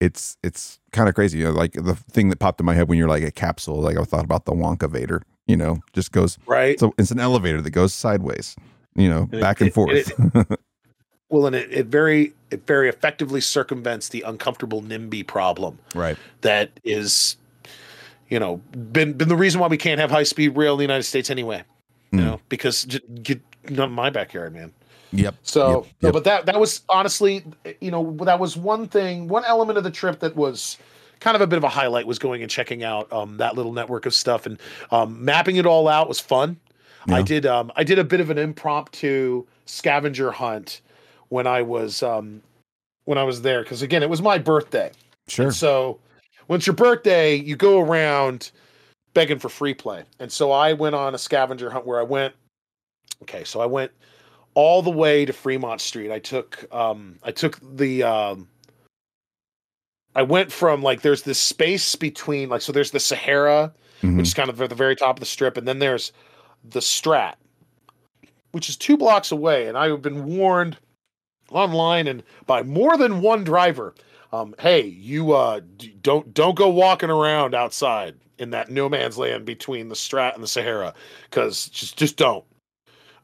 it's 0.00 0.36
it's 0.42 0.80
kind 0.96 1.08
of 1.08 1.14
crazy. 1.14 1.38
You 1.38 1.44
know, 1.44 1.50
like 1.52 1.72
the 1.74 1.94
thing 1.94 2.28
that 2.30 2.38
popped 2.40 2.58
in 2.60 2.66
my 2.66 2.74
head 2.74 2.88
when 2.88 2.98
you're 2.98 3.08
like 3.08 3.22
a 3.22 3.30
capsule, 3.30 3.80
like 3.80 3.96
I 3.96 4.02
thought 4.04 4.24
about 4.24 4.44
the 4.46 4.52
Wonkavator, 4.52 5.22
you 5.46 5.56
know, 5.56 5.80
just 5.92 6.10
goes 6.10 6.38
Right. 6.46 6.78
so 6.80 6.92
it's 6.98 7.10
an 7.12 7.20
elevator 7.20 7.60
that 7.62 7.70
goes 7.70 7.94
sideways, 7.94 8.56
you 8.96 9.08
know, 9.08 9.22
And 9.30 9.34
it- 9.34 9.40
back 9.40 9.60
and 9.60 9.68
it- 9.68 9.74
forth. 9.74 10.12
Well, 11.28 11.44
and 11.46 11.56
it, 11.56 11.72
it 11.72 11.86
very 11.86 12.34
it 12.52 12.68
very 12.68 12.88
effectively 12.88 13.40
circumvents 13.40 14.10
the 14.10 14.22
uncomfortable 14.22 14.80
NIMBY 14.80 15.26
problem 15.26 15.80
right. 15.92 16.16
that 16.42 16.78
is, 16.84 17.36
you 18.28 18.38
know, 18.38 18.58
been 18.92 19.12
been 19.14 19.28
the 19.28 19.34
reason 19.36 19.60
why 19.60 19.66
we 19.66 19.76
can't 19.76 19.98
have 20.00 20.12
high 20.12 20.22
speed 20.22 20.50
rail 20.56 20.74
in 20.74 20.78
the 20.78 20.84
United 20.84 21.02
States 21.02 21.28
anyway. 21.28 21.64
You 22.12 22.20
Mm. 22.20 22.24
know, 22.24 22.40
because 22.48 22.84
j- 22.84 23.00
get 23.24 23.40
not 23.68 23.88
in 23.88 23.94
my 23.94 24.08
backyard, 24.08 24.54
man. 24.54 24.72
Yep. 25.16 25.34
So, 25.42 25.84
Yep, 25.84 25.92
no, 26.02 26.12
but 26.12 26.24
that 26.24 26.46
that 26.46 26.60
was 26.60 26.82
honestly, 26.88 27.44
you 27.80 27.90
know, 27.90 28.16
that 28.22 28.38
was 28.38 28.56
one 28.56 28.88
thing, 28.88 29.28
one 29.28 29.44
element 29.44 29.78
of 29.78 29.84
the 29.84 29.90
trip 29.90 30.20
that 30.20 30.36
was 30.36 30.78
kind 31.20 31.34
of 31.34 31.40
a 31.40 31.46
bit 31.46 31.56
of 31.56 31.64
a 31.64 31.68
highlight 31.68 32.06
was 32.06 32.18
going 32.18 32.42
and 32.42 32.50
checking 32.50 32.84
out 32.84 33.10
um, 33.12 33.38
that 33.38 33.56
little 33.56 33.72
network 33.72 34.06
of 34.06 34.14
stuff 34.14 34.46
and 34.46 34.60
um, 34.90 35.24
mapping 35.24 35.56
it 35.56 35.66
all 35.66 35.88
out 35.88 36.08
was 36.08 36.20
fun. 36.20 36.58
I 37.08 37.22
did 37.22 37.46
um, 37.46 37.70
I 37.76 37.84
did 37.84 37.98
a 37.98 38.04
bit 38.04 38.20
of 38.20 38.30
an 38.30 38.38
impromptu 38.38 39.46
scavenger 39.66 40.30
hunt 40.30 40.80
when 41.28 41.46
I 41.46 41.62
was 41.62 42.02
um, 42.02 42.42
when 43.04 43.18
I 43.18 43.22
was 43.22 43.42
there 43.42 43.62
because 43.62 43.82
again 43.82 44.02
it 44.02 44.10
was 44.10 44.20
my 44.20 44.38
birthday. 44.38 44.90
Sure. 45.28 45.52
So 45.52 46.00
when 46.46 46.58
it's 46.58 46.66
your 46.66 46.74
birthday, 46.74 47.36
you 47.36 47.56
go 47.56 47.80
around 47.80 48.50
begging 49.14 49.38
for 49.38 49.48
free 49.48 49.74
play. 49.74 50.04
And 50.18 50.30
so 50.30 50.52
I 50.52 50.72
went 50.72 50.94
on 50.94 51.14
a 51.14 51.18
scavenger 51.18 51.70
hunt 51.70 51.86
where 51.86 52.00
I 52.00 52.02
went 52.02 52.34
okay, 53.22 53.44
so 53.44 53.60
I 53.60 53.66
went 53.66 53.92
all 54.56 54.80
the 54.82 54.90
way 54.90 55.24
to 55.26 55.32
Fremont 55.34 55.80
Street. 55.82 56.10
I 56.10 56.18
took 56.18 56.66
um 56.74 57.18
I 57.22 57.30
took 57.30 57.60
the 57.76 58.02
um 58.02 58.48
I 60.16 60.22
went 60.22 60.50
from 60.50 60.82
like 60.82 61.02
there's 61.02 61.22
this 61.22 61.38
space 61.38 61.94
between 61.94 62.48
like 62.48 62.62
so 62.62 62.72
there's 62.72 62.90
the 62.90 62.98
Sahara, 63.00 63.72
Mhm. 64.02 64.16
which 64.16 64.28
is 64.28 64.34
kind 64.34 64.48
of 64.50 64.60
at 64.60 64.68
the 64.70 64.74
very 64.74 64.96
top 64.96 65.16
of 65.16 65.20
the 65.20 65.26
strip, 65.26 65.56
and 65.56 65.68
then 65.68 65.78
there's 65.78 66.10
the 66.64 66.80
Strat, 66.80 67.34
which 68.52 68.68
is 68.68 68.76
two 68.76 68.96
blocks 68.96 69.30
away. 69.30 69.68
And 69.68 69.76
I've 69.78 70.02
been 70.02 70.24
warned 70.24 70.78
online 71.50 72.06
and 72.08 72.22
by 72.46 72.62
more 72.62 72.96
than 72.96 73.20
one 73.20 73.44
driver 73.44 73.94
um, 74.32 74.54
hey, 74.58 74.84
you 74.84 75.32
uh, 75.32 75.60
d- 75.76 75.96
don't 76.02 76.34
don't 76.34 76.56
go 76.56 76.68
walking 76.68 77.10
around 77.10 77.54
outside 77.54 78.16
in 78.38 78.50
that 78.50 78.68
no 78.70 78.88
man's 78.88 79.16
land 79.16 79.44
between 79.44 79.88
the 79.88 79.94
Strat 79.94 80.34
and 80.34 80.42
the 80.42 80.48
Sahara, 80.48 80.92
because 81.30 81.68
just 81.68 81.96
just 81.96 82.16
don't. 82.16 82.44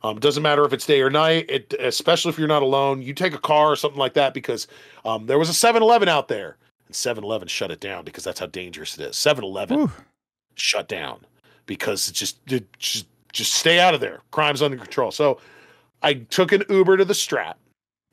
Um, 0.05 0.19
doesn't 0.19 0.43
matter 0.43 0.65
if 0.65 0.73
it's 0.73 0.87
day 0.87 1.01
or 1.01 1.11
night. 1.11 1.47
It 1.49 1.75
especially 1.79 2.31
if 2.31 2.39
you're 2.39 2.49
not 2.49 2.63
alone. 2.63 3.03
You 3.03 3.15
take 3.15 3.35
a 3.35 3.39
car 3.39 3.71
or 3.71 3.77
something 3.77 3.99
like 3.99 4.15
that 4.15 4.35
because 4.35 4.67
um, 5.05 5.27
there 5.27 5.39
was 5.39 5.49
a 5.49 5.53
7-Eleven 5.53 6.09
out 6.09 6.29
there, 6.29 6.57
and 6.87 6.95
7-Eleven 6.95 7.49
shut 7.49 7.71
it 7.71 7.81
down 7.81 8.05
because 8.05 8.25
that's 8.25 8.41
how 8.41 8.47
dangerous 8.47 8.99
it 8.99 9.05
is. 9.05 9.17
7-Eleven 9.17 9.91
shut 10.57 10.89
down 10.89 11.25
because 11.67 12.09
it's 12.09 12.19
just 12.19 12.39
it 12.51 12.67
just 12.79 13.07
just 13.33 13.55
stay 13.55 13.81
out 13.81 13.95
of 13.95 14.01
there. 14.01 14.21
Crime's 14.31 14.63
under 14.63 14.77
control. 14.77 15.11
So 15.11 15.41
I 16.03 16.15
took 16.15 16.53
an 16.53 16.65
Uber 16.69 16.99
to 16.99 17.05
the 17.05 17.15
Strat, 17.15 17.55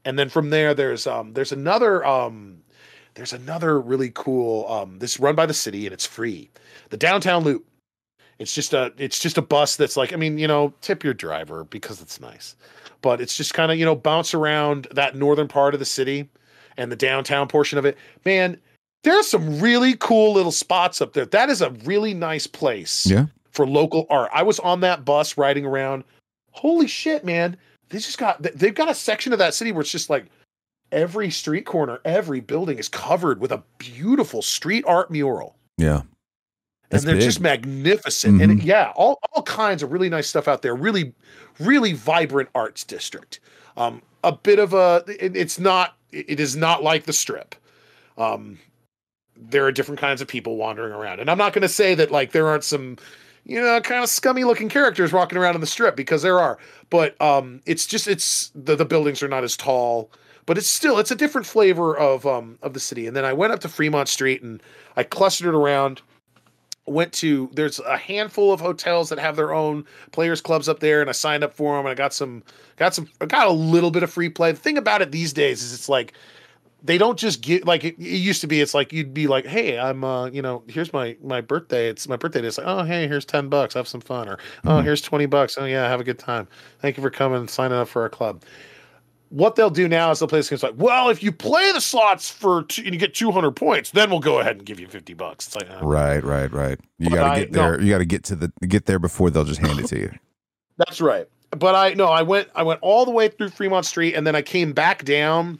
and 0.05 0.17
then 0.17 0.29
from 0.29 0.49
there 0.49 0.73
there's 0.73 1.07
um 1.07 1.33
there's 1.33 1.51
another 1.51 2.05
um 2.05 2.61
there's 3.15 3.33
another 3.33 3.81
really 3.81 4.11
cool 4.13 4.67
um 4.71 4.99
this 4.99 5.19
run 5.19 5.35
by 5.35 5.45
the 5.45 5.53
city 5.53 5.85
and 5.85 5.93
it's 5.93 6.05
free. 6.05 6.49
The 6.89 6.97
downtown 6.97 7.43
loop. 7.43 7.65
It's 8.39 8.55
just 8.55 8.73
a 8.73 8.93
it's 8.97 9.19
just 9.19 9.37
a 9.37 9.41
bus 9.41 9.75
that's 9.75 9.97
like 9.97 10.13
I 10.13 10.15
mean 10.15 10.37
you 10.37 10.47
know 10.47 10.73
tip 10.81 11.03
your 11.03 11.13
driver 11.13 11.65
because 11.65 12.01
it's 12.01 12.19
nice, 12.21 12.55
but 13.01 13.19
it's 13.21 13.35
just 13.35 13.53
kind 13.53 13.71
of 13.71 13.77
you 13.77 13.85
know 13.85 13.95
bounce 13.95 14.33
around 14.33 14.87
that 14.91 15.15
northern 15.15 15.47
part 15.47 15.73
of 15.73 15.79
the 15.79 15.85
city 15.85 16.29
and 16.77 16.91
the 16.91 16.95
downtown 16.95 17.47
portion 17.47 17.77
of 17.77 17.85
it. 17.85 17.97
Man, 18.25 18.57
there's 19.03 19.27
some 19.27 19.59
really 19.59 19.95
cool 19.99 20.33
little 20.33 20.51
spots 20.51 21.01
up 21.01 21.13
there. 21.13 21.25
That 21.25 21.49
is 21.49 21.61
a 21.61 21.71
really 21.83 22.13
nice 22.13 22.47
place 22.47 23.05
Yeah. 23.05 23.25
for 23.51 23.67
local 23.67 24.05
art. 24.09 24.29
I 24.33 24.43
was 24.43 24.59
on 24.59 24.79
that 24.81 25.03
bus 25.05 25.37
riding 25.37 25.65
around. 25.65 26.03
Holy 26.51 26.87
shit, 26.87 27.25
man. 27.25 27.57
They 27.89 27.97
just 27.97 28.17
got 28.17 28.41
they've 28.41 28.73
got 28.73 28.89
a 28.89 28.95
section 28.95 29.33
of 29.33 29.39
that 29.39 29.53
city 29.53 29.71
where 29.73 29.81
it's 29.81 29.91
just 29.91 30.09
like 30.09 30.25
every 30.91 31.29
street 31.29 31.65
corner, 31.65 31.99
every 32.05 32.39
building 32.39 32.77
is 32.79 32.87
covered 32.87 33.41
with 33.41 33.51
a 33.51 33.63
beautiful 33.77 34.41
street 34.41 34.85
art 34.87 35.11
mural. 35.11 35.55
Yeah. 35.77 36.03
That's 36.89 37.03
and 37.03 37.07
they're 37.09 37.15
big. 37.17 37.23
just 37.25 37.39
magnificent. 37.39 38.41
And 38.41 38.59
Mhm. 38.59 38.65
yeah, 38.65 38.91
all, 38.95 39.19
all 39.33 39.43
kinds 39.43 39.83
of 39.83 39.91
really 39.91 40.09
nice 40.09 40.27
stuff 40.27 40.47
out 40.47 40.61
there. 40.61 40.75
Really, 40.75 41.13
really 41.59 41.93
vibrant 41.93 42.49
arts 42.55 42.83
district. 42.83 43.39
Um, 43.77 44.01
a 44.23 44.31
bit 44.31 44.59
of 44.59 44.73
a 44.73 45.03
it- 45.07 45.35
it's 45.35 45.59
not 45.59 45.95
it 46.11 46.39
is 46.39 46.55
not 46.55 46.81
like 46.83 47.05
the 47.05 47.13
strip. 47.13 47.53
Um, 48.17 48.57
there 49.37 49.63
are 49.65 49.71
different 49.71 50.01
kinds 50.01 50.21
of 50.21 50.27
people 50.27 50.57
wandering 50.57 50.91
around. 50.93 51.19
And 51.19 51.29
I'm 51.29 51.37
not 51.37 51.53
going 51.53 51.61
to 51.61 51.69
say 51.69 51.93
that 51.95 52.11
like 52.11 52.31
there 52.31 52.47
aren't 52.47 52.63
some, 52.63 52.97
you 53.45 53.61
know, 53.61 53.79
kind 53.81 54.03
of 54.03 54.09
scummy 54.09 54.43
looking 54.43 54.67
characters 54.69 55.13
walking 55.13 55.37
around 55.37 55.55
in 55.55 55.61
the 55.61 55.67
strip 55.67 55.95
because 55.95 56.23
there 56.23 56.39
are. 56.39 56.57
But 56.89 57.19
um, 57.21 57.61
it's 57.67 57.85
just 57.85 58.07
it's 58.07 58.51
the 58.55 58.75
the 58.75 58.85
buildings 58.85 59.21
are 59.23 59.27
not 59.29 59.43
as 59.43 59.55
tall, 59.55 60.09
but 60.47 60.57
it's 60.57 60.67
still 60.67 60.97
it's 60.97 61.11
a 61.11 61.15
different 61.15 61.45
flavor 61.45 61.95
of 61.95 62.25
um 62.25 62.57
of 62.63 62.73
the 62.73 62.79
city. 62.79 63.05
And 63.05 63.15
then 63.15 63.23
I 63.23 63.33
went 63.33 63.53
up 63.53 63.59
to 63.61 63.69
Fremont 63.69 64.09
Street 64.09 64.41
and 64.41 64.61
I 64.97 65.03
clustered 65.03 65.53
around. 65.53 66.01
Went 66.89 67.13
to 67.13 67.49
there's 67.53 67.79
a 67.79 67.97
handful 67.97 68.51
of 68.51 68.59
hotels 68.59 69.09
that 69.09 69.19
have 69.19 69.35
their 69.35 69.53
own 69.53 69.85
players 70.11 70.41
clubs 70.41 70.67
up 70.67 70.79
there, 70.79 71.01
and 71.01 71.09
I 71.09 71.13
signed 71.13 71.43
up 71.43 71.53
for 71.53 71.75
them, 71.77 71.85
and 71.85 71.91
I 71.91 71.95
got 71.95 72.13
some 72.13 72.43
got 72.77 72.95
some 72.95 73.07
I 73.21 73.25
got 73.25 73.47
a 73.47 73.51
little 73.51 73.91
bit 73.91 74.03
of 74.03 74.11
free 74.11 74.29
play. 74.29 74.51
The 74.51 74.59
thing 74.59 74.77
about 74.77 75.01
it 75.01 75.11
these 75.11 75.33
days 75.33 75.63
is 75.63 75.73
it's 75.73 75.87
like 75.89 76.13
they 76.81 76.97
don't 76.97 77.19
just 77.19 77.41
get 77.41 77.65
like 77.65 77.83
it, 77.83 77.99
it 77.99 78.03
used 78.05 78.39
to 78.41 78.47
be. 78.47 78.61
It's 78.61 78.73
like 78.73 78.93
you'd 78.93 79.13
be 79.13 79.27
like, 79.27 79.45
"Hey, 79.45 79.77
I'm 79.77 80.03
uh, 80.03 80.27
you 80.27 80.41
know, 80.41 80.63
here's 80.67 80.93
my 80.93 81.17
my 81.21 81.41
birthday. 81.41 81.89
It's 81.89 82.07
my 82.07 82.15
birthday. 82.15 82.41
It's 82.41 82.57
like, 82.57 82.67
oh, 82.67 82.83
hey, 82.83 83.05
here's 83.07 83.25
ten 83.25 83.49
bucks. 83.49 83.73
Have 83.73 83.87
some 83.87 83.99
fun, 84.01 84.29
or 84.29 84.37
oh, 84.65 84.77
Mhm. 84.77 84.83
here's 84.83 85.01
twenty 85.01 85.25
bucks. 85.25 85.57
Oh 85.59 85.65
yeah, 85.65 85.87
have 85.89 85.99
a 85.99 86.05
good 86.05 86.19
time. 86.19 86.47
Thank 86.79 86.95
you 86.97 87.03
for 87.03 87.09
coming 87.09 87.39
and 87.39 87.49
signing 87.49 87.77
up 87.77 87.89
for 87.89 88.01
our 88.03 88.09
club." 88.09 88.43
What 89.29 89.55
they'll 89.55 89.69
do 89.69 89.87
now 89.87 90.09
is 90.09 90.19
they'll 90.19 90.27
play 90.27 90.39
this 90.39 90.49
game. 90.49 90.55
It's 90.55 90.63
like, 90.63 90.73
well, 90.77 91.09
if 91.09 91.21
you 91.21 91.31
play 91.31 91.71
the 91.71 91.81
slots 91.81 92.29
for 92.29 92.63
two, 92.63 92.81
and 92.83 92.93
you 92.93 92.99
get 92.99 93.13
two 93.13 93.31
hundred 93.31 93.51
points, 93.51 93.91
then 93.91 94.09
we'll 94.09 94.19
go 94.19 94.39
ahead 94.39 94.57
and 94.57 94.65
give 94.65 94.79
you 94.79 94.87
fifty 94.87 95.13
bucks. 95.13 95.47
It's 95.47 95.55
like, 95.55 95.67
oh, 95.69 95.85
Right, 95.85 96.23
right, 96.23 96.51
right. 96.51 96.79
You 96.97 97.11
got 97.11 97.35
to 97.35 97.41
get 97.41 97.51
no. 97.51 97.61
there. 97.61 97.81
You 97.81 97.89
got 97.91 97.99
to 97.99 98.05
get 98.05 98.23
to 98.25 98.35
the 98.35 98.51
get 98.67 98.85
there 98.87 98.99
before 98.99 99.29
they'll 99.29 99.43
just 99.43 99.59
hand 99.59 99.79
it 99.79 99.87
to 99.87 99.99
you. 99.99 100.11
That's 100.77 101.01
right. 101.01 101.27
But 101.51 101.75
I 101.75 101.93
no, 101.93 102.07
I 102.07 102.21
went 102.21 102.49
I 102.55 102.63
went 102.63 102.79
all 102.81 103.05
the 103.05 103.11
way 103.11 103.27
through 103.27 103.49
Fremont 103.49 103.85
Street 103.85 104.15
and 104.15 104.25
then 104.25 104.35
I 104.35 104.41
came 104.41 104.71
back 104.71 105.03
down, 105.03 105.59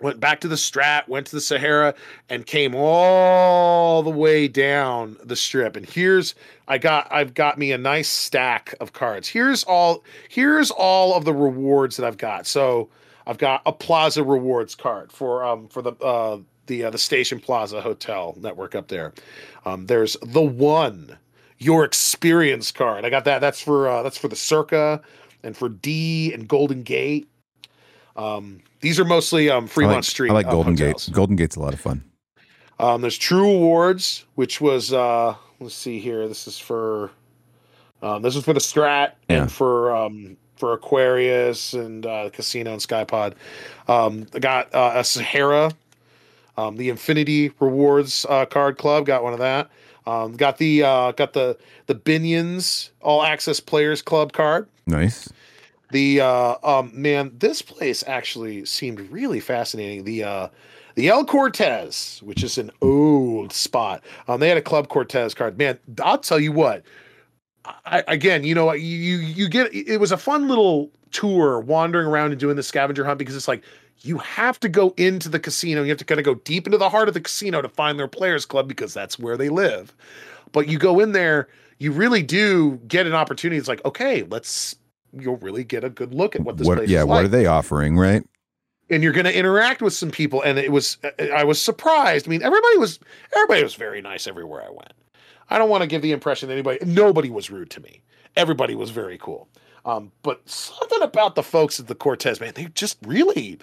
went 0.00 0.20
back 0.20 0.40
to 0.40 0.48
the 0.48 0.56
Strat, 0.56 1.06
went 1.06 1.26
to 1.28 1.36
the 1.36 1.40
Sahara, 1.40 1.94
and 2.28 2.46
came 2.46 2.74
all 2.74 4.02
the 4.02 4.10
way 4.10 4.48
down 4.48 5.16
the 5.22 5.36
strip. 5.36 5.76
And 5.76 5.86
here's 5.86 6.34
I 6.66 6.78
got 6.78 7.08
I've 7.10 7.34
got 7.34 7.58
me 7.58 7.72
a 7.72 7.78
nice 7.78 8.08
stack 8.08 8.74
of 8.80 8.94
cards. 8.94 9.28
Here's 9.28 9.64
all 9.64 10.02
here's 10.28 10.70
all 10.70 11.14
of 11.14 11.24
the 11.24 11.34
rewards 11.34 11.96
that 11.98 12.06
I've 12.06 12.18
got. 12.18 12.46
So 12.46 12.88
I've 13.28 13.38
got 13.38 13.62
a 13.66 13.72
Plaza 13.72 14.24
rewards 14.24 14.74
card 14.74 15.12
for 15.12 15.44
um 15.44 15.68
for 15.68 15.82
the 15.82 15.92
uh 16.02 16.38
the 16.66 16.84
uh, 16.84 16.90
the 16.90 16.98
Station 16.98 17.38
Plaza 17.40 17.80
Hotel 17.80 18.34
network 18.40 18.74
up 18.74 18.88
there. 18.88 19.12
Um, 19.64 19.86
there's 19.86 20.16
the 20.22 20.42
one 20.42 21.18
your 21.58 21.84
experience 21.84 22.70
card. 22.72 23.04
I 23.04 23.10
got 23.10 23.24
that. 23.24 23.40
That's 23.40 23.60
for 23.60 23.88
uh, 23.88 24.02
that's 24.02 24.18
for 24.18 24.28
the 24.28 24.36
Circa 24.36 25.00
and 25.42 25.56
for 25.56 25.68
D 25.68 26.32
and 26.32 26.48
Golden 26.48 26.82
Gate. 26.82 27.28
Um, 28.16 28.60
these 28.80 28.98
are 28.98 29.04
mostly 29.04 29.50
um, 29.50 29.64
I 29.64 29.68
Fremont 29.68 29.96
like, 29.96 30.04
Street. 30.04 30.30
I 30.30 30.34
like 30.34 30.46
uh, 30.46 30.50
Golden 30.50 30.76
hotels. 30.76 31.06
Gate. 31.06 31.14
Golden 31.14 31.36
Gate's 31.36 31.56
a 31.56 31.60
lot 31.60 31.74
of 31.74 31.80
fun. 31.80 32.04
Um, 32.78 33.00
there's 33.00 33.18
True 33.18 33.42
Rewards, 33.42 34.24
which 34.36 34.60
was 34.60 34.92
uh, 34.92 35.34
let's 35.60 35.74
see 35.74 35.98
here. 35.98 36.28
This 36.28 36.46
is 36.46 36.58
for 36.58 37.10
um, 38.02 38.22
this 38.22 38.36
is 38.36 38.44
for 38.44 38.52
the 38.52 38.60
Strat 38.60 39.12
Yeah. 39.28 39.42
and 39.42 39.52
for 39.52 39.94
um, 39.94 40.36
for 40.58 40.72
Aquarius 40.72 41.72
and 41.74 42.04
uh, 42.04 42.30
Casino 42.30 42.72
and 42.72 42.80
Skypod. 42.80 43.34
Um, 43.86 44.26
I 44.34 44.38
got 44.40 44.74
uh, 44.74 44.92
a 44.96 45.04
Sahara, 45.04 45.72
um, 46.56 46.76
the 46.76 46.88
Infinity 46.88 47.52
Rewards 47.60 48.26
uh, 48.28 48.44
card 48.46 48.78
club. 48.78 49.06
Got 49.06 49.22
one 49.22 49.32
of 49.32 49.38
that. 49.38 49.70
Um, 50.06 50.32
got 50.36 50.58
the 50.58 50.82
uh, 50.82 51.12
got 51.12 51.32
the 51.34 51.56
the 51.86 51.94
Binions 51.94 52.90
All 53.00 53.22
Access 53.22 53.60
Players 53.60 54.02
Club 54.02 54.32
card. 54.32 54.66
Nice. 54.86 55.30
The 55.90 56.20
uh 56.20 56.56
um 56.62 56.90
man, 56.94 57.32
this 57.38 57.62
place 57.62 58.04
actually 58.06 58.64
seemed 58.66 59.00
really 59.10 59.40
fascinating. 59.40 60.04
The 60.04 60.24
uh 60.24 60.48
the 60.96 61.08
El 61.08 61.24
Cortez, 61.24 62.20
which 62.24 62.42
is 62.42 62.58
an 62.58 62.70
old 62.82 63.52
spot. 63.52 64.02
Um 64.26 64.40
they 64.40 64.48
had 64.48 64.58
a 64.58 64.62
Club 64.62 64.88
Cortez 64.88 65.34
card. 65.34 65.56
Man, 65.56 65.78
I'll 66.02 66.18
tell 66.18 66.40
you 66.40 66.52
what. 66.52 66.82
I, 67.84 68.04
again, 68.08 68.44
you 68.44 68.54
know, 68.54 68.72
you 68.72 69.16
you 69.16 69.48
get 69.48 69.74
it 69.74 69.98
was 69.98 70.12
a 70.12 70.16
fun 70.16 70.48
little 70.48 70.90
tour 71.10 71.60
wandering 71.60 72.06
around 72.06 72.32
and 72.32 72.40
doing 72.40 72.56
the 72.56 72.62
scavenger 72.62 73.04
hunt 73.04 73.18
because 73.18 73.34
it's 73.34 73.48
like 73.48 73.62
you 74.00 74.18
have 74.18 74.60
to 74.60 74.68
go 74.68 74.94
into 74.96 75.28
the 75.28 75.40
casino. 75.40 75.82
You 75.82 75.88
have 75.88 75.98
to 75.98 76.04
kind 76.04 76.20
of 76.20 76.24
go 76.24 76.34
deep 76.36 76.66
into 76.66 76.78
the 76.78 76.88
heart 76.88 77.08
of 77.08 77.14
the 77.14 77.20
casino 77.20 77.62
to 77.62 77.68
find 77.68 77.98
their 77.98 78.08
players 78.08 78.46
club 78.46 78.68
because 78.68 78.94
that's 78.94 79.18
where 79.18 79.36
they 79.36 79.48
live. 79.48 79.94
But 80.52 80.68
you 80.68 80.78
go 80.78 81.00
in 81.00 81.12
there, 81.12 81.48
you 81.78 81.92
really 81.92 82.22
do 82.22 82.76
get 82.88 83.06
an 83.06 83.14
opportunity. 83.14 83.58
It's 83.58 83.68
like, 83.68 83.84
okay, 83.84 84.24
let's 84.24 84.76
you'll 85.12 85.38
really 85.38 85.64
get 85.64 85.84
a 85.84 85.90
good 85.90 86.14
look 86.14 86.36
at 86.36 86.42
what 86.42 86.58
this 86.58 86.66
what, 86.66 86.78
place 86.78 86.90
yeah, 86.90 87.02
what 87.02 87.16
like. 87.16 87.24
are 87.24 87.28
they 87.28 87.46
offering, 87.46 87.96
right? 87.96 88.24
and 88.90 89.02
you're 89.02 89.12
going 89.12 89.26
to 89.26 89.36
interact 89.36 89.82
with 89.82 89.92
some 89.92 90.10
people 90.10 90.42
and 90.42 90.58
it 90.58 90.72
was 90.72 90.98
i 91.34 91.44
was 91.44 91.60
surprised 91.60 92.26
i 92.26 92.30
mean 92.30 92.42
everybody 92.42 92.78
was 92.78 92.98
everybody 93.34 93.62
was 93.62 93.74
very 93.74 94.00
nice 94.00 94.26
everywhere 94.26 94.62
i 94.62 94.70
went 94.70 94.92
i 95.50 95.58
don't 95.58 95.68
want 95.70 95.82
to 95.82 95.86
give 95.86 96.02
the 96.02 96.12
impression 96.12 96.48
that 96.48 96.54
anybody 96.54 96.78
nobody 96.84 97.30
was 97.30 97.50
rude 97.50 97.70
to 97.70 97.80
me 97.80 98.00
everybody 98.36 98.74
was 98.74 98.90
very 98.90 99.18
cool 99.18 99.48
um, 99.84 100.12
but 100.22 100.46
something 100.48 101.00
about 101.02 101.34
the 101.34 101.42
folks 101.42 101.78
at 101.80 101.86
the 101.86 101.94
cortez 101.94 102.40
man 102.40 102.52
they 102.54 102.66
just 102.74 102.98
really 103.06 103.58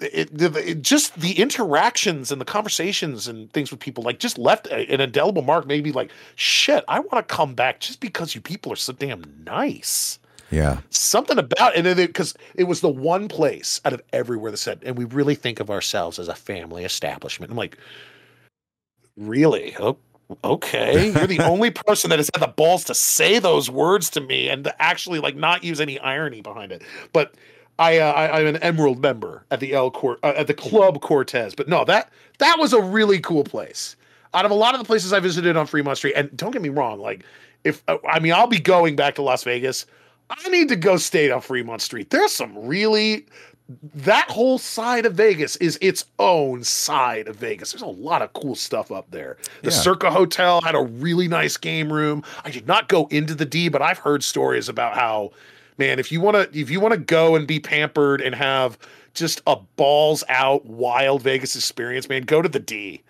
it, 0.00 0.28
it, 0.42 0.56
it- 0.56 0.82
just 0.82 1.18
the 1.20 1.38
interactions 1.40 2.32
and 2.32 2.40
the 2.40 2.44
conversations 2.44 3.28
and 3.28 3.52
things 3.52 3.70
with 3.70 3.78
people 3.80 4.02
like 4.04 4.18
just 4.18 4.36
left 4.38 4.66
a- 4.66 4.92
an 4.92 5.00
indelible 5.00 5.42
mark 5.42 5.66
maybe 5.66 5.92
like 5.92 6.10
shit 6.34 6.84
i 6.88 6.98
want 7.00 7.12
to 7.28 7.34
come 7.34 7.54
back 7.54 7.80
just 7.80 8.00
because 8.00 8.34
you 8.34 8.40
people 8.40 8.72
are 8.72 8.76
so 8.76 8.92
damn 8.92 9.22
nice 9.46 10.18
Yeah. 10.50 10.78
something 10.90 11.38
about 11.38 11.76
and 11.76 11.86
then 11.86 11.96
because 11.96 12.34
it 12.56 12.64
was 12.64 12.80
the 12.80 12.88
one 12.90 13.28
place 13.28 13.80
out 13.84 13.92
of 13.92 14.02
everywhere 14.12 14.50
that 14.50 14.58
said, 14.58 14.80
and 14.84 14.98
we 14.98 15.04
really 15.06 15.34
think 15.36 15.58
of 15.60 15.70
ourselves 15.70 16.18
as 16.18 16.28
a 16.28 16.34
family 16.34 16.84
establishment. 16.84 17.50
I'm 17.50 17.56
like, 17.56 17.76
really? 19.16 19.74
Oh, 19.80 19.96
okay. 20.42 21.10
You're 21.14 21.26
the 21.26 21.44
only 21.44 21.70
person 21.70 22.10
that 22.10 22.18
has 22.18 22.30
had 22.34 22.42
the 22.42 22.52
balls 22.52 22.84
to 22.84 22.94
say 22.94 23.38
those 23.38 23.70
words 23.70 24.10
to 24.10 24.20
me 24.20 24.48
and 24.48 24.64
to 24.64 24.82
actually 24.82 25.18
like 25.18 25.36
not 25.36 25.64
use 25.64 25.80
any 25.80 25.98
irony 26.00 26.40
behind 26.40 26.72
it. 26.72 26.82
But 27.12 27.34
I, 27.78 27.98
uh, 27.98 28.12
I 28.12 28.40
I'm 28.40 28.46
an 28.46 28.56
Emerald 28.58 29.00
member 29.00 29.44
at 29.50 29.60
the 29.60 29.74
El 29.74 29.90
Cor- 29.90 30.18
uh, 30.22 30.34
at 30.36 30.46
the 30.46 30.54
Club 30.54 31.00
Cortez. 31.00 31.54
But 31.54 31.68
no, 31.68 31.84
that 31.84 32.10
that 32.38 32.56
was 32.58 32.72
a 32.72 32.80
really 32.80 33.20
cool 33.20 33.44
place. 33.44 33.96
Out 34.32 34.44
of 34.44 34.50
a 34.50 34.54
lot 34.54 34.74
of 34.74 34.80
the 34.80 34.84
places 34.84 35.12
I 35.12 35.20
visited 35.20 35.56
on 35.56 35.66
Fremont 35.66 35.96
Street, 35.96 36.14
and 36.16 36.34
don't 36.36 36.50
get 36.50 36.62
me 36.62 36.68
wrong, 36.68 37.00
like 37.00 37.24
if 37.64 37.82
uh, 37.88 37.98
I 38.08 38.20
mean 38.20 38.32
I'll 38.32 38.46
be 38.46 38.60
going 38.60 38.96
back 38.96 39.14
to 39.16 39.22
Las 39.22 39.44
Vegas. 39.44 39.86
I 40.30 40.48
need 40.48 40.70
to 40.70 40.76
go 40.76 40.96
stay 40.96 41.30
on 41.30 41.42
Fremont 41.42 41.82
Street. 41.82 42.08
There's 42.08 42.32
some 42.32 42.56
really 42.56 43.26
that 43.68 44.30
whole 44.30 44.58
side 44.58 45.06
of 45.06 45.14
Vegas 45.14 45.56
is 45.56 45.78
its 45.80 46.04
own 46.18 46.62
side 46.64 47.28
of 47.28 47.36
Vegas. 47.36 47.72
There's 47.72 47.82
a 47.82 47.86
lot 47.86 48.20
of 48.20 48.32
cool 48.34 48.54
stuff 48.54 48.92
up 48.92 49.10
there. 49.10 49.38
The 49.62 49.70
Yeah. 49.70 49.76
Circa 49.76 50.10
Hotel 50.10 50.60
had 50.60 50.74
a 50.74 50.82
really 50.82 51.28
nice 51.28 51.56
game 51.56 51.90
room. 51.92 52.22
I 52.44 52.50
did 52.50 52.66
not 52.66 52.88
go 52.88 53.06
into 53.06 53.34
the 53.34 53.46
D, 53.46 53.70
but 53.70 53.80
I've 53.80 53.98
heard 53.98 54.22
stories 54.22 54.68
about 54.68 54.94
how, 54.94 55.30
man, 55.78 55.98
if 55.98 56.12
you 56.12 56.20
want 56.20 56.52
to, 56.52 56.58
if 56.58 56.68
you 56.68 56.78
want 56.78 56.92
to 56.92 57.00
go 57.00 57.36
and 57.36 57.46
be 57.46 57.58
pampered 57.58 58.20
and 58.20 58.34
have 58.34 58.76
just 59.14 59.40
a 59.46 59.56
balls 59.76 60.24
out 60.28 60.66
wild 60.66 61.22
Vegas 61.22 61.56
experience, 61.56 62.06
man, 62.08 62.22
go 62.22 62.42
to 62.42 62.48
the 62.48 62.60
D. 62.60 63.02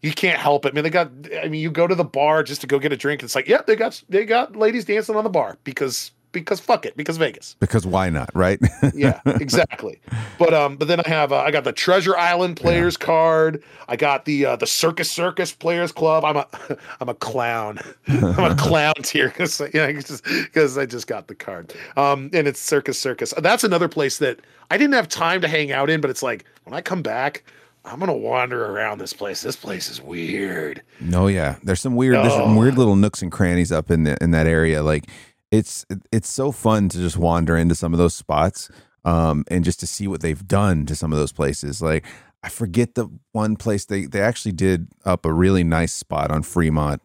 You 0.00 0.12
can't 0.12 0.40
help 0.40 0.64
it, 0.64 0.74
man. 0.74 0.84
They 0.84 0.90
got. 0.90 1.10
I 1.44 1.48
mean, 1.48 1.60
you 1.60 1.70
go 1.70 1.86
to 1.86 1.94
the 1.94 2.02
bar 2.02 2.42
just 2.42 2.60
to 2.62 2.66
go 2.66 2.78
get 2.78 2.92
a 2.92 2.96
drink. 2.96 3.22
It's 3.22 3.36
like, 3.36 3.46
yep, 3.46 3.66
they 3.66 3.76
got 3.76 4.02
they 4.08 4.24
got 4.24 4.56
ladies 4.56 4.84
dancing 4.84 5.14
on 5.16 5.22
the 5.22 5.30
bar 5.30 5.58
because 5.64 6.10
because 6.32 6.58
fuck 6.60 6.84
it, 6.86 6.96
because 6.96 7.16
Vegas 7.18 7.56
Because 7.60 7.86
why 7.86 8.10
not, 8.10 8.30
right? 8.34 8.58
yeah, 8.94 9.20
exactly. 9.26 10.00
But 10.38 10.52
um, 10.54 10.76
but 10.76 10.88
then 10.88 11.00
I 11.00 11.08
have 11.08 11.32
uh, 11.32 11.36
I 11.38 11.50
got 11.50 11.64
the 11.64 11.72
Treasure 11.72 12.16
Island 12.16 12.56
players 12.56 12.96
card. 12.96 13.62
I 13.88 13.96
got 13.96 14.24
the 14.24 14.46
uh, 14.46 14.56
the 14.56 14.66
Circus 14.66 15.10
Circus 15.10 15.52
Players 15.52 15.92
Club. 15.92 16.24
I'm 16.24 16.36
a 16.36 16.46
I'm 17.00 17.08
a 17.08 17.14
clown. 17.14 17.78
I'm 18.08 18.52
a 18.52 18.56
clown 18.56 18.94
tier 19.02 19.28
because 19.28 19.60
yeah, 19.74 19.92
because 19.92 20.78
I 20.78 20.86
just 20.86 21.06
got 21.06 21.28
the 21.28 21.34
card. 21.34 21.74
Um, 21.96 22.30
and 22.32 22.48
it's 22.48 22.60
Circus 22.60 22.98
Circus. 22.98 23.32
That's 23.38 23.64
another 23.64 23.88
place 23.88 24.18
that 24.18 24.40
I 24.70 24.78
didn't 24.78 24.94
have 24.94 25.08
time 25.08 25.40
to 25.42 25.48
hang 25.48 25.70
out 25.72 25.90
in, 25.90 26.00
but 26.00 26.10
it's 26.10 26.22
like 26.22 26.44
when 26.64 26.74
I 26.74 26.80
come 26.80 27.02
back. 27.02 27.44
I'm 27.84 27.98
gonna 27.98 28.12
wander 28.16 28.64
around 28.64 28.98
this 28.98 29.12
place. 29.12 29.42
This 29.42 29.56
place 29.56 29.90
is 29.90 30.00
weird. 30.00 30.82
No, 31.00 31.26
yeah. 31.26 31.56
There's 31.64 31.80
some 31.80 31.96
weird 31.96 32.14
there's 32.14 32.32
some 32.32 32.56
Oh. 32.56 32.60
weird 32.60 32.78
little 32.78 32.94
nooks 32.94 33.22
and 33.22 33.32
crannies 33.32 33.72
up 33.72 33.90
in 33.90 34.04
the, 34.04 34.16
in 34.22 34.30
that 34.30 34.46
area. 34.46 34.84
Like 34.84 35.06
it's 35.52 35.86
it's 36.10 36.28
so 36.28 36.50
fun 36.50 36.88
to 36.88 36.98
just 36.98 37.16
wander 37.16 37.56
into 37.56 37.76
some 37.76 37.92
of 37.92 37.98
those 37.98 38.14
spots 38.14 38.68
um 39.04 39.44
and 39.48 39.64
just 39.64 39.78
to 39.80 39.86
see 39.86 40.08
what 40.08 40.20
they've 40.22 40.46
done 40.48 40.86
to 40.86 40.96
some 40.96 41.12
of 41.12 41.18
those 41.20 41.32
places. 41.32 41.80
Like 41.80 42.04
I 42.42 42.48
forget 42.48 42.94
the 42.96 43.08
one 43.30 43.54
place 43.56 43.84
they 43.84 44.06
they 44.06 44.20
actually 44.20 44.52
did 44.52 44.88
up 45.04 45.24
a 45.24 45.32
really 45.32 45.62
nice 45.62 45.92
spot 45.92 46.32
on 46.32 46.42
Fremont 46.42 47.00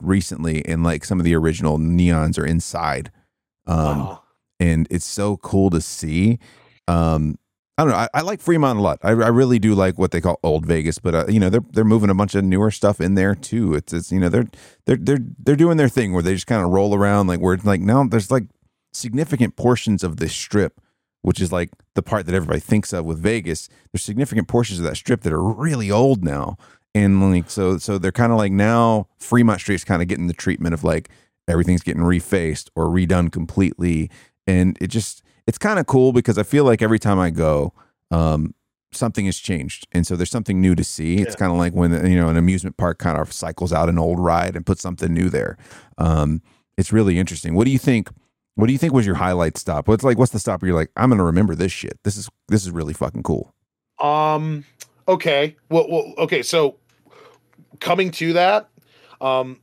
recently 0.00 0.64
and 0.66 0.82
like 0.82 1.04
some 1.04 1.20
of 1.20 1.24
the 1.24 1.36
original 1.36 1.78
neons 1.78 2.38
are 2.38 2.46
inside. 2.46 3.12
Um 3.66 4.00
Oh. 4.00 4.22
and 4.58 4.86
it's 4.90 5.06
so 5.06 5.36
cool 5.38 5.70
to 5.70 5.80
see. 5.80 6.38
Um, 6.88 7.38
I 7.80 7.84
don't 7.84 7.92
know. 7.92 7.96
I, 7.96 8.08
I 8.12 8.20
like 8.20 8.42
Fremont 8.42 8.78
a 8.78 8.82
lot. 8.82 8.98
I, 9.02 9.12
I 9.12 9.28
really 9.28 9.58
do 9.58 9.74
like 9.74 9.98
what 9.98 10.10
they 10.10 10.20
call 10.20 10.38
old 10.42 10.66
Vegas, 10.66 10.98
but 10.98 11.14
uh, 11.14 11.24
you 11.30 11.40
know 11.40 11.48
they're 11.48 11.64
they're 11.72 11.82
moving 11.82 12.10
a 12.10 12.14
bunch 12.14 12.34
of 12.34 12.44
newer 12.44 12.70
stuff 12.70 13.00
in 13.00 13.14
there 13.14 13.34
too. 13.34 13.72
It's 13.74 13.94
it's 13.94 14.12
you 14.12 14.20
know 14.20 14.28
they're 14.28 14.44
they're 14.84 14.98
they're 14.98 15.24
they're 15.38 15.56
doing 15.56 15.78
their 15.78 15.88
thing 15.88 16.12
where 16.12 16.22
they 16.22 16.34
just 16.34 16.46
kind 16.46 16.62
of 16.62 16.68
roll 16.68 16.94
around 16.94 17.28
like 17.28 17.40
where 17.40 17.54
it's 17.54 17.64
like 17.64 17.80
no, 17.80 18.06
there's 18.06 18.30
like 18.30 18.44
significant 18.92 19.56
portions 19.56 20.04
of 20.04 20.18
this 20.18 20.34
strip, 20.34 20.78
which 21.22 21.40
is 21.40 21.52
like 21.52 21.70
the 21.94 22.02
part 22.02 22.26
that 22.26 22.34
everybody 22.34 22.60
thinks 22.60 22.92
of 22.92 23.06
with 23.06 23.18
Vegas. 23.18 23.70
There's 23.90 24.02
significant 24.02 24.46
portions 24.46 24.78
of 24.78 24.84
that 24.84 24.96
strip 24.96 25.22
that 25.22 25.32
are 25.32 25.42
really 25.42 25.90
old 25.90 26.22
now, 26.22 26.58
and 26.94 27.32
like 27.32 27.48
so 27.48 27.78
so 27.78 27.96
they're 27.96 28.12
kind 28.12 28.30
of 28.30 28.36
like 28.36 28.52
now 28.52 29.08
Fremont 29.16 29.58
Street's 29.58 29.84
kind 29.84 30.02
of 30.02 30.08
getting 30.08 30.26
the 30.26 30.34
treatment 30.34 30.74
of 30.74 30.84
like 30.84 31.08
everything's 31.48 31.82
getting 31.82 32.02
refaced 32.02 32.68
or 32.76 32.88
redone 32.88 33.32
completely 33.32 34.10
and 34.46 34.76
it 34.80 34.88
just 34.88 35.22
it's 35.50 35.58
kind 35.58 35.80
of 35.80 35.86
cool 35.86 36.12
because 36.12 36.38
i 36.38 36.44
feel 36.44 36.62
like 36.62 36.80
every 36.80 36.98
time 37.00 37.18
i 37.18 37.28
go 37.28 37.72
um 38.12 38.54
something 38.92 39.24
has 39.24 39.36
changed 39.36 39.88
and 39.90 40.06
so 40.06 40.14
there's 40.14 40.30
something 40.30 40.60
new 40.60 40.76
to 40.76 40.84
see 40.84 41.16
it's 41.16 41.34
kind 41.34 41.50
of 41.50 41.58
like 41.58 41.72
when 41.72 41.90
you 42.08 42.16
know 42.16 42.28
an 42.28 42.36
amusement 42.36 42.76
park 42.76 42.98
kind 42.98 43.18
of 43.18 43.32
cycles 43.32 43.72
out 43.72 43.88
an 43.88 43.98
old 43.98 44.20
ride 44.20 44.54
and 44.54 44.64
puts 44.64 44.80
something 44.80 45.12
new 45.12 45.28
there 45.28 45.58
um 45.98 46.40
it's 46.78 46.92
really 46.92 47.18
interesting 47.18 47.54
what 47.56 47.64
do 47.64 47.72
you 47.72 47.78
think 47.78 48.08
what 48.54 48.66
do 48.68 48.72
you 48.72 48.78
think 48.78 48.92
was 48.92 49.04
your 49.04 49.16
highlight 49.16 49.58
stop 49.58 49.88
what's 49.88 50.04
like 50.04 50.18
what's 50.18 50.30
the 50.30 50.38
stop 50.38 50.62
where 50.62 50.68
you're 50.68 50.78
like 50.78 50.90
i'm 50.96 51.10
gonna 51.10 51.24
remember 51.24 51.56
this 51.56 51.72
shit 51.72 51.98
this 52.04 52.16
is 52.16 52.28
this 52.46 52.62
is 52.64 52.70
really 52.70 52.94
fucking 52.94 53.24
cool 53.24 53.52
Um. 53.98 54.64
Okay. 55.08 55.56
Well. 55.68 55.86
Well. 55.90 56.14
Okay. 56.18 56.42
So, 56.42 56.76
coming 57.80 58.10
to 58.12 58.32
that, 58.34 58.68
um, 59.20 59.58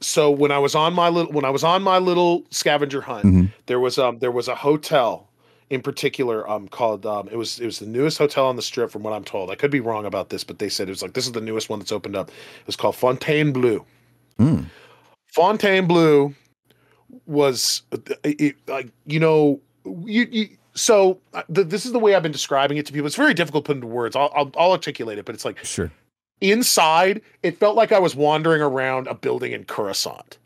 so 0.00 0.30
when 0.30 0.50
I 0.52 0.58
was 0.58 0.74
on 0.74 0.94
my 0.94 1.08
little 1.08 1.32
when 1.32 1.44
I 1.44 1.50
was 1.50 1.64
on 1.64 1.82
my 1.82 1.98
little 1.98 2.44
scavenger 2.50 3.00
hunt, 3.00 3.24
Mhm. 3.24 3.52
there 3.66 3.80
was 3.80 3.98
um 3.98 4.18
there 4.18 4.30
was 4.30 4.48
a 4.48 4.54
hotel 4.54 5.28
in 5.70 5.82
particular 5.82 6.48
um 6.48 6.66
called 6.68 7.04
um 7.04 7.28
it 7.30 7.36
was 7.36 7.58
it 7.60 7.66
was 7.66 7.78
the 7.78 7.86
newest 7.86 8.16
hotel 8.18 8.46
on 8.46 8.56
the 8.56 8.62
strip 8.62 8.90
from 8.90 9.02
what 9.02 9.12
I'm 9.12 9.24
told. 9.24 9.50
I 9.50 9.54
could 9.54 9.70
be 9.70 9.80
wrong 9.80 10.06
about 10.06 10.28
this, 10.30 10.44
but 10.44 10.58
they 10.58 10.68
said 10.68 10.88
it 10.88 10.92
was 10.92 11.02
like 11.02 11.14
this 11.14 11.26
is 11.26 11.32
the 11.32 11.40
newest 11.40 11.68
one 11.68 11.78
that's 11.78 11.92
opened 11.92 12.16
up. 12.16 12.28
It 12.28 12.66
was 12.66 12.76
called 12.76 12.96
Fontainebleau. 12.96 13.84
Mm. 14.38 14.66
Fontainebleau 15.26 16.34
was 17.26 17.82
like 18.66 18.88
you 19.06 19.20
know 19.20 19.60
you, 19.84 20.26
you 20.30 20.48
so 20.74 21.18
uh, 21.34 21.42
th- 21.52 21.66
this 21.68 21.84
is 21.86 21.92
the 21.92 21.98
way 21.98 22.14
I've 22.14 22.22
been 22.22 22.32
describing 22.32 22.76
it 22.76 22.86
to 22.86 22.92
people. 22.92 23.06
It's 23.06 23.16
very 23.16 23.34
difficult 23.34 23.64
to 23.64 23.68
put 23.70 23.76
into 23.76 23.86
words. 23.88 24.14
I'll, 24.14 24.32
I'll 24.34 24.50
I'll 24.56 24.72
articulate 24.72 25.18
it, 25.18 25.24
but 25.24 25.34
it's 25.34 25.44
like 25.44 25.62
sure 25.64 25.90
inside 26.40 27.22
it 27.42 27.58
felt 27.58 27.76
like 27.76 27.92
I 27.92 27.98
was 27.98 28.14
wandering 28.14 28.62
around 28.62 29.06
a 29.06 29.14
building 29.14 29.52
in 29.52 29.64
Coruscant. 29.64 30.38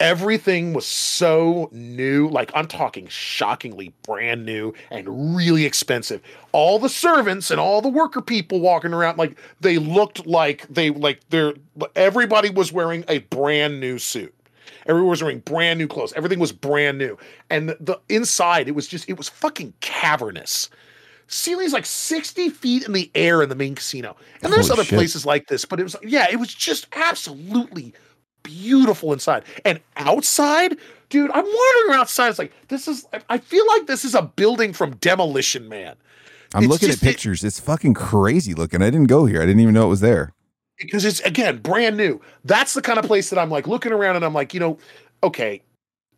Everything 0.00 0.74
was 0.74 0.86
so 0.86 1.68
new, 1.72 2.28
like 2.28 2.52
I'm 2.54 2.68
talking 2.68 3.08
shockingly 3.08 3.92
brand 4.04 4.46
new 4.46 4.72
and 4.90 5.36
really 5.36 5.64
expensive. 5.64 6.22
All 6.52 6.78
the 6.78 6.88
servants 6.88 7.50
and 7.50 7.58
all 7.58 7.82
the 7.82 7.88
worker 7.88 8.22
people 8.22 8.60
walking 8.60 8.94
around 8.94 9.18
like 9.18 9.36
they 9.60 9.78
looked 9.78 10.24
like 10.24 10.68
they 10.68 10.90
like 10.90 11.20
they're 11.30 11.54
everybody 11.96 12.50
was 12.50 12.72
wearing 12.72 13.04
a 13.08 13.18
brand 13.18 13.80
new 13.80 13.98
suit. 13.98 14.32
Everyone 14.88 15.10
was 15.10 15.22
wearing 15.22 15.40
brand 15.40 15.78
new 15.78 15.86
clothes. 15.86 16.14
Everything 16.14 16.38
was 16.38 16.50
brand 16.50 16.96
new. 16.96 17.18
And 17.50 17.68
the, 17.68 17.76
the 17.78 18.00
inside, 18.08 18.68
it 18.68 18.74
was 18.74 18.88
just, 18.88 19.08
it 19.08 19.18
was 19.18 19.28
fucking 19.28 19.74
cavernous. 19.80 20.70
Ceiling's 21.28 21.72
like 21.72 21.86
60 21.86 22.48
feet 22.50 22.86
in 22.86 22.92
the 22.92 23.10
air 23.14 23.42
in 23.42 23.48
the 23.48 23.54
main 23.54 23.74
casino. 23.74 24.16
And 24.42 24.52
there's 24.52 24.68
Holy 24.68 24.80
other 24.80 24.84
shit. 24.84 24.96
places 24.96 25.24
like 25.26 25.46
this, 25.46 25.64
but 25.64 25.78
it 25.78 25.82
was, 25.84 25.94
yeah, 26.02 26.26
it 26.30 26.36
was 26.36 26.52
just 26.54 26.86
absolutely 26.92 27.92
beautiful 28.42 29.12
inside. 29.12 29.44
And 29.64 29.80
outside, 29.96 30.76
dude, 31.10 31.30
I'm 31.30 31.44
wandering 31.44 31.90
around 31.90 32.00
outside. 32.00 32.28
It's 32.30 32.38
like, 32.38 32.52
this 32.68 32.88
is, 32.88 33.06
I- 33.28 33.38
feel 33.38 33.66
like 33.68 33.86
this 33.86 34.04
is 34.04 34.14
a 34.14 34.22
building 34.22 34.72
from 34.72 34.96
Demolition 34.96 35.68
Man. 35.68 35.96
i'm 36.54 36.62
It's 36.64 36.70
looking 36.70 36.88
just- 36.88 37.02
at 37.02 37.06
it- 37.06 37.12
pictures 37.12 37.44
it's 37.44 37.60
fucking 37.60 37.92
crazy 37.92 38.54
looking 38.54 38.80
i 38.80 38.86
didn't 38.88 39.08
go 39.08 39.26
here 39.26 39.42
i 39.42 39.44
didn't 39.44 39.60
even 39.60 39.74
know 39.74 39.84
it 39.84 39.90
was 39.90 40.00
there 40.00 40.32
because 40.78 41.04
it's 41.04 41.20
again 41.20 41.58
brand 41.58 41.96
new. 41.98 42.22
That's 42.44 42.72
the 42.72 42.80
kind 42.80 42.98
of 42.98 43.04
place 43.04 43.28
that 43.30 43.38
I'm 43.38 43.50
like 43.50 43.66
looking 43.66 43.92
around 43.92 44.16
and 44.16 44.24
I'm 44.24 44.32
like, 44.32 44.54
you 44.54 44.60
know, 44.60 44.78
okay. 45.22 45.60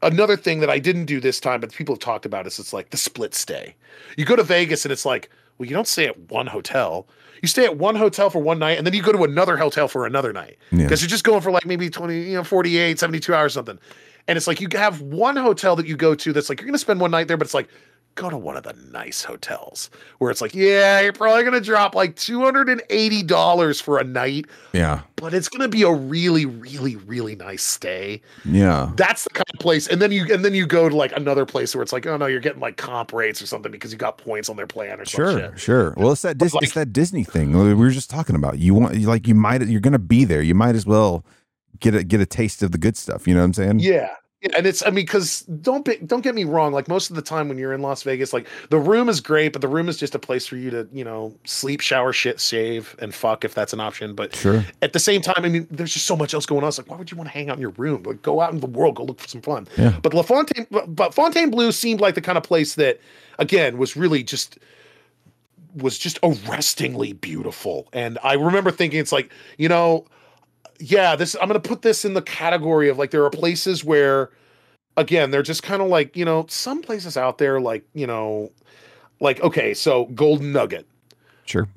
Another 0.02 0.36
thing 0.36 0.60
that 0.60 0.70
I 0.70 0.78
didn't 0.78 1.04
do 1.04 1.20
this 1.20 1.40
time, 1.40 1.60
but 1.60 1.72
people 1.72 1.94
have 1.94 2.00
talked 2.00 2.24
about 2.24 2.46
is 2.46 2.58
it's 2.58 2.72
like 2.72 2.90
the 2.90 2.96
split 2.96 3.34
stay. 3.34 3.74
You 4.16 4.24
go 4.24 4.34
to 4.36 4.42
Vegas 4.42 4.84
and 4.84 4.92
it's 4.92 5.04
like, 5.04 5.28
well, 5.58 5.68
you 5.68 5.74
don't 5.74 5.86
stay 5.86 6.06
at 6.06 6.18
one 6.30 6.46
hotel. 6.46 7.06
You 7.42 7.48
stay 7.48 7.64
at 7.64 7.76
one 7.76 7.96
hotel 7.96 8.30
for 8.30 8.38
one 8.38 8.58
night 8.58 8.78
and 8.78 8.86
then 8.86 8.94
you 8.94 9.02
go 9.02 9.12
to 9.12 9.24
another 9.24 9.56
hotel 9.58 9.88
for 9.88 10.06
another 10.06 10.32
night 10.32 10.56
Yeah. 10.72 10.84
because 10.84 11.02
you're 11.02 11.08
just 11.08 11.24
going 11.24 11.42
for 11.42 11.50
like 11.50 11.66
maybe 11.66 11.90
20, 11.90 12.18
you 12.22 12.34
know, 12.34 12.44
48, 12.44 12.98
72 12.98 13.34
hours 13.34 13.52
something. 13.52 13.78
And 14.26 14.36
it's 14.38 14.46
like 14.46 14.60
you 14.60 14.68
have 14.72 15.00
one 15.02 15.36
hotel 15.36 15.76
that 15.76 15.86
you 15.86 15.96
go 15.96 16.14
to 16.14 16.32
that's 16.32 16.48
like 16.48 16.60
you're 16.60 16.66
gonna 16.66 16.78
spend 16.78 17.00
one 17.00 17.10
night 17.10 17.28
there, 17.28 17.36
but 17.36 17.46
it's 17.46 17.54
like 17.54 17.68
go 18.16 18.28
to 18.28 18.36
one 18.36 18.56
of 18.56 18.62
the 18.64 18.74
nice 18.90 19.22
hotels 19.24 19.88
where 20.18 20.30
it's 20.30 20.40
like, 20.42 20.54
yeah, 20.54 21.00
you're 21.00 21.12
probably 21.12 21.42
gonna 21.44 21.60
drop 21.60 21.94
like 21.94 22.16
two 22.16 22.40
hundred 22.40 22.68
and 22.68 22.82
eighty 22.90 23.22
dollars 23.22 23.80
for 23.80 23.98
a 23.98 24.04
night, 24.04 24.46
Yeah. 24.72 25.00
but 25.16 25.32
it's 25.32 25.48
gonna 25.48 25.68
be 25.68 25.82
a 25.82 25.90
really, 25.92 26.44
really, 26.44 26.96
really 26.96 27.34
nice 27.36 27.62
stay. 27.62 28.20
Yeah. 28.44 28.90
That's 28.96 29.24
the 29.24 29.30
kind 29.30 29.46
of 29.54 29.60
place. 29.60 29.86
And 29.86 30.02
then 30.02 30.12
you 30.12 30.26
and 30.32 30.44
then 30.44 30.52
you 30.54 30.66
go 30.66 30.88
to 30.88 30.94
like 30.96 31.12
another 31.16 31.46
place 31.46 31.74
where 31.74 31.82
it's 31.82 31.92
like, 31.92 32.06
oh 32.06 32.16
no, 32.16 32.26
you're 32.26 32.40
getting 32.40 32.60
like 32.60 32.76
comp 32.76 33.12
rates 33.12 33.40
or 33.40 33.46
something 33.46 33.72
because 33.72 33.92
you 33.92 33.98
got 33.98 34.18
points 34.18 34.48
on 34.50 34.56
their 34.56 34.66
plan 34.66 35.00
or 35.00 35.04
Sure, 35.06 35.56
sure. 35.56 35.94
Well, 35.96 36.12
it's 36.12 36.22
that 36.22 36.36
Dis- 36.36 36.52
like- 36.54 36.64
it's 36.64 36.74
that 36.74 36.92
Disney 36.92 37.24
thing 37.24 37.52
we 37.56 37.72
were 37.74 37.90
just 37.90 38.10
talking 38.10 38.36
about. 38.36 38.58
You 38.58 38.74
want 38.74 39.00
like 39.02 39.26
you 39.26 39.34
might 39.34 39.62
you're 39.66 39.80
gonna 39.80 39.98
be 39.98 40.24
there. 40.24 40.42
You 40.42 40.54
might 40.54 40.74
as 40.74 40.84
well 40.84 41.24
get 41.78 41.94
a 41.94 42.04
get 42.04 42.20
a 42.20 42.26
taste 42.26 42.62
of 42.62 42.72
the 42.72 42.78
good 42.78 42.96
stuff. 42.96 43.26
You 43.26 43.34
know 43.34 43.40
what 43.40 43.46
I'm 43.46 43.54
saying? 43.54 43.78
Yeah. 43.80 44.10
Yeah, 44.42 44.56
and 44.56 44.66
it's 44.66 44.82
I 44.82 44.86
mean 44.86 45.04
because 45.04 45.42
don't 45.42 45.84
be, 45.84 45.96
don't 45.98 46.22
get 46.22 46.34
me 46.34 46.44
wrong 46.44 46.72
like 46.72 46.88
most 46.88 47.10
of 47.10 47.16
the 47.16 47.20
time 47.20 47.50
when 47.50 47.58
you're 47.58 47.74
in 47.74 47.82
Las 47.82 48.02
Vegas 48.04 48.32
like 48.32 48.46
the 48.70 48.78
room 48.78 49.10
is 49.10 49.20
great 49.20 49.52
but 49.52 49.60
the 49.60 49.68
room 49.68 49.86
is 49.86 49.98
just 49.98 50.14
a 50.14 50.18
place 50.18 50.46
for 50.46 50.56
you 50.56 50.70
to 50.70 50.88
you 50.92 51.04
know 51.04 51.34
sleep 51.44 51.82
shower 51.82 52.10
shit 52.14 52.40
save 52.40 52.96
and 53.00 53.14
fuck 53.14 53.44
if 53.44 53.52
that's 53.52 53.74
an 53.74 53.80
option 53.80 54.14
but 54.14 54.34
Sure. 54.34 54.64
at 54.80 54.94
the 54.94 54.98
same 54.98 55.20
time 55.20 55.44
I 55.44 55.50
mean 55.50 55.66
there's 55.70 55.92
just 55.92 56.06
so 56.06 56.16
much 56.16 56.32
else 56.32 56.46
going 56.46 56.62
on 56.62 56.68
it's 56.68 56.78
like 56.78 56.88
why 56.90 56.96
would 56.96 57.10
you 57.10 57.18
want 57.18 57.28
to 57.28 57.34
hang 57.34 57.50
out 57.50 57.56
in 57.56 57.60
your 57.60 57.72
room 57.76 58.02
like 58.04 58.22
go 58.22 58.40
out 58.40 58.54
in 58.54 58.60
the 58.60 58.66
world 58.66 58.94
go 58.94 59.04
look 59.04 59.20
for 59.20 59.28
some 59.28 59.42
fun 59.42 59.68
Yeah. 59.76 59.98
but 60.02 60.14
La 60.14 60.22
Fontaine 60.22 60.66
but- 60.70 60.96
but 60.96 61.12
Fontainebleau 61.12 61.70
seemed 61.70 62.00
like 62.00 62.14
the 62.14 62.22
kind 62.22 62.38
of 62.38 62.42
place 62.44 62.76
that 62.76 62.98
again 63.38 63.76
was 63.76 63.94
really 63.94 64.22
just 64.22 64.58
was 65.76 65.98
just 65.98 66.18
arrestingly 66.22 67.12
beautiful 67.12 67.88
and 67.92 68.18
I 68.24 68.32
remember 68.34 68.70
thinking 68.70 69.00
it's 69.00 69.12
like 69.12 69.30
you 69.58 69.68
know 69.68 70.06
yeah, 70.80 71.16
this 71.16 71.36
I'm 71.40 71.48
gonna 71.48 71.60
put 71.60 71.82
this 71.82 72.04
in 72.04 72.14
the 72.14 72.22
category 72.22 72.88
of 72.88 72.98
like 72.98 73.10
there 73.10 73.24
are 73.24 73.30
places 73.30 73.84
where 73.84 74.30
again 74.96 75.30
they're 75.30 75.42
just 75.42 75.62
kind 75.62 75.82
of 75.82 75.88
like, 75.88 76.16
you 76.16 76.24
know, 76.24 76.46
some 76.48 76.82
places 76.82 77.16
out 77.16 77.38
there 77.38 77.60
like, 77.60 77.84
you 77.94 78.06
know, 78.06 78.50
like 79.20 79.40
okay, 79.42 79.74
so 79.74 80.06
Golden 80.06 80.52
Nugget. 80.52 80.86
Sure. 81.44 81.68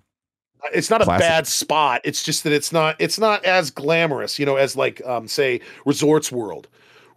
It's 0.73 0.89
not 0.89 1.01
a 1.01 1.05
bad 1.05 1.45
spot. 1.45 2.01
It's 2.05 2.23
just 2.23 2.43
that 2.45 2.53
it's 2.53 2.71
not 2.71 2.95
it's 2.99 3.19
not 3.19 3.43
as 3.43 3.69
glamorous, 3.69 4.39
you 4.39 4.45
know, 4.45 4.55
as 4.55 4.75
like 4.75 5.05
um 5.05 5.27
say 5.27 5.59
Resorts 5.85 6.31
World. 6.31 6.67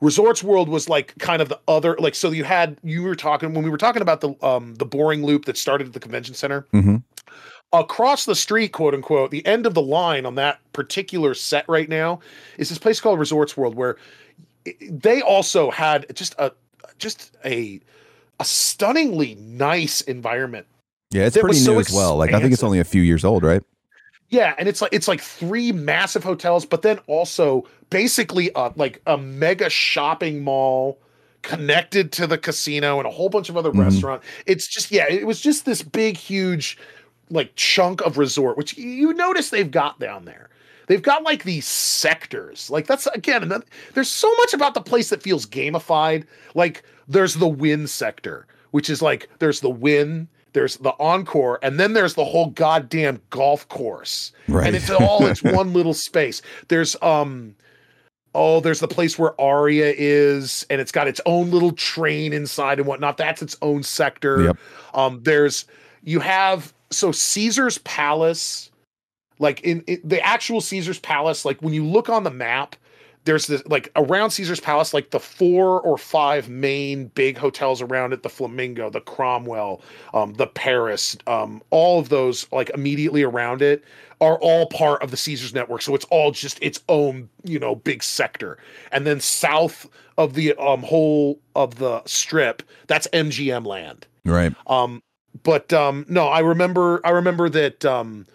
Resorts 0.01 0.43
World 0.43 0.69
was 0.69 0.89
like 0.89 1.17
kind 1.19 1.41
of 1.41 1.49
the 1.49 1.59
other 1.69 1.97
like 1.99 2.15
so 2.15 2.31
you 2.31 2.45
had 2.45 2.79
you 2.83 3.03
were 3.03 3.15
talking 3.15 3.55
when 3.55 3.65
we 3.65 3.71
were 3.71 3.79
talking 3.79 4.03
about 4.03 4.21
the 4.21 4.35
um 4.43 4.75
the 4.75 4.85
boring 4.85 5.25
loop 5.25 5.45
that 5.45 5.57
started 5.57 5.87
at 5.87 5.93
the 5.93 6.01
convention 6.01 6.35
center 6.35 6.67
hmm 6.73 6.97
across 7.73 8.25
the 8.25 8.35
street, 8.35 8.73
quote 8.73 8.95
unquote, 8.95 9.31
the 9.31 9.45
end 9.47 9.67
of 9.67 9.75
the 9.75 9.83
line 9.83 10.27
on 10.27 10.35
that 10.37 10.61
particular 10.73 11.35
set 11.35 11.69
right 11.69 11.89
now 11.89 12.21
is 12.59 12.69
this 12.69 12.79
place 12.79 13.01
called 13.01 13.19
Resorts 13.19 13.57
World, 13.57 13.75
where 13.75 13.97
they 14.91 15.23
also 15.23 15.71
had 15.71 16.07
just 16.15 16.35
a 16.39 16.53
just 16.99 17.37
a 17.45 17.81
a 18.41 18.45
stunningly 18.45 19.35
nice 19.37 20.01
environment. 20.03 20.67
Yeah, 21.11 21.27
it's 21.27 21.37
pretty 21.37 21.49
was 21.49 21.67
new 21.67 21.75
so 21.75 21.79
as 21.79 21.93
well. 21.93 22.17
Like 22.17 22.33
I 22.33 22.41
think 22.41 22.53
it's 22.53 22.63
only 22.65 22.81
a 22.81 22.85
few 22.85 23.03
years 23.03 23.25
old, 23.25 23.43
right? 23.43 23.63
Yeah, 24.29 24.55
and 24.59 24.69
it's 24.69 24.83
like 24.83 24.93
it's 24.93 25.07
like 25.09 25.21
three 25.21 25.71
massive 25.73 26.25
hotels, 26.25 26.67
but 26.67 26.83
then 26.83 26.99
also 27.07 27.67
basically 27.91 28.51
a, 28.57 28.73
like 28.75 29.01
a 29.07 29.17
mega 29.17 29.71
shopping 29.71 30.43
mall 30.43 30.99
connected 31.43 32.11
to 32.11 32.27
the 32.27 32.37
casino 32.37 32.99
and 32.99 33.07
a 33.07 33.11
whole 33.11 33.29
bunch 33.29 33.49
of 33.49 33.57
other 33.57 33.71
Mhm. 33.71 33.85
restaurant. 33.85 34.23
It's 34.47 34.67
just 34.67 34.91
yeah, 34.91 35.07
it 35.09 35.27
was 35.27 35.41
just 35.41 35.65
this 35.65 35.81
big, 35.83 36.17
huge 36.17 36.77
like 37.31 37.55
chunk 37.57 38.01
of 38.03 38.19
resort, 38.19 38.57
which 38.57 38.77
you 38.77 39.13
notice 39.13 39.51
they've 39.51 39.71
got 39.71 39.99
down 39.99 40.25
there. 40.25 40.49
They've 40.87 41.03
got 41.03 41.23
like 41.23 41.45
these 41.45 41.67
sectors. 41.67 42.71
Like 42.71 42.87
that's 42.87 43.07
again, 43.09 43.43
another, 43.43 43.65
there's 43.95 44.11
so 44.11 44.33
much 44.37 44.55
about 44.55 44.75
the 44.75 44.81
place 44.81 45.11
that 45.11 45.23
feels 45.23 45.47
gamified. 45.47 46.25
Like 46.55 46.83
there's 47.09 47.35
the 47.35 47.49
Wynn 47.49 47.87
sector, 47.87 48.47
which 48.71 48.89
is 48.89 49.03
like 49.03 49.29
there's 49.39 49.61
the 49.61 49.71
Wynn, 49.71 50.29
there's 50.53 50.77
the 50.77 50.95
encore, 51.01 51.59
and 51.63 51.81
then 51.81 51.93
there's 51.93 52.15
the 52.15 52.25
whole 52.25 52.51
goddamn 52.51 53.21
golf 53.31 53.69
course. 53.69 54.33
Right. 54.49 54.67
And 54.69 54.77
it's 54.77 54.91
all 54.91 55.27
it's 55.27 55.43
one 55.43 55.73
little 55.73 55.95
space. 55.95 56.41
There's 56.69 56.97
um 57.03 57.57
oh, 58.37 58.61
there's 58.61 58.81
the 58.81 58.89
place 58.89 59.19
where 59.19 59.39
Aria 59.41 59.95
is, 59.97 60.67
and 60.69 60.79
it's 60.79 60.93
got 60.93 61.09
its 61.09 61.23
own 61.25 61.51
little 61.51 61.73
train 61.73 62.35
inside 62.35 62.79
and 62.79 62.87
whatnot. 62.87 63.17
That's 63.17 63.41
its 63.41 63.57
own 63.63 63.83
sector. 63.83 64.45
Yep. 64.45 64.59
Um, 64.95 65.21
there's 65.23 65.65
you 66.05 66.21
have 66.21 66.73
so 66.91 67.13
Caesar's 67.13 67.79
Palace, 67.79 68.71
like 69.39 69.61
in, 69.63 69.83
in 69.83 70.01
the 70.05 70.21
actual 70.21 70.61
Caesar's 70.61 70.99
Palace, 70.99 71.45
like 71.45 71.61
when 71.61 71.75
you 71.75 71.85
look 71.85 72.09
on 72.09 72.25
the 72.25 72.31
map, 72.31 72.77
there's 73.27 73.49
this 73.49 73.63
like 73.67 73.91
around 73.97 74.31
Caesar's 74.31 74.61
Palace, 74.61 74.95
like 74.95 75.11
the 75.11 75.21
four 75.21 75.81
or 75.81 75.99
five 75.99 76.49
main 76.49 77.09
big 77.09 77.37
hotels 77.37 77.83
around 77.83 78.13
it, 78.13 78.23
the 78.23 78.29
Flamingo, 78.29 78.89
the 78.89 79.01
Cromwell, 79.01 79.83
um, 80.15 80.35
the 80.35 80.47
Paris, 80.47 81.17
um, 81.27 81.61
all 81.71 81.99
of 81.99 82.09
those 82.09 82.51
like 82.53 82.71
immediately 82.71 83.23
around 83.23 83.63
it 83.63 83.85
are 84.21 84.39
all 84.39 84.67
part 84.67 85.03
of 85.03 85.11
the 85.11 85.17
Caesars 85.17 85.53
network. 85.53 85.83
So 85.83 85.95
it's 85.95 86.07
all 86.07 86.31
just 86.31 86.59
its 86.63 86.81
own, 86.89 87.29
you 87.43 87.59
know, 87.59 87.75
big 87.75 88.03
sector. 88.03 88.59
And 88.93 89.07
then 89.07 89.21
south 89.21 89.89
of 90.17 90.35
the 90.35 90.55
um 90.55 90.83
whole 90.83 91.41
of 91.55 91.77
the 91.77 92.03
strip, 92.07 92.63
that's 92.87 93.09
MGM 93.09 93.67
land. 93.67 94.07
Right. 94.25 94.55
Um, 94.69 95.03
but 95.43 95.73
um, 95.73 96.05
no, 96.09 96.27
I 96.29 96.41
remember 96.41 97.01
I 97.05 97.11
remember 97.11 97.49
that 97.51 97.85
um, 97.85 98.27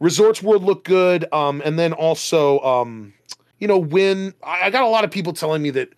Resorts 0.00 0.42
World 0.42 0.62
looked 0.64 0.86
good. 0.86 1.32
Um, 1.32 1.62
and 1.64 1.78
then 1.78 1.92
also 1.92 2.58
um, 2.60 3.14
you 3.58 3.68
know, 3.68 3.78
when 3.78 4.34
I, 4.42 4.62
I 4.66 4.70
got 4.70 4.82
a 4.82 4.88
lot 4.88 5.04
of 5.04 5.10
people 5.10 5.32
telling 5.32 5.62
me 5.62 5.70
that 5.70 5.90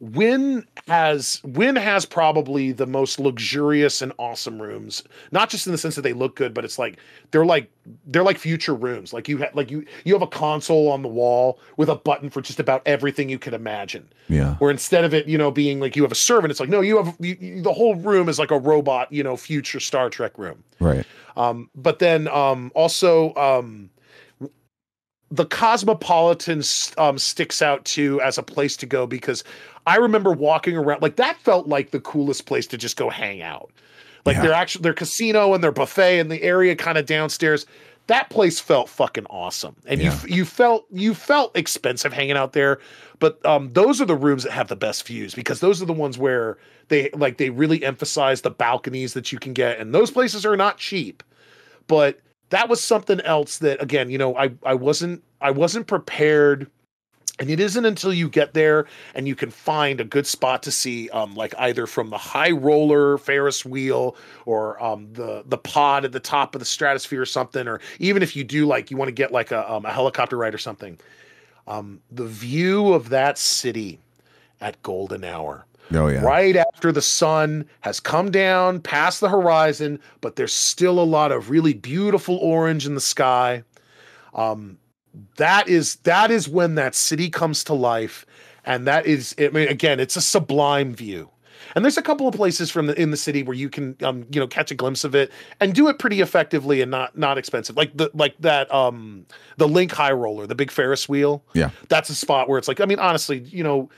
Wynn 0.00 0.64
has 0.86 1.40
Wynn 1.44 1.74
has 1.76 2.06
probably 2.06 2.70
the 2.72 2.86
most 2.86 3.18
luxurious 3.18 4.00
and 4.00 4.12
awesome 4.18 4.62
rooms. 4.62 5.02
Not 5.32 5.50
just 5.50 5.66
in 5.66 5.72
the 5.72 5.78
sense 5.78 5.96
that 5.96 6.02
they 6.02 6.12
look 6.12 6.36
good, 6.36 6.54
but 6.54 6.64
it's 6.64 6.78
like 6.78 6.98
they're 7.32 7.44
like 7.44 7.70
they're 8.06 8.22
like 8.22 8.38
future 8.38 8.74
rooms. 8.74 9.12
Like 9.12 9.28
you 9.28 9.38
have 9.38 9.54
like 9.56 9.70
you 9.72 9.84
you 10.04 10.12
have 10.14 10.22
a 10.22 10.26
console 10.28 10.88
on 10.88 11.02
the 11.02 11.08
wall 11.08 11.58
with 11.76 11.88
a 11.88 11.96
button 11.96 12.30
for 12.30 12.40
just 12.40 12.60
about 12.60 12.82
everything 12.86 13.28
you 13.28 13.40
could 13.40 13.54
imagine 13.54 14.08
Yeah. 14.28 14.54
where 14.56 14.70
instead 14.70 15.04
of 15.04 15.12
it, 15.14 15.26
you 15.26 15.36
know, 15.36 15.50
being 15.50 15.80
like 15.80 15.96
you 15.96 16.02
have 16.04 16.12
a 16.12 16.16
servant, 16.16 16.52
it's 16.52 16.60
like 16.60 16.68
no, 16.68 16.80
you 16.80 17.02
have 17.02 17.16
you, 17.18 17.36
you- 17.40 17.62
the 17.62 17.72
whole 17.72 17.96
room 17.96 18.28
is 18.28 18.38
like 18.38 18.52
a 18.52 18.58
robot, 18.58 19.12
you 19.12 19.24
know, 19.24 19.36
future 19.36 19.80
Star 19.80 20.10
Trek 20.10 20.38
room. 20.38 20.62
Right. 20.78 21.04
Um, 21.36 21.70
but 21.74 21.98
then 21.98 22.28
um, 22.28 22.70
also 22.74 23.34
um, 23.34 23.90
the 25.30 25.44
Cosmopolitan 25.46 26.62
um, 26.96 27.18
sticks 27.18 27.60
out 27.60 27.84
too 27.84 28.20
as 28.22 28.38
a 28.38 28.42
place 28.42 28.76
to 28.78 28.86
go 28.86 29.06
because 29.06 29.44
I 29.86 29.96
remember 29.96 30.32
walking 30.32 30.76
around 30.76 31.02
like 31.02 31.16
that 31.16 31.38
felt 31.40 31.66
like 31.66 31.90
the 31.90 32.00
coolest 32.00 32.46
place 32.46 32.66
to 32.68 32.78
just 32.78 32.96
go 32.96 33.10
hang 33.10 33.42
out. 33.42 33.70
Like 34.24 34.36
Yeah. 34.36 34.42
their 34.42 34.52
actual 34.52 34.82
their 34.82 34.94
casino 34.94 35.54
and 35.54 35.62
their 35.62 35.72
buffet 35.72 36.18
and 36.18 36.30
the 36.30 36.42
area 36.42 36.74
kind 36.76 36.98
of 36.98 37.06
downstairs. 37.06 37.66
That 38.06 38.30
place 38.30 38.58
felt 38.58 38.88
fucking 38.88 39.26
awesome, 39.26 39.76
and 39.84 40.00
Yeah. 40.00 40.18
you 40.26 40.36
you 40.36 40.44
felt 40.46 40.86
you 40.90 41.14
felt 41.14 41.54
expensive 41.56 42.12
hanging 42.12 42.36
out 42.36 42.54
there. 42.54 42.78
But 43.18 43.44
um, 43.44 43.70
those 43.74 44.00
are 44.00 44.06
the 44.06 44.14
rooms 44.16 44.44
that 44.44 44.52
have 44.52 44.68
the 44.68 44.76
best 44.76 45.06
views 45.06 45.34
because 45.34 45.60
those 45.60 45.82
are 45.82 45.86
the 45.86 45.92
ones 45.92 46.16
where 46.16 46.56
they 46.88 47.10
like 47.10 47.36
they 47.36 47.50
really 47.50 47.84
emphasize 47.84 48.40
the 48.40 48.50
balconies 48.50 49.12
that 49.12 49.30
you 49.30 49.38
can 49.38 49.52
get, 49.52 49.78
and 49.78 49.94
those 49.94 50.10
places 50.10 50.46
are 50.46 50.56
not 50.56 50.78
cheap 50.78 51.22
but 51.86 52.20
that 52.50 52.68
was 52.68 52.82
something 52.82 53.20
else 53.22 53.58
that 53.58 53.82
again 53.82 54.10
you 54.10 54.18
know 54.18 54.36
i 54.36 54.50
i 54.64 54.74
wasn't 54.74 55.22
i 55.40 55.50
wasn't 55.50 55.86
prepared. 55.86 56.70
And 57.40 57.48
it 57.50 57.60
isn't 57.60 57.84
until 57.84 58.12
you 58.12 58.28
get 58.28 58.52
there 58.52 58.86
and 59.14 59.28
you 59.28 59.36
can 59.36 59.52
find 59.52 60.00
a 60.00 60.04
good 60.04 60.26
spot 60.26 60.60
to 60.64 60.72
see 60.72 61.08
um 61.10 61.36
like 61.36 61.54
either 61.56 61.86
from 61.86 62.10
the 62.10 62.18
high 62.18 62.50
roller 62.50 63.16
ferris 63.16 63.64
wheel 63.64 64.16
or 64.44 64.82
um 64.82 65.12
the 65.12 65.44
the 65.46 65.56
pod 65.56 66.04
at 66.04 66.10
the 66.10 66.18
top 66.18 66.56
of 66.56 66.58
the 66.58 66.64
stratosphere 66.64 67.22
or 67.22 67.26
something 67.26 67.68
or 67.68 67.80
even 68.00 68.24
if 68.24 68.34
you 68.34 68.42
do 68.42 68.66
like 68.66 68.90
you 68.90 68.96
want 68.96 69.06
to 69.06 69.12
get 69.12 69.30
like 69.30 69.52
a, 69.52 69.72
um, 69.72 69.84
a 69.86 69.92
helicopter 69.92 70.36
ride 70.36 70.52
or 70.52 70.58
something 70.58 70.98
um 71.68 72.00
the 72.10 72.26
view 72.26 72.92
of 72.92 73.10
that 73.10 73.38
city 73.38 74.00
at 74.60 74.82
golden 74.82 75.22
hour 75.22 75.64
Oh 75.92 76.08
yeah. 76.08 76.22
right 76.22 76.56
after 76.56 76.92
the 76.92 77.02
sun 77.02 77.64
has 77.80 78.00
come 78.00 78.30
down 78.30 78.80
past 78.80 79.20
the 79.20 79.28
horizon, 79.28 80.00
but 80.20 80.36
there's 80.36 80.52
still 80.52 81.00
a 81.00 81.04
lot 81.04 81.32
of 81.32 81.50
really 81.50 81.72
beautiful 81.72 82.36
orange 82.36 82.86
in 82.86 82.94
the 82.94 83.00
sky. 83.00 83.62
Um, 84.34 84.78
that 85.36 85.68
is 85.68 85.96
that 85.96 86.30
is 86.30 86.48
when 86.48 86.74
that 86.74 86.94
city 86.94 87.30
comes 87.30 87.64
to 87.64 87.74
life, 87.74 88.26
and 88.64 88.86
that 88.86 89.06
is 89.06 89.34
I 89.38 89.48
mean 89.48 89.68
again, 89.68 90.00
it's 90.00 90.16
a 90.16 90.20
sublime 90.20 90.94
view. 90.94 91.30
And 91.74 91.84
there's 91.84 91.98
a 91.98 92.02
couple 92.02 92.28
of 92.28 92.34
places 92.34 92.70
from 92.70 92.86
the 92.86 93.00
in 93.00 93.10
the 93.10 93.16
city 93.16 93.42
where 93.42 93.56
you 93.56 93.68
can 93.68 93.96
um 94.02 94.26
you 94.30 94.40
know 94.40 94.46
catch 94.46 94.70
a 94.70 94.74
glimpse 94.74 95.04
of 95.04 95.14
it 95.14 95.32
and 95.60 95.74
do 95.74 95.88
it 95.88 95.98
pretty 95.98 96.20
effectively 96.20 96.80
and 96.80 96.90
not 96.90 97.16
not 97.16 97.38
expensive. 97.38 97.76
Like 97.76 97.96
the 97.96 98.10
like 98.14 98.36
that 98.40 98.72
um 98.72 99.26
the 99.56 99.66
LINQ 99.66 99.92
High 99.92 100.12
Roller, 100.12 100.46
the 100.46 100.54
big 100.54 100.70
Ferris 100.70 101.08
wheel. 101.08 101.42
Yeah. 101.54 101.70
That's 101.88 102.10
a 102.10 102.14
spot 102.14 102.48
where 102.48 102.58
it's 102.58 102.68
like 102.68 102.80
I 102.80 102.84
mean 102.84 102.98
honestly, 102.98 103.40
you 103.40 103.64
know, 103.64 103.90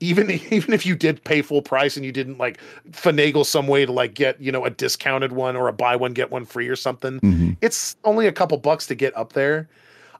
even 0.00 0.30
even 0.50 0.74
if 0.74 0.84
you 0.86 0.96
did 0.96 1.22
pay 1.24 1.42
full 1.42 1.62
price 1.62 1.96
and 1.96 2.04
you 2.04 2.12
didn't 2.12 2.38
like 2.38 2.58
finagle 2.90 3.44
some 3.44 3.66
way 3.66 3.86
to 3.86 3.92
like 3.92 4.14
get 4.14 4.40
you 4.40 4.52
know 4.52 4.64
a 4.64 4.70
discounted 4.70 5.32
one 5.32 5.56
or 5.56 5.68
a 5.68 5.72
buy 5.72 5.96
one 5.96 6.12
get 6.12 6.30
one 6.30 6.44
free 6.44 6.68
or 6.68 6.76
something 6.76 7.18
hmm 7.18 7.52
it's 7.62 7.96
only 8.04 8.26
a 8.26 8.32
couple 8.32 8.58
bucks 8.58 8.86
to 8.86 8.94
get 8.94 9.16
up 9.16 9.32
there 9.32 9.68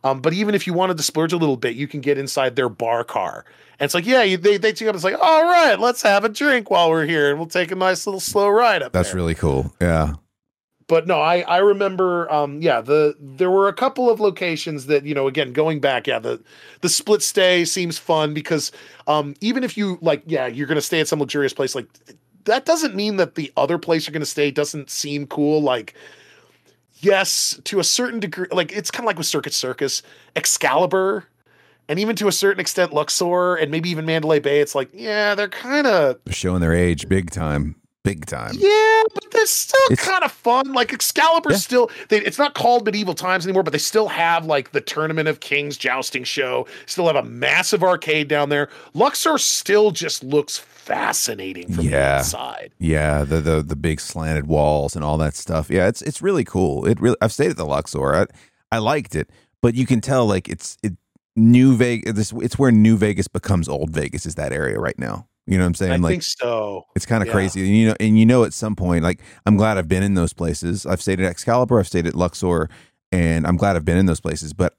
Um, 0.05 0.21
but 0.21 0.33
even 0.33 0.55
if 0.55 0.67
you 0.67 0.73
wanted 0.73 0.97
to 0.99 1.03
splurge 1.03 1.33
a 1.33 1.37
little 1.37 1.57
bit, 1.57 1.75
you 1.75 1.89
can 1.89 2.01
get 2.01 2.17
inside 2.17 2.55
their 2.55 2.69
bar 2.69 3.03
car. 3.03 3.45
And 3.81 3.87
it's 3.87 3.95
like, 3.95 4.07
yeah, 4.07 4.23
you, 4.23 4.37
they 4.37 4.57
they 4.57 4.73
take 4.73 4.89
up. 4.89 4.95
It's 4.95 5.05
like, 5.05 5.19
all 5.21 5.45
right, 5.45 5.79
let's 5.81 6.03
have 6.03 6.25
a 6.25 6.29
drink 6.29 6.71
while 6.71 6.91
we're 6.91 7.07
here, 7.07 7.31
and 7.31 7.39
we'll 7.39 7.49
take 7.49 7.73
a 7.73 7.75
nice 7.75 8.07
little 8.07 8.21
slow 8.21 8.49
ride 8.49 8.83
up. 8.83 8.93
That's 8.93 9.09
there. 9.09 9.17
really 9.17 9.35
cool. 9.35 9.75
Yeah. 9.81 10.15
But 10.89 11.07
no, 11.07 11.21
I 11.21 11.41
I 11.41 11.59
remember. 11.59 12.31
Um, 12.33 12.61
yeah, 12.61 12.81
the 12.81 13.17
there 13.19 13.51
were 13.51 13.69
a 13.69 13.73
couple 13.73 14.09
of 14.09 14.21
locations 14.21 14.87
that 14.87 15.05
you 15.05 15.15
know, 15.15 15.27
again, 15.27 15.53
going 15.53 15.81
back, 15.81 16.07
yeah, 16.07 16.19
the 16.19 16.43
the 16.81 16.89
split 16.89 17.23
stay 17.23 17.65
seems 17.65 17.99
fun 17.99 18.35
because 18.35 18.71
um, 19.07 19.35
even 19.41 19.65
if 19.65 19.77
you 19.77 19.99
like, 20.01 20.23
yeah, 20.27 20.47
you're 20.47 20.69
gonna 20.69 20.81
stay 20.81 21.01
at 21.01 21.09
some 21.09 21.19
luxurious 21.19 21.53
place, 21.53 21.75
like 21.75 21.89
that 22.45 22.65
doesn't 22.65 22.95
mean 22.95 23.17
that 23.17 23.35
the 23.35 23.53
other 23.57 23.79
place 23.79 24.07
you're 24.07 24.13
gonna 24.13 24.25
stay 24.25 24.51
doesn't 24.51 24.89
seem 24.91 25.27
cool. 25.27 25.61
Like 25.61 25.95
yes, 27.01 27.61
to 27.65 27.79
a 27.79 27.85
certain 27.85 28.21
degree, 28.21 28.49
like 28.51 28.73
it's 28.73 28.91
kind 28.91 29.05
of 29.05 29.07
like 29.07 29.19
with 29.19 29.27
Circuit 29.27 29.55
Circus, 29.55 30.03
Excalibur, 30.35 31.25
and 31.89 31.99
even 31.99 32.17
to 32.17 32.29
a 32.29 32.33
certain 32.33 32.61
extent 32.61 32.93
Luxor, 32.93 33.57
and 33.57 33.71
maybe 33.71 33.91
even 33.91 34.07
Mandalay 34.07 34.41
Bay. 34.41 34.61
It's 34.61 34.75
like, 34.75 34.91
yeah, 34.93 35.35
they're 35.35 35.49
kind 35.49 35.87
of 35.87 36.19
showing 36.29 36.61
their 36.61 36.75
age 36.75 37.09
big 37.09 37.31
time, 37.31 37.77
big 38.03 38.27
time. 38.27 38.55
Yeah, 38.59 39.03
but 39.15 39.26
they're 39.47 39.97
still 39.97 39.97
kind 39.97 40.24
of 40.24 40.32
fun. 40.32 40.73
Like 40.73 40.93
Excalibur, 40.93 41.52
yeah. 41.52 41.56
still, 41.56 41.90
they, 42.09 42.18
it's 42.18 42.39
not 42.39 42.55
called 42.55 42.85
Medieval 42.85 43.14
Times 43.14 43.47
anymore, 43.47 43.62
but 43.62 43.73
they 43.73 43.78
still 43.78 44.09
have 44.09 44.47
like 44.47 44.73
the 44.73 44.81
Tournament 44.81 45.28
of 45.28 45.40
Kings 45.40 45.77
jousting 45.77 46.24
show. 46.24 46.66
Still 46.86 47.06
have 47.06 47.16
a 47.16 47.23
massive 47.23 47.82
arcade 47.82 48.28
down 48.28 48.48
there. 48.48 48.68
Luxor 48.94 49.39
still 49.39 49.90
just 49.90 50.24
looks 50.24 50.59
fascinating 50.59 51.73
from 51.73 51.85
yeah. 51.85 52.12
the 52.12 52.18
inside. 52.18 52.73
Yeah, 52.78 53.24
the 53.24 53.40
the 53.40 53.62
the 53.62 53.77
big 53.77 54.01
slanted 54.01 54.47
walls 54.47 54.94
and 54.94 55.05
all 55.05 55.18
that 55.18 55.35
stuff. 55.35 55.70
Yeah, 55.70 55.89
it's 55.89 56.02
it's 56.02 56.23
really 56.23 56.44
cool. 56.44 56.86
It 56.86 57.01
really 57.01 57.16
I've 57.20 57.32
stayed 57.32 57.51
at 57.51 57.56
the 57.56 57.66
Luxor. 57.66 58.14
I, 58.14 58.27
I 58.70 58.78
liked 58.78 59.14
it, 59.14 59.31
but 59.62 59.74
you 59.74 59.86
can 59.86 60.01
tell 60.01 60.27
like 60.27 60.48
it's 60.48 60.77
it 60.82 60.94
New 61.35 61.77
Vegas. 61.77 62.12
This 62.14 62.32
it's 62.43 62.59
where 62.59 62.73
New 62.73 62.97
Vegas 62.97 63.28
becomes 63.28 63.68
old 63.68 63.90
Vegas. 63.90 64.27
Is 64.27 64.36
that 64.36 64.52
area 64.52 64.78
right 64.78 64.98
now? 64.98 65.28
You 65.47 65.59
know 65.59 65.64
what 65.64 65.68
I'm 65.68 65.74
saying? 65.74 65.93
I 65.93 65.97
like, 65.97 66.10
think 66.10 66.23
so. 66.24 66.86
It's 66.97 67.06
kind 67.06 67.23
of 67.23 67.28
yeah. 67.28 67.32
crazy. 67.32 67.60
And 67.60 67.77
you 67.77 67.89
know, 67.89 67.97
and 68.01 68.18
you 68.18 68.27
know, 68.27 68.44
at 68.44 68.52
some 68.52 68.74
point, 68.74 69.05
like 69.05 69.20
I'm 69.47 69.56
glad 69.56 69.78
I've 69.78 69.89
been 69.89 70.02
in 70.02 70.14
those 70.14 70.32
places. 70.32 70.86
I've 70.86 71.01
stayed 71.01 71.20
at 71.20 71.27
Excalibur. 71.27 71.78
I've 71.78 71.86
stayed 71.86 72.06
at 72.06 72.14
Luxor, 72.14 72.68
and 73.12 73.47
I'm 73.47 73.56
glad 73.56 73.77
I've 73.77 73.85
been 73.85 73.98
in 73.98 74.06
those 74.06 74.20
places. 74.20 74.52
But 74.52 74.74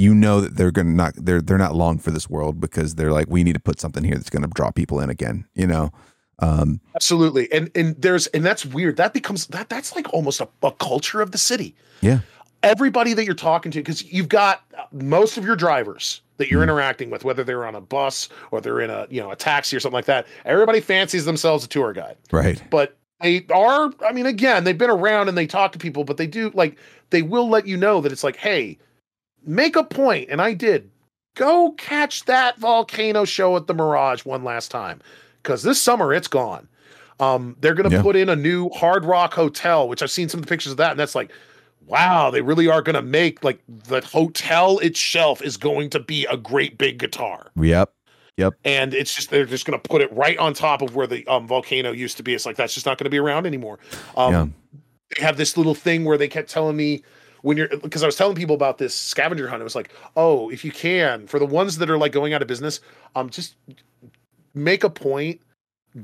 you 0.00 0.14
know 0.14 0.40
that 0.40 0.56
they're 0.56 0.70
gonna 0.70 0.88
not 0.88 1.14
they're 1.14 1.42
they're 1.42 1.58
not 1.58 1.74
long 1.74 1.98
for 1.98 2.10
this 2.10 2.28
world 2.28 2.58
because 2.58 2.94
they're 2.94 3.12
like 3.12 3.26
we 3.28 3.44
need 3.44 3.52
to 3.52 3.60
put 3.60 3.78
something 3.78 4.02
here 4.02 4.14
that's 4.14 4.30
gonna 4.30 4.48
draw 4.48 4.70
people 4.70 4.98
in 4.98 5.10
again 5.10 5.44
you 5.54 5.66
know 5.66 5.92
um 6.38 6.80
absolutely 6.94 7.52
and 7.52 7.70
and 7.74 8.00
there's 8.00 8.26
and 8.28 8.44
that's 8.44 8.64
weird 8.64 8.96
that 8.96 9.12
becomes 9.12 9.46
that 9.48 9.68
that's 9.68 9.94
like 9.94 10.10
almost 10.14 10.40
a, 10.40 10.48
a 10.62 10.72
culture 10.72 11.20
of 11.20 11.32
the 11.32 11.38
city 11.38 11.76
yeah 12.00 12.20
everybody 12.62 13.14
that 13.14 13.24
you're 13.24 13.34
talking 13.34 13.72
to 13.72 13.78
because 13.78 14.04
you've 14.12 14.28
got 14.28 14.62
most 14.92 15.36
of 15.36 15.44
your 15.44 15.56
drivers 15.56 16.22
that 16.36 16.50
you're 16.50 16.60
mm 16.60 16.70
interacting 16.70 17.10
with 17.10 17.22
whether 17.22 17.44
they're 17.44 17.66
on 17.66 17.74
a 17.74 17.80
bus 17.80 18.28
or 18.50 18.60
they're 18.60 18.80
in 18.80 18.88
a 18.88 19.06
you 19.10 19.20
know 19.20 19.30
a 19.30 19.36
taxi 19.36 19.76
or 19.76 19.80
something 19.80 19.94
like 19.94 20.06
that 20.06 20.26
everybody 20.44 20.80
fancies 20.80 21.24
themselves 21.24 21.64
a 21.64 21.68
tour 21.68 21.92
guide 21.92 22.16
right 22.32 22.62
but 22.70 22.96
they 23.20 23.44
are 23.52 23.92
i 24.06 24.12
mean 24.12 24.24
again 24.24 24.64
they've 24.64 24.78
been 24.78 24.90
around 24.90 25.28
and 25.28 25.36
they 25.36 25.46
talk 25.46 25.72
to 25.72 25.78
people 25.78 26.04
but 26.04 26.16
they 26.16 26.26
do 26.26 26.50
like 26.54 26.78
they 27.10 27.22
will 27.22 27.48
let 27.48 27.66
you 27.66 27.76
know 27.76 28.00
that 28.00 28.12
it's 28.12 28.24
like 28.24 28.36
hey 28.36 28.78
make 29.44 29.76
a 29.76 29.84
point, 29.84 30.28
and 30.30 30.40
I 30.40 30.54
did. 30.54 30.90
Go 31.36 31.72
catch 31.72 32.24
that 32.24 32.58
volcano 32.58 33.24
show 33.24 33.56
at 33.56 33.66
the 33.66 33.74
Mirage 33.74 34.24
one 34.24 34.44
last 34.44 34.70
time, 34.70 35.00
because 35.42 35.62
this 35.62 35.80
summer 35.80 36.12
it's 36.12 36.28
gone. 36.28 36.68
Um, 37.20 37.56
they're 37.60 37.74
going 37.74 37.88
to 37.88 37.96
yeah. 37.96 38.02
put 38.02 38.16
in 38.16 38.28
a 38.28 38.36
new 38.36 38.70
Hard 38.70 39.04
Rock 39.04 39.34
Hotel, 39.34 39.88
which 39.88 40.02
I've 40.02 40.10
seen 40.10 40.28
some 40.28 40.40
of 40.40 40.46
the 40.46 40.48
pictures 40.48 40.72
of 40.72 40.78
that, 40.78 40.90
and 40.90 41.00
that's 41.00 41.14
like, 41.14 41.30
wow, 41.86 42.30
they 42.30 42.40
really 42.40 42.68
are 42.68 42.82
going 42.82 42.94
to 42.94 43.02
make 43.02 43.42
like 43.44 43.60
the 43.68 44.00
hotel 44.00 44.78
itself 44.78 45.42
is 45.42 45.56
going 45.56 45.90
to 45.90 46.00
be 46.00 46.26
a 46.26 46.36
great 46.36 46.78
big 46.78 46.98
guitar. 46.98 47.50
Yep. 47.56 47.92
Yep. 48.36 48.54
And 48.64 48.94
it's 48.94 49.14
just 49.14 49.30
they're 49.30 49.44
just 49.44 49.66
going 49.66 49.78
to 49.78 49.88
put 49.88 50.00
it 50.00 50.10
right 50.12 50.38
on 50.38 50.54
top 50.54 50.82
of 50.82 50.94
where 50.94 51.06
the 51.06 51.26
um, 51.26 51.46
volcano 51.46 51.92
used 51.92 52.16
to 52.16 52.22
be. 52.22 52.34
It's 52.34 52.46
like 52.46 52.56
that's 52.56 52.72
just 52.72 52.86
not 52.86 52.96
going 52.96 53.04
to 53.04 53.10
be 53.10 53.18
around 53.18 53.46
anymore. 53.46 53.78
Um, 54.16 54.32
yeah. 54.32 54.46
They 55.16 55.22
have 55.22 55.36
this 55.36 55.56
little 55.56 55.74
thing 55.74 56.04
where 56.04 56.16
they 56.16 56.28
kept 56.28 56.48
telling 56.48 56.76
me 56.76 57.02
when 57.42 57.56
you're 57.56 57.68
because 57.68 58.02
I 58.02 58.06
was 58.06 58.16
telling 58.16 58.36
people 58.36 58.54
about 58.54 58.78
this 58.78 58.94
scavenger 58.94 59.48
hunt, 59.48 59.60
it 59.60 59.64
was 59.64 59.74
like, 59.74 59.92
oh, 60.16 60.50
if 60.50 60.64
you 60.64 60.70
can, 60.70 61.26
for 61.26 61.38
the 61.38 61.46
ones 61.46 61.78
that 61.78 61.90
are 61.90 61.98
like 61.98 62.12
going 62.12 62.32
out 62.32 62.42
of 62.42 62.48
business, 62.48 62.80
um, 63.14 63.30
just 63.30 63.56
make 64.54 64.84
a 64.84 64.90
point, 64.90 65.40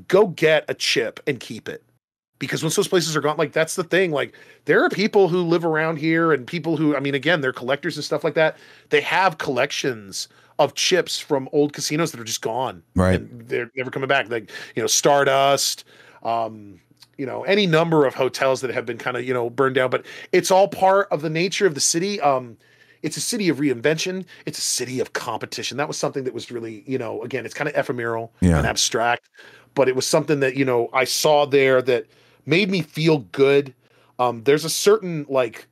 go 0.07 0.27
get 0.27 0.65
a 0.67 0.73
chip 0.73 1.19
and 1.27 1.39
keep 1.39 1.69
it. 1.69 1.83
Because 2.39 2.63
once 2.63 2.75
those 2.75 2.87
places 2.87 3.15
are 3.15 3.21
gone, 3.21 3.37
like 3.37 3.51
that's 3.51 3.75
the 3.75 3.83
thing. 3.83 4.11
Like 4.11 4.35
there 4.65 4.83
are 4.83 4.89
people 4.89 5.27
who 5.27 5.41
live 5.41 5.65
around 5.65 5.97
here 5.97 6.31
and 6.31 6.45
people 6.45 6.77
who, 6.77 6.95
I 6.95 6.99
mean, 6.99 7.15
again, 7.15 7.41
they're 7.41 7.53
collectors 7.53 7.97
and 7.97 8.03
stuff 8.03 8.23
like 8.23 8.35
that. 8.35 8.57
They 8.89 9.01
have 9.01 9.37
collections 9.37 10.27
of 10.59 10.73
chips 10.73 11.19
from 11.19 11.49
old 11.51 11.73
casinos 11.73 12.11
that 12.11 12.19
are 12.19 12.25
just 12.25 12.41
gone. 12.41 12.83
Right. 12.95 13.21
they're 13.47 13.71
never 13.75 13.91
coming 13.91 14.07
back. 14.07 14.29
Like, 14.29 14.51
you 14.75 14.83
know, 14.83 14.87
Stardust, 14.87 15.83
um, 16.23 16.79
you 17.17 17.25
know 17.25 17.43
any 17.43 17.65
number 17.65 18.05
of 18.05 18.15
hotels 18.15 18.61
that 18.61 18.71
have 18.71 18.85
been 18.85 18.97
kind 18.97 19.17
of 19.17 19.23
you 19.23 19.33
know 19.33 19.49
burned 19.49 19.75
down 19.75 19.89
but 19.89 20.05
it's 20.31 20.51
all 20.51 20.67
part 20.67 21.07
of 21.11 21.21
the 21.21 21.29
nature 21.29 21.65
of 21.65 21.73
the 21.73 21.81
city 21.81 22.21
um 22.21 22.57
it's 23.01 23.17
a 23.17 23.21
city 23.21 23.49
of 23.49 23.57
reinvention 23.57 24.25
it's 24.45 24.57
a 24.57 24.61
city 24.61 24.99
of 24.99 25.13
competition 25.13 25.77
that 25.77 25.87
was 25.87 25.97
something 25.97 26.23
that 26.23 26.33
was 26.33 26.51
really 26.51 26.83
you 26.87 26.97
know 26.97 27.21
again 27.23 27.45
it's 27.45 27.53
kind 27.53 27.67
of 27.67 27.75
ephemeral 27.75 28.31
yeah. 28.39 28.57
and 28.57 28.67
abstract 28.67 29.29
but 29.73 29.87
it 29.87 29.95
was 29.95 30.05
something 30.05 30.39
that 30.39 30.55
you 30.55 30.63
know 30.63 30.89
i 30.93 31.03
saw 31.03 31.45
there 31.45 31.81
that 31.81 32.05
made 32.47 32.71
me 32.71 32.81
feel 32.81 33.19
good 33.31 33.73
um 34.17 34.43
there's 34.43 34.65
a 34.65 34.69
certain 34.69 35.25
like 35.29 35.67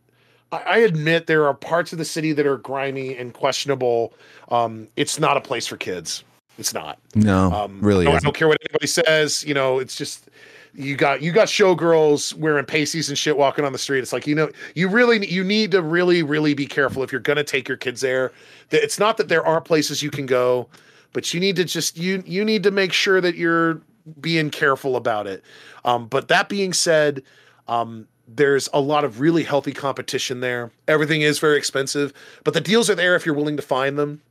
I 0.52 0.80
admit 0.80 1.28
there 1.28 1.48
are 1.48 1.54
parts 1.54 1.92
of 1.92 1.98
the 1.98 2.06
city 2.06 2.32
that 2.34 2.46
are 2.46 2.58
grimy 2.58 3.18
and 3.18 3.34
questionable. 3.34 4.14
Um, 4.50 4.88
it's 4.96 5.20
not 5.20 5.38
a 5.38 5.42
place 5.42 5.68
for 5.68 5.76
kids. 5.76 6.24
It's 6.58 6.74
not. 6.74 7.00
No, 7.16 7.52
um, 7.52 7.80
really. 7.82 8.08
I 8.08 8.20
don't 8.20 8.36
care 8.36 8.48
what 8.48 8.58
anybody 8.70 8.88
says. 8.88 9.44
You 9.44 9.54
know, 9.54 9.80
it's 9.80 9.96
just 9.96 10.30
you 10.74 10.96
got 10.96 11.22
you 11.22 11.32
got 11.32 11.48
showgirls 11.48 12.34
wearing 12.36 12.66
pasties 12.66 13.10
and 13.10 13.18
shit 13.18 13.38
walking 13.38 13.66
on 13.66 13.74
the 13.74 13.78
street. 13.78 14.00
It's 14.00 14.14
like 14.14 14.26
you 14.26 14.36
know 14.36 14.50
you 14.74 14.88
really 14.88 15.28
you 15.30 15.44
need 15.44 15.72
to 15.72 15.82
really 15.82 16.24
really 16.24 16.54
be 16.54 16.66
careful 16.66 17.04
if 17.04 17.12
you're 17.12 17.22
gonna 17.22 17.44
take 17.44 17.68
your 17.68 17.78
kids 17.78 18.02
there. 18.02 18.32
It's 18.72 19.00
not 19.00 19.18
that 19.18 19.28
there 19.28 19.46
aren't 19.46 19.66
places 19.66 20.02
you 20.02 20.12
can 20.12 20.26
go, 20.26 20.70
but 21.12 21.34
you 21.34 21.40
need 21.40 21.58
to 21.58 21.66
just 21.66 21.98
you 21.98 22.24
you 22.26 22.46
need 22.46 22.64
to 22.64 22.72
make 22.72 22.94
sure 22.94 23.20
that 23.20 23.36
you're 23.36 23.82
being 24.20 24.50
careful 24.50 24.96
about 24.96 25.28
it. 25.28 25.44
Um, 25.84 26.08
but 26.08 26.28
that 26.28 26.50
being 26.50 26.74
said, 26.74 27.24
um, 27.68 28.08
there's 28.28 28.70
a 28.74 28.80
lot 28.80 29.04
of 29.04 29.20
really 29.20 29.44
healthy 29.44 29.72
competition 29.72 30.40
there. 30.40 30.72
Everything 30.88 31.22
is 31.22 31.40
very 31.40 31.58
expensive, 31.58 32.14
but 32.44 32.54
the 32.54 32.62
deals 32.62 32.90
are 32.90 32.96
there 32.96 33.16
if 33.16 33.26
you're 33.26 33.36
willing 33.36 33.58
to 33.58 33.64
find 33.64 33.98
them. 33.98 34.22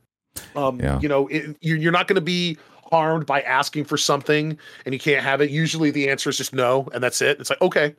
Um, 0.55 0.79
yeah. 0.79 0.99
You 0.99 1.07
know, 1.07 1.27
it, 1.27 1.55
you're 1.61 1.91
not 1.91 2.07
going 2.07 2.15
to 2.15 2.21
be 2.21 2.57
harmed 2.91 3.25
by 3.25 3.41
asking 3.41 3.85
for 3.85 3.97
something 3.97 4.57
and 4.85 4.93
you 4.93 4.99
can't 4.99 5.23
have 5.23 5.41
it, 5.41 5.49
usually 5.49 5.91
the 5.91 6.09
answer 6.09 6.29
is 6.29 6.37
just 6.37 6.53
no, 6.53 6.87
and 6.93 7.03
that's 7.03 7.21
it. 7.21 7.39
It's 7.39 7.49
like 7.49 7.61
okay. 7.61 7.95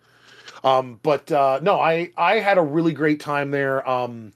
Um, 0.64 0.98
but 1.02 1.30
uh, 1.30 1.60
no, 1.62 1.78
I 1.78 2.10
I 2.16 2.36
had 2.40 2.58
a 2.58 2.62
really 2.62 2.92
great 2.92 3.20
time 3.20 3.50
there. 3.50 3.88
Um, 3.88 4.32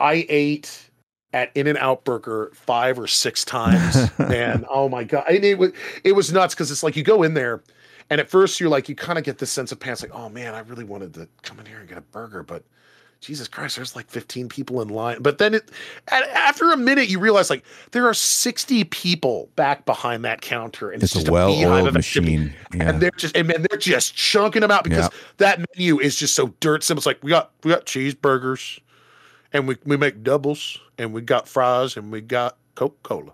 I 0.00 0.26
ate 0.28 0.90
at 1.34 1.50
In 1.56 1.66
and 1.66 1.76
Out 1.76 2.04
Burger 2.04 2.52
five 2.54 2.98
or 2.98 3.08
six 3.08 3.44
times, 3.44 3.96
and 4.18 4.64
oh 4.70 4.88
my 4.88 5.02
god, 5.02 5.24
and 5.28 5.44
it 5.44 5.58
was 5.58 5.72
it 6.04 6.12
was 6.12 6.32
nuts 6.32 6.54
because 6.54 6.70
it's 6.70 6.82
like 6.82 6.96
you 6.96 7.02
go 7.02 7.24
in 7.24 7.34
there, 7.34 7.62
and 8.08 8.20
at 8.20 8.30
first 8.30 8.60
you're 8.60 8.70
like 8.70 8.88
you 8.88 8.94
kind 8.94 9.18
of 9.18 9.24
get 9.24 9.38
this 9.38 9.50
sense 9.50 9.72
of 9.72 9.80
panic, 9.80 10.00
like 10.00 10.14
oh 10.14 10.28
man, 10.28 10.54
I 10.54 10.60
really 10.60 10.84
wanted 10.84 11.12
to 11.14 11.28
come 11.42 11.58
in 11.58 11.66
here 11.66 11.80
and 11.80 11.88
get 11.88 11.98
a 11.98 12.02
burger, 12.02 12.44
but 12.44 12.62
Jesus 13.20 13.48
Christ, 13.48 13.76
there's 13.76 13.96
like 13.96 14.10
15 14.10 14.48
people 14.50 14.82
in 14.82 14.88
line. 14.88 15.22
But 15.22 15.38
then 15.38 15.54
it, 15.54 15.70
after 16.08 16.70
a 16.72 16.76
minute, 16.76 17.08
you 17.08 17.18
realize 17.18 17.48
like 17.48 17.64
there 17.92 18.06
are 18.06 18.12
60 18.12 18.84
people 18.84 19.48
back 19.56 19.86
behind 19.86 20.24
that 20.26 20.42
counter, 20.42 20.90
and 20.90 21.02
it's, 21.02 21.16
it's 21.16 21.28
a 21.28 21.32
well-oiled 21.32 21.94
machine, 21.94 22.54
yeah. 22.74 22.90
and 22.90 23.00
they're 23.00 23.10
just 23.16 23.36
and 23.36 23.48
man, 23.48 23.66
they're 23.68 23.78
just 23.78 24.14
chunking 24.14 24.60
them 24.60 24.70
out 24.70 24.84
because 24.84 25.10
that 25.38 25.64
menu 25.74 25.98
is 25.98 26.16
just 26.16 26.34
so 26.34 26.54
dirt 26.60 26.84
simple. 26.84 27.00
It's 27.00 27.06
like 27.06 27.22
we 27.24 27.30
got 27.30 27.50
we 27.64 27.70
got 27.70 27.86
cheeseburgers, 27.86 28.78
and 29.54 29.66
we 29.66 29.76
we 29.86 29.96
make 29.96 30.22
doubles, 30.22 30.78
and 30.98 31.14
we 31.14 31.22
got 31.22 31.48
fries, 31.48 31.96
and 31.96 32.12
we 32.12 32.20
got 32.20 32.58
Coca 32.74 32.96
Cola. 33.02 33.32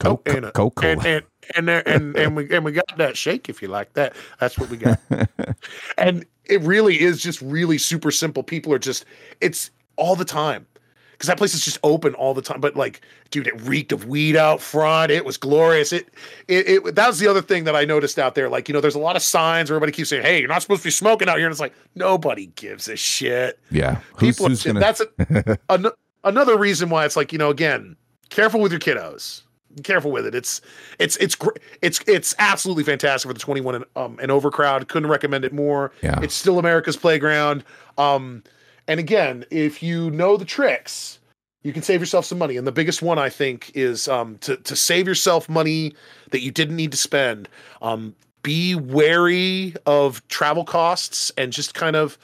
Coke, 0.00 0.28
and, 0.28 0.44
uh, 0.44 0.50
Coke, 0.50 0.84
and, 0.84 1.04
and, 1.06 1.24
and, 1.56 1.70
and, 1.70 2.16
and 2.16 2.36
we 2.36 2.50
and 2.54 2.64
we 2.64 2.72
got 2.72 2.96
that 2.98 3.16
shake 3.16 3.48
if 3.48 3.62
you 3.62 3.68
like 3.68 3.92
that. 3.94 4.14
That's 4.38 4.58
what 4.58 4.68
we 4.68 4.76
got. 4.76 5.00
and 5.98 6.26
it 6.44 6.60
really 6.62 7.00
is 7.00 7.22
just 7.22 7.40
really 7.40 7.78
super 7.78 8.10
simple. 8.10 8.42
People 8.42 8.72
are 8.72 8.78
just 8.78 9.04
it's 9.40 9.70
all 9.96 10.16
the 10.16 10.24
time 10.24 10.66
because 11.14 11.28
that 11.28 11.38
place 11.38 11.54
is 11.54 11.64
just 11.64 11.78
open 11.82 12.14
all 12.14 12.34
the 12.34 12.42
time. 12.42 12.60
But 12.60 12.76
like, 12.76 13.00
dude, 13.30 13.46
it 13.46 13.60
reeked 13.62 13.92
of 13.92 14.06
weed 14.06 14.36
out 14.36 14.60
front. 14.60 15.10
It 15.10 15.24
was 15.24 15.36
glorious. 15.36 15.92
It, 15.92 16.08
it, 16.48 16.68
it 16.68 16.94
that 16.94 17.06
was 17.06 17.20
the 17.20 17.28
other 17.28 17.40
thing 17.40 17.64
that 17.64 17.76
I 17.76 17.84
noticed 17.84 18.18
out 18.18 18.34
there. 18.34 18.48
Like, 18.48 18.68
you 18.68 18.72
know, 18.72 18.80
there's 18.80 18.96
a 18.96 19.00
lot 19.00 19.16
of 19.16 19.22
signs 19.22 19.70
where 19.70 19.76
everybody 19.76 19.92
keeps 19.92 20.10
saying, 20.10 20.22
"Hey, 20.22 20.40
you're 20.40 20.48
not 20.48 20.62
supposed 20.62 20.82
to 20.82 20.86
be 20.88 20.90
smoking 20.90 21.28
out 21.28 21.38
here," 21.38 21.46
and 21.46 21.52
it's 21.52 21.60
like 21.60 21.74
nobody 21.94 22.46
gives 22.56 22.88
a 22.88 22.96
shit. 22.96 23.58
Yeah, 23.70 24.00
people. 24.18 24.48
Who's, 24.48 24.64
gonna... 24.64 24.80
That's 24.80 25.00
a, 25.00 25.58
an, 25.68 25.86
another 26.24 26.58
reason 26.58 26.90
why 26.90 27.04
it's 27.04 27.16
like 27.16 27.32
you 27.32 27.38
know, 27.38 27.50
again, 27.50 27.96
careful 28.30 28.60
with 28.60 28.72
your 28.72 28.80
kiddos 28.80 29.42
careful 29.82 30.12
with 30.12 30.26
it. 30.26 30.34
It's 30.34 30.60
it's 30.98 31.16
it's 31.16 31.36
it's 31.82 32.00
it's 32.06 32.34
absolutely 32.38 32.84
fantastic 32.84 33.28
for 33.28 33.32
the 33.32 33.40
21 33.40 33.74
and, 33.74 33.84
um, 33.96 34.18
and 34.22 34.30
over 34.30 34.50
crowd. 34.50 34.86
Couldn't 34.88 35.10
recommend 35.10 35.44
it 35.44 35.52
more. 35.52 35.90
Yeah. 36.02 36.20
It's 36.22 36.34
still 36.34 36.58
America's 36.58 36.96
playground. 36.96 37.64
Um, 37.98 38.44
and 38.88 39.00
again, 39.00 39.44
if 39.50 39.82
you 39.82 40.10
know 40.10 40.36
the 40.36 40.44
tricks, 40.44 41.18
You 41.64 41.72
can 41.72 41.82
save 41.82 42.00
yourself 42.00 42.26
some 42.26 42.38
money, 42.38 42.58
and 42.58 42.66
the 42.66 42.72
biggest 42.72 43.00
one 43.00 43.18
I 43.18 43.30
think 43.30 43.72
is 43.74 44.06
um, 44.06 44.36
to 44.38 44.58
to 44.58 44.76
save 44.76 45.08
yourself 45.08 45.48
money 45.48 45.94
that 46.30 46.42
you 46.42 46.50
didn't 46.50 46.76
need 46.76 46.92
to 46.92 46.98
spend. 46.98 47.48
Um, 47.80 48.14
be 48.42 48.74
wary 48.74 49.74
of 49.86 50.26
travel 50.28 50.64
costs 50.64 51.32
and 51.38 51.50
just 51.50 51.72
kind 51.72 51.96
of, 51.96 52.18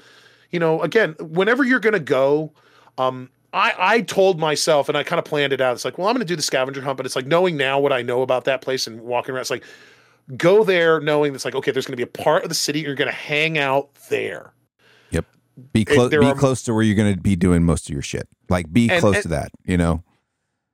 you 0.51 0.61
know, 0.61 0.83
again, 0.83 1.17
whenever 1.19 1.65
you're 1.65 1.81
going 1.81 1.95
to 1.95 1.99
go, 1.99 2.53
um, 2.99 3.31
I, 3.55 3.73
I 3.79 4.01
told 4.03 4.39
myself 4.39 4.91
and 4.91 4.99
I 4.99 5.03
kind 5.03 5.19
of 5.19 5.25
planned 5.25 5.55
it 5.55 5.63
out. 5.63 5.73
It's 5.73 5.87
like, 5.87 5.97
well, 5.97 6.09
I'm 6.09 6.15
going 6.15 6.27
to 6.27 6.31
do 6.31 6.37
the 6.37 6.43
scavenger 6.43 6.83
hunt, 6.83 6.99
but 6.99 7.07
it's 7.07 7.17
like 7.17 7.27
knowing 7.27 7.57
now 7.57 7.81
what 7.81 7.95
I 7.95 8.03
know 8.03 8.21
about 8.21 8.45
that 8.45 8.61
place 8.61 8.87
and 8.87 9.01
walking 9.01 9.35
around. 9.35 9.41
It's 9.41 9.51
like, 9.51 9.65
go 10.37 10.63
there 10.63 11.01
knowing 11.01 11.35
it's 11.35 11.47
like, 11.47 11.55
okay, 11.55 11.71
there's 11.71 11.87
going 11.87 11.97
to 11.97 11.97
be 11.97 12.03
a 12.03 12.23
part 12.23 12.43
of 12.43 12.51
the 12.51 12.55
city 12.55 12.81
you're 12.81 12.95
going 12.95 13.09
to 13.09 13.17
hang 13.17 13.57
out 13.57 13.95
there. 14.11 14.53
Be 15.73 15.85
close. 15.85 16.11
Be 16.11 16.17
are, 16.19 16.35
close 16.35 16.63
to 16.65 16.75
where 16.75 16.83
you're 16.83 16.97
going 16.97 17.15
to 17.15 17.21
be 17.21 17.37
doing 17.37 17.65
most 17.65 17.89
of 17.89 17.93
your 17.93 18.03
shit. 18.03 18.29
Like, 18.49 18.73
be 18.73 18.91
and, 18.91 19.01
close 19.01 19.17
and, 19.17 19.23
to 19.23 19.29
that. 19.29 19.53
You 19.65 19.77
know. 19.77 20.03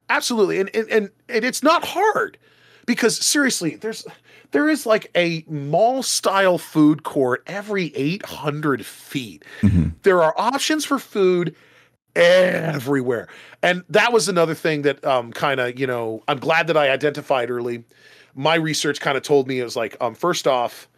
Absolutely, 0.09 0.61
and, 0.61 0.75
and 0.75 0.89
and 0.89 1.11
and 1.29 1.45
it's 1.45 1.63
not 1.63 1.85
hard 1.85 2.39
because 2.87 3.17
seriously, 3.19 3.77
there's 3.77 4.07
there 4.53 4.69
is 4.69 4.87
like 4.87 5.11
a 5.15 5.45
mall 5.49 6.03
style 6.03 6.59
food 6.59 7.03
court 7.03 7.43
every 7.47 7.95
800 7.95 8.87
feet. 8.87 9.45
Mm-hmm. 9.61 9.89
There 10.03 10.23
are 10.23 10.35
options 10.39 10.85
for 10.85 10.99
food 10.99 11.55
everywhere. 12.15 13.29
And 13.63 13.85
that 13.91 14.13
was 14.13 14.29
another 14.29 14.55
thing 14.55 14.83
that 14.83 15.05
um, 15.05 15.33
kind 15.33 15.61
of, 15.61 15.79
you 15.79 15.87
know, 15.87 16.23
I'm 16.29 16.39
glad 16.39 16.69
that 16.69 16.77
I 16.77 16.91
identified 16.91 17.51
early. 17.51 17.85
My 18.35 18.55
research 18.55 19.01
kind 19.01 19.17
of 19.17 19.23
told 19.23 19.49
me 19.49 19.59
it 19.61 19.65
was 19.65 19.77
like, 19.77 19.97
um, 20.01 20.15
first 20.15 20.47
off, 20.47 20.89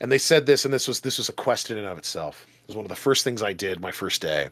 and 0.00 0.10
they 0.10 0.18
said 0.18 0.46
this, 0.46 0.64
and 0.64 0.72
this 0.72 0.86
was 0.86 1.00
this 1.00 1.18
was 1.18 1.28
a 1.28 1.32
question 1.32 1.76
in 1.76 1.84
and 1.84 1.92
of 1.92 1.98
itself. 1.98 2.46
It 2.68 2.72
was 2.72 2.76
one 2.76 2.84
of 2.84 2.90
the 2.90 2.96
first 2.96 3.24
things 3.24 3.42
I 3.42 3.54
did 3.54 3.80
my 3.80 3.90
first 3.90 4.20
day, 4.20 4.50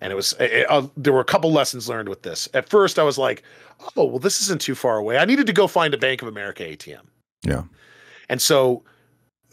and 0.00 0.10
it 0.10 0.16
was 0.16 0.34
it, 0.40 0.64
uh, 0.70 0.86
there 0.96 1.12
were 1.12 1.20
a 1.20 1.24
couple 1.24 1.52
lessons 1.52 1.90
learned 1.90 2.08
with 2.08 2.22
this. 2.22 2.48
At 2.54 2.70
first, 2.70 2.98
I 2.98 3.02
was 3.02 3.18
like, 3.18 3.42
oh 3.96 4.06
well, 4.06 4.18
this 4.18 4.40
isn't 4.40 4.62
too 4.62 4.74
far 4.74 4.96
away. 4.96 5.18
I 5.18 5.26
needed 5.26 5.46
to 5.46 5.52
go 5.52 5.66
find 5.66 5.92
a 5.92 5.98
Bank 5.98 6.22
of 6.22 6.28
America 6.28 6.62
ATM. 6.62 7.02
Yeah. 7.42 7.64
And 8.30 8.40
so 8.40 8.82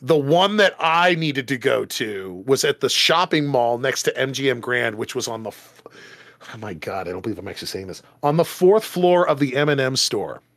the 0.01 0.15
one 0.15 0.55
that 0.55 0.73
I 0.79 1.15
needed 1.15 1.49
to 1.49 1.57
go 1.57 1.84
to 1.84 2.45
was 2.47 2.63
at 2.63 2.79
the 2.79 2.89
shopping 2.89 3.45
mall 3.45 3.77
next 3.77 4.03
to 4.03 4.13
MGM 4.13 4.61
Grand, 4.61 4.95
which 4.95 5.13
was 5.13 5.27
on 5.27 5.43
the 5.43 5.51
oh 5.51 6.57
my 6.57 6.73
god, 6.73 7.07
I 7.07 7.11
don't 7.11 7.21
believe 7.21 7.39
I'm 7.39 7.47
actually 7.47 7.67
saying 7.67 7.88
this 7.88 8.01
on 8.23 8.38
the 8.38 8.45
fourth 8.45 8.84
floor 8.84 9.27
of 9.27 9.39
the 9.39 9.55
M&M 9.55 9.95
store. 9.95 10.41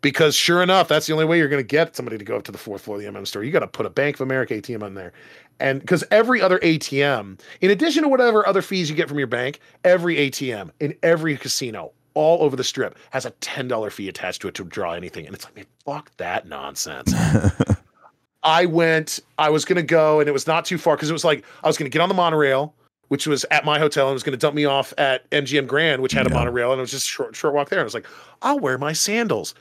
because 0.00 0.34
sure 0.34 0.62
enough, 0.62 0.88
that's 0.88 1.06
the 1.06 1.12
only 1.12 1.24
way 1.24 1.38
you're 1.38 1.48
going 1.48 1.62
to 1.62 1.66
get 1.66 1.96
somebody 1.96 2.18
to 2.18 2.24
go 2.24 2.36
up 2.36 2.44
to 2.44 2.52
the 2.52 2.58
fourth 2.58 2.82
floor 2.82 2.96
of 2.96 3.02
the 3.02 3.08
M&M 3.08 3.26
store. 3.26 3.44
You 3.44 3.52
got 3.52 3.60
to 3.60 3.66
put 3.66 3.86
a 3.86 3.90
Bank 3.90 4.16
of 4.16 4.20
America 4.20 4.54
ATM 4.54 4.82
on 4.82 4.94
there, 4.94 5.12
and 5.60 5.80
because 5.80 6.04
every 6.10 6.40
other 6.40 6.58
ATM, 6.58 7.40
in 7.60 7.70
addition 7.70 8.02
to 8.02 8.08
whatever 8.08 8.46
other 8.46 8.62
fees 8.62 8.90
you 8.90 8.96
get 8.96 9.08
from 9.08 9.18
your 9.18 9.26
bank, 9.26 9.60
every 9.84 10.16
ATM 10.16 10.70
in 10.80 10.94
every 11.02 11.36
casino 11.36 11.92
all 12.14 12.42
over 12.42 12.56
the 12.56 12.64
strip 12.64 12.98
has 13.10 13.26
a 13.26 13.30
$10 13.30 13.92
fee 13.92 14.08
attached 14.08 14.40
to 14.42 14.48
it 14.48 14.54
to 14.54 14.64
draw 14.64 14.92
anything. 14.92 15.26
And 15.26 15.34
it's 15.34 15.44
like, 15.44 15.54
man, 15.54 15.66
fuck 15.84 16.10
that 16.16 16.48
nonsense. 16.48 17.12
I 18.42 18.64
went, 18.66 19.20
I 19.38 19.50
was 19.50 19.64
going 19.64 19.76
to 19.76 19.82
go, 19.82 20.20
and 20.20 20.28
it 20.28 20.32
was 20.32 20.46
not 20.46 20.64
too 20.64 20.78
far 20.78 20.96
because 20.96 21.10
it 21.10 21.12
was 21.12 21.24
like, 21.24 21.44
I 21.62 21.66
was 21.66 21.76
going 21.76 21.90
to 21.90 21.92
get 21.92 22.00
on 22.00 22.08
the 22.08 22.14
monorail, 22.14 22.74
which 23.08 23.26
was 23.26 23.44
at 23.50 23.64
my 23.64 23.78
hotel, 23.78 24.06
and 24.06 24.14
was 24.14 24.22
going 24.22 24.32
to 24.32 24.38
dump 24.38 24.54
me 24.54 24.64
off 24.64 24.94
at 24.98 25.28
MGM 25.30 25.66
Grand, 25.66 26.00
which 26.00 26.12
had 26.12 26.26
yeah. 26.26 26.32
a 26.32 26.34
monorail, 26.34 26.72
and 26.72 26.78
it 26.78 26.82
was 26.82 26.90
just 26.90 27.06
short, 27.06 27.36
short 27.36 27.54
walk 27.54 27.68
there. 27.68 27.78
And 27.78 27.84
I 27.84 27.84
was 27.84 27.94
like, 27.94 28.06
I'll 28.42 28.58
wear 28.58 28.78
my 28.78 28.92
sandals. 28.92 29.54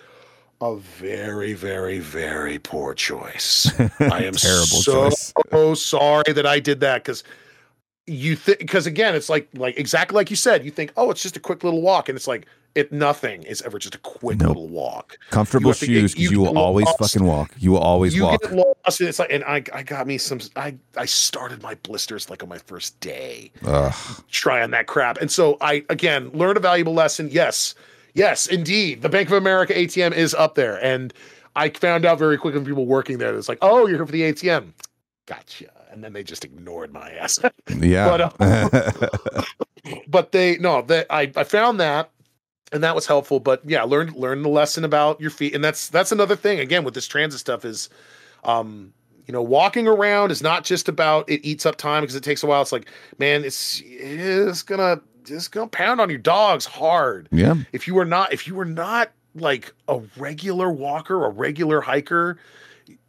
A 0.62 0.78
very, 0.78 1.54
very, 1.54 2.00
very 2.00 2.60
poor 2.60 2.94
choice. 2.94 3.70
I 4.00 4.24
am 4.24 4.34
terrible 4.34 4.82
so, 4.82 5.10
so 5.56 5.74
sorry 5.74 6.34
that 6.34 6.46
I 6.46 6.60
did 6.60 6.80
that 6.82 7.04
because 7.04 7.24
you 8.08 8.36
think 8.36 8.60
because 8.60 8.86
again 8.86 9.16
it's 9.16 9.30
like 9.30 9.48
like 9.56 9.78
exactly 9.80 10.16
like 10.16 10.30
you 10.30 10.36
said 10.36 10.64
you 10.64 10.72
think 10.72 10.94
oh 10.96 11.10
it's 11.10 11.24
just 11.24 11.38
a 11.38 11.40
quick 11.40 11.64
little 11.64 11.82
walk 11.82 12.08
and 12.08 12.16
it's 12.16 12.28
like 12.28 12.46
it 12.76 12.92
nothing 12.92 13.44
is 13.44 13.62
ever 13.62 13.80
just 13.80 13.96
a 13.96 14.00
quick 14.00 14.38
nope. 14.40 14.50
little 14.50 14.68
walk. 14.68 15.18
Comfortable 15.30 15.72
shoes 15.72 16.14
because 16.14 16.16
you, 16.18 16.32
you 16.32 16.42
will 16.42 16.58
always 16.58 16.86
lost. 16.86 17.00
fucking 17.00 17.26
walk. 17.26 17.52
You 17.58 17.72
will 17.72 17.80
always 17.80 18.14
you 18.14 18.24
walk. 18.24 18.42
get 18.42 18.52
lost 18.52 19.00
and 19.00 19.10
it's 19.10 19.18
like 19.18 19.32
and 19.32 19.46
I, 19.46 19.64
I 19.74 19.82
got 19.82 20.06
me 20.06 20.18
some 20.18 20.42
I 20.58 20.76
I 20.98 21.06
started 21.06 21.64
my 21.64 21.76
blisters 21.76 22.30
like 22.30 22.44
on 22.44 22.50
my 22.50 22.58
first 22.58 23.00
day 23.00 23.52
Ugh. 23.66 23.96
trying 24.30 24.72
that 24.72 24.88
crap. 24.88 25.18
And 25.18 25.32
so 25.32 25.58
I 25.62 25.86
again 25.90 26.30
learned 26.34 26.58
a 26.58 26.60
valuable 26.60 26.94
lesson. 26.94 27.30
Yes. 27.32 27.76
Yes 28.14 28.46
indeed. 28.46 29.02
The 29.02 29.10
Bank 29.10 29.30
of 29.30 29.36
America 29.36 29.74
ATM 29.74 30.14
is 30.14 30.34
up 30.34 30.56
there 30.56 30.84
and 30.84 31.14
I 31.56 31.70
found 31.70 32.06
out 32.06 32.20
very 32.20 32.38
quickly 32.38 32.60
from 32.60 32.66
people 32.66 32.86
working 32.86 33.20
there 33.20 33.36
it's 33.38 33.48
like 33.48 33.60
oh 33.62 33.88
you're 33.88 33.98
here 33.98 34.06
for 34.06 34.12
the 34.12 34.22
ATM 34.34 34.74
gotcha 35.26 35.72
and 35.96 36.04
then 36.04 36.14
they 36.14 36.24
just 36.24 36.46
ignored 36.46 36.94
my 36.94 37.10
ass. 37.20 37.40
yeah. 37.80 38.32
but, 38.38 38.42
uh, 38.42 39.42
but 40.08 40.32
they 40.32 40.58
no, 40.58 40.82
they 40.82 41.06
I 41.10 41.32
I 41.36 41.44
found 41.44 41.80
that 41.80 42.12
and 42.72 42.84
that 42.84 42.94
was 42.94 43.08
helpful. 43.08 43.40
But 43.40 43.62
yeah, 43.66 43.84
learn 43.84 44.12
learn 44.12 44.44
the 44.44 44.50
lesson 44.50 44.84
about 44.84 45.20
your 45.20 45.32
feet, 45.32 45.56
and 45.56 45.64
that's 45.64 45.90
that's 45.90 46.12
another 46.12 46.36
thing 46.36 46.60
again 46.60 46.84
with 46.84 46.94
this 46.94 47.08
transit 47.08 47.40
stuff 47.40 47.66
is, 47.66 47.90
um, 48.44 48.94
you 49.26 49.32
know, 49.32 49.42
walking 49.42 49.88
around 49.88 50.32
is 50.32 50.44
not 50.44 50.64
just 50.64 50.90
about 50.90 51.30
it 51.30 51.42
eats 51.44 51.66
up 51.66 51.78
time 51.78 52.02
because 52.02 52.16
it 52.16 52.24
takes 52.24 52.44
a 52.44 52.48
while. 52.48 52.62
It's 52.62 52.72
like 52.72 52.88
man, 53.18 53.44
it's 53.44 53.82
it's 53.86 54.62
gonna 54.62 55.02
just 55.24 55.52
gonna 55.52 55.68
pound 55.68 56.02
on 56.02 56.10
your 56.10 56.20
dogs 56.20 56.66
hard. 56.66 57.30
Yeah. 57.32 57.56
If 57.72 57.88
you 57.88 57.96
were 57.96 58.06
not 58.06 58.34
if 58.34 58.48
you 58.48 58.56
were 58.56 58.66
not 58.66 59.12
like 59.34 59.74
a 59.88 60.02
regular 60.18 60.70
walker, 60.70 61.26
a 61.26 61.30
regular 61.30 61.82
hiker, 61.82 62.38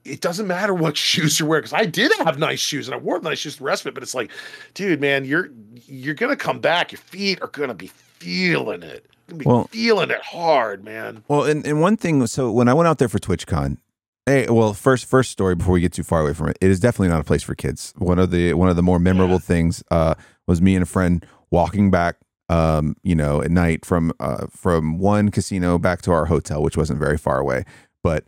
it 0.06 0.20
doesn't 0.20 0.46
matter 0.46 0.74
what 0.74 0.96
shoes 0.96 1.38
you're 1.38 1.48
wearing 1.48 1.62
because 1.62 1.72
I 1.72 1.86
did 1.86 2.12
have 2.18 2.38
nice 2.38 2.60
shoes 2.60 2.88
and 2.88 2.94
I 2.94 2.98
wore 2.98 3.20
nice 3.20 3.38
shoes 3.38 3.56
the 3.56 3.64
rest 3.64 3.82
of 3.82 3.88
it. 3.88 3.94
But 3.94 4.02
it's 4.02 4.14
like, 4.14 4.30
dude, 4.74 5.00
man, 5.00 5.24
you're 5.24 5.50
you're 5.86 6.14
gonna 6.14 6.36
come 6.36 6.60
back. 6.60 6.92
Your 6.92 7.00
feet 7.00 7.40
are 7.42 7.48
gonna 7.48 7.74
be 7.74 7.88
feeling 7.88 8.82
it. 8.82 9.06
Gonna 9.28 9.38
be 9.38 9.44
well, 9.44 9.64
feeling 9.64 10.10
it 10.10 10.22
hard, 10.22 10.84
man. 10.84 11.24
Well, 11.28 11.44
and, 11.44 11.66
and 11.66 11.80
one 11.80 11.96
thing, 11.96 12.26
so 12.26 12.50
when 12.50 12.68
I 12.68 12.74
went 12.74 12.86
out 12.88 12.98
there 12.98 13.08
for 13.08 13.18
TwitchCon, 13.18 13.78
hey, 14.24 14.48
well, 14.48 14.72
first 14.72 15.06
first 15.06 15.30
story 15.30 15.54
before 15.54 15.74
we 15.74 15.80
get 15.80 15.92
too 15.92 16.04
far 16.04 16.20
away 16.20 16.32
from 16.32 16.48
it, 16.48 16.58
it 16.60 16.70
is 16.70 16.80
definitely 16.80 17.08
not 17.08 17.20
a 17.20 17.24
place 17.24 17.42
for 17.42 17.54
kids. 17.54 17.92
One 17.98 18.18
of 18.18 18.30
the 18.30 18.54
one 18.54 18.68
of 18.68 18.76
the 18.76 18.82
more 18.82 18.98
memorable 18.98 19.34
yeah. 19.34 19.40
things 19.40 19.82
uh, 19.90 20.14
was 20.46 20.62
me 20.62 20.74
and 20.74 20.82
a 20.82 20.86
friend 20.86 21.24
walking 21.50 21.90
back 21.90 22.16
um, 22.48 22.96
you 23.02 23.14
know, 23.14 23.42
at 23.42 23.50
night 23.50 23.84
from 23.84 24.12
uh, 24.20 24.46
from 24.50 24.98
one 24.98 25.30
casino 25.30 25.78
back 25.78 26.02
to 26.02 26.12
our 26.12 26.26
hotel, 26.26 26.62
which 26.62 26.76
wasn't 26.76 26.98
very 26.98 27.18
far 27.18 27.38
away. 27.38 27.64
But 28.02 28.24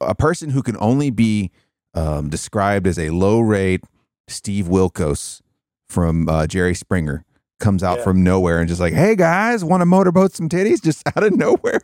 a 0.00 0.14
person 0.14 0.50
who 0.50 0.62
can 0.62 0.76
only 0.78 1.10
be 1.10 1.50
um, 1.94 2.28
described 2.28 2.86
as 2.86 2.98
a 2.98 3.10
low 3.10 3.40
rate 3.40 3.84
Steve 4.28 4.66
Wilkos 4.66 5.40
from 5.88 6.28
uh, 6.28 6.46
Jerry 6.46 6.74
Springer 6.74 7.24
comes 7.58 7.82
out 7.82 7.98
yeah. 7.98 8.04
from 8.04 8.24
nowhere 8.24 8.58
and 8.58 8.68
just 8.68 8.80
like, 8.80 8.94
hey 8.94 9.14
guys, 9.14 9.64
want 9.64 9.82
to 9.82 9.86
motorboat 9.86 10.32
some 10.32 10.48
titties? 10.48 10.82
Just 10.82 11.06
out 11.06 11.22
of 11.22 11.32
nowhere. 11.36 11.82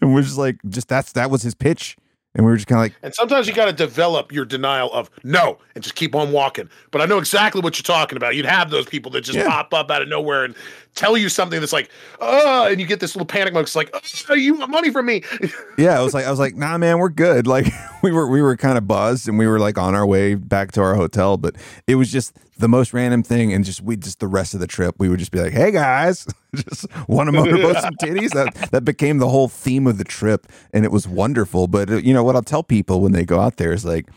and 0.00 0.14
we're 0.14 0.22
just 0.22 0.38
like, 0.38 0.56
just 0.68 0.88
that's 0.88 1.12
that 1.12 1.30
was 1.30 1.42
his 1.42 1.54
pitch. 1.54 1.96
And 2.34 2.46
we 2.46 2.50
were 2.50 2.56
just 2.56 2.66
kind 2.66 2.78
of 2.78 2.84
like, 2.84 2.94
and 3.02 3.14
sometimes 3.14 3.46
you 3.46 3.52
got 3.52 3.66
to 3.66 3.74
develop 3.74 4.32
your 4.32 4.46
denial 4.46 4.90
of 4.92 5.10
no 5.22 5.58
and 5.74 5.84
just 5.84 5.96
keep 5.96 6.14
on 6.14 6.32
walking. 6.32 6.70
But 6.90 7.02
I 7.02 7.04
know 7.04 7.18
exactly 7.18 7.60
what 7.60 7.76
you're 7.76 7.96
talking 7.96 8.16
about. 8.16 8.34
You'd 8.34 8.46
have 8.46 8.70
those 8.70 8.86
people 8.86 9.10
that 9.12 9.20
just 9.20 9.36
yeah. 9.36 9.46
pop 9.46 9.74
up 9.74 9.90
out 9.90 10.00
of 10.00 10.08
nowhere 10.08 10.44
and 10.44 10.54
tell 10.94 11.16
you 11.16 11.28
something 11.28 11.60
that's 11.60 11.72
like, 11.72 11.90
oh, 12.20 12.66
and 12.66 12.80
you 12.80 12.86
get 12.86 13.00
this 13.00 13.14
little 13.14 13.26
panic 13.26 13.54
mode. 13.54 13.62
It's 13.62 13.76
like, 13.76 13.94
oh, 14.28 14.34
you 14.34 14.54
want 14.54 14.70
money 14.70 14.90
from 14.90 15.06
me? 15.06 15.22
yeah, 15.78 15.98
I 15.98 16.02
was 16.02 16.14
like, 16.14 16.26
I 16.26 16.30
was 16.30 16.38
like, 16.38 16.54
nah, 16.54 16.76
man, 16.78 16.98
we're 16.98 17.08
good. 17.08 17.46
Like 17.52 17.66
we 18.02 18.12
were, 18.12 18.26
we 18.28 18.40
were 18.40 18.56
kind 18.56 18.78
of 18.78 18.88
buzzed 18.88 19.28
and 19.28 19.38
we 19.38 19.46
were 19.46 19.58
like 19.58 19.76
on 19.76 19.94
our 19.94 20.06
way 20.06 20.36
back 20.36 20.72
to 20.72 20.80
our 20.80 20.94
hotel, 20.94 21.36
but 21.36 21.54
it 21.86 21.96
was 21.96 22.10
just 22.10 22.34
the 22.56 22.68
most 22.68 22.94
random 22.94 23.22
thing. 23.22 23.52
And 23.52 23.62
just 23.62 23.82
we 23.82 23.96
just 23.96 24.20
the 24.20 24.26
rest 24.26 24.54
of 24.54 24.60
the 24.60 24.66
trip, 24.66 24.94
we 24.98 25.10
would 25.10 25.18
just 25.18 25.32
be 25.32 25.40
like, 25.40 25.52
hey 25.52 25.70
guys, 25.70 26.26
just 26.54 26.86
want 27.08 27.28
to 27.28 27.32
motorboat 27.32 27.76
some 27.76 27.94
titties. 27.96 28.30
That 28.30 28.70
that 28.70 28.86
became 28.86 29.18
the 29.18 29.28
whole 29.28 29.48
theme 29.48 29.86
of 29.86 29.98
the 29.98 30.04
trip, 30.04 30.46
and 30.72 30.86
it 30.86 30.90
was 30.90 31.06
wonderful. 31.06 31.66
But 31.66 31.90
uh, 31.90 31.96
you 31.96 32.14
know 32.14 32.24
what 32.24 32.36
I'll 32.36 32.42
tell 32.42 32.62
people 32.62 33.02
when 33.02 33.12
they 33.12 33.26
go 33.26 33.38
out 33.38 33.58
there 33.58 33.72
is 33.72 33.84
like, 33.84 34.08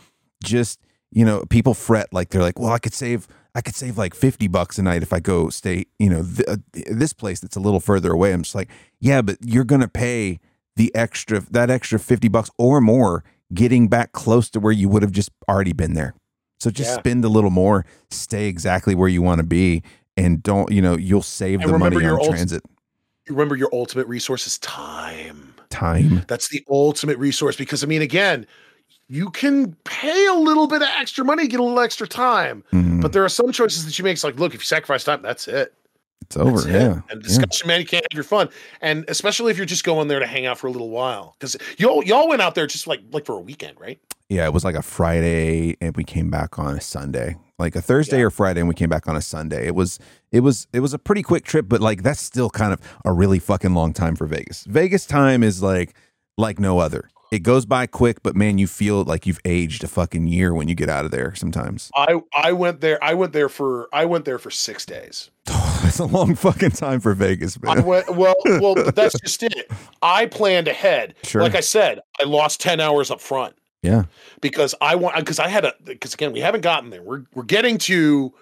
just 0.42 0.80
you 1.12 1.26
know, 1.26 1.44
people 1.50 1.74
fret 1.74 2.14
like 2.14 2.30
they're 2.30 2.42
like, 2.42 2.58
well, 2.58 2.72
I 2.72 2.80
could 2.80 2.94
save 2.94 3.28
I 3.56 3.61
could 3.61 3.76
save 3.76 3.98
like 3.98 4.14
50 4.14 4.49
bucks 4.49 4.77
a 4.77 4.84
night 4.84 5.02
if 5.02 5.14
I 5.14 5.22
go 5.22 5.49
stay, 5.49 5.86
you 5.98 6.10
know, 6.10 6.23
th- 6.23 6.48
uh, 6.48 6.57
this 6.91 7.14
place 7.14 7.40
that's 7.40 7.56
a 7.56 7.61
little 7.61 7.80
further 7.80 8.11
away. 8.11 8.34
I'm 8.34 8.44
just 8.44 8.53
like, 8.53 8.69
yeah, 8.99 9.22
but 9.22 9.38
you're 9.41 9.64
going 9.64 9.82
to 9.82 9.88
pay 9.88 10.40
the 10.76 10.94
extra, 10.94 11.40
that 11.52 11.69
extra 11.69 11.98
50 11.98 12.27
bucks 12.27 12.49
or 12.57 12.82
more 12.82 13.23
getting 13.53 13.88
back 13.88 14.11
close 14.11 14.49
to 14.49 14.60
where 14.60 14.73
you 14.73 14.90
would 14.90 15.02
have 15.03 15.14
just 15.14 15.30
already 15.48 15.72
been 15.72 15.94
there. 15.94 16.14
So 16.60 16.69
just 16.69 16.91
yeah. 16.91 16.99
spend 16.99 17.23
a 17.23 17.30
little 17.30 17.49
more, 17.49 17.86
stay 18.10 18.48
exactly 18.48 18.94
where 18.94 19.07
you 19.10 19.22
want 19.22 19.40
to 19.40 19.45
be, 19.45 19.84
and 20.18 20.44
don't, 20.44 20.72
you 20.72 20.82
know, 20.82 20.98
you'll 20.98 21.22
save 21.22 21.61
and 21.61 21.73
the 21.73 21.77
money 21.77 21.98
on 21.98 22.19
ult- 22.19 22.30
transit. 22.30 22.64
Remember, 23.30 23.56
your 23.56 23.69
ultimate 23.73 24.07
resource 24.07 24.48
is 24.48 24.57
time. 24.60 25.53
Time. 25.69 26.26
That's 26.27 26.49
the 26.49 26.64
ultimate 26.69 27.18
resource 27.18 27.56
because, 27.56 27.84
I 27.84 27.88
mean, 27.88 28.02
again, 28.02 28.45
you 29.07 29.30
can 29.30 29.76
pay 29.84 30.26
a 30.27 30.34
little 30.34 30.68
bit 30.68 30.82
of 30.82 30.88
extra 30.98 31.23
money, 31.23 31.48
get 31.48 31.60
a 31.60 31.64
little 31.64 31.80
extra 31.80 32.07
time. 32.07 32.64
Mm-hmm. 32.73 33.02
But 33.02 33.14
there 33.14 33.23
are 33.23 33.30
some 33.30 33.52
choices 33.52 33.86
that 33.86 33.98
you 33.99 34.03
make. 34.03 34.14
It's 34.14 34.23
like, 34.23 34.40
look, 34.40 34.53
if 34.53 34.61
you 34.61 34.65
sacrifice 34.65 35.03
time, 35.03 35.22
that's 35.22 35.48
it. 35.48 35.73
It's 36.22 36.38
over. 36.38 36.61
That's 36.61 36.65
yeah. 36.68 36.98
It. 36.98 37.03
And 37.10 37.22
discussion, 37.22 37.68
yeah. 37.68 37.73
man, 37.73 37.82
you 37.82 37.86
can't 37.86 38.06
have 38.10 38.15
your 38.15 38.23
fun. 38.23 38.49
And 38.82 39.06
especially 39.07 39.52
if 39.52 39.57
you're 39.57 39.65
just 39.65 39.84
going 39.84 40.07
there 40.07 40.19
to 40.19 40.26
hang 40.26 40.45
out 40.48 40.57
for 40.57 40.68
a 40.68 40.72
little 40.72 40.90
while. 40.90 41.36
Because 41.38 41.56
y'all 41.77 42.03
y'all 42.03 42.27
went 42.27 42.41
out 42.41 42.56
there 42.56 42.65
just 42.65 42.88
like 42.88 43.02
like 43.11 43.26
for 43.26 43.34
a 43.34 43.40
weekend, 43.40 43.80
right? 43.80 43.99
Yeah, 44.27 44.45
it 44.45 44.53
was 44.53 44.65
like 44.65 44.73
a 44.73 44.82
Friday, 44.82 45.77
and 45.82 45.95
we 45.95 46.03
came 46.03 46.32
back 46.32 46.57
on 46.57 46.76
a 46.76 46.82
Sunday, 46.82 47.36
like 47.60 47.76
a 47.76 47.82
Thursday 47.82 48.18
Yeah. 48.18 48.26
or 48.26 48.30
Friday, 48.32 48.60
and 48.60 48.68
we 48.68 48.73
came 48.73 48.90
back 48.90 49.07
on 49.07 49.15
a 49.15 49.22
Sunday. 49.22 49.68
It 49.68 49.76
was 49.76 49.99
it 50.32 50.40
was 50.40 50.68
it 50.73 50.80
was 50.80 50.95
a 50.95 50.99
pretty 50.99 51.22
quick 51.22 51.45
trip, 51.45 51.68
but 51.69 51.80
like 51.80 52.02
that's 52.02 52.22
still 52.22 52.49
kind 52.49 52.73
of 52.73 52.80
a 53.06 53.14
really 53.14 53.38
fucking 53.38 53.76
long 53.76 53.94
time 53.94 54.15
for 54.15 54.26
Vegas. 54.26 54.64
Vegas 54.64 55.06
time 55.06 55.44
is 55.44 55.61
like 55.61 55.94
like 56.40 56.60
no 56.60 56.80
other. 56.80 57.07
It 57.32 57.40
goes 57.40 57.66
by 57.66 57.88
quick, 57.88 58.22
but 58.24 58.36
man, 58.36 58.58
you 58.58 58.68
feel 58.68 59.04
like 59.04 59.26
you've 59.26 59.40
aged 59.46 59.84
a 59.84 59.88
fucking 59.88 60.28
year 60.28 60.54
when 60.54 60.68
you 60.68 60.76
get 60.76 60.90
out 60.90 61.06
of 61.06 61.12
there. 61.12 61.34
Sometimes 61.36 61.90
I 61.96 62.22
I 62.34 62.52
went 62.54 62.82
there. 62.82 63.04
I 63.04 63.14
went 63.14 63.34
there 63.34 63.50
for 63.50 63.90
I 63.92 64.06
went 64.06 64.26
there 64.26 64.38
for 64.40 64.52
six 64.52 64.86
days. 64.86 65.32
that's 65.46 66.00
a 66.00 66.06
long 66.06 66.36
fucking 66.36 66.72
time 66.72 67.00
for 67.00 67.14
Vegas, 67.14 67.62
man. 67.62 67.78
I 67.78 67.82
went 67.82 68.16
well. 68.16 68.36
Well, 68.46 68.76
but 68.76 68.96
that's 68.96 69.20
just 69.20 69.44
it. 69.44 69.72
I 70.02 70.28
planned 70.28 70.68
ahead. 70.68 71.16
Sure. 71.24 71.42
Like 71.42 71.56
I 71.56 71.60
said, 71.62 72.00
I 72.22 72.26
lost 72.26 72.62
ten 72.62 72.80
hours 72.80 73.10
up 73.12 73.20
front 73.22 73.56
Yeah, 73.82 74.04
because 74.42 74.76
I 74.80 74.96
want 74.96 75.18
because 75.18 75.40
I 75.40 75.48
had 75.48 75.66
a 75.66 75.74
because 75.84 76.14
again 76.14 76.32
we 76.32 76.40
haven't 76.40 76.62
gotten 76.62 76.90
there. 76.90 77.02
We're 77.02 77.24
we're 77.34 77.44
getting 77.44 77.78
to 77.80 78.34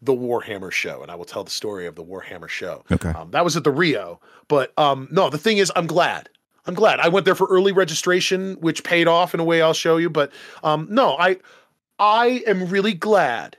the 0.00 0.14
Warhammer 0.14 0.70
show, 0.70 1.02
and 1.02 1.10
I 1.10 1.16
will 1.16 1.24
tell 1.24 1.42
the 1.42 1.50
story 1.50 1.86
of 1.86 1.96
the 1.96 2.04
Warhammer 2.04 2.48
show. 2.48 2.84
okay, 2.90 3.10
Um, 3.10 3.32
that 3.32 3.44
was 3.44 3.56
at 3.56 3.64
the 3.64 3.72
Rio, 3.72 4.20
but 4.46 4.72
um, 4.78 5.08
no, 5.10 5.28
the 5.28 5.38
thing 5.38 5.58
is, 5.58 5.72
I'm 5.74 5.88
glad. 5.88 6.28
I'm 6.68 6.74
glad 6.74 7.00
I 7.00 7.08
went 7.08 7.24
there 7.24 7.34
for 7.34 7.46
early 7.46 7.72
registration, 7.72 8.54
which 8.60 8.84
paid 8.84 9.08
off 9.08 9.32
in 9.32 9.40
a 9.40 9.44
way 9.44 9.62
I'll 9.62 9.72
show 9.72 9.96
you. 9.96 10.10
But 10.10 10.30
um, 10.62 10.86
no, 10.90 11.16
I 11.16 11.38
I 11.98 12.42
am 12.46 12.68
really 12.68 12.92
glad 12.92 13.56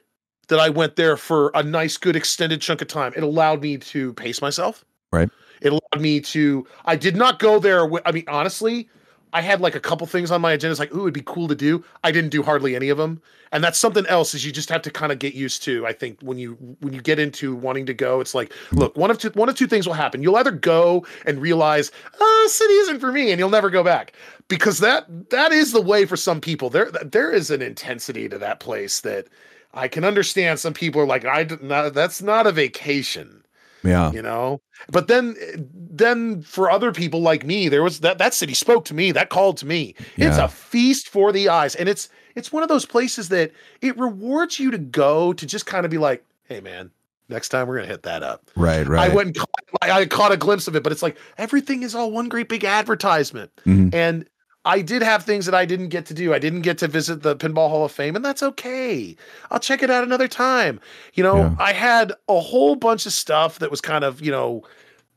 that 0.47 0.59
I 0.59 0.69
went 0.69 0.95
there 0.95 1.17
for 1.17 1.51
a 1.55 1.63
nice, 1.63 1.97
good 1.97 2.15
extended 2.15 2.61
chunk 2.61 2.81
of 2.83 2.87
time. 2.87 3.13
It 3.15 3.23
allowed 3.23 3.61
me 3.61 3.77
to 3.77 4.13
pace 4.13 4.41
myself. 4.41 4.85
Right. 5.11 5.29
It 5.61 5.69
allowed 5.69 6.01
me 6.01 6.19
to. 6.21 6.67
I 6.85 6.95
did 6.95 7.15
not 7.15 7.39
go 7.39 7.57
there. 7.57 7.83
With, 7.83 8.03
I 8.05 8.11
mean, 8.11 8.25
honestly, 8.27 8.87
I 9.33 9.41
had 9.41 9.61
like 9.61 9.75
a 9.75 9.79
couple 9.79 10.07
things 10.07 10.31
on 10.31 10.41
my 10.41 10.53
agenda. 10.53 10.71
It's 10.71 10.79
like, 10.79 10.93
ooh, 10.93 11.01
it'd 11.01 11.13
be 11.13 11.23
cool 11.25 11.47
to 11.47 11.55
do. 11.55 11.83
I 12.03 12.11
didn't 12.11 12.31
do 12.31 12.41
hardly 12.41 12.75
any 12.75 12.89
of 12.89 12.97
them, 12.97 13.21
and 13.51 13.63
that's 13.63 13.77
something 13.77 14.05
else. 14.07 14.33
Is 14.33 14.45
you 14.45 14.51
just 14.51 14.69
have 14.69 14.81
to 14.83 14.91
kind 14.91 15.11
of 15.11 15.19
get 15.19 15.33
used 15.33 15.63
to. 15.63 15.85
I 15.85 15.93
think 15.93 16.19
when 16.21 16.37
you 16.37 16.53
when 16.79 16.93
you 16.93 17.01
get 17.01 17.19
into 17.19 17.55
wanting 17.55 17.85
to 17.87 17.93
go, 17.93 18.21
it's 18.21 18.33
like, 18.33 18.53
look, 18.71 18.97
one 18.97 19.11
of 19.11 19.17
two 19.17 19.29
one 19.31 19.49
of 19.49 19.55
two 19.55 19.67
things 19.67 19.85
will 19.85 19.93
happen. 19.93 20.23
You'll 20.23 20.37
either 20.37 20.51
go 20.51 21.05
and 21.25 21.39
realize, 21.41 21.91
oh, 22.19 22.47
city 22.51 22.73
isn't 22.73 22.99
for 22.99 23.11
me, 23.11 23.31
and 23.31 23.39
you'll 23.39 23.49
never 23.49 23.69
go 23.69 23.83
back 23.83 24.13
because 24.47 24.79
that 24.79 25.29
that 25.29 25.51
is 25.51 25.71
the 25.71 25.81
way 25.81 26.05
for 26.05 26.17
some 26.17 26.41
people. 26.41 26.69
There 26.69 26.91
there 26.91 27.31
is 27.31 27.51
an 27.51 27.61
intensity 27.61 28.27
to 28.29 28.37
that 28.39 28.59
place 28.59 29.01
that 29.01 29.27
I 29.73 29.87
can 29.87 30.03
understand. 30.03 30.59
Some 30.59 30.73
people 30.73 31.01
are 31.01 31.07
like, 31.07 31.25
I 31.25 31.43
that's 31.43 32.21
not 32.21 32.47
a 32.47 32.51
vacation 32.51 33.43
yeah, 33.83 34.11
you 34.11 34.21
know? 34.21 34.61
But 34.91 35.07
then 35.07 35.35
then 35.73 36.41
for 36.41 36.69
other 36.69 36.91
people 36.91 37.21
like 37.21 37.45
me 37.45 37.69
there 37.69 37.83
was 37.83 37.99
that 38.01 38.17
that 38.17 38.33
city 38.33 38.53
spoke 38.53 38.85
to 38.85 38.93
me 38.93 39.11
that 39.11 39.29
called 39.29 39.57
to 39.57 39.65
me. 39.65 39.95
It's 40.17 40.37
a 40.37 40.47
feast 40.47 41.09
for 41.09 41.31
the 41.31 41.49
eyes 41.49 41.75
and 41.75 41.89
it's 41.89 42.09
it's 42.35 42.51
one 42.51 42.63
of 42.63 42.69
those 42.69 42.85
places 42.85 43.29
that 43.29 43.51
it 43.81 43.97
rewards 43.97 44.59
you 44.59 44.71
to 44.71 44.77
go 44.77 45.33
to 45.33 45.45
just 45.45 45.65
kind 45.65 45.85
of 45.85 45.91
be 45.91 45.97
like 45.97 46.23
hey 46.45 46.61
man 46.61 46.91
next 47.27 47.49
time 47.49 47.67
we're 47.67 47.75
gonna 47.77 47.87
hit 47.87 48.03
that 48.03 48.23
up. 48.23 48.49
Right, 48.55 48.87
right. 48.87 49.09
i 49.11 49.13
went 49.13 49.27
and 49.27 49.35
caught, 49.37 49.49
I, 49.81 50.05
caught 50.05 50.31
a 50.31 50.37
glimpse 50.37 50.67
of 50.67 50.75
it 50.75 50.83
but 50.83 50.91
it's 50.91 51.03
like 51.03 51.17
everything 51.37 51.83
is 51.83 51.95
all 51.95 52.11
one 52.11 52.29
great 52.29 52.49
big 52.49 52.63
advertisement. 52.63 53.51
Mhm. 53.65 53.93
and 53.93 54.27
I 54.65 54.81
did 54.81 55.01
have 55.01 55.23
things 55.23 55.45
that 55.45 55.55
I 55.55 55.65
didn't 55.65 55.87
get 55.87 56.05
to 56.07 56.13
do. 56.13 56.33
I 56.33 56.39
didn't 56.39 56.61
get 56.61 56.77
to 56.79 56.87
visit 56.87 57.23
the 57.23 57.35
Pinball 57.35 57.69
Hall 57.69 57.85
of 57.85 57.91
Fame, 57.91 58.15
and 58.15 58.23
that's 58.25 58.43
okay. 58.43 59.15
I'll 59.51 59.59
check 59.59 59.81
it 59.81 59.89
out 59.89 60.03
another 60.03 60.27
time. 60.27 60.79
You 61.13 61.23
know, 61.23 61.37
Yeah. 61.37 61.55
I 61.59 61.73
had 61.73 62.11
a 62.27 62.39
whole 62.39 62.75
bunch 62.75 63.05
of 63.05 63.13
stuff 63.13 63.59
that 63.59 63.71
was 63.71 63.79
kind 63.81 64.03
of, 64.03 64.21
you 64.21 64.31
know, 64.31 64.63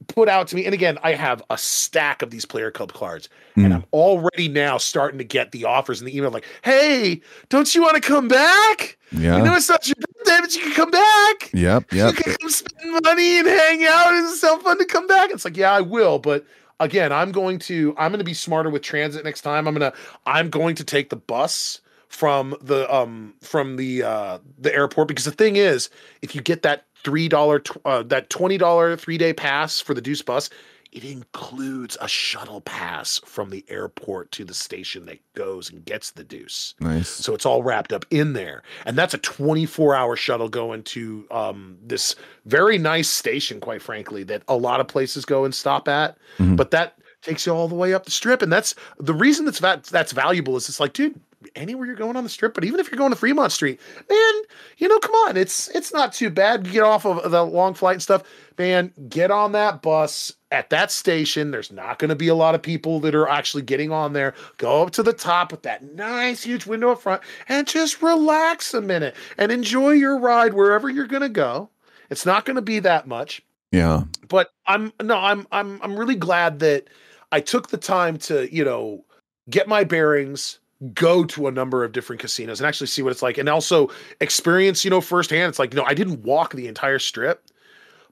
put 0.08 0.28
out 0.28 0.48
to 0.48 0.56
me. 0.56 0.64
And 0.64 0.74
again, 0.74 0.98
I 1.02 1.14
have 1.14 1.42
a 1.50 1.56
stack 1.58 2.22
of 2.22 2.30
these 2.30 2.44
player 2.44 2.70
club 2.70 2.92
cards, 2.92 3.28
and 3.56 3.66
Mm. 3.72 3.74
I'm 3.76 3.84
already 3.92 4.48
now 4.48 4.78
starting 4.78 5.18
to 5.18 5.24
get 5.24 5.50
the 5.52 5.64
offers 5.64 6.00
in 6.00 6.06
the 6.06 6.16
email 6.16 6.30
like, 6.30 6.46
hey, 6.62 7.20
don't 7.48 7.72
you 7.74 7.82
want 7.82 7.94
to 7.96 8.00
come 8.00 8.28
back? 8.28 8.96
Yeah. 9.10 9.36
You 9.38 9.42
know, 9.44 9.54
it's 9.54 9.68
not 9.68 9.86
your 9.86 9.94
birthday, 9.96 10.38
but 10.40 10.54
you 10.54 10.62
can 10.62 10.72
come 10.72 10.90
back. 10.90 11.50
yep. 11.52 11.92
Yep. 11.92 12.14
You 12.16 12.22
can 12.22 12.34
come 12.40 12.50
spend 12.50 13.00
money 13.04 13.38
and 13.40 13.46
hang 13.48 13.84
out. 13.86 14.14
and 14.14 14.24
It's 14.28 14.40
so 14.40 14.58
fun 14.60 14.78
to 14.78 14.84
come 14.86 15.06
back. 15.08 15.30
It's 15.30 15.44
like, 15.44 15.56
yeah, 15.56 15.72
I 15.72 15.80
will. 15.82 16.18
But 16.18 16.46
again, 16.82 17.12
I'm 17.12 17.32
going 17.32 17.58
to 17.60 17.94
I'm 17.96 18.10
going 18.10 18.18
to 18.18 18.24
be 18.24 18.34
smarter 18.34 18.70
with 18.70 18.82
transit 18.82 19.24
next 19.24 19.42
time. 19.42 19.66
I'm 19.66 19.74
gonna 19.74 19.92
I'm 20.26 20.50
going 20.50 20.74
to 20.76 20.84
take 20.84 21.10
the 21.10 21.16
bus 21.16 21.80
from 22.08 22.54
the 22.60 22.92
um 22.94 23.34
from 23.40 23.76
the 23.76 24.02
uh 24.02 24.38
the 24.58 24.74
airport 24.74 25.08
because 25.08 25.24
the 25.24 25.32
thing 25.32 25.56
is, 25.56 25.88
if 26.20 26.34
you 26.34 26.42
get 26.42 26.62
that 26.62 26.86
three 27.04 27.28
dollar 27.28 27.62
uh, 27.84 28.02
that 28.04 28.28
twenty 28.30 28.58
dollar 28.58 28.96
three 28.96 29.18
day 29.18 29.32
pass 29.32 29.80
for 29.80 29.94
the 29.94 30.00
Deuce 30.00 30.22
bus. 30.22 30.50
It 30.92 31.04
includes 31.04 31.96
a 32.02 32.06
shuttle 32.06 32.60
pass 32.60 33.18
from 33.24 33.48
the 33.48 33.64
airport 33.68 34.30
to 34.32 34.44
the 34.44 34.52
station 34.52 35.06
that 35.06 35.18
goes 35.34 35.70
and 35.70 35.82
gets 35.84 36.10
the 36.10 36.22
deuce. 36.22 36.74
Nice. 36.80 37.08
So 37.08 37.34
it's 37.34 37.46
all 37.46 37.62
wrapped 37.62 37.92
up 37.94 38.04
in 38.10 38.34
there. 38.34 38.62
And 38.84 38.96
that's 38.96 39.14
a 39.14 39.18
24 39.18 39.94
hour 39.94 40.16
shuttle 40.16 40.50
going 40.50 40.82
to 40.84 41.26
um, 41.30 41.78
this 41.82 42.14
very 42.44 42.76
nice 42.76 43.08
station, 43.08 43.58
quite 43.58 43.80
frankly, 43.80 44.22
that 44.24 44.42
a 44.48 44.56
lot 44.56 44.80
of 44.80 44.86
places 44.86 45.24
go 45.24 45.44
and 45.46 45.54
stop 45.54 45.88
at. 45.88 46.18
Mhm. 46.38 46.56
But 46.56 46.72
that 46.72 46.98
takes 47.22 47.46
you 47.46 47.52
all 47.54 47.68
the 47.68 47.74
way 47.74 47.94
up 47.94 48.04
the 48.04 48.10
strip. 48.10 48.42
And 48.42 48.52
that's 48.52 48.74
the 48.98 49.14
reason 49.14 49.46
that's 49.46 49.60
va- 49.60 49.80
that's 49.90 50.12
valuable 50.12 50.56
is 50.56 50.68
it's 50.68 50.78
like, 50.80 50.92
dude, 50.92 51.18
anywhere 51.56 51.86
you're 51.86 51.94
going 51.96 52.16
on 52.16 52.24
the 52.24 52.30
strip, 52.30 52.54
but 52.54 52.64
even 52.64 52.80
if 52.80 52.90
you're 52.90 52.98
going 52.98 53.10
to 53.12 53.16
Fremont 53.16 53.52
Street, 53.52 53.80
man, 54.08 54.34
you 54.78 54.88
know, 54.88 54.98
come 54.98 55.14
on, 55.14 55.36
it's 55.36 55.68
it's 55.68 55.92
not 55.92 56.12
too 56.12 56.30
bad. 56.30 56.66
You 56.66 56.72
get 56.72 56.82
off 56.82 57.04
of 57.06 57.30
the 57.30 57.42
long 57.44 57.74
flight 57.74 57.94
and 57.94 58.02
stuff, 58.02 58.22
man, 58.58 58.92
get 59.08 59.30
on 59.30 59.52
that 59.52 59.82
bus 59.82 60.34
at 60.50 60.70
that 60.70 60.90
station. 60.90 61.50
There's 61.50 61.72
not 61.72 61.98
going 61.98 62.10
to 62.10 62.14
be 62.16 62.28
a 62.28 62.34
lot 62.34 62.54
of 62.54 62.62
people 62.62 63.00
that 63.00 63.14
are 63.14 63.28
actually 63.28 63.62
getting 63.62 63.90
on 63.90 64.12
there. 64.12 64.34
Go 64.58 64.82
up 64.82 64.90
to 64.92 65.02
the 65.02 65.12
top 65.12 65.50
with 65.52 65.62
that 65.62 65.94
nice 65.94 66.42
huge 66.42 66.66
window 66.66 66.90
up 66.92 67.00
front 67.02 67.22
and 67.48 67.66
just 67.66 68.02
relax 68.02 68.74
a 68.74 68.80
minute 68.80 69.14
and 69.38 69.50
enjoy 69.52 69.90
your 69.92 70.18
ride 70.18 70.54
wherever 70.54 70.88
you're 70.90 71.06
going 71.06 71.22
to 71.22 71.28
go. 71.28 71.70
It's 72.10 72.26
not 72.26 72.44
going 72.44 72.56
to 72.56 72.62
be 72.62 72.78
that 72.80 73.06
much 73.08 73.42
Yeah. 73.70 74.02
but 74.28 74.52
I'm 74.66 74.92
no, 75.02 75.16
I'm 75.16 75.46
I'm 75.50 75.80
I'm 75.82 75.96
really 75.96 76.16
glad 76.16 76.58
that 76.58 76.88
I 77.30 77.40
took 77.40 77.68
the 77.68 77.78
time 77.78 78.18
to, 78.18 78.54
you 78.54 78.62
know, 78.62 79.06
get 79.48 79.66
my 79.66 79.84
bearings, 79.84 80.58
go 80.94 81.24
to 81.24 81.46
a 81.46 81.52
number 81.52 81.84
of 81.84 81.92
different 81.92 82.20
casinos 82.20 82.60
and 82.60 82.66
actually 82.66 82.88
see 82.88 83.02
what 83.02 83.12
it's 83.12 83.22
like 83.22 83.38
and 83.38 83.48
also 83.48 83.88
experience, 84.20 84.84
you 84.84 84.90
know, 84.90 85.00
firsthand. 85.00 85.48
It's 85.48 85.58
like, 85.58 85.72
you 85.72 85.80
know, 85.80 85.86
I 85.86 85.94
didn't 85.94 86.22
walk 86.22 86.54
the 86.54 86.66
entire 86.66 86.98
strip, 86.98 87.44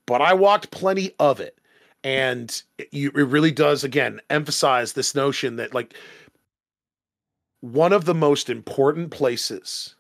but 0.07 0.23
I 0.23 0.35
walked 0.35 0.71
plenty 0.71 1.13
of 1.19 1.41
it. 1.41 1.59
And 2.03 2.63
it, 2.79 2.89
you, 2.93 3.11
it 3.11 3.25
really 3.25 3.51
does 3.51 3.85
again 3.85 4.21
emphasize 4.31 4.93
this 4.93 5.15
notion 5.15 5.57
that 5.57 5.75
like 5.75 5.95
one 7.61 7.93
of 7.93 8.05
the 8.05 8.15
most 8.15 8.49
important 8.49 9.11
places 9.11 9.95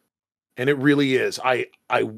and 0.56 0.68
it 0.68 0.76
really 0.78 1.16
is. 1.16 1.40
I 1.42 1.66
I 1.88 2.10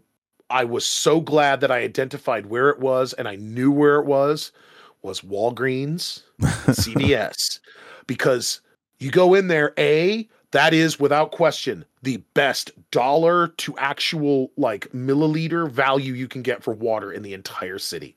I 0.51 0.65
was 0.65 0.85
so 0.85 1.21
glad 1.21 1.61
that 1.61 1.71
I 1.71 1.79
identified 1.79 2.47
where 2.47 2.69
it 2.71 2.79
was 2.79 3.13
and 3.13 3.27
I 3.27 3.37
knew 3.37 3.71
where 3.71 3.99
it 4.01 4.07
was 4.07 4.53
was 5.01 5.21
Walgreens, 5.23 6.23
CVS, 6.41 7.61
because 8.07 8.61
you 8.99 9.11
go 9.11 9.35
in 9.35 9.49
there, 9.49 9.73
A, 9.79 10.29
that 10.53 10.73
is 10.73 11.01
without 11.01 11.33
question 11.33 11.85
the 12.03 12.19
best 12.35 12.71
dollar 12.91 13.49
to 13.49 13.77
actual 13.79 14.51
like 14.57 14.91
milliliter 14.93 15.69
value 15.71 16.15
you 16.15 16.29
can 16.29 16.43
get 16.43 16.63
for 16.63 16.73
water 16.73 17.13
in 17.13 17.23
the 17.23 17.35
entire 17.35 17.79
city. 17.79 18.15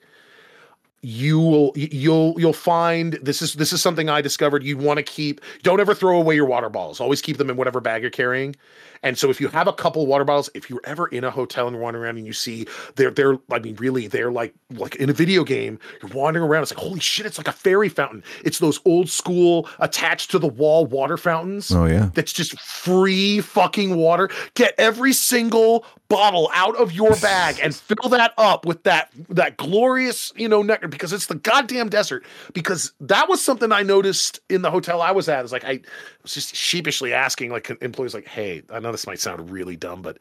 You 1.02 1.40
will 1.40 1.72
you'll 1.76 2.40
you'll 2.40 2.54
find 2.54 3.14
this 3.22 3.42
is 3.42 3.54
this 3.54 3.72
is 3.72 3.82
something 3.82 4.10
I 4.10 4.22
discovered 4.22 4.64
you 4.64 4.78
want 4.78 4.98
to 4.98 5.04
keep 5.04 5.40
don't 5.62 5.80
ever 5.80 5.94
throw 5.94 6.18
away 6.18 6.36
your 6.36 6.48
water 6.48 6.70
bottles. 6.70 7.00
Always 7.00 7.22
keep 7.22 7.38
them 7.38 7.50
in 7.50 7.58
whatever 7.58 7.80
bag 7.80 8.02
you're 8.02 8.12
carrying. 8.12 8.56
And 9.04 9.18
so 9.18 9.30
if 9.30 9.40
you 9.42 9.48
have 9.50 9.68
a 9.68 9.74
couple 9.74 10.06
water 10.08 10.24
bottles, 10.24 10.50
if 10.54 10.70
you're 10.70 10.82
ever 10.84 11.08
in 11.08 11.24
a 11.24 11.32
hotel 11.32 11.68
and 11.68 11.76
you're 11.76 11.84
wandering 11.84 12.06
around 12.06 12.18
and 12.18 12.26
you 12.28 12.34
see 12.34 12.68
they're 12.96 13.12
they're 13.12 13.38
I 13.52 13.60
mean 13.60 13.76
really 13.76 14.08
they're 14.08 14.32
like 14.32 14.54
like 14.72 14.96
in 14.96 15.10
a 15.10 15.14
video 15.14 15.44
game, 15.44 15.80
you're 16.02 16.12
wandering 16.12 16.46
around, 16.46 16.64
it's 16.64 16.72
like 16.74 16.84
holy 16.84 17.00
shit, 17.00 17.26
it's 17.26 17.38
like 17.38 17.48
a 17.48 17.52
fairy 17.54 17.90
fountain. 17.90 18.24
It's 18.44 18.60
those 18.60 18.80
old 18.86 19.10
school 19.10 19.70
attached 19.80 20.32
to 20.32 20.40
the 20.40 20.48
wall 20.48 20.86
water 20.86 21.18
fountains 21.18 21.72
Oh 21.72 21.86
yeah. 21.86 22.10
that's 22.14 22.34
just 22.34 22.60
free 22.60 23.42
fucking 23.42 23.96
water. 23.96 24.30
Get 24.54 24.74
every 24.78 25.14
single 25.14 25.86
bottle 26.08 26.50
out 26.54 26.76
of 26.76 26.92
your 26.92 27.16
bag 27.16 27.60
and 27.64 27.76
fill 27.76 28.10
that 28.10 28.32
up 28.38 28.66
with 28.66 28.84
that 28.84 29.10
that 29.30 29.58
glorious, 29.58 30.32
you 30.36 30.48
know, 30.48 30.62
nectar 30.62 30.88
because 30.88 31.12
it's 31.12 31.26
the 31.26 31.36
goddamn 31.36 31.90
desert. 31.90 32.24
Because 32.54 32.94
that 33.00 33.28
was 33.28 33.42
something 33.44 33.72
I 33.72 33.82
noticed 33.84 34.40
in 34.50 34.62
the 34.62 34.72
hotel 34.72 35.02
I 35.02 35.12
was 35.12 35.28
at. 35.30 35.44
It's 35.44 35.52
like 35.52 35.66
I 35.66 35.82
was 36.22 36.34
just 36.34 36.56
sheepishly 36.56 37.14
asking 37.14 37.52
like 37.52 37.70
employees 37.82 38.14
like, 38.14 38.28
"Hey, 38.28 38.62
I 38.70 38.80
know 38.80 38.92
this 38.96 39.08
might 39.08 39.20
sound 39.20 39.50
really 39.50 39.76
dumb, 39.76 40.02
but 40.02 40.20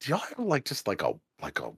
do 0.00 0.10
y'all 0.10 0.18
have 0.18 0.38
like 0.38 0.64
just 0.64 0.88
like 0.88 1.02
a 1.02 1.12
like 1.42 1.60
a 1.60 1.70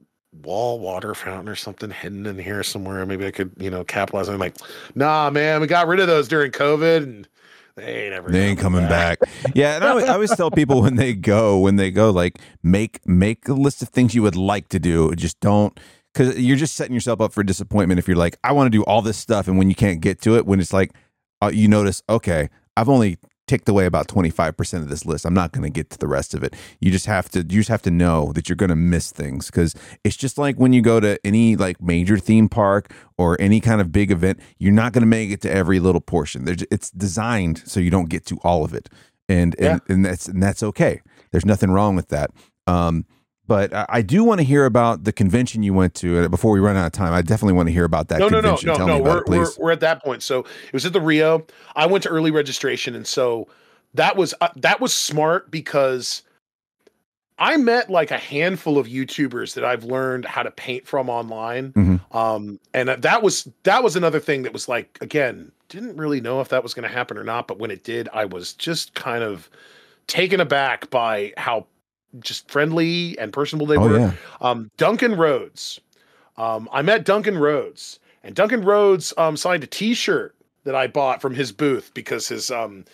wall 0.43 0.79
water 0.79 1.13
fountain 1.13 1.49
or 1.49 1.55
something 1.55 1.91
hidden 1.91 2.25
in 2.25 2.39
here 2.39 2.63
somewhere? 2.63 3.05
Maybe 3.05 3.25
I 3.25 3.31
could, 3.31 3.51
you 3.57 3.69
know, 3.69 3.83
capitalize 3.83 4.29
on 4.29 4.39
like, 4.39 4.55
nah, 4.95 5.29
man, 5.29 5.59
we 5.59 5.67
got 5.67 5.87
rid 5.87 5.99
of 5.99 6.07
those 6.07 6.27
during 6.29 6.51
COVID 6.51 7.03
and 7.03 7.27
they 7.75 8.05
ain't 8.05 8.13
ever 8.13 8.29
They 8.29 8.47
ain't 8.47 8.59
coming 8.59 8.87
back. 8.87 9.19
Yeah, 9.55 9.75
and 9.75 9.83
I, 9.83 9.89
always- 9.89 10.05
I 10.05 10.13
always 10.13 10.35
tell 10.35 10.51
people 10.51 10.81
when 10.81 10.95
they 10.95 11.13
go, 11.13 11.59
when 11.59 11.75
they 11.75 11.91
go, 11.91 12.11
like 12.11 12.39
make 12.63 13.05
make 13.05 13.47
a 13.49 13.53
list 13.53 13.81
of 13.81 13.89
things 13.89 14.15
you 14.15 14.21
would 14.23 14.37
like 14.37 14.69
to 14.69 14.79
do. 14.79 15.13
Just 15.15 15.39
don't 15.41 15.77
because 16.13 16.39
you're 16.39 16.57
just 16.57 16.75
setting 16.75 16.93
yourself 16.93 17.19
up 17.19 17.33
for 17.33 17.43
disappointment 17.43 17.99
if 17.99 18.07
you're 18.07 18.17
like, 18.17 18.37
I 18.43 18.53
want 18.53 18.67
to 18.67 18.77
do 18.77 18.83
all 18.83 19.01
this 19.01 19.17
stuff, 19.17 19.47
and 19.47 19.57
when 19.57 19.67
you 19.69 19.75
can't 19.75 19.99
get 19.99 20.21
to 20.21 20.37
it, 20.37 20.45
when 20.45 20.59
it's 20.61 20.73
like, 20.73 20.91
uh, 21.41 21.51
you 21.53 21.67
notice, 21.67 22.03
okay, 22.09 22.49
I've 22.77 22.89
only 22.89 23.17
take 23.51 23.67
away 23.67 23.85
about 23.85 24.07
25% 24.07 24.79
of 24.79 24.89
this 24.89 25.05
list. 25.05 25.25
I'm 25.25 25.33
not 25.33 25.51
going 25.51 25.63
to 25.63 25.69
get 25.69 25.89
to 25.91 25.97
the 25.97 26.07
rest 26.07 26.33
of 26.33 26.43
it. 26.43 26.55
You 26.79 26.91
just 26.91 27.05
have 27.05 27.29
to 27.29 27.39
you 27.39 27.59
just 27.59 27.69
have 27.69 27.81
to 27.83 27.91
know 27.91 28.31
that 28.33 28.47
you're 28.47 28.55
going 28.55 28.69
to 28.69 28.75
miss 28.75 29.11
things 29.11 29.51
cuz 29.51 29.75
it's 30.03 30.15
just 30.15 30.37
like 30.37 30.55
when 30.57 30.73
you 30.73 30.81
go 30.81 30.99
to 30.99 31.19
any 31.25 31.55
like 31.55 31.81
major 31.81 32.17
theme 32.17 32.49
park 32.49 32.93
or 33.17 33.39
any 33.39 33.59
kind 33.59 33.81
of 33.81 33.91
big 33.91 34.11
event, 34.11 34.39
you're 34.57 34.73
not 34.73 34.93
going 34.93 35.01
to 35.01 35.07
make 35.07 35.29
it 35.31 35.41
to 35.41 35.51
every 35.51 35.79
little 35.79 36.01
portion. 36.01 36.45
There's, 36.45 36.63
it's 36.71 36.89
designed 36.89 37.61
so 37.65 37.79
you 37.79 37.91
don't 37.91 38.09
get 38.09 38.25
to 38.27 38.37
all 38.43 38.63
of 38.63 38.73
it. 38.73 38.89
And 39.29 39.55
and, 39.59 39.81
yeah. 39.87 39.93
and 39.93 40.05
that's 40.05 40.27
and 40.27 40.41
that's 40.41 40.63
okay. 40.63 41.01
There's 41.31 41.45
nothing 41.45 41.71
wrong 41.71 41.95
with 41.95 42.09
that. 42.09 42.31
Um 42.67 43.05
but 43.51 43.73
I 43.89 44.01
do 44.01 44.23
want 44.23 44.39
to 44.39 44.45
hear 44.45 44.63
about 44.63 45.03
the 45.03 45.11
convention 45.11 45.61
you 45.61 45.73
went 45.73 45.93
to. 45.95 46.23
Uh, 46.23 46.27
before 46.29 46.53
we 46.53 46.61
run 46.61 46.77
out 46.77 46.85
of 46.85 46.93
time, 46.93 47.11
I 47.11 47.21
definitely 47.21 47.51
want 47.51 47.67
to 47.67 47.73
hear 47.73 47.83
about 47.83 48.07
that. 48.07 48.19
No, 48.19 48.29
convention. 48.29 48.67
no, 48.67 48.71
no, 48.71 48.77
Tell 48.77 48.87
no, 48.87 48.97
no. 48.97 49.03
We're, 49.03 49.17
it, 49.17 49.27
we're, 49.27 49.47
we're 49.59 49.71
at 49.73 49.81
that 49.81 50.01
point. 50.01 50.23
So 50.23 50.39
it 50.39 50.71
was 50.71 50.85
at 50.85 50.93
the 50.93 51.01
Rio. 51.01 51.45
I 51.75 51.85
went 51.85 52.01
to 52.03 52.09
early 52.09 52.31
registration, 52.31 52.95
and 52.95 53.05
so 53.05 53.49
that 53.93 54.15
was 54.15 54.33
uh, 54.39 54.47
that 54.55 54.79
was 54.79 54.93
smart 54.93 55.51
because 55.51 56.21
I 57.39 57.57
met 57.57 57.89
like 57.89 58.09
a 58.09 58.17
handful 58.17 58.77
of 58.77 58.87
YouTubers 58.87 59.55
that 59.55 59.65
I've 59.65 59.83
learned 59.83 60.23
how 60.23 60.43
to 60.43 60.51
paint 60.51 60.87
from 60.87 61.09
online. 61.09 61.73
Mm-hmm. 61.73 62.17
Um, 62.17 62.57
and 62.73 62.87
that 62.87 63.21
was 63.21 63.49
that 63.63 63.83
was 63.83 63.97
another 63.97 64.21
thing 64.21 64.43
that 64.43 64.53
was 64.53 64.69
like 64.69 64.97
again 65.01 65.51
didn't 65.67 65.97
really 65.97 66.21
know 66.21 66.39
if 66.39 66.47
that 66.47 66.63
was 66.63 66.73
going 66.73 66.87
to 66.87 66.95
happen 66.95 67.17
or 67.17 67.25
not, 67.25 67.49
but 67.49 67.59
when 67.59 67.69
it 67.69 67.83
did, 67.83 68.07
I 68.13 68.23
was 68.23 68.53
just 68.53 68.93
kind 68.93 69.25
of 69.25 69.49
taken 70.07 70.39
aback 70.39 70.89
by 70.89 71.33
how 71.35 71.67
just 72.19 72.49
friendly 72.49 73.17
and 73.19 73.31
personable 73.31 73.65
they 73.65 73.77
oh, 73.77 73.87
were. 73.87 73.99
Yeah. 73.99 74.13
Um, 74.39 74.71
Duncan 74.77 75.15
Rhodes. 75.15 75.79
Um, 76.37 76.69
I 76.71 76.81
met 76.81 77.05
Duncan 77.05 77.37
Rhodes, 77.37 77.99
and 78.23 78.35
Duncan 78.35 78.63
Rhodes 78.63 79.13
um, 79.17 79.37
signed 79.37 79.63
a 79.63 79.67
T-shirt 79.67 80.35
that 80.63 80.75
I 80.75 80.87
bought 80.87 81.21
from 81.21 81.33
his 81.33 81.51
booth 81.51 81.91
because 81.93 82.27
his 82.27 82.51
um 82.51 82.85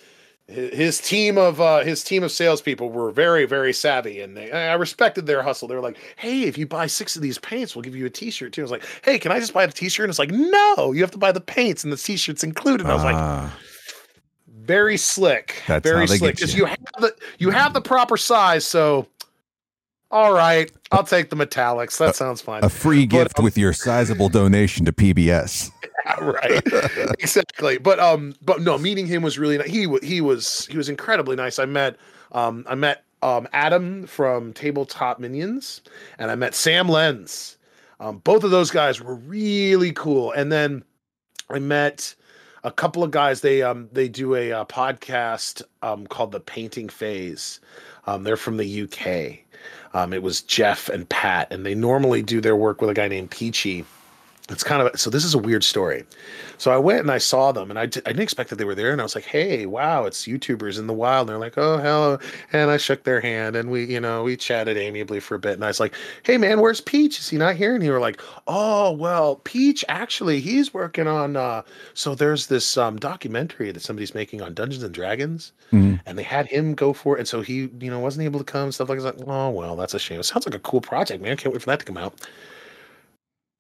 his 0.48 1.02
team 1.02 1.38
of 1.38 1.60
uh, 1.60 1.84
his 1.84 2.04
team 2.04 2.24
of 2.24 2.32
salespeople 2.32 2.90
were 2.90 3.12
very 3.12 3.46
very 3.46 3.74
savvy, 3.74 4.22
and 4.22 4.36
they 4.36 4.52
I 4.52 4.74
respected 4.74 5.26
their 5.26 5.44
hustle. 5.44 5.68
They 5.68 5.76
were 5.76 5.82
like, 5.82 5.98
"Hey, 6.16 6.44
if 6.44 6.58
you 6.58 6.66
buy 6.66 6.88
six 6.88 7.16
of 7.16 7.22
these 7.22 7.38
paints, 7.38 7.76
we'll 7.76 7.84
give 7.84 7.96
you 7.96 8.06
a 8.06 8.10
T-shirt 8.10 8.54
too." 8.54 8.62
I 8.62 8.64
was 8.64 8.72
like, 8.72 8.86
"Hey, 9.04 9.20
can 9.20 9.32
I 9.32 9.40
just 9.40 9.54
buy 9.54 9.66
the 9.66 9.74
T-shirt?" 9.74 10.06
And 10.06 10.10
it's 10.10 10.20
like, 10.20 10.32
"No, 10.32 10.94
you 10.94 11.02
have 11.02 11.12
to 11.12 11.18
buy 11.18 11.32
the 11.34 11.42
paints, 11.42 11.84
and 11.84 11.92
the 11.92 11.98
T-shirt's 11.98 12.44
included." 12.44 12.82
And 12.82 12.92
I 12.92 12.96
was 12.96 13.04
like 13.04 13.16
ah 13.16 13.58
very 14.68 14.98
slick. 14.98 15.64
That's 15.68 15.88
very 15.88 16.08
slick. 16.08 16.36
Because 16.36 16.54
you. 16.54 16.62
you 16.62 16.66
have 16.66 16.80
the 17.00 17.16
you 17.40 17.50
have 17.50 17.74
the 17.74 17.82
proper 17.82 18.18
size, 18.18 18.66
so 18.66 19.08
all 20.12 20.34
right, 20.34 20.72
I'll 20.92 21.04
take 21.04 21.30
the 21.30 21.36
metallics. 21.36 21.98
That 21.98 22.16
sounds 22.16 22.42
fine. 22.42 22.64
A 22.64 22.70
free 22.70 23.06
gift 23.06 23.36
but, 23.36 23.40
um, 23.40 23.44
with 23.46 23.58
your 23.58 23.74
sizable 23.74 24.30
donation 24.30 24.86
to 24.86 24.94
PBS. 24.94 25.72
Yeah, 26.06 26.24
right. 26.24 26.64
exactly. 27.20 27.80
But 27.80 28.00
um, 28.00 28.34
but 28.42 28.62
no, 28.62 28.78
meeting 28.78 29.08
him 29.08 29.24
was 29.24 29.38
really 29.38 29.58
nice. 29.58 29.68
He 29.68 29.94
he 30.02 30.22
was 30.22 30.66
he 30.68 30.78
was 30.78 30.88
incredibly 30.88 31.36
nice. 31.36 31.60
I 31.60 31.66
met 31.66 31.98
um 32.32 32.64
I 32.70 32.76
met 32.76 33.04
um 33.22 33.46
Adam 33.52 34.08
from 34.08 34.54
Tabletop 34.54 35.20
Minions, 35.20 35.82
and 36.18 36.32
I 36.32 36.36
met 36.36 36.56
Sam 36.56 36.88
Lenz. 36.88 37.58
Um, 38.00 38.20
both 38.20 38.44
of 38.44 38.52
those 38.52 38.72
guys 38.72 39.02
were 39.02 39.16
really 39.16 39.92
cool. 39.92 40.32
And 40.32 40.50
then 40.52 40.84
I 41.50 41.60
met 41.60 42.16
a 42.64 42.72
couple 42.72 43.04
of 43.04 43.12
guys. 43.12 43.42
They 43.42 43.62
um 43.62 43.90
they 43.92 44.08
do 44.08 44.36
a, 44.36 44.50
a 44.50 44.62
uh, 44.62 44.66
podcast 44.66 45.62
um 45.82 46.08
called 46.08 46.32
the 46.32 46.40
Painting 46.40 46.90
Phase. 46.90 47.60
Um, 48.06 48.24
they're 48.24 48.38
from 48.38 48.58
the 48.58 48.84
UK. 48.84 49.40
Um, 49.94 50.14
it 50.14 50.22
was 50.22 50.42
Jeff 50.42 50.90
and 50.90 51.08
Pat, 51.10 51.52
and 51.52 51.66
they 51.66 51.76
normally 51.76 52.22
do 52.22 52.40
their 52.40 52.56
work 52.56 52.82
with 52.82 52.90
a 52.90 52.94
guy 52.94 53.08
named 53.08 53.32
Peachy 53.32 53.86
it's 54.50 54.64
kind 54.64 54.82
of 54.82 54.98
so 55.00 55.10
this 55.10 55.26
is 55.26 55.34
a 55.34 55.38
weird 55.38 55.64
story. 55.64 56.06
So 56.58 56.72
i 56.72 56.78
went 56.78 57.02
and 57.02 57.12
i 57.12 57.18
saw 57.18 57.52
them 57.52 57.70
and 57.70 57.78
I 57.78 57.86
d- 57.86 58.02
I 58.06 58.10
didn't 58.10 58.24
expect 58.24 58.50
that 58.50 58.56
they 58.56 58.66
were 58.66 58.76
there 58.76 58.92
and 58.92 59.02
i 59.02 59.04
was 59.04 59.14
like 59.14 59.26
hey 59.26 59.66
wow 59.66 60.06
it's 60.06 60.26
youtubers 60.26 60.80
in 60.80 60.88
the 60.88 60.94
wild. 60.94 61.28
And 61.28 61.30
they're 61.30 61.40
like 61.40 61.58
oh 61.58 61.78
hello 61.78 62.20
and 62.54 62.72
i 62.72 62.78
shook 62.78 63.04
their 63.04 63.20
hand 63.20 63.56
and 63.56 63.70
we 63.70 63.86
you 63.86 64.00
know 64.00 64.24
we 64.24 64.38
chatted 64.38 64.78
amiably 64.78 65.20
for 65.20 65.36
a 65.36 65.40
bit 65.40 65.54
and 65.54 65.64
i 65.64 65.68
was 65.68 65.80
like 65.80 65.94
hey 66.24 66.38
man 66.38 66.62
where's 66.62 66.82
peach? 66.82 67.20
Is 67.20 67.30
he 67.30 67.38
not 67.38 67.56
here? 67.56 67.76
And 67.76 67.84
he 67.84 67.90
were 67.90 68.00
like 68.00 68.22
oh 68.48 68.92
well 68.92 69.38
peach 69.38 69.84
actually 69.90 70.40
he's 70.40 70.74
working 70.74 71.08
on 71.08 71.36
uh 71.36 71.62
so 71.94 72.16
there's 72.16 72.48
this 72.48 72.78
um 72.78 72.98
documentary 72.98 73.72
that 73.72 73.82
somebody's 73.82 74.16
making 74.16 74.42
on 74.42 74.54
dungeons 74.54 74.84
and 74.84 74.94
dragons 74.94 75.52
mm-hmm. 75.72 75.96
and 76.06 76.18
they 76.18 76.24
had 76.24 76.48
him 76.48 76.74
go 76.74 76.94
for 76.94 77.18
it 77.18 77.20
and 77.20 77.28
so 77.28 77.42
he 77.42 77.70
you 77.80 77.92
know 77.92 78.00
wasn't 78.00 78.24
able 78.24 78.40
to 78.40 78.46
come 78.46 78.72
stuff 78.72 78.90
like 78.90 79.02
that. 79.02 79.22
Oh 79.28 79.50
well 79.50 79.76
that's 79.76 79.94
a 79.94 80.00
shame. 80.00 80.20
It 80.20 80.24
sounds 80.24 80.46
like 80.46 80.56
a 80.56 80.60
cool 80.60 80.82
project 80.82 81.22
man. 81.22 81.38
Can't 81.38 81.54
wait 81.54 81.62
for 81.62 81.70
that 81.70 81.80
to 81.80 81.86
come 81.86 81.98
out. 81.98 82.14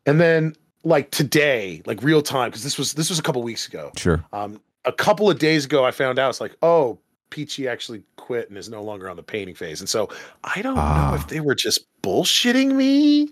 And 0.05 0.21
then 0.21 0.55
like 0.83 1.11
today, 1.11 1.81
like 1.85 2.01
real 2.03 2.21
time, 2.21 2.49
because 2.49 2.63
this 2.63 2.77
was 2.77 2.93
this 2.93 3.09
was 3.09 3.19
a 3.19 3.23
couple 3.23 3.41
weeks 3.43 3.67
ago. 3.67 3.91
Sure. 3.97 4.23
Um, 4.33 4.61
a 4.85 4.91
couple 4.91 5.29
of 5.29 5.39
days 5.39 5.65
ago, 5.65 5.83
I 5.83 5.91
found 5.91 6.17
out 6.19 6.29
it's 6.29 6.41
like, 6.41 6.55
oh, 6.61 6.99
Peachy 7.29 7.67
actually 7.67 8.03
quit 8.15 8.49
and 8.49 8.57
is 8.57 8.69
no 8.69 8.81
longer 8.81 9.09
on 9.09 9.15
the 9.15 9.23
painting 9.23 9.55
phase, 9.55 9.79
and 9.79 9.89
so 9.89 10.09
I 10.43 10.61
don't 10.61 10.77
ah. 10.77 11.11
know 11.11 11.15
if 11.15 11.27
they 11.27 11.39
were 11.39 11.55
just 11.55 11.85
bullshitting 12.01 12.73
me 12.73 13.29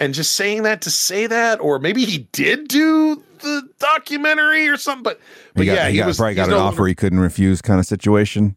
and 0.00 0.14
just 0.14 0.34
saying 0.34 0.62
that 0.64 0.80
to 0.82 0.90
say 0.90 1.26
that, 1.26 1.60
or 1.60 1.78
maybe 1.78 2.04
he 2.04 2.26
did 2.32 2.68
do 2.68 3.22
the 3.40 3.68
documentary 3.78 4.68
or 4.68 4.76
something. 4.76 5.04
But 5.04 5.20
but 5.54 5.66
got, 5.66 5.74
yeah, 5.74 5.86
he, 5.86 5.92
he 5.92 5.98
got, 5.98 6.06
was 6.06 6.16
probably 6.16 6.34
got 6.34 6.44
an 6.48 6.50
no 6.50 6.58
offer 6.58 6.76
longer, 6.76 6.86
he 6.86 6.94
couldn't 6.94 7.20
refuse, 7.20 7.62
kind 7.62 7.78
of 7.78 7.86
situation. 7.86 8.56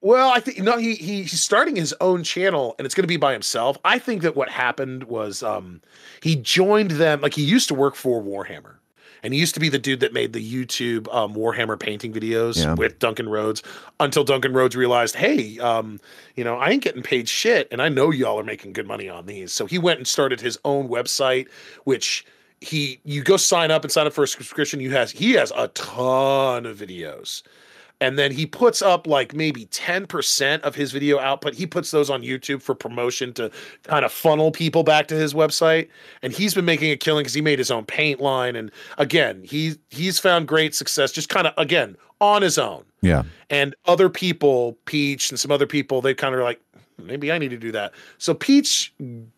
Well, 0.00 0.30
I 0.30 0.40
think 0.40 0.60
no, 0.60 0.78
he, 0.78 0.94
he 0.94 1.22
he's 1.22 1.42
starting 1.42 1.74
his 1.74 1.94
own 2.00 2.22
channel 2.22 2.74
and 2.78 2.86
it's 2.86 2.94
going 2.94 3.02
to 3.02 3.08
be 3.08 3.16
by 3.16 3.32
himself. 3.32 3.76
I 3.84 3.98
think 3.98 4.22
that 4.22 4.36
what 4.36 4.48
happened 4.48 5.04
was 5.04 5.42
um 5.42 5.80
he 6.22 6.36
joined 6.36 6.92
them 6.92 7.20
like 7.20 7.34
he 7.34 7.42
used 7.42 7.68
to 7.68 7.74
work 7.74 7.94
for 7.94 8.22
Warhammer. 8.22 8.74
And 9.20 9.34
he 9.34 9.40
used 9.40 9.54
to 9.54 9.60
be 9.60 9.68
the 9.68 9.80
dude 9.80 9.98
that 9.98 10.12
made 10.12 10.32
the 10.32 10.40
YouTube 10.40 11.12
um, 11.12 11.34
Warhammer 11.34 11.76
painting 11.78 12.12
videos 12.12 12.56
yeah. 12.56 12.74
with 12.74 13.00
Duncan 13.00 13.28
Rhodes 13.28 13.64
until 13.98 14.22
Duncan 14.22 14.52
Rhodes 14.52 14.76
realized, 14.76 15.16
hey, 15.16 15.58
um, 15.58 15.98
you 16.36 16.44
know, 16.44 16.56
I 16.56 16.70
ain't 16.70 16.84
getting 16.84 17.02
paid 17.02 17.28
shit, 17.28 17.66
and 17.72 17.82
I 17.82 17.88
know 17.88 18.12
y'all 18.12 18.38
are 18.38 18.44
making 18.44 18.74
good 18.74 18.86
money 18.86 19.08
on 19.08 19.26
these. 19.26 19.52
So 19.52 19.66
he 19.66 19.76
went 19.76 19.98
and 19.98 20.06
started 20.06 20.40
his 20.40 20.56
own 20.64 20.88
website, 20.88 21.48
which 21.82 22.24
he 22.60 23.00
you 23.04 23.24
go 23.24 23.36
sign 23.36 23.72
up 23.72 23.82
and 23.82 23.92
sign 23.92 24.06
up 24.06 24.12
for 24.12 24.22
a 24.22 24.28
subscription. 24.28 24.78
You 24.78 24.92
has 24.92 25.10
he 25.10 25.32
has 25.32 25.52
a 25.56 25.66
ton 25.68 26.64
of 26.64 26.78
videos 26.78 27.42
and 28.00 28.18
then 28.18 28.30
he 28.32 28.46
puts 28.46 28.80
up 28.80 29.06
like 29.06 29.34
maybe 29.34 29.66
10% 29.66 30.60
of 30.60 30.74
his 30.74 30.92
video 30.92 31.18
output. 31.18 31.54
He 31.54 31.66
puts 31.66 31.90
those 31.90 32.10
on 32.10 32.22
youtube 32.22 32.62
for 32.62 32.74
promotion 32.74 33.32
to 33.34 33.50
kind 33.84 34.04
of 34.04 34.12
funnel 34.12 34.50
people 34.50 34.82
back 34.82 35.08
to 35.08 35.14
his 35.14 35.34
website. 35.34 35.88
And 36.22 36.32
he's 36.32 36.54
been 36.54 36.64
making 36.64 36.90
a 36.90 36.96
killing 36.96 37.22
because 37.22 37.34
he 37.34 37.40
made 37.40 37.58
his 37.58 37.70
own 37.70 37.84
paint 37.84 38.20
line. 38.20 38.56
And 38.56 38.70
again 38.98 39.42
he 39.42 39.76
he's 39.90 40.18
found 40.18 40.48
great 40.48 40.74
success 40.74 41.12
just 41.12 41.28
kind 41.28 41.46
of 41.46 41.54
again 41.56 41.96
on 42.20 42.42
his 42.42 42.58
own. 42.58 42.84
Yeah. 43.00 43.22
And 43.50 43.74
other 43.86 44.08
people 44.08 44.78
peach 44.84 45.30
and 45.30 45.38
some 45.38 45.50
other 45.50 45.66
people 45.66 46.00
they 46.00 46.14
kind 46.14 46.34
of 46.34 46.40
like 46.40 46.60
maybe 46.98 47.30
I 47.30 47.38
need 47.38 47.50
to 47.50 47.56
do 47.56 47.72
that. 47.72 47.92
So 48.18 48.34
Peach 48.34 48.92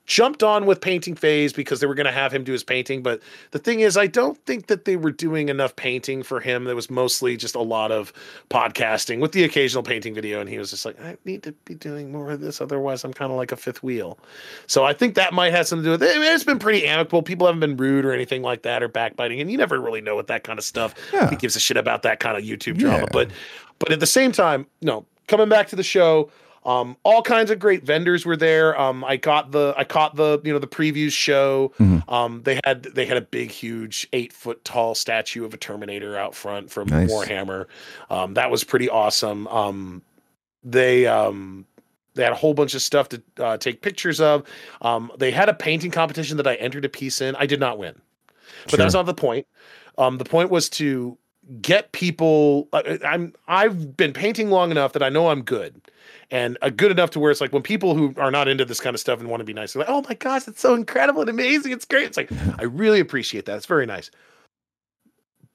jumped 0.06 0.42
on 0.42 0.66
with 0.66 0.80
painting 0.80 1.14
phase 1.14 1.52
because 1.52 1.80
they 1.80 1.86
were 1.86 1.94
going 1.94 2.06
to 2.06 2.12
have 2.12 2.32
him 2.32 2.42
do 2.42 2.52
his 2.52 2.64
painting. 2.64 3.02
But 3.02 3.20
the 3.50 3.58
thing 3.58 3.80
is, 3.80 3.96
I 3.96 4.06
don't 4.06 4.38
think 4.46 4.66
that 4.66 4.84
they 4.84 4.96
were 4.96 5.12
doing 5.12 5.48
enough 5.48 5.76
painting 5.76 6.22
for 6.22 6.40
him. 6.40 6.64
There 6.64 6.74
was 6.74 6.90
mostly 6.90 7.36
just 7.36 7.54
a 7.54 7.60
lot 7.60 7.92
of 7.92 8.12
podcasting 8.50 9.20
with 9.20 9.32
the 9.32 9.44
occasional 9.44 9.82
painting 9.82 10.14
video. 10.14 10.40
And 10.40 10.48
he 10.48 10.58
was 10.58 10.70
just 10.70 10.84
like, 10.84 11.00
I 11.00 11.16
need 11.24 11.42
to 11.44 11.52
be 11.64 11.74
doing 11.74 12.10
more 12.10 12.30
of 12.30 12.40
this. 12.40 12.60
Otherwise, 12.60 13.04
I'm 13.04 13.12
kind 13.12 13.30
of 13.30 13.36
like 13.36 13.52
a 13.52 13.56
fifth 13.56 13.82
wheel. 13.82 14.18
So 14.66 14.84
I 14.84 14.92
think 14.92 15.14
that 15.14 15.32
might 15.32 15.52
have 15.52 15.66
something 15.66 15.84
to 15.84 15.88
do 15.88 15.92
with 15.92 16.02
it. 16.02 16.16
It's 16.16 16.44
been 16.44 16.58
pretty 16.58 16.86
amicable. 16.86 17.22
People 17.22 17.46
haven't 17.46 17.60
been 17.60 17.76
rude 17.76 18.04
or 18.04 18.12
anything 18.12 18.42
like 18.42 18.62
that 18.62 18.82
or 18.82 18.88
backbiting. 18.88 19.40
And 19.40 19.50
you 19.50 19.58
never 19.58 19.80
really 19.80 20.00
know 20.00 20.16
what 20.16 20.26
that 20.28 20.44
kind 20.44 20.58
of 20.58 20.64
stuff. 20.64 20.94
Yeah. 21.12 21.30
He 21.30 21.36
gives 21.36 21.56
a 21.56 21.60
shit 21.60 21.76
about 21.76 22.02
that 22.02 22.20
kind 22.20 22.36
of 22.36 22.42
YouTube 22.42 22.78
drama. 22.78 23.00
Yeah. 23.00 23.06
But 23.12 23.30
but 23.80 23.90
at 23.90 23.98
the 23.98 24.06
same 24.06 24.30
time, 24.30 24.66
no, 24.80 25.04
coming 25.26 25.48
back 25.48 25.68
to 25.68 25.76
the 25.76 25.82
show, 25.82 26.30
um, 26.64 26.96
all 27.04 27.22
kinds 27.22 27.50
of 27.50 27.58
great 27.58 27.84
vendors 27.84 28.26
were 28.26 28.36
there. 28.36 28.78
Um, 28.78 29.02
I 29.04 29.16
got 29.16 29.50
the 29.50 29.74
I 29.78 29.84
caught 29.84 30.16
the 30.16 30.40
you 30.44 30.52
know 30.52 30.58
the 30.58 30.66
previews 30.66 31.12
show. 31.12 31.72
Mm-hmm. 31.78 32.10
Um, 32.12 32.42
they 32.42 32.60
had 32.64 32.82
they 32.82 33.06
had 33.06 33.16
a 33.16 33.22
big, 33.22 33.50
huge, 33.50 34.06
eight 34.12 34.32
foot 34.32 34.62
tall 34.64 34.94
statue 34.94 35.44
of 35.44 35.54
a 35.54 35.56
Terminator 35.56 36.18
out 36.18 36.34
front 36.34 36.70
from 36.70 36.88
nice. 36.88 37.10
Warhammer. 37.10 37.66
Um, 38.10 38.34
that 38.34 38.50
was 38.50 38.62
pretty 38.62 38.90
awesome. 38.90 39.48
Um, 39.48 40.02
they 40.62 41.06
um, 41.06 41.64
they 42.14 42.24
had 42.24 42.32
a 42.32 42.36
whole 42.36 42.52
bunch 42.52 42.74
of 42.74 42.82
stuff 42.82 43.08
to 43.08 43.22
uh, 43.38 43.56
take 43.56 43.80
pictures 43.80 44.20
of. 44.20 44.46
Um, 44.82 45.10
they 45.18 45.30
had 45.30 45.48
a 45.48 45.54
painting 45.54 45.90
competition 45.90 46.36
that 46.36 46.46
I 46.46 46.56
entered 46.56 46.84
a 46.84 46.90
piece 46.90 47.22
in. 47.22 47.36
I 47.36 47.46
did 47.46 47.60
not 47.60 47.78
win, 47.78 47.98
but 48.64 48.72
sure. 48.72 48.78
that's 48.78 48.94
not 48.94 49.06
the 49.06 49.14
point. 49.14 49.46
Um, 49.96 50.18
the 50.18 50.24
point 50.26 50.50
was 50.50 50.68
to 50.70 51.16
get 51.62 51.92
people. 51.92 52.68
I, 52.74 52.98
I'm 53.02 53.32
I've 53.48 53.96
been 53.96 54.12
painting 54.12 54.50
long 54.50 54.70
enough 54.70 54.92
that 54.92 55.02
I 55.02 55.08
know 55.08 55.28
I'm 55.28 55.40
good 55.40 55.80
and 56.30 56.56
good 56.76 56.90
enough 56.90 57.10
to 57.10 57.20
where 57.20 57.30
it's 57.30 57.40
like 57.40 57.52
when 57.52 57.62
people 57.62 57.94
who 57.94 58.14
are 58.16 58.30
not 58.30 58.48
into 58.48 58.64
this 58.64 58.80
kind 58.80 58.94
of 58.94 59.00
stuff 59.00 59.20
and 59.20 59.28
want 59.28 59.40
to 59.40 59.44
be 59.44 59.52
nice, 59.52 59.72
they're 59.72 59.80
like, 59.80 59.90
"Oh 59.90 60.02
my 60.08 60.14
gosh, 60.14 60.46
it's 60.48 60.60
so 60.60 60.74
incredible 60.74 61.20
and 61.20 61.30
amazing! 61.30 61.72
It's 61.72 61.84
great!" 61.84 62.06
It's 62.06 62.16
like 62.16 62.30
I 62.58 62.64
really 62.64 63.00
appreciate 63.00 63.46
that. 63.46 63.56
It's 63.56 63.66
very 63.66 63.86
nice. 63.86 64.10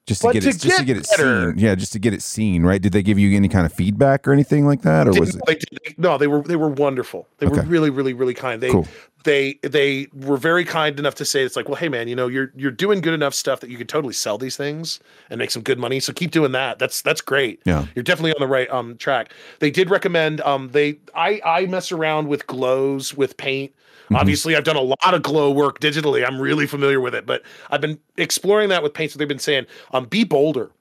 Just 0.05 0.21
to, 0.21 0.31
get, 0.33 0.43
to 0.43 0.49
it, 0.49 0.59
just 0.59 0.77
to 0.77 0.85
get 0.85 0.97
it 0.97 1.07
better, 1.17 1.49
seen, 1.49 1.57
yeah, 1.57 1.73
just 1.73 1.91
to 1.93 1.99
get 1.99 2.13
it 2.13 2.21
seen, 2.21 2.61
right? 2.61 2.79
Did 2.79 2.93
they 2.93 3.01
give 3.01 3.17
you 3.17 3.35
any 3.35 3.49
kind 3.49 3.65
of 3.65 3.73
feedback 3.73 4.27
or 4.27 4.33
anything 4.33 4.67
like 4.67 4.83
that, 4.83 5.07
or 5.07 5.19
was 5.19 5.35
it? 5.35 5.97
no, 5.97 6.19
they 6.19 6.27
were 6.27 6.43
they 6.43 6.55
were 6.55 6.69
wonderful. 6.69 7.27
They 7.39 7.47
okay. 7.47 7.57
were 7.57 7.63
really, 7.63 7.89
really, 7.89 8.13
really 8.13 8.35
kind. 8.35 8.61
They 8.61 8.69
cool. 8.69 8.87
they 9.23 9.55
they 9.63 10.05
were 10.13 10.37
very 10.37 10.63
kind 10.63 10.99
enough 10.99 11.15
to 11.15 11.25
say 11.25 11.41
it's 11.41 11.55
like, 11.55 11.67
well, 11.67 11.75
hey 11.75 11.89
man, 11.89 12.07
you 12.07 12.15
know, 12.15 12.27
you're 12.27 12.51
you're 12.55 12.69
doing 12.69 13.01
good 13.01 13.15
enough 13.15 13.33
stuff 13.33 13.61
that 13.61 13.71
you 13.71 13.79
could 13.79 13.89
totally 13.89 14.13
sell 14.13 14.37
these 14.37 14.55
things 14.55 14.99
and 15.31 15.39
make 15.39 15.49
some 15.49 15.63
good 15.63 15.79
money. 15.79 15.99
So 15.99 16.13
keep 16.13 16.29
doing 16.29 16.51
that. 16.51 16.77
That's 16.77 17.01
that's 17.01 17.21
great. 17.21 17.59
Yeah. 17.65 17.87
You're 17.95 18.03
definitely 18.03 18.33
on 18.33 18.39
the 18.39 18.47
right 18.47 18.69
um 18.69 18.97
track. 18.97 19.33
They 19.57 19.71
did 19.71 19.89
recommend 19.89 20.39
um 20.41 20.69
they 20.71 20.99
I 21.15 21.41
I 21.43 21.65
mess 21.65 21.91
around 21.91 22.27
with 22.27 22.45
glows 22.45 23.15
with 23.15 23.37
paint. 23.37 23.73
Mhm. 24.09 24.17
Obviously, 24.17 24.55
I've 24.55 24.63
done 24.63 24.75
a 24.75 24.81
lot 24.81 25.13
of 25.13 25.23
glow 25.23 25.51
work 25.51 25.79
digitally. 25.79 26.25
I'm 26.25 26.39
really 26.39 26.67
familiar 26.67 26.99
with 27.01 27.15
it, 27.15 27.25
but 27.25 27.41
I've 27.69 27.81
been 27.81 27.99
exploring 28.17 28.69
that 28.69 28.83
with 28.83 28.93
paints 28.93 29.13
So 29.13 29.19
they've 29.19 29.27
been 29.27 29.39
saying, 29.39 29.65
um, 29.93 30.05
be 30.05 30.23
bolder. 30.23 30.71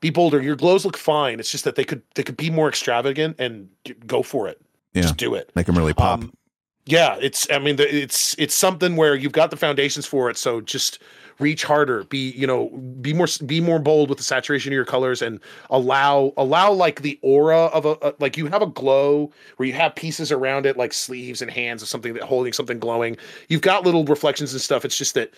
Be 0.00 0.10
bolder. 0.10 0.40
Your 0.40 0.56
glows 0.56 0.84
look 0.84 0.96
fine. 0.96 1.40
It's 1.40 1.50
just 1.50 1.64
that 1.64 1.76
they 1.76 1.84
could 1.84 2.02
they 2.14 2.22
could 2.22 2.36
be 2.36 2.50
more 2.50 2.68
extravagant 2.68 3.36
and 3.38 3.68
go 4.06 4.22
for 4.22 4.48
it. 4.48 4.60
Yeah. 4.92 5.02
Just 5.02 5.16
do 5.16 5.34
it. 5.34 5.50
Make 5.54 5.66
them 5.66 5.78
really 5.78 5.94
pop. 5.94 6.20
Um, 6.20 6.32
yeah, 6.86 7.16
it's. 7.20 7.50
I 7.50 7.58
mean, 7.58 7.76
the, 7.76 8.02
it's 8.02 8.34
it's 8.38 8.54
something 8.54 8.96
where 8.96 9.14
you've 9.14 9.32
got 9.32 9.50
the 9.50 9.56
foundations 9.56 10.04
for 10.06 10.28
it. 10.30 10.36
So 10.36 10.60
just 10.60 10.98
reach 11.38 11.64
harder. 11.64 12.04
Be 12.04 12.30
you 12.32 12.46
know 12.46 12.68
be 13.00 13.12
more 13.12 13.26
be 13.46 13.60
more 13.60 13.78
bold 13.78 14.08
with 14.08 14.18
the 14.18 14.24
saturation 14.24 14.72
of 14.72 14.74
your 14.74 14.84
colors 14.84 15.22
and 15.22 15.40
allow 15.70 16.32
allow 16.36 16.72
like 16.72 17.02
the 17.02 17.18
aura 17.22 17.66
of 17.66 17.86
a, 17.86 17.96
a 18.02 18.14
like 18.18 18.36
you 18.36 18.46
have 18.46 18.62
a 18.62 18.66
glow 18.66 19.30
where 19.56 19.66
you 19.66 19.74
have 19.74 19.94
pieces 19.94 20.30
around 20.32 20.66
it 20.66 20.76
like 20.76 20.92
sleeves 20.92 21.42
and 21.42 21.50
hands 21.50 21.82
of 21.82 21.88
something 21.88 22.14
that 22.14 22.22
holding 22.22 22.52
something 22.52 22.78
glowing. 22.78 23.16
You've 23.48 23.62
got 23.62 23.84
little 23.84 24.04
reflections 24.04 24.52
and 24.52 24.60
stuff. 24.60 24.84
It's 24.84 24.98
just 24.98 25.14
that 25.14 25.32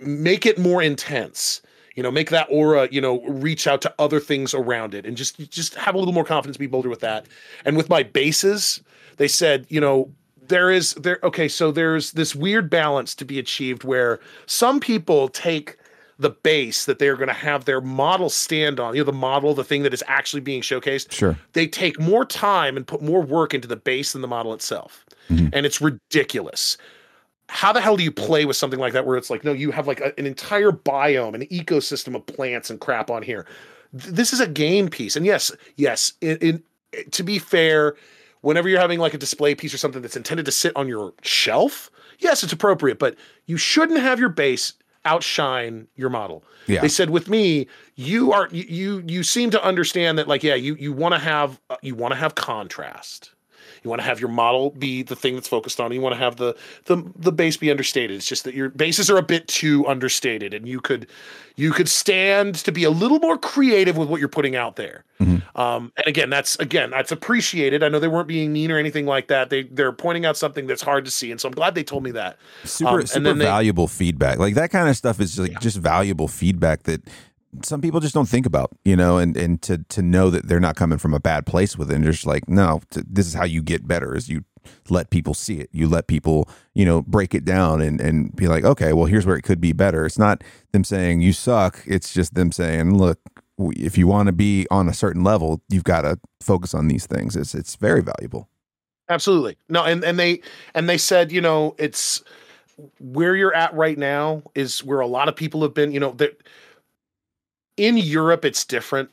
make 0.00 0.46
it 0.46 0.58
more 0.58 0.82
intense 0.82 1.62
you 1.98 2.02
know 2.02 2.12
make 2.12 2.30
that 2.30 2.46
aura 2.48 2.88
you 2.92 3.00
know 3.00 3.20
reach 3.24 3.66
out 3.66 3.82
to 3.82 3.92
other 3.98 4.20
things 4.20 4.54
around 4.54 4.94
it 4.94 5.04
and 5.04 5.16
just 5.16 5.50
just 5.50 5.74
have 5.74 5.96
a 5.96 5.98
little 5.98 6.14
more 6.14 6.24
confidence 6.24 6.56
be 6.56 6.68
bolder 6.68 6.88
with 6.88 7.00
that 7.00 7.26
and 7.64 7.76
with 7.76 7.88
my 7.88 8.04
bases 8.04 8.80
they 9.16 9.26
said 9.26 9.66
you 9.68 9.80
know 9.80 10.08
there 10.48 10.70
is 10.70 10.94
there 10.94 11.18
okay 11.22 11.48
so 11.48 11.70
there's 11.70 12.12
this 12.12 12.34
weird 12.34 12.68
balance 12.70 13.14
to 13.14 13.24
be 13.24 13.38
achieved 13.38 13.84
where 13.84 14.18
some 14.46 14.80
people 14.80 15.28
take 15.28 15.76
the 16.20 16.30
base 16.30 16.84
that 16.86 16.98
they're 16.98 17.14
going 17.16 17.28
to 17.28 17.32
have 17.34 17.64
their 17.64 17.80
model 17.80 18.28
stand 18.28 18.80
on 18.80 18.94
you 18.94 19.00
know 19.00 19.04
the 19.04 19.12
model 19.12 19.54
the 19.54 19.62
thing 19.64 19.82
that 19.84 19.94
is 19.94 20.02
actually 20.08 20.40
being 20.40 20.60
showcased 20.62 21.12
Sure. 21.12 21.38
they 21.52 21.66
take 21.66 22.00
more 22.00 22.24
time 22.24 22.76
and 22.76 22.86
put 22.86 23.00
more 23.02 23.22
work 23.22 23.54
into 23.54 23.68
the 23.68 23.76
base 23.76 24.12
than 24.12 24.22
the 24.22 24.28
model 24.28 24.52
itself. 24.52 25.04
Mhm. 25.30 25.50
And 25.52 25.64
it's 25.66 25.80
ridiculous. 25.80 26.76
How 27.50 27.72
the 27.72 27.80
hell 27.80 27.96
do 27.96 28.02
you 28.02 28.10
play 28.12 28.44
with 28.46 28.56
something 28.56 28.80
like 28.80 28.92
that 28.94 29.06
where 29.06 29.16
it's 29.16 29.30
like, 29.30 29.44
no, 29.44 29.52
you 29.52 29.70
have 29.70 29.86
like 29.86 30.00
a- 30.00 30.18
an 30.18 30.26
entire 30.26 30.70
biome, 30.72 31.34
an 31.34 31.46
ecosystem 31.46 32.14
of 32.14 32.26
plants 32.26 32.68
and 32.70 32.80
crap 32.80 33.10
on 33.10 33.22
here? 33.22 33.46
Th- 33.98 34.12
This 34.14 34.32
is 34.32 34.40
a 34.40 34.46
game 34.46 34.88
piece. 34.88 35.16
And 35.16 35.24
yes, 35.24 35.52
yes, 35.76 36.14
in, 36.20 36.36
in 36.38 36.62
to 37.12 37.22
be 37.22 37.38
fair, 37.38 37.94
whenever 38.40 38.68
you're 38.68 38.80
having 38.80 38.98
like 38.98 39.14
a 39.14 39.18
display 39.18 39.54
piece 39.54 39.74
or 39.74 39.78
something 39.78 40.02
that's 40.02 40.16
intended 40.16 40.46
to 40.46 40.52
sit 40.52 40.74
on 40.76 40.88
your 40.88 41.12
shelf, 41.22 41.90
yes, 42.18 42.42
it's 42.42 42.52
appropriate, 42.52 42.98
but 42.98 43.16
you 43.46 43.56
shouldn't 43.56 44.00
have 44.00 44.18
your 44.18 44.28
base 44.28 44.74
outshine 45.04 45.86
your 45.96 46.10
model. 46.10 46.44
Yeah. 46.66 46.80
They 46.80 46.88
said 46.88 47.10
with 47.10 47.28
me, 47.28 47.66
you 47.94 48.32
are 48.32 48.48
you 48.52 49.02
you, 49.06 49.22
seem 49.22 49.50
to 49.50 49.62
understand 49.64 50.18
that 50.18 50.28
like 50.28 50.42
yeah, 50.42 50.54
you 50.54 50.74
you 50.76 50.92
want 50.92 51.14
to 51.14 51.18
have 51.18 51.60
uh, 51.70 51.76
you 51.82 51.94
want 51.94 52.12
to 52.12 52.18
have 52.18 52.34
contrast. 52.34 53.32
You 53.88 53.90
want 53.90 54.02
to 54.02 54.06
have 54.06 54.20
your 54.20 54.28
model 54.28 54.68
be 54.72 55.02
the 55.02 55.16
thing 55.16 55.34
that's 55.34 55.48
focused 55.48 55.80
on. 55.80 55.90
You 55.92 56.02
want 56.02 56.12
to 56.14 56.18
have 56.18 56.36
the 56.36 56.54
the 56.84 57.02
the 57.16 57.32
base 57.32 57.56
be 57.56 57.70
understated. 57.70 58.14
It's 58.16 58.26
just 58.26 58.44
that 58.44 58.52
your 58.52 58.68
bases 58.68 59.08
are 59.10 59.16
a 59.16 59.22
bit 59.22 59.48
too 59.48 59.86
understated, 59.86 60.52
and 60.52 60.68
you 60.68 60.78
could 60.78 61.06
you 61.56 61.72
could 61.72 61.88
stand 61.88 62.56
to 62.56 62.70
be 62.70 62.84
a 62.84 62.90
little 62.90 63.18
more 63.20 63.38
creative 63.38 63.96
with 63.96 64.10
what 64.10 64.20
you're 64.20 64.28
putting 64.28 64.54
out 64.56 64.76
there. 64.76 65.04
Mhm. 65.22 65.42
Um, 65.58 65.90
and 65.96 66.06
again, 66.06 66.28
that's 66.28 66.56
again 66.56 66.90
that's 66.90 67.10
appreciated. 67.10 67.82
I 67.82 67.88
know 67.88 67.98
they 67.98 68.08
weren't 68.08 68.28
being 68.28 68.52
mean 68.52 68.70
or 68.70 68.76
anything 68.76 69.06
like 69.06 69.28
that. 69.28 69.48
They 69.48 69.62
they're 69.62 69.90
pointing 69.92 70.26
out 70.26 70.36
something 70.36 70.66
that's 70.66 70.82
hard 70.82 71.06
to 71.06 71.10
see, 71.10 71.30
and 71.30 71.40
so 71.40 71.48
I'm 71.48 71.54
glad 71.54 71.74
they 71.74 71.82
told 71.82 72.02
me 72.04 72.10
that. 72.10 72.36
super 72.64 73.00
Um, 73.00 73.06
super 73.06 73.24
then 73.24 73.38
they- 73.38 73.46
valuable 73.46 73.88
feedback 73.88 74.38
like 74.38 74.54
that 74.56 74.70
kind 74.70 74.90
of 74.90 74.96
stuff 74.98 75.18
is 75.18 75.38
like 75.38 75.52
Yeah. 75.52 75.58
just 75.60 75.78
valuable 75.78 76.28
feedback 76.28 76.82
that 76.82 77.00
some 77.62 77.80
people 77.80 78.00
just 78.00 78.14
don't 78.14 78.28
think 78.28 78.46
about 78.46 78.70
you 78.84 78.96
know 78.96 79.18
and 79.18 79.36
and 79.36 79.62
to 79.62 79.78
to 79.88 80.02
know 80.02 80.30
that 80.30 80.48
they're 80.48 80.60
not 80.60 80.76
coming 80.76 80.98
from 80.98 81.14
a 81.14 81.20
bad 81.20 81.46
place 81.46 81.76
with 81.76 81.90
it. 81.90 81.94
And 81.94 82.04
just 82.04 82.26
like 82.26 82.48
no 82.48 82.80
t- 82.90 83.02
this 83.08 83.26
is 83.26 83.34
how 83.34 83.44
you 83.44 83.62
get 83.62 83.86
better 83.86 84.16
is 84.16 84.28
you 84.28 84.44
let 84.90 85.10
people 85.10 85.34
see 85.34 85.60
it. 85.60 85.70
You 85.72 85.88
let 85.88 86.06
people 86.06 86.48
you 86.74 86.84
know 86.84 87.02
break 87.02 87.34
it 87.34 87.44
down 87.44 87.80
and 87.80 88.00
and 88.00 88.34
be 88.36 88.48
like 88.48 88.64
okay 88.64 88.92
well 88.92 89.06
here's 89.06 89.26
where 89.26 89.36
it 89.36 89.42
could 89.42 89.60
be 89.60 89.72
better. 89.72 90.06
It's 90.06 90.18
not 90.18 90.42
them 90.72 90.84
saying 90.84 91.20
you 91.20 91.32
suck. 91.32 91.82
It's 91.86 92.12
just 92.12 92.34
them 92.34 92.52
saying 92.52 92.96
look 92.96 93.18
if 93.58 93.98
you 93.98 94.06
want 94.06 94.26
to 94.28 94.32
be 94.32 94.66
on 94.70 94.88
a 94.88 94.94
certain 94.94 95.24
level 95.24 95.60
you've 95.68 95.84
got 95.84 96.02
to 96.02 96.18
focus 96.40 96.74
on 96.74 96.88
these 96.88 97.06
things. 97.06 97.36
It's 97.36 97.54
it's 97.54 97.76
very 97.76 98.02
valuable. 98.02 98.48
Absolutely. 99.08 99.56
No, 99.68 99.84
and 99.84 100.04
and 100.04 100.18
they 100.18 100.42
and 100.74 100.88
they 100.88 100.98
said, 100.98 101.32
you 101.32 101.40
know, 101.40 101.74
it's 101.78 102.22
where 103.00 103.34
you're 103.34 103.54
at 103.54 103.74
right 103.74 103.98
now 103.98 104.42
is 104.54 104.84
where 104.84 105.00
a 105.00 105.06
lot 105.06 105.28
of 105.28 105.34
people 105.34 105.62
have 105.62 105.74
been, 105.74 105.92
you 105.92 106.00
know, 106.00 106.12
that 106.12 106.42
in 107.78 107.96
Europe 107.96 108.44
it's 108.44 108.64
different. 108.64 109.10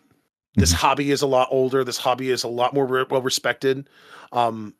This 0.55 0.71
hobby 0.71 1.11
is 1.11 1.21
a 1.21 1.27
lot 1.27 1.49
older. 1.51 1.83
This 1.83 1.97
hobby 1.97 2.29
is 2.31 2.43
a 2.43 2.47
lot 2.47 2.73
more 2.73 2.85
re- 2.85 3.05
well 3.09 3.21
respected. 3.21 3.87
Um 4.31 4.73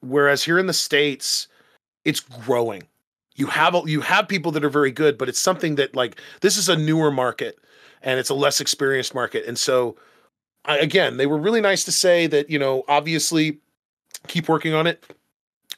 whereas 0.00 0.42
here 0.44 0.58
in 0.58 0.66
the 0.66 0.72
states 0.72 1.48
it's 2.04 2.20
growing. 2.20 2.82
You 3.36 3.46
have 3.46 3.74
a- 3.74 3.82
you 3.86 4.00
have 4.02 4.28
people 4.28 4.52
that 4.52 4.64
are 4.64 4.68
very 4.70 4.90
good, 4.92 5.18
but 5.18 5.28
it's 5.28 5.40
something 5.40 5.74
that 5.76 5.94
like 5.96 6.20
this 6.40 6.56
is 6.56 6.68
a 6.68 6.76
newer 6.76 7.10
market 7.10 7.58
and 8.02 8.18
it's 8.20 8.30
a 8.30 8.34
less 8.34 8.60
experienced 8.60 9.14
market. 9.14 9.44
And 9.46 9.58
so 9.58 9.96
I, 10.66 10.78
again, 10.78 11.16
they 11.16 11.26
were 11.26 11.38
really 11.38 11.60
nice 11.60 11.84
to 11.84 11.92
say 11.92 12.26
that, 12.28 12.48
you 12.50 12.58
know, 12.58 12.84
obviously 12.88 13.58
keep 14.28 14.48
working 14.48 14.72
on 14.74 14.86
it 14.86 15.04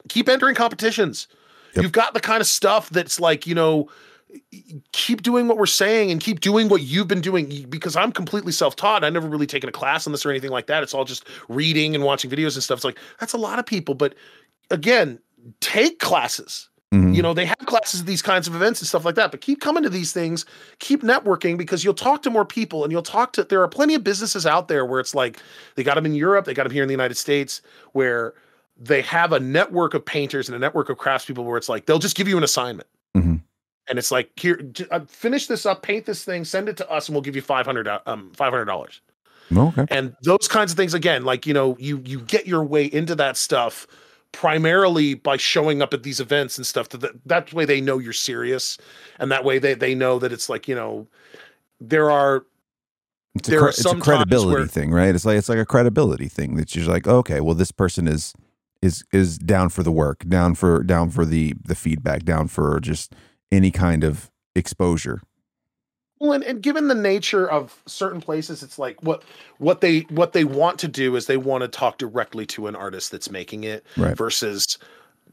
keep 0.09 0.29
entering 0.29 0.55
competitions 0.55 1.27
Yep. 1.75 1.83
you've 1.83 1.93
got 1.93 2.15
the 2.15 2.21
kind 2.21 2.41
of 2.41 2.47
stuff 2.47 2.89
that's 2.91 3.19
like 3.19 3.45
you 3.47 3.57
know 3.57 3.89
keep 4.93 5.23
doing 5.23 5.49
what 5.49 5.57
we're 5.57 5.67
saying 5.67 6.11
and 6.11 6.21
keep 6.21 6.41
doing 6.41 6.69
what 6.69 6.83
you've 6.83 7.09
been 7.09 7.21
doing 7.21 7.65
because 7.69 7.97
i'm 7.97 8.11
completely 8.13 8.53
self-taught. 8.53 9.05
I've 9.05 9.13
never 9.13 9.29
really 9.29 9.47
taken 9.47 9.69
a 9.69 9.73
class 9.73 10.07
on 10.07 10.13
this 10.13 10.27
or 10.27 10.31
anything 10.31 10.51
like 10.51 10.67
that. 10.67 10.83
It's 10.83 10.95
all 10.95 11.05
just 11.05 11.25
reading 11.49 11.95
and 11.95 12.05
watching 12.05 12.31
videos 12.31 12.55
and 12.55 12.63
stuff. 12.63 12.79
It's 12.79 12.85
like 12.85 12.99
that's 13.21 13.33
a 13.33 13.39
lot 13.39 13.59
of 13.59 13.67
people 13.67 13.95
but 13.95 14.15
again 14.71 15.19
take 15.61 15.99
classes. 16.01 16.69
Mhm. 16.95 17.17
you 17.17 17.21
know 17.23 17.35
they 17.35 17.45
have 17.47 17.59
classes 17.67 18.01
at 18.01 18.07
these 18.07 18.23
kinds 18.23 18.47
of 18.47 18.55
events 18.55 18.81
and 18.81 18.87
stuff 18.87 19.05
like 19.05 19.17
that 19.17 19.33
but 19.33 19.41
keep 19.41 19.61
coming 19.61 19.83
to 19.83 19.89
these 19.91 20.13
things 20.13 20.45
keep 20.79 21.03
networking 21.03 21.59
because 21.59 21.83
you'll 21.83 21.95
talk 21.95 22.23
to 22.23 22.31
more 22.31 22.45
people 22.45 22.85
and 22.85 22.93
you'll 22.93 23.03
talk 23.03 23.33
to 23.33 23.43
there 23.43 23.61
are 23.61 23.67
plenty 23.69 23.95
of 23.97 24.05
businesses 24.05 24.47
out 24.47 24.69
there 24.69 24.85
where 24.87 25.01
it's 25.01 25.13
like 25.13 25.41
they 25.75 25.83
got 25.83 25.97
them 25.97 26.07
in 26.07 26.15
europe 26.15 26.45
they 26.45 26.55
got 26.55 26.63
them 26.63 26.71
here 26.73 26.85
in 26.85 26.89
the 26.89 26.95
united 26.95 27.17
states 27.17 27.61
where 27.93 28.35
they 28.79 29.03
have 29.03 29.33
a 29.33 29.41
network 29.41 29.95
of 29.95 30.05
painters 30.05 30.49
and 30.49 30.55
a 30.55 30.61
network 30.61 30.89
of 30.89 30.97
craftspeople 30.97 31.45
where 31.45 31.57
it's 31.57 31.69
like 31.69 31.87
they'll 31.87 31.99
just 31.99 32.15
give 32.17 32.29
you 32.29 32.37
an 32.37 32.45
assignment. 32.45 32.89
Mhm. 33.17 33.41
And 33.89 33.99
it's 33.99 34.11
like 34.11 34.31
here 34.39 34.61
uh, 34.91 35.01
finish 35.07 35.47
this 35.47 35.65
up 35.67 35.83
paint 35.83 36.07
this 36.07 36.25
thing 36.25 36.45
send 36.45 36.69
it 36.69 36.77
to 36.77 36.91
us 36.91 37.09
and 37.09 37.15
we'll 37.15 37.23
give 37.23 37.37
you 37.37 37.43
500 37.43 37.87
uh, 37.89 38.01
um 38.07 38.31
$500 38.37 39.01
okay 39.57 39.87
and 39.91 40.15
those 40.23 40.49
kinds 40.49 40.73
of 40.73 40.77
things 40.77 40.95
again 40.95 41.25
like 41.25 41.47
you 41.47 41.55
know 41.55 41.77
you 41.79 42.01
you 42.05 42.21
get 42.21 42.47
your 42.47 42.65
way 42.65 42.85
into 42.87 43.15
that 43.15 43.37
stuff 43.37 43.87
primarily 44.33 45.15
by 45.15 45.37
showing 45.37 45.81
up 45.81 45.95
at 45.95 46.03
these 46.03 46.21
events 46.21 46.59
and 46.59 46.67
stuff 46.67 46.89
that 46.91 47.13
that, 47.25 47.53
way 47.53 47.65
they 47.65 47.81
know 47.81 47.99
you're 47.99 48.13
serious 48.13 48.77
and 49.19 49.31
that 49.31 49.45
way 49.45 49.59
they 49.59 49.75
they 49.75 49.95
know 49.95 50.19
that 50.19 50.33
it's 50.33 50.49
like 50.49 50.69
you 50.69 50.75
know 50.75 51.07
there 51.81 52.11
are 52.11 52.45
It's 53.37 53.49
a, 53.49 53.51
There 53.51 53.61
cre- 53.61 53.67
are 53.67 53.69
it's 53.71 53.85
a 53.85 53.97
credibility 53.97 54.55
where- 54.55 54.67
thing, 54.67 54.91
right? 54.93 55.15
It's 55.15 55.25
like 55.25 55.37
it's 55.39 55.49
like 55.49 55.59
a 55.59 55.67
credibility 55.67 56.29
thing 56.29 56.57
that 56.57 56.75
you're 56.75 56.87
like, 56.87 57.07
okay, 57.07 57.41
well, 57.41 57.55
this 57.55 57.71
person 57.71 58.09
is 58.09 58.35
is 58.83 59.05
is 59.13 59.39
down 59.39 59.69
for 59.71 59.83
the 59.83 59.93
work, 59.93 60.27
down 60.29 60.55
for 60.55 60.83
down 60.83 61.11
for 61.11 61.25
the 61.25 61.55
the 61.65 61.75
feedback, 61.75 62.25
down 62.25 62.49
for 62.49 62.79
just 62.81 63.15
any 63.53 63.71
kind 63.71 64.05
of 64.05 64.31
exposure. 64.55 65.21
Well, 66.19 66.33
and, 66.33 66.45
and 66.45 66.63
given 66.63 66.89
the 66.89 66.95
nature 66.95 67.49
of 67.51 67.83
certain 67.87 68.21
places, 68.23 68.63
it's 68.63 68.79
like 68.79 69.03
what 69.03 69.23
what 69.59 69.81
they 69.83 70.01
what 70.11 70.33
they 70.33 70.45
want 70.45 70.79
to 70.81 70.89
do 70.89 71.15
is 71.17 71.27
they 71.27 71.37
want 71.37 71.63
to 71.63 71.69
talk 71.69 71.99
directly 71.99 72.47
to 72.47 72.67
an 72.69 72.75
artist 72.77 73.11
that's 73.13 73.31
making 73.31 73.65
it 73.65 73.85
Right. 73.97 74.17
versus 74.17 74.79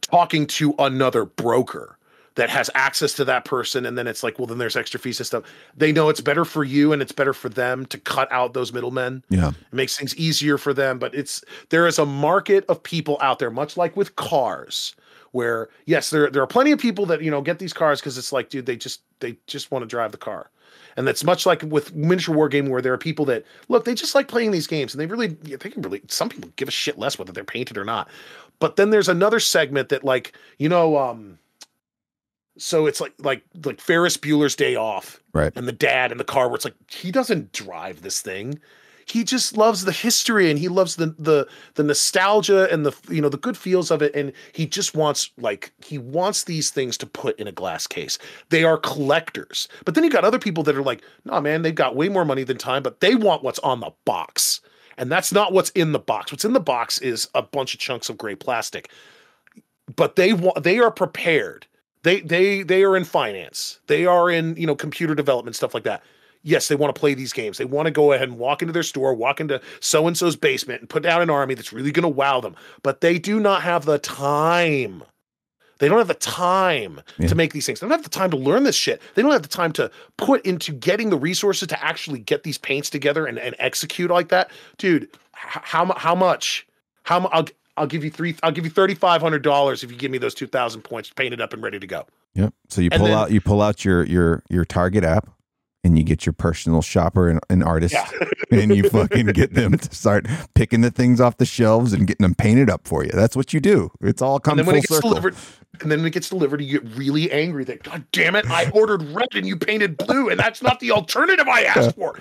talking 0.01 0.45
to 0.47 0.73
another 0.79 1.23
broker 1.25 1.97
that 2.35 2.49
has 2.49 2.69
access 2.75 3.13
to 3.13 3.23
that 3.25 3.45
person 3.45 3.85
and 3.85 3.95
then 3.97 4.07
it's 4.07 4.23
like 4.23 4.37
well 4.39 4.47
then 4.47 4.57
there's 4.57 4.75
extra 4.75 4.99
fees 4.99 5.19
and 5.19 5.27
stuff 5.27 5.43
they 5.77 5.93
know 5.93 6.09
it's 6.09 6.19
better 6.19 6.43
for 6.43 6.63
you 6.65 6.91
and 6.91 7.01
it's 7.01 7.11
better 7.13 7.31
for 7.31 7.47
them 7.47 7.85
to 7.85 7.97
cut 7.99 8.29
out 8.31 8.53
those 8.53 8.73
middlemen 8.73 9.23
Yeah. 9.29 9.49
it 9.49 9.55
makes 9.73 9.95
things 9.95 10.13
easier 10.17 10.57
for 10.57 10.73
them 10.73 10.97
but 10.99 11.13
it's 11.15 11.43
there 11.69 11.87
is 11.87 11.99
a 11.99 12.05
market 12.07 12.65
of 12.67 12.81
people 12.83 13.17
out 13.21 13.37
there 13.39 13.51
much 13.51 13.77
like 13.77 13.95
with 13.95 14.15
cars 14.17 14.93
where 15.33 15.67
yes 15.85 16.09
there 16.09 16.29
there 16.29 16.41
are 16.41 16.47
plenty 16.47 16.71
of 16.71 16.79
people 16.79 17.05
that 17.07 17.21
you 17.21 17.29
know 17.29 17.41
get 17.41 17.59
these 17.59 17.73
cars 17.73 17.99
because 17.99 18.17
it's 18.17 18.31
like 18.31 18.49
dude 18.49 18.65
they 18.65 18.77
just 18.77 19.01
they 19.19 19.35
just 19.45 19.69
want 19.69 19.83
to 19.83 19.87
drive 19.87 20.11
the 20.11 20.17
car. 20.17 20.49
And 20.95 21.07
that's 21.07 21.23
much 21.23 21.47
like 21.47 21.63
with 21.63 21.95
miniature 21.95 22.35
war 22.35 22.47
gaming 22.47 22.71
where 22.71 22.81
there 22.81 22.93
are 22.93 22.99
people 22.99 23.25
that 23.25 23.43
look 23.67 23.83
they 23.83 23.95
just 23.95 24.15
like 24.15 24.27
playing 24.27 24.51
these 24.51 24.67
games 24.67 24.93
and 24.93 25.01
they 25.01 25.07
really 25.07 25.27
they 25.27 25.69
can 25.69 25.81
really 25.81 26.01
some 26.07 26.29
people 26.29 26.51
give 26.55 26.67
a 26.67 26.71
shit 26.71 26.97
less 26.97 27.17
whether 27.19 27.33
they're 27.33 27.43
painted 27.43 27.77
or 27.77 27.83
not. 27.83 28.07
But 28.59 28.75
then 28.75 28.91
there's 28.91 29.09
another 29.09 29.39
segment 29.39 29.89
that 29.89 30.03
like 30.03 30.33
you 30.59 30.69
know 30.69 30.97
um 30.97 31.39
so 32.57 32.85
it's 32.85 33.01
like 33.01 33.13
like 33.17 33.43
like 33.65 33.81
Ferris 33.81 34.17
Bueller's 34.17 34.55
Day 34.55 34.75
Off 34.75 35.19
Right. 35.33 35.51
and 35.55 35.67
the 35.67 35.71
dad 35.71 36.11
in 36.11 36.19
the 36.19 36.23
car 36.23 36.47
where 36.47 36.55
it's 36.55 36.65
like 36.65 36.75
he 36.91 37.11
doesn't 37.11 37.51
drive 37.51 38.03
this 38.03 38.21
thing 38.21 38.59
he 39.05 39.23
just 39.23 39.57
loves 39.57 39.85
the 39.85 39.91
history 39.91 40.49
and 40.49 40.59
he 40.59 40.67
loves 40.67 40.95
the 40.95 41.15
the 41.17 41.47
the 41.75 41.83
nostalgia 41.83 42.71
and 42.71 42.85
the 42.85 42.95
you 43.09 43.21
know 43.21 43.29
the 43.29 43.37
good 43.37 43.57
feels 43.57 43.91
of 43.91 44.01
it. 44.01 44.15
And 44.15 44.33
he 44.51 44.65
just 44.65 44.95
wants 44.95 45.31
like 45.37 45.71
he 45.83 45.97
wants 45.97 46.43
these 46.43 46.69
things 46.69 46.97
to 46.97 47.05
put 47.05 47.39
in 47.39 47.47
a 47.47 47.51
glass 47.51 47.87
case. 47.87 48.17
They 48.49 48.63
are 48.63 48.77
collectors. 48.77 49.67
But 49.85 49.95
then 49.95 50.03
you 50.03 50.09
got 50.09 50.25
other 50.25 50.39
people 50.39 50.63
that 50.63 50.75
are 50.75 50.83
like 50.83 51.03
no 51.25 51.39
man 51.41 51.61
they've 51.61 51.75
got 51.75 51.95
way 51.95 52.09
more 52.09 52.25
money 52.25 52.43
than 52.43 52.57
time 52.57 52.83
but 52.83 52.99
they 52.99 53.15
want 53.15 53.43
what's 53.43 53.59
on 53.59 53.79
the 53.79 53.91
box. 54.05 54.61
And 54.97 55.11
that's 55.11 55.31
not 55.31 55.53
what's 55.53 55.71
in 55.71 55.91
the 55.91 55.99
box. 55.99 56.31
What's 56.31 56.45
in 56.45 56.53
the 56.53 56.59
box 56.59 56.99
is 56.99 57.27
a 57.33 57.41
bunch 57.41 57.73
of 57.73 57.79
chunks 57.79 58.09
of 58.09 58.17
gray 58.17 58.35
plastic. 58.35 58.91
But 59.95 60.15
they 60.15 60.33
want 60.33 60.63
they 60.63 60.79
are 60.79 60.91
prepared. 60.91 61.67
They 62.03 62.21
they 62.21 62.63
they 62.63 62.83
are 62.83 62.95
in 62.95 63.03
finance. 63.03 63.79
They 63.87 64.05
are 64.05 64.29
in 64.29 64.55
you 64.55 64.67
know 64.67 64.75
computer 64.75 65.15
development 65.15 65.55
stuff 65.55 65.73
like 65.73 65.83
that 65.83 66.03
yes, 66.43 66.67
they 66.67 66.75
want 66.75 66.93
to 66.93 66.99
play 66.99 67.13
these 67.13 67.33
games. 67.33 67.57
They 67.57 67.65
want 67.65 67.87
to 67.87 67.91
go 67.91 68.11
ahead 68.11 68.29
and 68.29 68.37
walk 68.37 68.61
into 68.61 68.73
their 68.73 68.83
store, 68.83 69.13
walk 69.13 69.39
into 69.39 69.59
so 69.79 70.07
and 70.07 70.17
so's 70.17 70.35
basement 70.35 70.81
and 70.81 70.89
put 70.89 71.03
down 71.03 71.21
an 71.21 71.29
army 71.29 71.55
that's 71.55 71.73
really 71.73 71.91
going 71.91 72.03
to 72.03 72.09
wow 72.09 72.39
them. 72.39 72.55
But 72.83 73.01
they 73.01 73.17
do 73.17 73.39
not 73.39 73.63
have 73.63 73.85
the 73.85 73.97
time. 73.97 75.03
They 75.79 75.89
don't 75.89 75.97
have 75.97 76.07
the 76.07 76.13
time 76.13 77.01
yeah. 77.17 77.27
to 77.27 77.35
make 77.35 77.51
these 77.51 77.65
things. 77.65 77.79
They 77.79 77.85
don't 77.85 77.97
have 77.97 78.03
the 78.03 78.09
time 78.09 78.31
to 78.31 78.37
learn 78.37 78.63
this 78.63 78.75
shit. 78.75 79.01
They 79.15 79.21
don't 79.21 79.31
have 79.31 79.41
the 79.41 79.47
time 79.47 79.73
to 79.73 79.89
put 80.17 80.45
into 80.45 80.71
getting 80.71 81.09
the 81.09 81.17
resources 81.17 81.67
to 81.69 81.83
actually 81.83 82.19
get 82.19 82.43
these 82.43 82.57
paints 82.57 82.89
together 82.89 83.25
and, 83.25 83.39
and 83.39 83.55
execute 83.59 84.11
like 84.11 84.29
that. 84.29 84.51
Dude, 84.77 85.09
how 85.31 85.91
how 85.93 86.15
much? 86.15 86.67
How 87.03 87.25
I'll 87.33 87.47
I'll 87.75 87.87
give 87.87 88.03
you 88.03 88.11
three. 88.11 88.35
I'll 88.43 88.51
give 88.51 88.63
you 88.63 88.69
thirty 88.71 88.93
five 88.93 89.21
hundred 89.21 89.41
dollars 89.41 89.83
if 89.83 89.91
you 89.91 89.97
give 89.97 90.11
me 90.11 90.19
those 90.19 90.35
two 90.35 90.47
thousand 90.47 90.83
points 90.83 91.09
painted 91.09 91.41
up 91.41 91.53
and 91.53 91.61
ready 91.61 91.79
to 91.79 91.87
go. 91.87 92.05
Yep. 92.35 92.53
So 92.69 92.81
you 92.81 92.89
pull 92.89 93.05
then, 93.05 93.11
out 93.11 93.31
you 93.31 93.41
pull 93.41 93.61
out 93.61 93.83
your 93.83 94.03
your 94.05 94.43
your 94.49 94.63
target 94.63 95.03
app 95.03 95.29
and 95.83 95.97
you 95.97 96.03
get 96.03 96.25
your 96.25 96.33
personal 96.33 96.81
shopper 96.81 97.29
and, 97.29 97.39
and 97.49 97.63
artist 97.63 97.93
yeah. 97.93 98.09
and 98.51 98.75
you 98.75 98.89
fucking 98.89 99.27
get 99.27 99.53
them 99.53 99.77
to 99.77 99.95
start 99.95 100.27
picking 100.55 100.81
the 100.81 100.91
things 100.91 101.19
off 101.19 101.37
the 101.37 101.45
shelves 101.45 101.93
and 101.93 102.07
getting 102.07 102.23
them 102.23 102.35
painted 102.35 102.69
up 102.69 102.87
for 102.87 103.03
you. 103.03 103.11
That's 103.11 103.35
what 103.35 103.53
you 103.53 103.59
do. 103.59 103.91
It's 104.01 104.21
all 104.21 104.39
coming 104.39 104.65
full 104.65 104.81
circle. 104.81 105.09
Delivered, 105.09 105.35
and 105.81 105.91
then 105.91 105.99
when 105.99 106.07
it 106.07 106.13
gets 106.13 106.29
delivered, 106.29 106.61
you 106.61 106.79
get 106.79 106.95
really 106.95 107.31
angry 107.31 107.63
that 107.65 107.83
God 107.83 108.05
damn 108.11 108.35
it, 108.35 108.45
I 108.49 108.69
ordered 108.71 109.01
red 109.03 109.29
and 109.33 109.47
you 109.47 109.57
painted 109.57 109.97
blue, 109.97 110.29
and 110.29 110.39
that's 110.39 110.61
not 110.61 110.79
the 110.79 110.91
alternative 110.91 111.47
I 111.47 111.63
asked 111.63 111.95
for. 111.95 112.19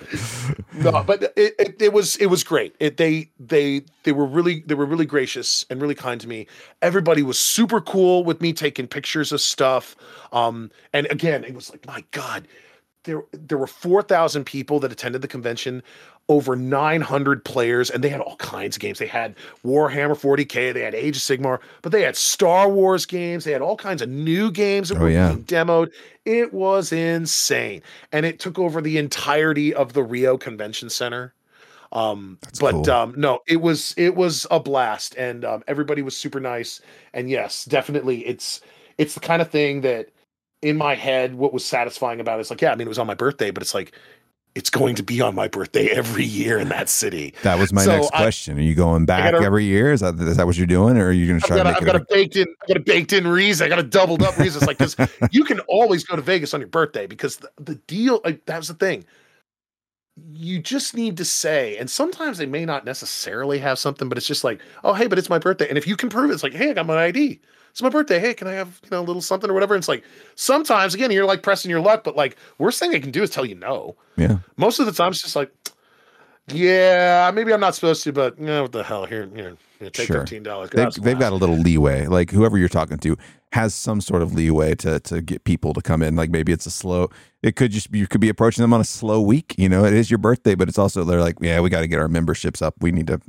No, 0.73 1.03
but 1.07 1.23
it, 1.37 1.55
it, 1.59 1.81
it 1.81 1.93
was 1.93 2.15
it 2.17 2.25
was 2.27 2.43
great. 2.43 2.75
It, 2.79 2.97
they 2.97 3.29
they 3.39 3.83
they 4.03 4.11
were 4.11 4.25
really 4.25 4.63
they 4.65 4.73
were 4.73 4.85
really 4.85 5.05
gracious 5.05 5.65
and 5.69 5.81
really 5.81 5.95
kind 5.95 6.19
to 6.21 6.27
me. 6.27 6.47
Everybody 6.81 7.21
was 7.21 7.37
super 7.37 7.79
cool 7.79 8.23
with 8.23 8.41
me 8.41 8.53
taking 8.53 8.87
pictures 8.87 9.31
of 9.31 9.39
stuff. 9.39 9.95
Um, 10.31 10.71
and 10.91 11.05
again, 11.11 11.43
it 11.43 11.53
was 11.53 11.69
like, 11.69 11.85
my 11.85 12.03
God, 12.11 12.47
there 13.03 13.23
there 13.31 13.57
were 13.57 13.67
4,000 13.67 14.45
people 14.45 14.79
that 14.79 14.91
attended 14.91 15.21
the 15.21 15.27
convention, 15.27 15.83
over 16.29 16.55
900 16.55 17.43
players, 17.43 17.89
and 17.89 18.03
they 18.03 18.09
had 18.09 18.21
all 18.21 18.37
kinds 18.37 18.77
of 18.77 18.81
games. 18.81 18.99
They 18.99 19.07
had 19.07 19.35
Warhammer 19.65 20.15
40K, 20.15 20.73
they 20.73 20.81
had 20.81 20.95
Age 20.95 21.17
of 21.17 21.21
Sigmar, 21.21 21.59
but 21.81 21.91
they 21.91 22.01
had 22.01 22.15
Star 22.15 22.69
Wars 22.69 23.05
games, 23.05 23.43
they 23.43 23.51
had 23.51 23.61
all 23.61 23.75
kinds 23.75 24.01
of 24.01 24.09
new 24.09 24.49
games 24.49 24.89
that 24.89 24.97
oh, 24.97 25.01
were 25.01 25.09
yeah. 25.09 25.29
being 25.29 25.43
demoed. 25.43 25.91
It 26.25 26.53
was 26.53 26.93
insane. 26.93 27.81
And 28.11 28.25
it 28.25 28.39
took 28.39 28.57
over 28.57 28.81
the 28.81 28.97
entirety 28.97 29.73
of 29.73 29.93
the 29.93 30.03
Rio 30.03 30.37
Convention 30.37 30.89
Center. 30.89 31.33
Um, 31.91 32.39
That's 32.41 32.59
but 32.59 32.71
cool. 32.71 32.91
um, 32.91 33.13
no, 33.17 33.39
it 33.45 33.61
was 33.61 33.93
it 33.97 34.15
was 34.15 34.47
a 34.49 34.59
blast, 34.59 35.13
and 35.15 35.45
um, 35.45 35.63
everybody 35.67 36.01
was 36.01 36.17
super 36.17 36.39
nice. 36.39 36.81
And 37.13 37.29
yes, 37.29 37.65
definitely, 37.65 38.25
it's 38.25 38.61
it's 38.97 39.13
the 39.13 39.19
kind 39.19 39.43
of 39.43 39.51
thing 39.51 39.81
that 39.81 40.09
in 40.63 40.77
my 40.77 40.95
head, 40.95 41.35
what 41.35 41.53
was 41.53 41.65
satisfying 41.65 42.19
about 42.19 42.39
it 42.39 42.41
is 42.41 42.49
like, 42.49 42.61
yeah, 42.61 42.71
I 42.71 42.75
mean, 42.75 42.87
it 42.87 42.89
was 42.89 42.97
on 42.97 43.05
my 43.05 43.13
birthday, 43.13 43.51
but 43.51 43.61
it's 43.61 43.73
like, 43.73 43.93
it's 44.55 44.69
going 44.69 44.95
to 44.95 45.03
be 45.03 45.19
on 45.19 45.35
my 45.35 45.47
birthday 45.47 45.87
every 45.87 46.23
year 46.23 46.57
in 46.59 46.69
that 46.69 46.87
city. 46.87 47.33
That 47.43 47.59
was 47.59 47.73
my 47.73 47.83
so 47.83 47.97
next 47.97 48.11
question. 48.11 48.57
Are 48.57 48.61
you 48.61 48.75
going 48.75 49.05
back 49.05 49.31
gotta, 49.31 49.43
every 49.43 49.65
year? 49.65 49.91
Is 49.91 49.99
that 50.01 50.15
is 50.15 50.37
that 50.37 50.45
what 50.45 50.57
you're 50.57 50.67
doing, 50.67 50.97
or 50.97 51.07
are 51.07 51.11
you 51.11 51.27
going 51.27 51.39
to 51.39 51.45
try? 51.45 51.57
Got, 51.57 51.63
to 51.63 51.69
I've 51.77 51.85
got 51.85 51.95
a 51.95 52.05
baked 52.09 52.35
in. 52.35 52.47
I 52.63 52.67
got 52.67 52.77
a 52.77 52.81
baked 52.81 53.13
in 53.13 53.27
reason. 53.27 53.65
I 53.65 53.69
got 53.69 53.79
a 53.79 53.83
doubled 53.83 54.21
up 54.21 54.37
reason. 54.37 54.59
It's 54.59 54.67
like 54.67 54.77
because 54.77 54.95
you 55.31 55.43
can 55.43 55.59
always 55.61 56.03
go 56.03 56.15
to 56.15 56.21
Vegas 56.21 56.53
on 56.53 56.61
your 56.61 56.69
birthday 56.69 57.07
because 57.07 57.37
the, 57.37 57.49
the 57.59 57.75
deal. 57.87 58.21
Like, 58.23 58.45
that 58.45 58.57
was 58.57 58.67
the 58.67 58.75
thing. 58.75 59.05
You 60.31 60.59
just 60.59 60.95
need 60.95 61.17
to 61.17 61.25
say, 61.25 61.75
and 61.77 61.89
sometimes 61.89 62.37
they 62.37 62.45
may 62.45 62.63
not 62.63 62.85
necessarily 62.85 63.57
have 63.57 63.79
something, 63.79 64.07
but 64.07 64.19
it's 64.19 64.27
just 64.27 64.43
like, 64.43 64.61
oh 64.83 64.93
hey, 64.93 65.07
but 65.07 65.17
it's 65.17 65.29
my 65.29 65.39
birthday, 65.39 65.67
and 65.67 65.79
if 65.79 65.87
you 65.87 65.97
can 65.97 66.09
prove 66.09 66.29
it, 66.29 66.33
it's 66.35 66.43
like, 66.43 66.53
hey, 66.53 66.69
I 66.69 66.73
got 66.73 66.85
my 66.85 67.03
ID 67.05 67.41
it's 67.73 67.81
my 67.81 67.89
birthday. 67.89 68.19
Hey, 68.19 68.35
can 68.35 68.47
I 68.47 68.51
have 68.51 68.79
you 68.83 68.89
know 68.91 68.99
a 68.99 69.01
little 69.01 69.21
something 69.21 69.49
or 69.49 69.53
whatever? 69.53 69.73
And 69.73 69.81
it's 69.81 69.87
like 69.87 70.03
sometimes 70.35 70.93
again 70.93 71.09
you're 71.09 71.25
like 71.25 71.41
pressing 71.41 71.71
your 71.71 71.81
luck, 71.81 72.03
but 72.03 72.15
like 72.15 72.37
worst 72.59 72.79
thing 72.79 72.93
I 72.93 72.99
can 72.99 73.09
do 73.09 73.23
is 73.23 73.31
tell 73.31 73.45
you 73.45 73.55
no. 73.55 73.95
Yeah. 74.15 74.37
Most 74.57 74.79
of 74.79 74.85
the 74.85 74.91
time 74.91 75.09
it's 75.09 75.23
just 75.23 75.35
like, 75.35 75.51
yeah, 76.49 77.31
maybe 77.33 77.51
I'm 77.51 77.59
not 77.59 77.73
supposed 77.73 78.03
to, 78.03 78.13
but 78.13 78.37
you 78.37 78.45
know, 78.45 78.61
what 78.61 78.73
the 78.73 78.83
hell? 78.83 79.05
Here, 79.05 79.27
here, 79.33 79.57
here 79.79 79.89
take 79.89 80.05
sure. 80.05 80.19
fifteen 80.19 80.43
dollars. 80.43 80.69
They, 80.69 80.85
they've 81.01 81.17
got 81.17 81.33
a 81.33 81.35
little 81.35 81.57
leeway. 81.57 82.05
Like 82.05 82.29
whoever 82.29 82.59
you're 82.59 82.69
talking 82.69 82.99
to 82.99 83.17
has 83.53 83.73
some 83.73 84.01
sort 84.01 84.21
of 84.21 84.35
leeway 84.35 84.75
to 84.75 84.99
to 84.99 85.23
get 85.23 85.43
people 85.43 85.73
to 85.73 85.81
come 85.81 86.03
in. 86.03 86.15
Like 86.15 86.29
maybe 86.29 86.51
it's 86.51 86.67
a 86.67 86.71
slow. 86.71 87.09
It 87.41 87.55
could 87.55 87.71
just 87.71 87.91
you 87.91 88.05
could 88.05 88.21
be 88.21 88.29
approaching 88.29 88.61
them 88.61 88.73
on 88.73 88.81
a 88.81 88.85
slow 88.85 89.19
week. 89.19 89.55
You 89.57 89.67
know, 89.67 89.83
it 89.83 89.93
is 89.93 90.11
your 90.11 90.19
birthday, 90.19 90.53
but 90.53 90.69
it's 90.69 90.77
also 90.77 91.03
they're 91.03 91.21
like, 91.21 91.37
yeah, 91.41 91.59
we 91.59 91.71
got 91.71 91.81
to 91.81 91.87
get 91.87 91.97
our 91.97 92.07
memberships 92.07 92.61
up. 92.61 92.75
We 92.81 92.91
need 92.91 93.07
to 93.07 93.19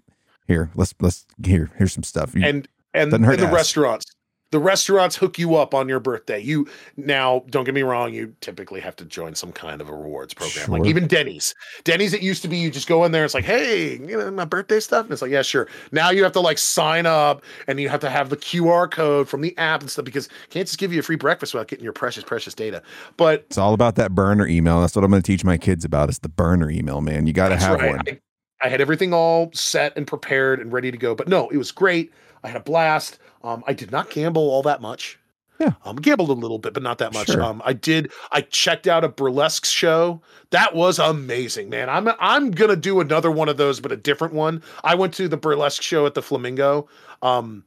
here. 0.47 0.71
Let's 0.75 0.95
let's 1.01 1.25
here. 1.43 1.71
Here's 1.79 1.95
some 1.95 2.05
stuff. 2.05 2.35
You, 2.35 2.45
and 2.45 2.69
and 2.93 3.11
in 3.11 3.23
the 3.23 3.51
restaurants 3.51 4.14
the 4.55 4.61
restaurants 4.61 5.17
hook 5.17 5.37
you 5.37 5.57
up 5.57 5.75
on 5.75 5.89
your 5.89 5.99
birthday. 5.99 6.39
You 6.39 6.69
now, 6.97 7.43
don't 7.51 7.65
get 7.65 7.75
me 7.75 7.83
wrong, 7.83 8.15
you 8.15 8.37
typically 8.41 8.79
have 8.79 8.95
to 8.95 9.05
join 9.05 9.35
some 9.35 9.51
kind 9.51 9.81
of 9.81 9.89
a 9.89 9.93
rewards 9.93 10.33
program. 10.33 10.67
Sure. 10.67 10.79
Like 10.79 10.89
even 10.89 11.09
Denny's. 11.09 11.57
Denny's 11.83 12.15
it 12.15 12.23
used 12.23 12.41
to 12.43 12.49
be 12.49 12.59
you 12.59 12.71
just 12.71 12.87
go 12.87 13.03
in 13.03 13.11
there, 13.11 13.25
it's 13.25 13.35
like, 13.35 13.45
hey, 13.45 13.97
you 13.97 14.17
know, 14.17 14.31
my 14.31 14.45
birthday 14.45 14.79
stuff. 14.79 15.07
And 15.07 15.13
it's 15.13 15.23
like, 15.23 15.33
yeah, 15.33 15.43
sure. 15.43 15.67
Now 15.91 16.11
you 16.11 16.23
have 16.23 16.31
to 16.35 16.41
like 16.41 16.59
sign 16.59 17.05
up 17.05 17.43
and 17.67 17.81
you 17.81 17.89
have 17.89 17.99
to 18.03 18.09
have 18.09 18.31
the 18.31 18.37
QR 18.37 18.89
code 18.89 19.29
from 19.29 19.41
the 19.41 19.59
app 19.59 19.81
and 19.81 19.91
stuff 19.91 20.05
because 20.05 20.29
can't 20.51 20.69
just 20.69 20.79
give 20.79 20.93
you 20.93 21.01
a 21.01 21.03
free 21.03 21.17
breakfast 21.17 21.53
without 21.53 21.67
getting 21.67 21.83
your 21.83 21.93
precious, 21.93 22.23
precious 22.23 22.55
data. 22.55 22.81
But 23.17 23.41
it's 23.49 23.59
all 23.59 23.75
about 23.75 23.97
that 23.97 24.15
burner 24.15 24.47
email. 24.47 24.81
That's 24.81 24.95
what 24.95 25.05
I'm 25.05 25.11
gonna 25.11 25.23
teach 25.23 25.45
my 25.45 25.59
kids 25.59 25.85
about. 25.85 26.11
It's 26.11 26.21
the 26.21 26.29
burner 26.29 26.71
email, 26.71 27.01
man. 27.01 27.27
You 27.27 27.33
gotta 27.33 27.57
have 27.57 27.81
right. 27.81 27.97
one. 27.97 28.03
I, 28.07 28.21
I 28.63 28.69
had 28.69 28.81
everything 28.81 29.13
all 29.13 29.51
set 29.53 29.97
and 29.97 30.07
prepared 30.07 30.61
and 30.61 30.73
ready 30.73 30.93
to 30.93 30.97
go. 30.97 31.17
But 31.17 31.27
no, 31.27 31.49
it 31.49 31.57
was 31.57 31.73
great. 31.73 32.13
I 32.45 32.49
had 32.49 32.57
a 32.57 32.65
blast. 32.65 33.19
Um, 33.43 33.65
I 33.66 33.73
did 33.73 33.91
not 33.91 34.11
gamble 34.11 34.43
all 34.43 34.62
that 34.62 34.81
much. 34.81 35.19
Yeah. 35.59 35.73
Um, 35.85 35.97
gambled 35.97 36.31
a 36.31 36.35
little 36.35 36.59
bit, 36.59 36.75
but 36.75 36.83
not 36.83 36.99
that 36.99 37.12
much. 37.15 37.29
Sure. 37.29 37.43
Um, 37.43 37.62
I 37.65 37.73
did. 37.73 38.12
I 38.33 38.43
checked 38.43 38.87
out 38.87 39.05
a 39.05 39.09
burlesque 39.09 39.65
show. 39.65 40.21
That 40.51 40.75
was 40.75 40.99
amazing, 40.99 41.71
man. 41.71 41.89
I'm 41.89 42.09
I'm 42.19 42.51
gonna 42.51 42.77
do 42.77 43.01
another 43.01 43.31
one 43.31 43.49
of 43.49 43.57
those, 43.57 43.81
but 43.81 43.93
a 43.93 43.97
different 43.97 44.35
one. 44.35 44.62
I 44.83 44.95
went 44.95 45.15
to 45.15 45.29
the 45.29 45.37
burlesque 45.37 45.83
show 45.83 46.07
at 46.07 46.15
the 46.15 46.23
Flamingo. 46.23 46.89
Um, 47.23 47.65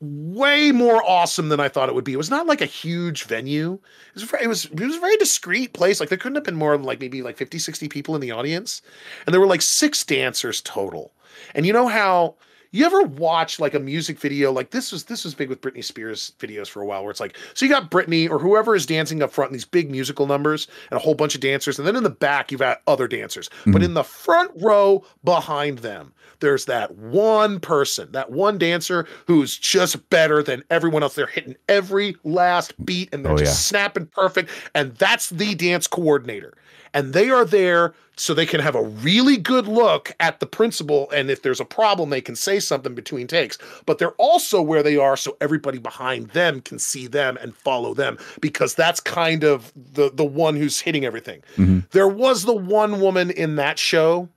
way 0.00 0.70
more 0.70 1.02
awesome 1.04 1.48
than 1.48 1.58
I 1.58 1.68
thought 1.68 1.88
it 1.88 1.94
would 1.94 2.04
be. 2.04 2.12
It 2.12 2.18
was 2.18 2.30
not 2.30 2.46
like 2.46 2.60
a 2.60 2.66
huge 2.66 3.24
venue. 3.24 3.80
It 4.14 4.20
was 4.20 4.32
it 4.40 4.46
was 4.46 4.64
it 4.66 4.80
was 4.80 4.96
a 4.96 5.00
very 5.00 5.16
discreet 5.16 5.72
place. 5.72 5.98
Like 5.98 6.08
there 6.08 6.18
couldn't 6.18 6.36
have 6.36 6.44
been 6.44 6.54
more 6.54 6.76
than 6.76 6.86
like 6.86 7.00
maybe 7.00 7.22
like 7.22 7.36
50, 7.36 7.58
60 7.58 7.88
people 7.88 8.14
in 8.14 8.20
the 8.20 8.30
audience. 8.30 8.80
And 9.26 9.34
there 9.34 9.40
were 9.40 9.46
like 9.46 9.62
six 9.62 10.04
dancers 10.04 10.60
total. 10.60 11.12
And 11.54 11.66
you 11.66 11.72
know 11.72 11.88
how 11.88 12.36
you 12.76 12.84
ever 12.84 13.02
watch 13.02 13.58
like 13.58 13.74
a 13.74 13.78
music 13.78 14.18
video 14.18 14.52
like 14.52 14.70
this 14.70 14.92
was 14.92 15.04
this 15.04 15.24
was 15.24 15.34
big 15.34 15.48
with 15.48 15.60
Britney 15.60 15.82
Spears 15.82 16.32
videos 16.38 16.68
for 16.68 16.82
a 16.82 16.86
while 16.86 17.02
where 17.02 17.10
it's 17.10 17.20
like 17.20 17.36
so 17.54 17.64
you 17.64 17.70
got 17.70 17.90
Britney 17.90 18.28
or 18.28 18.38
whoever 18.38 18.74
is 18.74 18.84
dancing 18.84 19.22
up 19.22 19.32
front 19.32 19.50
in 19.50 19.52
these 19.54 19.64
big 19.64 19.90
musical 19.90 20.26
numbers 20.26 20.68
and 20.90 20.98
a 20.98 21.00
whole 21.00 21.14
bunch 21.14 21.34
of 21.34 21.40
dancers 21.40 21.78
and 21.78 21.88
then 21.88 21.96
in 21.96 22.02
the 22.02 22.10
back 22.10 22.50
you've 22.50 22.60
got 22.60 22.82
other 22.86 23.08
dancers 23.08 23.48
mm-hmm. 23.48 23.72
but 23.72 23.82
in 23.82 23.94
the 23.94 24.04
front 24.04 24.50
row 24.56 25.02
behind 25.24 25.78
them 25.78 26.12
there's 26.40 26.66
that 26.66 26.94
one 26.96 27.58
person 27.60 28.12
that 28.12 28.30
one 28.30 28.58
dancer 28.58 29.06
who's 29.26 29.56
just 29.56 30.08
better 30.10 30.42
than 30.42 30.62
everyone 30.70 31.02
else 31.02 31.14
they're 31.14 31.26
hitting 31.26 31.56
every 31.68 32.14
last 32.24 32.74
beat 32.84 33.08
and 33.12 33.24
they're 33.24 33.32
oh, 33.32 33.38
just 33.38 33.72
yeah. 33.72 33.78
snapping 33.78 34.06
perfect 34.06 34.50
and 34.74 34.94
that's 34.96 35.30
the 35.30 35.54
dance 35.54 35.86
coordinator 35.86 36.52
and 36.96 37.12
they 37.12 37.28
are 37.30 37.44
there 37.44 37.94
so 38.16 38.32
they 38.32 38.46
can 38.46 38.60
have 38.60 38.74
a 38.74 38.82
really 38.82 39.36
good 39.36 39.68
look 39.68 40.16
at 40.18 40.40
the 40.40 40.46
principal 40.46 41.10
and 41.10 41.30
if 41.30 41.42
there's 41.42 41.60
a 41.60 41.64
problem 41.66 42.08
they 42.08 42.22
can 42.22 42.34
say 42.34 42.58
something 42.58 42.94
between 42.94 43.26
takes. 43.26 43.58
But 43.84 43.98
they're 43.98 44.12
also 44.12 44.62
where 44.62 44.82
they 44.82 44.96
are 44.96 45.16
so 45.16 45.36
everybody 45.42 45.78
behind 45.78 46.30
them 46.30 46.62
can 46.62 46.78
see 46.78 47.06
them 47.06 47.36
and 47.40 47.54
follow 47.54 47.92
them 47.92 48.16
because 48.40 48.74
that's 48.74 48.98
kind 48.98 49.44
of 49.44 49.72
the 49.76 50.10
the 50.10 50.24
one 50.24 50.56
who's 50.56 50.80
hitting 50.80 51.04
everything. 51.04 51.42
Mm-hmm. 51.56 51.80
there 51.92 52.08
was 52.08 52.44
the 52.44 52.56
one 52.56 53.00
woman 53.00 53.30
in 53.30 53.56
that 53.56 53.78
show. 53.78 54.28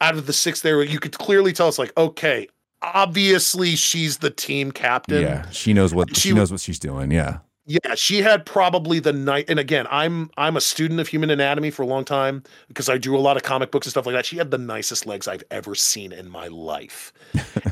Out 0.00 0.14
of 0.14 0.26
the 0.26 0.32
six 0.32 0.62
there 0.62 0.80
you 0.84 1.00
could 1.00 1.18
clearly 1.18 1.52
tell 1.52 1.68
it's 1.68 1.78
like 1.78 1.92
okay 1.98 2.46
obviously 2.80 3.74
she's 3.74 4.18
the 4.18 4.30
team 4.30 4.70
captain. 4.70 5.22
Yeah 5.22 5.50
she 5.50 5.72
knows 5.72 5.92
what 5.92 6.14
she, 6.14 6.28
she 6.28 6.32
knows 6.32 6.52
what 6.52 6.60
she's 6.60 6.78
doing 6.78 7.10
yeah 7.10 7.38
yeah, 7.68 7.94
she 7.96 8.22
had 8.22 8.46
probably 8.46 8.98
the 8.98 9.12
night. 9.12 9.44
And 9.48 9.58
again, 9.58 9.86
I'm 9.90 10.30
I'm 10.38 10.56
a 10.56 10.60
student 10.60 11.00
of 11.00 11.08
human 11.08 11.28
anatomy 11.28 11.70
for 11.70 11.82
a 11.82 11.86
long 11.86 12.02
time 12.02 12.42
because 12.68 12.88
I 12.88 12.96
drew 12.96 13.14
a 13.16 13.20
lot 13.20 13.36
of 13.36 13.42
comic 13.42 13.70
books 13.70 13.86
and 13.86 13.90
stuff 13.90 14.06
like 14.06 14.14
that. 14.14 14.24
She 14.24 14.38
had 14.38 14.50
the 14.50 14.56
nicest 14.56 15.04
legs 15.04 15.28
I've 15.28 15.44
ever 15.50 15.74
seen 15.74 16.10
in 16.10 16.30
my 16.30 16.48
life, 16.48 17.12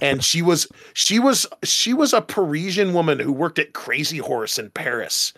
and 0.03 0.23
she 0.23 0.43
was 0.43 0.69
she 0.93 1.19
was 1.19 1.47
she 1.65 1.95
was 1.95 2.13
a 2.13 2.21
Parisian 2.21 2.93
woman 2.93 3.19
who 3.19 3.33
worked 3.33 3.59
at 3.59 3.73
Crazy 3.73 4.19
Horse 4.19 4.59
in 4.59 4.69
Paris, 4.71 5.33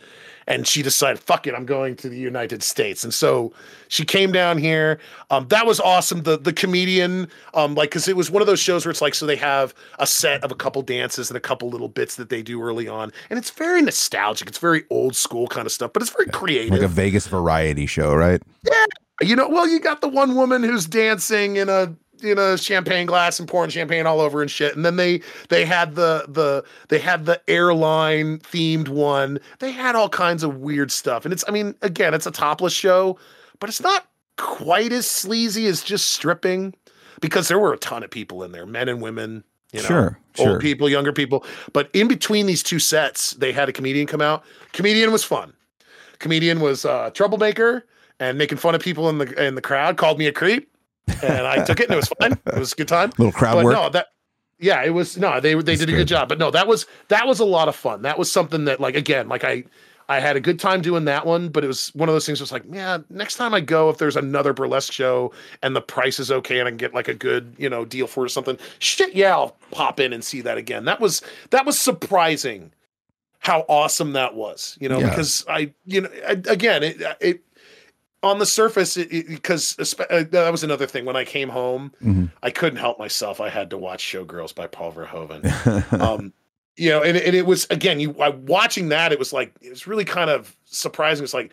and 0.49 0.67
she 0.67 0.83
decided, 0.83 1.21
fuck 1.21 1.47
it, 1.47 1.55
I'm 1.55 1.67
going 1.67 1.95
to 1.97 2.09
the 2.09 2.19
United 2.19 2.65
States. 2.65 3.05
And 3.05 3.15
so 3.15 3.53
she 3.87 4.05
came 4.05 4.33
down 4.33 4.59
here. 4.59 4.99
Um, 5.31 5.47
that 5.49 5.67
was 5.67 5.79
awesome. 5.79 6.23
The 6.23 6.39
the 6.39 6.53
comedian, 6.53 7.29
um, 7.55 7.77
like, 7.77 7.91
because 7.91 8.09
it 8.09 8.17
was 8.17 8.31
one 8.31 8.41
of 8.41 8.47
those 8.49 8.59
shows 8.59 8.85
where 8.85 8.91
it's 8.91 9.03
like, 9.03 9.15
so 9.15 9.27
they 9.27 9.37
have 9.37 9.75
a 10.01 10.07
set 10.07 10.43
of 10.43 10.51
a 10.51 10.57
couple 10.57 10.83
dances 10.83 11.31
and 11.31 11.37
a 11.37 11.41
couple 11.41 11.69
little 11.69 11.89
bits 11.89 12.17
that 12.17 12.31
they 12.31 12.43
do 12.43 12.61
early 12.63 12.89
on, 12.89 13.13
and 13.31 13.39
it's 13.39 13.51
very 13.51 13.83
nostalgic. 13.83 14.49
It's 14.49 14.59
very 14.59 14.85
old 14.91 15.15
school 15.15 15.47
kind 15.47 15.67
of 15.67 15.73
stuff, 15.73 15.93
but 15.93 16.03
it's 16.03 16.11
very 16.11 16.31
creative, 16.31 16.73
like 16.73 16.83
a 16.83 16.89
Vegas 16.89 17.27
variety 17.27 17.87
show, 17.87 18.15
right? 18.15 18.43
Yeah, 18.67 18.85
you 19.21 19.37
know, 19.37 19.49
well, 19.49 19.69
you 19.69 19.81
got 19.81 20.01
the 20.01 20.09
one 20.09 20.35
woman 20.35 20.63
who's 20.63 20.87
dancing 20.87 21.57
in 21.57 21.69
a 21.69 21.95
in 22.23 22.39
a 22.39 22.59
champagne 22.59 23.07
glass 23.07 23.39
and 23.39 23.49
pouring 23.49 23.71
champagne 23.71 24.07
all 24.07 24.21
over 24.21 24.43
and 24.43 24.51
shit. 24.51 24.75
And 24.77 24.85
then 24.85 24.97
they 24.97 25.21
they 25.49 25.65
had 25.65 25.95
the 25.95 26.25
the 26.29 26.65
they 26.89 26.99
had 26.99 27.27
the 27.27 27.41
airline 27.49 28.39
themed 28.39 28.89
one. 28.89 29.39
They 29.59 29.73
had 29.73 29.97
all 29.97 30.09
kinds 30.09 30.43
of 30.43 30.57
weird 30.57 30.91
stuff. 30.91 31.25
And 31.25 31.33
it's 31.33 31.45
I 31.49 31.51
mean, 31.51 31.75
again, 31.83 32.15
it's 32.15 32.27
a 32.27 32.31
topless 32.31 32.73
show, 32.73 33.19
but 33.61 33.69
it's 33.69 33.81
not 33.81 34.07
quite 34.37 34.93
as 34.93 35.07
sleazy 35.07 35.67
as 35.67 35.83
just 35.83 36.13
stripping 36.13 36.75
because 37.21 37.49
there 37.49 37.59
were 37.59 37.73
a 37.73 37.79
ton 37.79 38.03
of 38.03 38.11
people 38.11 38.43
in 38.43 38.53
there, 38.53 38.67
men 38.67 38.89
and 38.89 39.03
women, 39.03 39.43
you 39.73 39.81
know, 39.81 39.89
sure, 39.89 40.19
old 40.39 40.49
sure. 40.49 40.61
people, 40.61 40.89
younger 40.89 41.13
people. 41.13 41.45
But 41.73 41.91
in 41.93 42.09
between 42.09 42.47
these 42.47 42.63
two 42.63 42.79
sets, 42.79 43.33
they 43.33 43.53
had 43.53 43.69
a 43.69 43.73
comedian 43.73 44.07
come 44.07 44.21
out. 44.21 44.45
Comedian 44.73 45.13
was 45.13 45.25
fun. 45.25 45.53
Comedian 46.19 46.61
was 46.61 46.85
uh 46.85 47.11
troublemaker 47.11 47.85
and 48.21 48.39
making 48.39 48.59
fun 48.59 48.75
of 48.75 48.81
people 48.81 49.09
in 49.09 49.19
the 49.19 49.47
in 49.47 49.55
the 49.55 49.61
crowd, 49.61 49.97
called 49.97 50.19
me 50.19 50.27
a 50.27 50.33
creep 50.33 50.71
and 51.23 51.47
I 51.47 51.65
took 51.65 51.81
it 51.81 51.85
and 51.85 51.95
it 51.95 51.97
was 51.97 52.09
fine. 52.21 52.33
It 52.33 52.59
was 52.59 52.73
a 52.73 52.77
good 52.77 52.89
time. 52.89 53.11
A 53.11 53.23
Little 53.23 53.33
crowd 53.33 53.55
but 53.55 53.65
work. 53.65 53.75
No, 53.75 53.89
that 53.91 54.09
yeah, 54.61 54.83
it 54.85 54.91
was 54.91 55.17
no, 55.17 55.41
they 55.41 55.55
they 55.55 55.61
That's 55.63 55.81
did 55.81 55.89
a 55.89 55.93
good. 55.93 55.99
good 55.99 56.09
job. 56.09 56.29
But 56.29 56.39
no, 56.39 56.51
that 56.51 56.67
was 56.67 56.87
that 57.09 57.27
was 57.27 57.41
a 57.41 57.45
lot 57.45 57.69
of 57.69 57.77
fun. 57.77 58.03
That 58.03 58.19
was 58.19 58.31
something 58.31 58.65
that 58.67 58.81
like 58.81 58.97
again, 58.97 59.29
like 59.29 59.45
I 59.45 59.65
I 60.11 60.21
had 60.21 60.37
a 60.37 60.41
good 60.41 60.59
time 60.59 60.81
doing 60.81 61.05
that 61.05 61.27
one, 61.27 61.51
but 61.51 61.65
it 61.65 61.67
was 61.67 61.95
one 61.95 62.09
of 62.09 62.15
those 62.15 62.25
things 62.25 62.41
was 62.41 62.51
like, 62.51 62.65
yeah, 62.71 62.99
next 63.11 63.37
time 63.37 63.53
I 63.53 63.61
go, 63.61 63.91
if 63.91 63.99
there's 63.99 64.17
another 64.17 64.55
burlesque 64.55 64.91
show 64.93 65.33
and 65.63 65.77
the 65.77 65.83
price 65.83 66.19
is 66.19 66.31
okay 66.33 66.59
and 66.61 66.67
I 66.67 66.71
can 66.71 66.79
get 66.79 66.95
like 66.95 67.09
a 67.09 67.15
good, 67.15 67.55
you 67.59 67.69
know, 67.69 67.85
deal 67.85 68.07
for 68.07 68.23
it 68.23 68.27
or 68.27 68.29
something, 68.31 68.57
shit, 68.79 69.15
yeah, 69.15 69.33
I'll 69.33 69.55
pop 69.71 70.01
in 70.01 70.15
and 70.15 70.25
see 70.25 70.41
that 70.41 70.57
again. 70.57 70.87
That 70.87 70.99
was 70.99 71.21
that 71.51 71.67
was 71.67 71.79
surprising 71.79 72.73
how 73.41 73.65
awesome 73.69 74.15
that 74.15 74.35
was, 74.35 74.77
you 74.81 74.89
know, 74.89 74.99
Yeah. 74.99 75.11
because 75.11 75.45
I, 75.49 75.73
you 75.85 76.01
know, 76.01 76.09
I, 76.27 76.33
again, 76.49 76.83
it, 76.83 77.01
it 77.21 77.43
on 78.23 78.39
the 78.39 78.47
surface, 78.47 78.97
because 78.97 79.77
uh, 80.11 80.25
that 80.31 80.51
was 80.51 80.65
another 80.65 80.87
thing. 80.87 81.05
When 81.05 81.17
I 81.17 81.25
came 81.25 81.49
home, 81.49 81.93
Mhm. 82.03 82.31
I 82.43 82.51
couldn't 82.51 82.79
help 82.81 82.99
myself. 82.99 83.41
I 83.41 83.49
had 83.49 83.71
to 83.71 83.79
watch 83.79 84.03
Showgirls 84.03 84.55
by 84.55 84.67
Paul 84.67 84.93
Verhoeven. 84.93 85.93
um, 86.01 86.33
you 86.77 86.91
know, 86.91 87.03
and, 87.03 87.17
and 87.17 87.35
it 87.35 87.47
was 87.47 87.67
again, 87.71 88.01
you 88.01 88.15
I, 88.21 88.29
watching 88.31 88.89
that, 88.91 89.13
it 89.13 89.19
was 89.19 89.33
like 89.33 89.53
it 89.61 89.71
was 89.71 89.87
really 89.87 90.05
kind 90.05 90.31
of 90.31 90.57
surprising. 90.65 91.25
It's 91.25 91.35
like 91.35 91.53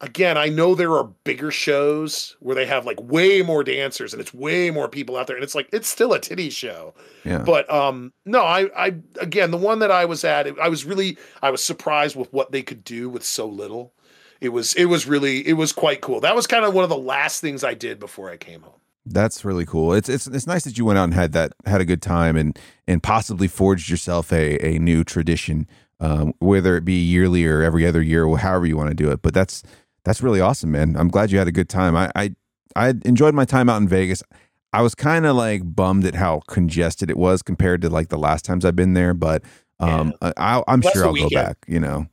again, 0.00 0.36
I 0.36 0.48
know 0.48 0.74
there 0.74 0.92
are 0.96 1.04
bigger 1.22 1.52
shows 1.52 2.36
where 2.40 2.56
they 2.56 2.66
have 2.66 2.84
like 2.84 3.00
way 3.00 3.40
more 3.42 3.62
dancers 3.62 4.12
and 4.12 4.20
it's 4.20 4.34
way 4.34 4.68
more 4.72 4.88
people 4.88 5.16
out 5.16 5.28
there, 5.28 5.36
and 5.36 5.44
it's 5.44 5.54
like 5.54 5.68
it's 5.72 5.88
still 5.88 6.12
a 6.12 6.18
titty 6.18 6.50
show. 6.50 6.94
yeah. 7.24 7.38
But 7.38 7.70
um, 7.72 8.12
no, 8.24 8.42
I, 8.42 8.68
I 8.76 8.94
again, 9.20 9.52
the 9.52 9.56
one 9.56 9.78
that 9.78 9.92
I 9.92 10.04
was 10.04 10.24
at, 10.24 10.48
I 10.60 10.68
was 10.68 10.84
really, 10.84 11.16
I 11.42 11.50
was 11.50 11.62
surprised 11.62 12.16
with 12.16 12.32
what 12.32 12.50
they 12.50 12.62
could 12.62 12.82
do 12.84 13.08
with 13.08 13.22
so 13.24 13.46
little. 13.46 13.92
It 14.42 14.50
was, 14.50 14.74
it 14.74 14.86
was 14.86 15.06
really, 15.06 15.46
it 15.46 15.54
was 15.54 15.72
quite 15.72 16.00
cool. 16.00 16.20
That 16.20 16.34
was 16.34 16.46
kind 16.46 16.64
of 16.64 16.74
one 16.74 16.84
of 16.84 16.90
the 16.90 16.98
last 16.98 17.40
things 17.40 17.62
I 17.62 17.74
did 17.74 18.00
before 18.00 18.28
I 18.30 18.36
came 18.36 18.62
home. 18.62 18.80
That's 19.04 19.44
really 19.44 19.66
cool. 19.66 19.92
It's 19.94 20.08
it's 20.08 20.28
it's 20.28 20.46
nice 20.46 20.62
that 20.62 20.78
you 20.78 20.84
went 20.84 20.96
out 20.96 21.04
and 21.04 21.14
had 21.14 21.32
that 21.32 21.52
had 21.66 21.80
a 21.80 21.84
good 21.84 22.00
time 22.00 22.36
and 22.36 22.56
and 22.86 23.02
possibly 23.02 23.48
forged 23.48 23.90
yourself 23.90 24.32
a 24.32 24.64
a 24.64 24.78
new 24.78 25.02
tradition, 25.02 25.66
um, 25.98 26.34
whether 26.38 26.76
it 26.76 26.84
be 26.84 27.02
yearly 27.02 27.44
or 27.44 27.62
every 27.62 27.84
other 27.84 28.00
year, 28.00 28.24
or 28.24 28.38
however 28.38 28.64
you 28.64 28.76
want 28.76 28.90
to 28.90 28.94
do 28.94 29.10
it. 29.10 29.20
But 29.20 29.34
that's 29.34 29.64
that's 30.04 30.22
really 30.22 30.40
awesome, 30.40 30.70
man. 30.70 30.94
I'm 30.96 31.08
glad 31.08 31.32
you 31.32 31.38
had 31.38 31.48
a 31.48 31.52
good 31.52 31.68
time. 31.68 31.96
I 31.96 32.12
I, 32.14 32.34
I 32.76 32.94
enjoyed 33.04 33.34
my 33.34 33.44
time 33.44 33.68
out 33.68 33.82
in 33.82 33.88
Vegas. 33.88 34.22
I 34.72 34.82
was 34.82 34.94
kind 34.94 35.26
of 35.26 35.34
like 35.34 35.62
bummed 35.64 36.04
at 36.04 36.14
how 36.14 36.42
congested 36.46 37.10
it 37.10 37.16
was 37.16 37.42
compared 37.42 37.82
to 37.82 37.90
like 37.90 38.08
the 38.08 38.18
last 38.18 38.44
times 38.44 38.64
I've 38.64 38.76
been 38.76 38.94
there, 38.94 39.14
but 39.14 39.42
um, 39.80 40.14
I, 40.22 40.32
I, 40.36 40.62
I'm 40.68 40.80
That's 40.80 40.92
sure 40.92 41.06
I'll 41.06 41.14
go 41.14 41.28
back. 41.28 41.56
You 41.66 41.80
know, 41.80 42.06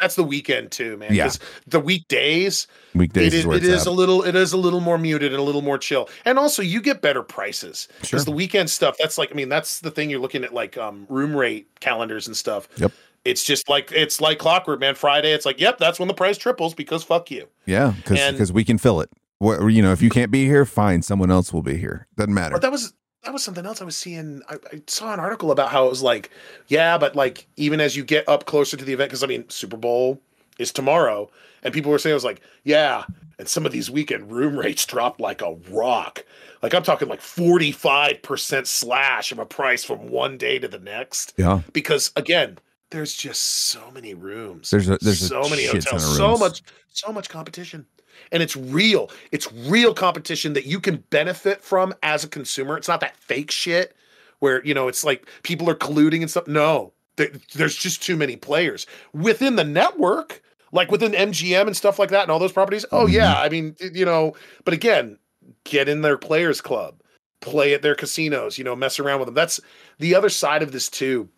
That's 0.00 0.14
the 0.14 0.24
weekend 0.24 0.70
too, 0.70 0.96
man. 0.96 1.14
Yeah. 1.14 1.30
the 1.66 1.80
weekdays, 1.80 2.66
weekdays 2.94 3.26
it 3.26 3.34
is 3.34 3.44
is, 3.46 3.68
it 3.68 3.74
it's 3.74 3.86
a 3.86 3.90
little, 3.90 4.22
it 4.22 4.34
is 4.34 4.52
a 4.52 4.56
little 4.56 4.80
more 4.80 4.98
muted 4.98 5.32
and 5.32 5.40
a 5.40 5.44
little 5.44 5.62
more 5.62 5.78
chill. 5.78 6.08
And 6.24 6.38
also, 6.38 6.62
you 6.62 6.80
get 6.80 7.02
better 7.02 7.22
prices 7.22 7.88
because 8.00 8.08
Sure. 8.08 8.20
the 8.20 8.30
weekend 8.32 8.70
stuff. 8.70 8.96
That's 8.98 9.18
like, 9.18 9.30
I 9.30 9.34
mean, 9.34 9.48
that's 9.48 9.80
the 9.80 9.90
thing. 9.90 10.10
You're 10.10 10.20
looking 10.20 10.44
at 10.44 10.54
like 10.54 10.78
um, 10.78 11.06
room 11.08 11.36
rate 11.36 11.68
calendars 11.80 12.26
and 12.26 12.36
stuff. 12.36 12.68
Yep. 12.76 12.92
It's 13.24 13.44
just 13.44 13.68
like 13.68 13.92
it's 13.92 14.20
like 14.20 14.38
clockwork, 14.38 14.80
man. 14.80 14.94
Friday, 14.94 15.32
it's 15.32 15.44
like, 15.44 15.60
yep, 15.60 15.76
that's 15.76 15.98
when 15.98 16.08
the 16.08 16.14
price 16.14 16.38
triples 16.38 16.72
because 16.74 17.04
fuck 17.04 17.30
you. 17.30 17.46
Yeah, 17.66 17.92
because 18.02 18.52
we 18.52 18.64
can 18.64 18.78
fill 18.78 19.00
it. 19.02 19.10
What 19.40 19.60
you 19.68 19.82
know, 19.82 19.92
if 19.92 20.00
you 20.00 20.08
can't 20.08 20.30
be 20.30 20.46
here, 20.46 20.64
fine, 20.64 21.02
someone 21.02 21.30
else 21.30 21.52
will 21.52 21.62
be 21.62 21.76
here. 21.76 22.06
Doesn't 22.16 22.32
matter. 22.32 22.54
But 22.54 22.62
that 22.62 22.72
was 22.72 22.94
that 23.24 23.32
was 23.32 23.42
something 23.44 23.66
else 23.66 23.80
I 23.80 23.84
was 23.84 23.96
seeing. 23.96 24.42
I, 24.48 24.54
I 24.72 24.82
saw 24.86 25.12
an 25.12 25.20
article 25.20 25.50
about 25.50 25.70
how 25.70 25.86
it 25.86 25.90
was 25.90 26.02
like, 26.02 26.30
yeah, 26.68 26.96
but 26.98 27.14
like 27.16 27.46
even 27.56 27.80
as 27.80 27.96
you 27.96 28.04
get 28.04 28.28
up 28.28 28.46
closer 28.46 28.76
to 28.76 28.84
the 28.84 28.92
event, 28.92 29.10
because 29.10 29.22
I 29.24 29.26
mean 29.26 29.48
Super 29.48 29.76
Bowl 29.76 30.20
is 30.58 30.72
tomorrow, 30.72 31.30
and 31.62 31.72
people 31.74 31.90
were 31.90 31.98
saying 31.98 32.12
it 32.12 32.14
was 32.14 32.24
like, 32.24 32.40
yeah, 32.64 33.04
and 33.38 33.48
some 33.48 33.64
of 33.66 33.72
these 33.72 33.90
weekend 33.90 34.30
room 34.30 34.58
rates 34.58 34.84
dropped 34.86 35.20
like 35.20 35.42
a 35.42 35.54
rock. 35.70 36.24
Like 36.62 36.74
I'm 36.74 36.82
talking 36.82 37.08
like 37.08 37.20
45% 37.20 38.66
slash 38.66 39.32
of 39.32 39.38
a 39.38 39.46
price 39.46 39.82
from 39.84 40.10
one 40.10 40.36
day 40.36 40.58
to 40.58 40.68
the 40.68 40.78
next. 40.78 41.32
yeah, 41.36 41.60
Because 41.72 42.12
again, 42.16 42.58
there's 42.90 43.14
just 43.14 43.40
so 43.42 43.90
many 43.92 44.14
rooms. 44.14 44.70
There's 44.70 44.88
a- 44.88 44.98
there's 45.00 45.26
so 45.26 45.42
many 45.48 45.64
hotels, 45.66 46.16
so 46.16 46.36
much, 46.36 46.62
so 46.88 47.12
much 47.12 47.28
competition. 47.28 47.86
And 48.32 48.42
it's 48.42 48.56
real. 48.56 49.10
It's 49.32 49.52
real 49.52 49.94
competition 49.94 50.52
that 50.54 50.66
you 50.66 50.80
can 50.80 50.98
benefit 51.10 51.62
from 51.62 51.94
as 52.02 52.24
a 52.24 52.28
consumer. 52.28 52.76
It's 52.76 52.88
not 52.88 53.00
that 53.00 53.16
fake 53.16 53.50
shit 53.50 53.96
where, 54.38 54.64
you 54.64 54.72
know, 54.74 54.88
it's 54.88 55.04
like 55.04 55.26
people 55.42 55.68
are 55.68 55.74
colluding 55.74 56.20
and 56.22 56.30
stuff. 56.30 56.46
No, 56.46 56.92
there- 57.16 57.32
there's 57.54 57.76
just 57.76 58.02
too 58.02 58.16
many 58.16 58.36
players 58.36 58.86
within 59.12 59.56
the 59.56 59.64
network, 59.64 60.42
like 60.72 60.90
within 60.90 61.12
MGM 61.14 61.66
and 61.66 61.76
stuff 61.76 61.98
like 61.98 62.10
that 62.10 62.22
and 62.22 62.30
all 62.30 62.38
those 62.38 62.52
properties. 62.52 62.86
Oh, 62.92 63.06
Mhm. 63.06 63.12
yeah. 63.12 63.40
I 63.40 63.48
mean, 63.48 63.76
you 63.80 64.04
know, 64.04 64.34
but 64.64 64.72
again, 64.74 65.18
get 65.64 65.88
in 65.88 66.02
their 66.02 66.16
players 66.16 66.60
club, 66.60 67.00
play 67.40 67.74
at 67.74 67.82
their 67.82 67.94
casinos, 67.94 68.56
you 68.58 68.64
know, 68.64 68.76
mess 68.76 68.98
around 68.98 69.18
with 69.18 69.26
them. 69.26 69.34
That's 69.34 69.60
the 69.98 70.14
other 70.14 70.28
side 70.28 70.62
of 70.62 70.72
this 70.72 70.88
too. 70.88 71.28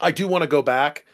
I 0.00 0.12
do 0.12 0.28
want 0.28 0.42
to 0.42 0.48
go 0.48 0.62
back. 0.62 1.04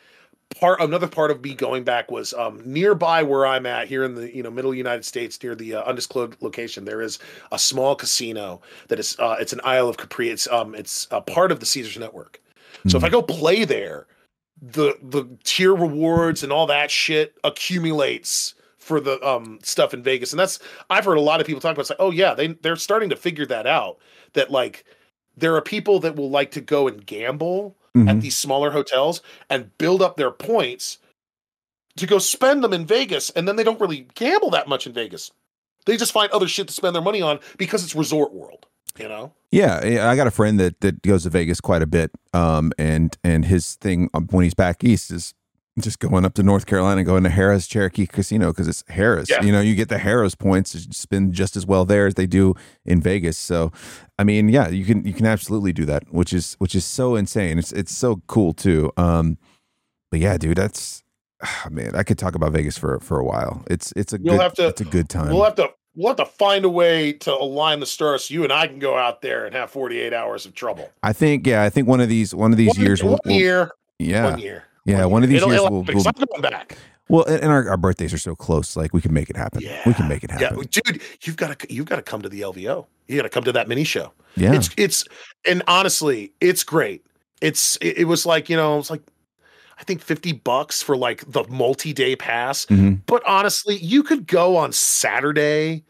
Part 0.60 0.80
another 0.80 1.08
part 1.08 1.30
of 1.30 1.42
me 1.42 1.54
going 1.54 1.84
back 1.84 2.10
was 2.10 2.32
um, 2.34 2.60
nearby 2.64 3.22
where 3.22 3.46
I'm 3.46 3.66
at 3.66 3.88
here 3.88 4.04
in 4.04 4.14
the 4.14 4.34
you 4.34 4.42
know 4.42 4.50
middle 4.50 4.74
United 4.74 5.04
States 5.04 5.42
near 5.42 5.54
the 5.54 5.76
uh, 5.76 5.82
undisclosed 5.82 6.40
location. 6.40 6.84
There 6.84 7.00
is 7.00 7.18
a 7.52 7.58
small 7.58 7.96
casino 7.96 8.60
that 8.88 8.98
is 8.98 9.16
uh, 9.18 9.36
it's 9.40 9.52
an 9.52 9.60
Isle 9.64 9.88
of 9.88 9.96
Capri. 9.96 10.30
It's 10.30 10.46
um 10.48 10.74
it's 10.74 11.08
a 11.10 11.20
part 11.20 11.50
of 11.50 11.60
the 11.60 11.66
Caesars 11.66 11.98
network. 11.98 12.40
So 12.86 12.98
if 12.98 13.04
I 13.04 13.08
go 13.08 13.22
play 13.22 13.64
there, 13.64 14.06
the 14.60 14.96
the 15.02 15.26
tier 15.44 15.74
rewards 15.74 16.42
and 16.42 16.52
all 16.52 16.66
that 16.66 16.90
shit 16.90 17.34
accumulates 17.44 18.54
for 18.78 19.00
the 19.00 19.20
um 19.26 19.58
stuff 19.62 19.94
in 19.94 20.02
Vegas. 20.02 20.32
And 20.32 20.38
that's 20.38 20.58
I've 20.90 21.04
heard 21.04 21.16
a 21.16 21.22
lot 21.22 21.40
of 21.40 21.46
people 21.46 21.60
talk 21.60 21.72
about 21.72 21.82
it's 21.82 21.90
like, 21.90 22.00
oh 22.00 22.10
yeah, 22.10 22.34
they 22.34 22.48
they're 22.48 22.76
starting 22.76 23.10
to 23.10 23.16
figure 23.16 23.46
that 23.46 23.66
out. 23.66 23.98
That 24.34 24.50
like 24.50 24.84
there 25.36 25.54
are 25.56 25.62
people 25.62 25.98
that 26.00 26.16
will 26.16 26.30
like 26.30 26.50
to 26.52 26.60
go 26.60 26.86
and 26.86 27.04
gamble 27.04 27.76
Mhm. 27.96 28.08
at 28.08 28.20
these 28.20 28.36
smaller 28.36 28.70
hotels 28.72 29.22
and 29.48 29.76
build 29.78 30.02
up 30.02 30.16
their 30.16 30.30
points 30.30 30.98
to 31.96 32.06
go 32.06 32.18
spend 32.18 32.64
them 32.64 32.72
in 32.72 32.84
Vegas. 32.86 33.30
And 33.30 33.46
then 33.46 33.56
they 33.56 33.62
don't 33.64 33.80
really 33.80 34.08
gamble 34.14 34.50
that 34.50 34.68
much 34.68 34.86
in 34.86 34.92
Vegas. 34.92 35.30
They 35.86 35.96
just 35.96 36.12
find 36.12 36.30
other 36.32 36.48
shit 36.48 36.66
to 36.68 36.74
spend 36.74 36.94
their 36.94 37.02
money 37.02 37.22
on 37.22 37.38
because 37.56 37.84
it's 37.84 37.94
resort 37.94 38.32
world, 38.32 38.66
you 38.98 39.06
know? 39.08 39.32
Yeah, 39.52 39.84
yeah, 39.84 40.10
I 40.10 40.16
got 40.16 40.26
a 40.26 40.32
friend 40.32 40.58
that 40.58 40.80
that 40.80 41.02
goes 41.02 41.22
to 41.22 41.30
Vegas 41.30 41.60
quite 41.60 41.82
a 41.82 41.86
bit, 41.86 42.10
um, 42.32 42.72
and 42.78 43.16
and 43.22 43.44
his 43.44 43.76
thing 43.76 44.10
um, 44.12 44.26
when 44.32 44.42
he's 44.42 44.54
back 44.54 44.82
east 44.82 45.12
is 45.12 45.34
just 45.80 45.98
going 45.98 46.24
up 46.24 46.34
to 46.34 46.42
North 46.42 46.66
Carolina, 46.66 47.02
going 47.02 47.24
to 47.24 47.30
Harrah's 47.30 47.66
Cherokee 47.66 48.06
Casino 48.06 48.52
because 48.52 48.68
it's 48.68 48.82
Harrah's. 48.84 49.28
Yeah. 49.28 49.42
You 49.42 49.50
know, 49.50 49.60
you 49.60 49.74
get 49.74 49.88
the 49.88 49.96
Harrah's 49.96 50.34
points 50.36 50.72
to 50.72 50.78
spend 50.94 51.32
just 51.32 51.56
as 51.56 51.66
well 51.66 51.84
there 51.84 52.06
as 52.06 52.14
they 52.14 52.26
do 52.26 52.54
in 52.84 53.00
Vegas. 53.00 53.36
So, 53.36 53.72
I 54.18 54.24
mean, 54.24 54.48
yeah, 54.48 54.68
you 54.68 54.84
can 54.84 55.04
you 55.04 55.12
can 55.12 55.26
absolutely 55.26 55.72
do 55.72 55.84
that, 55.86 56.12
which 56.12 56.32
is 56.32 56.54
which 56.58 56.74
is 56.74 56.84
so 56.84 57.16
insane. 57.16 57.58
It's 57.58 57.72
it's 57.72 57.94
so 57.96 58.22
cool 58.28 58.52
too. 58.52 58.92
Um, 58.96 59.36
but 60.12 60.20
yeah, 60.20 60.36
dude, 60.36 60.56
that's 60.58 61.02
ah, 61.42 61.66
man, 61.70 61.96
I 61.96 62.04
could 62.04 62.18
talk 62.18 62.36
about 62.36 62.52
Vegas 62.52 62.78
for 62.78 63.00
for 63.00 63.18
a 63.18 63.24
while. 63.24 63.64
It's 63.68 63.92
it's 63.96 64.12
a 64.12 64.18
You'll 64.20 64.34
good 64.36 64.42
have 64.42 64.54
to- 64.54 64.68
it's 64.68 64.80
a 64.80 64.84
good 64.84 65.08
time. 65.08 65.30
We'll 65.34 65.42
have 65.44 65.56
to 65.56 65.70
we'll 65.96 66.08
have 66.08 66.16
to 66.18 66.26
find 66.26 66.64
a 66.64 66.68
way 66.68 67.12
to 67.14 67.32
align 67.34 67.80
the 67.80 67.86
stars 67.86 68.24
so 68.26 68.34
you 68.34 68.44
and 68.44 68.52
I 68.52 68.68
can 68.68 68.78
go 68.78 68.96
out 68.96 69.22
there 69.22 69.44
and 69.44 69.54
have 69.56 69.70
48 69.70 70.12
hours 70.12 70.46
of 70.46 70.54
trouble. 70.54 70.88
I 71.02 71.12
think 71.12 71.46
yeah, 71.48 71.64
I 71.64 71.70
think 71.70 71.88
one 71.88 72.00
of 72.00 72.08
these 72.08 72.32
one 72.32 72.52
of 72.52 72.58
these 72.58 72.76
one, 72.76 72.80
years 72.80 73.02
one 73.02 73.10
we'll, 73.10 73.18
we'll- 73.24 73.34
year, 73.34 73.70
yeah 73.98 74.30
one 74.30 74.38
year. 74.38 74.64
Yeah, 74.84 75.04
one 75.06 75.22
of 75.22 75.28
these 75.28 75.38
It'll- 75.38 75.48
years 75.50 75.62
it'll 75.62 75.82
we'll, 75.82 75.94
we'll 75.94 76.04
I'm 76.36 76.42
back. 76.42 76.76
well, 77.08 77.24
and 77.24 77.44
our, 77.50 77.68
our 77.70 77.76
birthdays 77.76 78.12
are 78.12 78.18
so 78.18 78.34
close. 78.36 78.76
Like 78.76 78.92
we 78.92 79.00
can 79.00 79.12
make 79.12 79.30
it 79.30 79.36
happen. 79.36 79.60
Yeah. 79.62 79.80
we 79.86 79.94
can 79.94 80.08
make 80.08 80.24
it 80.24 80.30
happen. 80.30 80.58
Yeah, 80.58 80.80
dude, 80.84 81.02
you've 81.22 81.36
got 81.36 81.58
to 81.58 81.72
you've 81.72 81.86
got 81.86 81.96
to 81.96 82.02
come 82.02 82.22
to 82.22 82.28
the 82.28 82.42
LVO. 82.42 82.86
You 83.08 83.16
got 83.16 83.22
to 83.22 83.28
come 83.28 83.44
to 83.44 83.52
that 83.52 83.68
mini 83.68 83.84
show. 83.84 84.12
Yeah, 84.36 84.54
It's 84.54 84.70
it's 84.76 85.04
and 85.46 85.62
honestly, 85.68 86.32
it's 86.40 86.64
great. 86.64 87.04
It's 87.40 87.76
it, 87.76 87.98
it 87.98 88.04
was 88.04 88.26
like 88.26 88.48
you 88.50 88.56
know, 88.56 88.78
it's 88.78 88.90
like 88.90 89.02
I 89.78 89.84
think 89.84 90.02
50 90.02 90.32
bucks 90.32 90.82
for 90.82 90.96
like 90.96 91.24
the 91.30 91.44
multi-day 91.48 92.14
pass. 92.16 92.66
Mhm. 92.66 93.00
But 93.06 93.22
honestly, 93.26 93.76
you 93.78 94.02
could 94.02 94.26
go 94.26 94.56
on 94.56 94.72
Saturday 94.72 95.82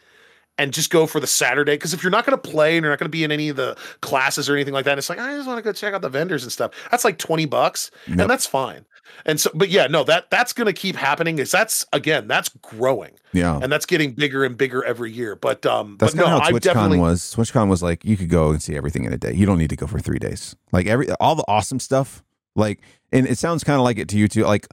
and 0.58 0.72
just 0.72 0.90
go 0.90 1.06
for 1.06 1.20
the 1.20 1.26
Saturday. 1.26 1.74
Because 1.74 1.94
if 1.94 2.02
you're 2.02 2.10
not 2.10 2.24
going 2.26 2.38
to 2.38 2.50
play 2.50 2.76
and 2.76 2.84
you're 2.84 2.92
not 2.92 2.98
going 2.98 3.06
to 3.06 3.10
be 3.10 3.24
in 3.24 3.32
any 3.32 3.48
of 3.48 3.56
the 3.56 3.76
classes 4.00 4.48
or 4.48 4.54
anything 4.54 4.74
like 4.74 4.84
that, 4.84 4.98
it's 4.98 5.08
like, 5.08 5.18
I 5.18 5.34
just 5.34 5.46
want 5.48 5.58
to 5.58 5.62
go 5.62 5.72
check 5.72 5.94
out 5.94 6.02
the 6.02 6.08
vendors 6.08 6.42
and 6.44 6.52
stuff. 6.52 6.72
That's 6.90 7.04
like 7.04 7.18
20 7.18 7.46
bucks. 7.46 7.90
And 8.06 8.18
that's 8.20 8.46
fine. 8.46 8.84
And 9.26 9.38
so, 9.40 9.50
but 9.54 9.68
yeah, 9.68 9.86
no, 9.86 10.02
that 10.04 10.30
that's 10.30 10.52
going 10.52 10.66
to 10.66 10.72
keep 10.72 10.96
happening. 10.96 11.38
Is 11.38 11.50
that's 11.50 11.84
again, 11.92 12.26
that's 12.26 12.48
growing 12.62 13.12
Yeah. 13.32 13.58
and 13.62 13.70
that's 13.70 13.84
getting 13.86 14.12
bigger 14.12 14.44
and 14.44 14.56
bigger 14.56 14.82
every 14.84 15.12
year. 15.12 15.36
But 15.36 15.64
um, 15.66 15.96
That's 15.98 16.14
but 16.14 16.20
no, 16.22 16.26
how 16.28 16.38
I 16.40 16.52
TwitchCon 16.52 16.60
definitely 16.60 16.98
was. 16.98 17.34
TwitchCon 17.34 17.68
was 17.68 17.82
like 17.82 18.04
you 18.04 18.16
could 18.16 18.30
go 18.30 18.50
and 18.50 18.62
see 18.62 18.76
everything 18.76 19.04
in 19.04 19.12
a 19.12 19.18
day. 19.18 19.32
You 19.32 19.46
don't 19.46 19.58
need 19.58 19.70
to 19.70 19.76
go 19.76 19.86
for 19.86 19.98
three 19.98 20.18
days. 20.18 20.56
Like 20.72 20.86
every 20.86 21.10
all 21.20 21.34
the 21.34 21.44
awesome 21.46 21.80
stuff. 21.80 22.22
Like, 22.56 22.80
and 23.12 23.26
it 23.26 23.36
sounds 23.38 23.62
kind 23.64 23.78
of 23.78 23.84
like 23.84 23.98
it 23.98 24.08
to 24.10 24.18
you 24.18 24.26
too. 24.28 24.44
Like, 24.44 24.68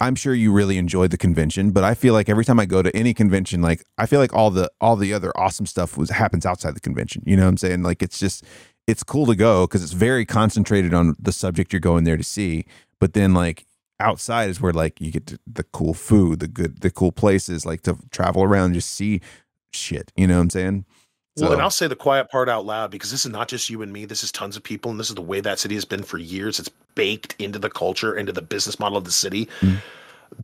I'm 0.00 0.14
sure 0.14 0.34
you 0.34 0.50
really 0.50 0.78
enjoyed 0.78 1.10
the 1.10 1.18
convention, 1.18 1.72
but 1.72 1.84
I 1.84 1.94
feel 1.94 2.14
like 2.14 2.30
every 2.30 2.44
time 2.44 2.58
I 2.58 2.64
go 2.64 2.82
to 2.82 2.94
any 2.96 3.12
convention, 3.12 3.60
like 3.60 3.84
I 3.98 4.06
feel 4.06 4.18
like 4.18 4.32
all 4.32 4.50
the 4.50 4.70
all 4.80 4.96
the 4.96 5.12
other 5.12 5.30
awesome 5.36 5.66
stuff 5.66 5.96
was 5.96 6.10
happens 6.10 6.46
outside 6.46 6.74
the 6.74 6.80
convention. 6.80 7.22
You 7.26 7.36
know 7.36 7.42
what 7.42 7.50
I'm 7.50 7.56
saying? 7.58 7.82
Like 7.82 8.02
it's 8.02 8.18
just 8.18 8.44
it's 8.86 9.02
cool 9.02 9.26
to 9.26 9.36
go 9.36 9.66
because 9.66 9.82
it's 9.82 9.92
very 9.92 10.24
concentrated 10.24 10.94
on 10.94 11.14
the 11.18 11.32
subject 11.32 11.72
you're 11.72 11.80
going 11.80 12.04
there 12.04 12.16
to 12.16 12.24
see. 12.24 12.64
But 12.98 13.12
then 13.12 13.34
like 13.34 13.66
outside 13.98 14.48
is 14.48 14.60
where 14.60 14.72
like 14.72 15.00
you 15.00 15.12
get 15.12 15.38
the 15.46 15.64
cool 15.64 15.92
food, 15.92 16.40
the 16.40 16.48
good, 16.48 16.80
the 16.80 16.90
cool 16.90 17.12
places, 17.12 17.66
like 17.66 17.82
to 17.82 17.98
travel 18.10 18.42
around, 18.42 18.72
just 18.72 18.90
see 18.90 19.20
shit. 19.72 20.12
You 20.16 20.26
know 20.26 20.36
what 20.36 20.42
I'm 20.42 20.50
saying? 20.50 20.86
Well, 21.40 21.52
and 21.52 21.62
I'll 21.62 21.70
say 21.70 21.86
the 21.86 21.96
quiet 21.96 22.30
part 22.30 22.48
out 22.48 22.66
loud 22.66 22.90
because 22.90 23.10
this 23.10 23.24
is 23.24 23.32
not 23.32 23.48
just 23.48 23.70
you 23.70 23.82
and 23.82 23.92
me. 23.92 24.04
This 24.04 24.22
is 24.22 24.32
tons 24.32 24.56
of 24.56 24.62
people, 24.62 24.90
and 24.90 25.00
this 25.00 25.08
is 25.08 25.14
the 25.14 25.22
way 25.22 25.40
that 25.40 25.58
city 25.58 25.74
has 25.74 25.84
been 25.84 26.02
for 26.02 26.18
years. 26.18 26.58
It's 26.58 26.70
baked 26.94 27.34
into 27.38 27.58
the 27.58 27.70
culture, 27.70 28.16
into 28.16 28.32
the 28.32 28.42
business 28.42 28.78
model 28.78 28.98
of 28.98 29.04
the 29.04 29.10
city. 29.10 29.48
Mm. 29.60 29.78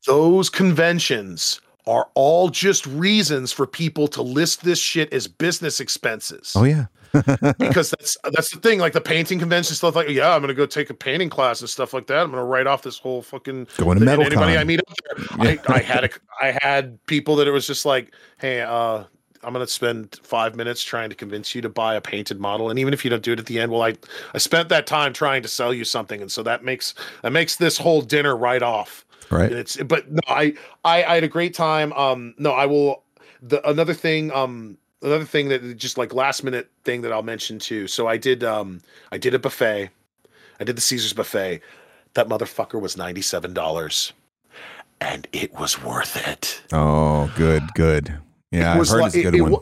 Those 0.07 0.51
conventions 0.51 1.61
are 1.87 2.09
all 2.15 2.49
just 2.49 2.87
reasons 2.87 3.53
for 3.53 3.67
people 3.67 4.09
to 4.09 4.23
list 4.23 4.65
this 4.65 4.79
shit 4.79 5.13
as 5.13 5.29
business 5.29 5.81
expenses. 5.81 6.53
Oh 6.57 6.65
yeah. 6.65 6.87
because 7.59 7.91
that's 7.91 8.17
that's 8.33 8.51
the 8.51 8.61
thing. 8.61 8.79
Like 8.79 8.93
the 8.93 9.01
painting 9.01 9.39
convention 9.39 9.75
stuff. 9.75 9.97
Like, 9.97 10.09
yeah, 10.09 10.35
I'm 10.35 10.41
gonna 10.41 10.55
go 10.55 10.67
take 10.67 10.91
a 10.91 10.95
painting 10.95 11.31
class 11.31 11.61
and 11.61 11.71
stuff 11.71 11.95
like 11.95 12.07
that. 12.09 12.25
I'm 12.25 12.31
gonna 12.31 12.45
write 12.45 12.67
off 12.67 12.83
this 12.83 12.99
whole 12.99 13.23
fucking 13.23 13.69
Going 13.77 13.99
to 13.99 14.05
metal 14.05 14.25
anybody 14.25 14.57
I 14.57 14.65
meet 14.65 14.81
up 14.81 14.87
there. 14.87 15.27
Yeah. 15.47 15.63
I, 15.69 15.77
I 15.77 15.79
had 15.81 16.05
a, 16.05 16.11
I 16.41 16.59
had 16.63 17.05
people 17.07 17.37
that 17.37 17.47
it 17.47 17.51
was 17.51 17.67
just 17.67 17.85
like, 17.85 18.15
hey, 18.39 18.63
uh, 18.63 19.05
I'm 19.47 19.53
gonna 19.53 19.67
spend 19.69 20.19
five 20.23 20.57
minutes 20.57 20.83
trying 20.83 21.09
to 21.11 21.17
convince 21.17 21.55
you 21.55 21.63
to 21.63 21.69
buy 21.69 21.95
a 21.95 22.01
painted 22.01 22.41
model, 22.41 22.69
and 22.69 22.79
even 22.79 22.93
if 22.93 23.05
you 23.05 23.11
don't 23.11 23.23
do 23.23 23.33
it 23.33 23.39
at 23.39 23.47
the 23.47 23.61
end, 23.61 23.71
well, 23.71 23.83
I 23.83 23.95
I 24.35 24.39
spent 24.39 24.69
that 24.71 24.87
time 24.87 25.13
trying 25.13 25.43
to 25.43 25.49
sell 25.49 25.73
you 25.73 25.85
something, 25.85 26.21
and 26.21 26.31
so 26.31 26.43
that 26.43 26.65
makes 26.65 26.95
that 27.23 27.33
makes 27.33 27.57
this 27.57 27.79
whole 27.79 28.03
dinner 28.03 28.37
right 28.37 28.63
off. 28.63 29.05
right. 29.31 29.51
And 29.51 29.59
it's 29.59 29.77
but 29.77 30.11
no, 30.11 30.21
I, 30.27 30.55
I 30.85 31.05
I 31.05 31.15
had 31.15 31.25
a 31.25 31.29
great 31.29 31.55
time. 31.55 31.93
Um, 31.93 32.35
no, 32.39 32.51
I 32.51 32.67
will. 32.67 33.05
The 33.41 33.67
another 33.69 33.95
thing, 33.95 34.33
um, 34.33 34.79
another 35.03 35.25
thing 35.25 35.49
that 35.49 35.77
just 35.77 35.97
like 35.97 36.13
last 36.13 36.43
minute 36.43 36.69
thing 36.85 37.03
that 37.03 37.13
I'll 37.13 37.23
mention 37.23 37.59
too. 37.61 37.87
So 37.87 38.09
I 38.09 38.17
did, 38.17 38.43
um, 38.43 38.81
I 39.13 39.19
did 39.19 39.35
a 39.35 39.39
buffet. 39.39 39.91
I 40.59 40.65
did 40.65 40.77
the 40.77 40.81
Caesar's 40.81 41.13
buffet. 41.13 41.61
That 42.15 42.29
motherfucker 42.29 42.81
was 42.81 42.97
ninety 42.97 43.23
seven 43.23 43.55
dollars, 43.55 44.13
and 45.01 45.29
it 45.33 45.55
was 45.55 45.81
worth 45.81 46.17
it. 46.27 46.63
Oh, 46.73 47.33
good, 47.37 47.63
good. 47.75 48.19
Yeah, 48.57 48.75
It 48.75 48.79
was 48.79 48.91
heard 48.91 49.01
like- 49.01 49.07
it's 49.09 49.17
a 49.17 49.21
it- 49.29 49.31
good 49.33 49.53
it 49.53 49.59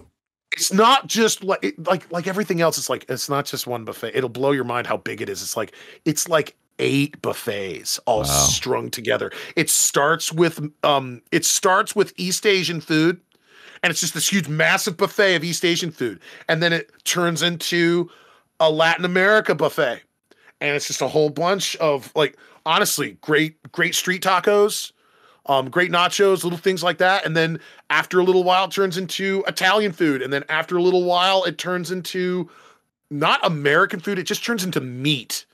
It's 0.53 0.73
not 0.73 1.07
just 1.09 1.43
like 1.43 1.75
like 1.79 2.11
like 2.13 2.27
everything 2.29 2.61
else. 2.61 2.79
It's 2.79 2.89
like 2.89 3.05
it's 3.09 3.29
not 3.29 3.45
just 3.45 3.67
one 3.67 3.85
buffet. 3.85 4.13
It'll 4.15 4.29
blow 4.31 4.53
your 4.53 4.65
mind 4.65 4.87
how 4.87 4.97
big 4.97 5.21
it 5.21 5.29
is. 5.29 5.43
It's 5.43 5.57
like 5.57 5.73
it's 6.05 6.29
like 6.29 6.55
eight 6.79 7.21
buffets 7.23 7.99
all 8.07 8.21
Wow. 8.21 8.25
strung 8.27 8.91
together. 8.91 9.33
It 9.57 9.69
starts 9.71 10.33
with 10.33 10.61
um 10.85 11.23
it 11.33 11.45
starts 11.45 11.97
with 11.97 12.13
East 12.17 12.47
Asian 12.47 12.81
food 12.81 13.21
and 13.83 13.91
it's 13.91 14.01
just 14.01 14.15
this 14.15 14.29
huge 14.33 14.49
massive 14.49 14.97
buffet 14.97 15.35
of 15.35 15.43
East 15.45 15.65
Asian 15.65 15.91
food 15.91 16.21
and 16.49 16.63
then 16.63 16.73
it 16.73 16.91
turns 17.05 17.43
into 17.43 18.09
a 18.61 18.71
Latin 18.71 19.05
America 19.05 19.55
buffet. 19.57 20.03
And 20.61 20.77
it's 20.77 20.87
just 20.87 21.03
a 21.03 21.09
whole 21.09 21.31
bunch 21.31 21.75
of 21.77 22.13
like 22.15 22.37
honestly 22.65 23.19
great 23.23 23.57
great 23.73 23.95
street 23.97 24.23
tacos, 24.23 24.93
um 25.47 25.69
great 25.71 25.91
nachos, 25.91 26.43
little 26.45 26.59
things 26.59 26.83
like 26.83 26.99
that. 26.99 27.25
And 27.25 27.37
then 27.37 27.61
after 27.91 28.19
a 28.19 28.25
little 28.25 28.45
while 28.45 28.65
it 28.67 28.71
turns 28.71 28.97
into 28.97 29.45
Italian 29.47 29.93
food. 29.93 30.23
And 30.23 30.33
then 30.33 30.45
after 30.49 30.77
a 30.77 30.83
little 30.83 31.05
while 31.05 31.45
it 31.45 31.59
turns 31.59 31.91
into 31.91 32.49
not 33.11 33.45
American 33.45 34.01
food, 34.01 34.19
it 34.19 34.25
just 34.25 34.45
turns 34.45 34.65
into 34.65 34.81
meat. 34.81 35.45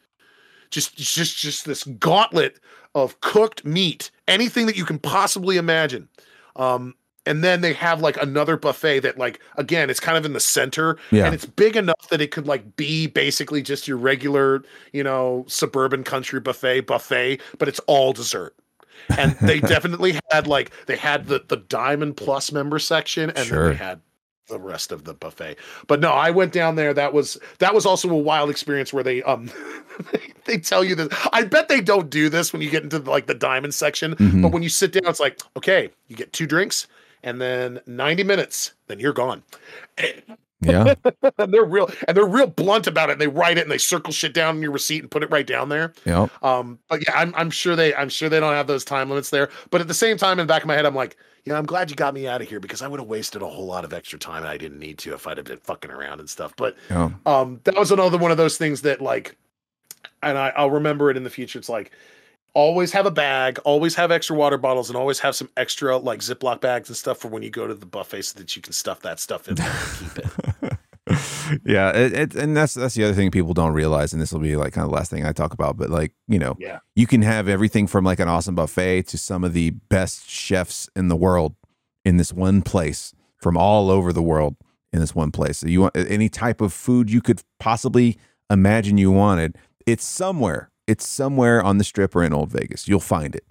Just 0.70 0.96
just 0.96 1.38
just 1.38 1.64
this 1.64 1.84
gauntlet 1.84 2.60
of 2.94 3.20
cooked 3.20 3.64
meat. 3.64 4.10
Anything 4.28 4.66
that 4.66 4.76
you 4.76 4.84
can 4.84 4.98
possibly 4.98 5.56
imagine. 5.56 6.08
Um 6.56 6.94
and 7.26 7.44
then 7.44 7.60
they 7.60 7.74
have 7.74 8.00
like 8.00 8.16
another 8.22 8.56
buffet 8.56 9.00
that 9.00 9.18
like 9.18 9.40
again 9.56 9.90
it's 9.90 10.00
kind 10.00 10.16
of 10.16 10.24
in 10.24 10.32
the 10.32 10.40
center. 10.40 10.96
Yeah. 11.10 11.26
and 11.26 11.34
it's 11.34 11.44
big 11.44 11.76
enough 11.76 12.08
that 12.10 12.20
it 12.20 12.30
could 12.30 12.46
like 12.46 12.76
be 12.76 13.08
basically 13.08 13.60
just 13.62 13.88
your 13.88 13.96
regular 13.96 14.62
you 14.92 15.02
know 15.02 15.44
suburban 15.48 16.04
country 16.04 16.38
buffet 16.40 16.82
buffet 16.82 17.40
but 17.58 17.68
it's 17.68 17.80
all 17.80 18.12
dessert 18.12 18.54
and 19.16 19.32
they 19.40 19.60
definitely 19.74 20.18
had 20.30 20.46
like 20.46 20.70
they 20.86 20.96
had 20.96 21.26
the 21.26 21.42
the 21.48 21.56
diamond 21.56 22.16
plus 22.16 22.52
member 22.52 22.78
section 22.78 23.30
and 23.30 23.48
then 23.48 23.68
they 23.70 23.74
had 23.76 24.00
the 24.48 24.58
rest 24.58 24.90
of 24.90 25.04
the 25.04 25.14
buffet. 25.14 25.56
But 25.86 26.00
no 26.00 26.10
i 26.10 26.30
went 26.30 26.52
down 26.52 26.74
there. 26.74 26.92
That 26.92 27.12
was 27.12 27.38
that 27.58 27.72
was 27.74 27.86
also 27.86 28.10
a 28.10 28.16
wild 28.16 28.50
experience 28.50 28.92
where 28.92 29.04
they 29.04 29.22
um 29.22 29.50
they, 30.46 30.58
tell 30.58 30.82
you 30.82 30.94
this 30.96 31.08
i 31.32 31.44
bet 31.44 31.68
they 31.68 31.80
don't 31.80 32.10
do 32.10 32.28
this 32.28 32.52
when 32.52 32.60
you 32.62 32.70
get 32.70 32.82
into 32.82 32.98
like 32.98 33.26
the 33.26 33.34
diamond 33.34 33.74
section 33.74 34.14
Mhm. 34.16 34.42
but 34.42 34.50
when 34.50 34.62
you 34.62 34.68
sit 34.68 34.92
down 34.92 35.02
it's 35.06 35.20
like 35.20 35.40
okay 35.56 35.90
you 36.08 36.16
get 36.16 36.32
two 36.32 36.46
drinks 36.46 36.88
and 37.22 37.40
then 37.40 37.80
90 37.86 38.24
minutes 38.24 38.72
then 38.88 38.98
you're 38.98 39.12
gone 39.12 39.42
Yeah. 40.60 40.94
and 41.38 41.52
they're 41.54 41.64
real 41.64 41.90
and 42.06 42.16
they're 42.16 42.26
real 42.26 42.46
blunt 42.46 42.86
about 42.86 43.08
it 43.08 43.12
and 43.12 43.20
they 43.20 43.28
write 43.28 43.56
it 43.58 43.62
and 43.62 43.70
they 43.70 43.78
circle 43.78 44.12
shit 44.12 44.34
down 44.34 44.56
in 44.56 44.62
your 44.62 44.72
receipt 44.72 45.00
and 45.02 45.10
put 45.10 45.22
it 45.22 45.30
right 45.30 45.46
down 45.46 45.68
there 45.70 45.92
Yeah. 46.04 46.26
um, 46.42 46.78
but 46.88 47.06
yeah, 47.06 47.14
I'm, 47.18 47.34
I'm 47.34 47.50
sure 47.50 47.74
they 47.76 47.94
I'm 47.94 48.08
sure 48.10 48.28
they 48.28 48.40
don't 48.40 48.52
have 48.52 48.66
those 48.66 48.84
time 48.84 49.08
limits 49.08 49.30
there. 49.30 49.48
But 49.70 49.80
at 49.80 49.88
the 49.88 49.94
same 49.94 50.16
time, 50.16 50.38
in 50.38 50.46
the 50.46 50.52
back 50.52 50.62
of 50.62 50.68
my 50.68 50.74
head, 50.74 50.84
I'm 50.86 50.94
like, 50.94 51.16
you 51.44 51.52
know, 51.52 51.58
I'm 51.58 51.64
glad 51.66 51.88
you 51.90 51.96
got 51.96 52.12
me 52.12 52.28
out 52.28 52.42
of 52.42 52.48
here 52.48 52.60
because 52.60 52.82
I 52.82 52.88
would 52.88 53.00
have 53.00 53.08
wasted 53.08 53.40
a 53.40 53.46
whole 53.48 53.64
lot 53.64 53.84
of 53.84 53.92
extra 53.94 54.18
time 54.18 54.44
I 54.44 54.58
didn't 54.58 54.78
need 54.78 54.98
to 54.98 55.14
if 55.14 55.26
I'd 55.26 55.38
have 55.38 55.46
been 55.46 55.58
fucking 55.60 55.90
around 55.90 56.20
and 56.20 56.28
stuff. 56.28 56.52
But 56.56 56.76
Yeah. 56.90 57.10
um, 57.24 57.60
that 57.64 57.76
was 57.76 57.90
another 57.90 58.18
one 58.18 58.30
of 58.30 58.36
those 58.36 58.58
things 58.58 58.82
that 58.82 59.00
like, 59.00 59.36
and 60.22 60.36
I, 60.36 60.52
I'll 60.54 60.70
remember 60.70 61.10
it 61.10 61.16
in 61.16 61.24
the 61.24 61.30
future. 61.30 61.58
It's 61.58 61.70
like 61.70 61.92
always 62.54 62.92
have 62.92 63.06
a 63.06 63.10
bag, 63.10 63.58
always 63.64 63.94
have 63.94 64.10
extra 64.10 64.36
water 64.36 64.58
bottles, 64.58 64.88
and 64.90 64.96
always 64.96 65.20
have 65.20 65.34
some 65.34 65.48
extra 65.56 65.96
like 65.96 66.20
Ziploc 66.20 66.60
bags 66.60 66.88
and 66.88 66.96
stuff 66.96 67.18
for 67.18 67.28
when 67.28 67.42
you 67.42 67.50
go 67.50 67.66
to 67.66 67.74
the 67.74 67.86
buffet 67.86 68.22
so 68.22 68.38
that 68.38 68.54
you 68.56 68.62
can 68.62 68.72
stuff 68.72 69.00
that 69.00 69.20
stuff 69.20 69.48
in 69.48 69.54
there 69.56 69.70
and 69.70 69.98
keep 69.98 70.18
it. 70.18 70.78
yeah, 71.64 71.90
it, 71.90 72.12
it, 72.12 72.34
and 72.34 72.56
that's 72.56 72.74
that's 72.74 72.94
the 72.94 73.04
other 73.04 73.14
thing 73.14 73.30
people 73.30 73.54
don't 73.54 73.72
realize, 73.72 74.12
and 74.12 74.20
this 74.22 74.32
will 74.32 74.40
be 74.40 74.56
like 74.56 74.72
kind 74.72 74.84
of 74.84 74.90
the 74.90 74.96
last 74.96 75.10
thing 75.10 75.24
I 75.24 75.32
talk 75.32 75.52
about. 75.52 75.76
But 75.76 75.90
like 75.90 76.12
you 76.28 76.38
know, 76.38 76.56
Yeah. 76.58 76.80
you 76.94 77.06
can 77.06 77.22
have 77.22 77.48
everything 77.48 77.86
from 77.86 78.04
like 78.04 78.20
an 78.20 78.28
awesome 78.28 78.54
buffet 78.54 79.02
to 79.08 79.18
some 79.18 79.44
of 79.44 79.52
the 79.52 79.70
best 79.70 80.28
chefs 80.28 80.88
in 80.94 81.08
the 81.08 81.16
world 81.16 81.54
in 82.04 82.16
this 82.16 82.32
one 82.32 82.62
place, 82.62 83.12
from 83.38 83.56
all 83.56 83.90
over 83.90 84.12
the 84.12 84.22
world 84.22 84.56
in 84.92 85.00
this 85.00 85.14
one 85.14 85.30
place. 85.30 85.58
So 85.58 85.66
you 85.68 85.82
want 85.82 85.96
any 85.96 86.28
type 86.28 86.60
of 86.60 86.72
food 86.72 87.10
you 87.10 87.20
could 87.20 87.42
possibly 87.58 88.18
imagine 88.50 88.98
you 88.98 89.10
wanted, 89.10 89.56
it's 89.86 90.04
somewhere. 90.04 90.69
It's 90.90 91.06
somewhere 91.06 91.62
on 91.62 91.78
the 91.78 91.84
strip 91.84 92.14
or 92.16 92.22
in 92.24 92.32
Old 92.32 92.50
Vegas. 92.50 92.88
You'll 92.88 93.00
find 93.16 93.34
it. 93.34 93.44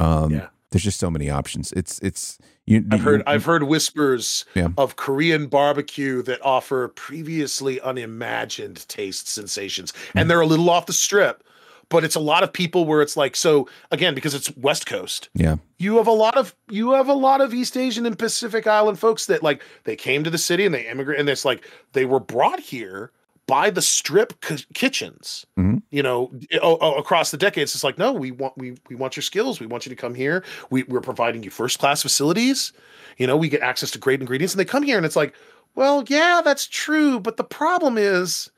Um, 0.00 0.30
Yeah. 0.32 0.46
There's 0.70 0.82
just 0.82 0.98
so 0.98 1.08
many 1.10 1.30
options. 1.30 1.72
It's 1.72 2.00
it's 2.00 2.36
you. 2.66 2.84
I've 2.90 3.00
heard 3.00 3.22
I've 3.28 3.44
heard 3.44 3.62
whispers 3.64 4.44
Yeah. 4.54 4.68
of 4.76 4.96
Korean 4.96 5.46
barbecue 5.46 6.20
that 6.22 6.40
offer 6.42 6.88
previously 6.88 7.80
unimagined 7.80 8.88
taste 8.88 9.28
sensations, 9.28 9.92
Hmm. 10.12 10.18
and 10.18 10.30
they're 10.30 10.40
a 10.40 10.46
little 10.46 10.68
off 10.70 10.86
the 10.86 10.92
strip. 10.92 11.44
But 11.90 12.02
it's 12.02 12.16
a 12.16 12.20
lot 12.20 12.42
of 12.42 12.52
people 12.52 12.86
where 12.86 13.02
it's 13.02 13.16
like 13.16 13.36
so 13.36 13.68
again 13.92 14.14
because 14.16 14.34
it's 14.34 14.50
West 14.56 14.86
Coast. 14.86 15.28
yeah. 15.34 15.56
You 15.78 15.96
have 15.98 16.08
a 16.08 16.12
lot 16.24 16.36
of 16.36 16.54
you 16.68 16.92
have 16.92 17.08
a 17.08 17.14
lot 17.14 17.40
of 17.40 17.54
East 17.54 17.76
Asian 17.76 18.04
and 18.06 18.18
Pacific 18.18 18.66
Island 18.66 18.98
folks 18.98 19.26
that 19.26 19.42
like 19.44 19.62
they 19.84 19.94
came 19.94 20.24
to 20.24 20.30
the 20.30 20.38
city 20.38 20.64
and 20.66 20.74
they 20.74 20.88
immigrate 20.88 21.20
and 21.20 21.28
it's 21.28 21.44
like 21.44 21.64
they 21.92 22.04
were 22.04 22.20
brought 22.20 22.58
here 22.58 23.12
by 23.46 23.70
the 23.70 23.82
strip 23.82 24.40
ki- 24.40 24.64
kitchens. 24.74 25.44
Mhm. 25.58 25.82
You 25.90 26.02
know, 26.02 26.32
o- 26.62 26.78
o- 26.80 26.94
across 26.94 27.30
the 27.30 27.36
decades, 27.36 27.74
it's 27.74 27.84
like 27.84 27.98
no, 27.98 28.12
we 28.12 28.30
want 28.30 28.56
we 28.56 28.76
we 28.88 28.96
want 28.96 29.16
your 29.16 29.22
skills. 29.22 29.60
We 29.60 29.66
want 29.66 29.84
you 29.86 29.90
to 29.90 29.96
come 29.96 30.14
here. 30.14 30.42
We 30.70 30.84
we're 30.84 31.00
providing 31.00 31.42
you 31.42 31.50
first 31.50 31.78
class 31.78 32.02
facilities. 32.02 32.72
You 33.18 33.26
know, 33.26 33.36
we 33.36 33.48
get 33.48 33.60
access 33.62 33.90
to 33.92 33.98
great 33.98 34.20
ingredients, 34.20 34.54
and 34.54 34.60
they 34.60 34.64
come 34.64 34.82
here 34.82 34.96
and 34.96 35.06
it's 35.06 35.16
like, 35.16 35.34
well, 35.74 36.04
yeah, 36.08 36.40
that's 36.44 36.66
true, 36.66 37.20
but 37.20 37.36
the 37.36 37.44
problem 37.44 37.96
is, 37.98 38.50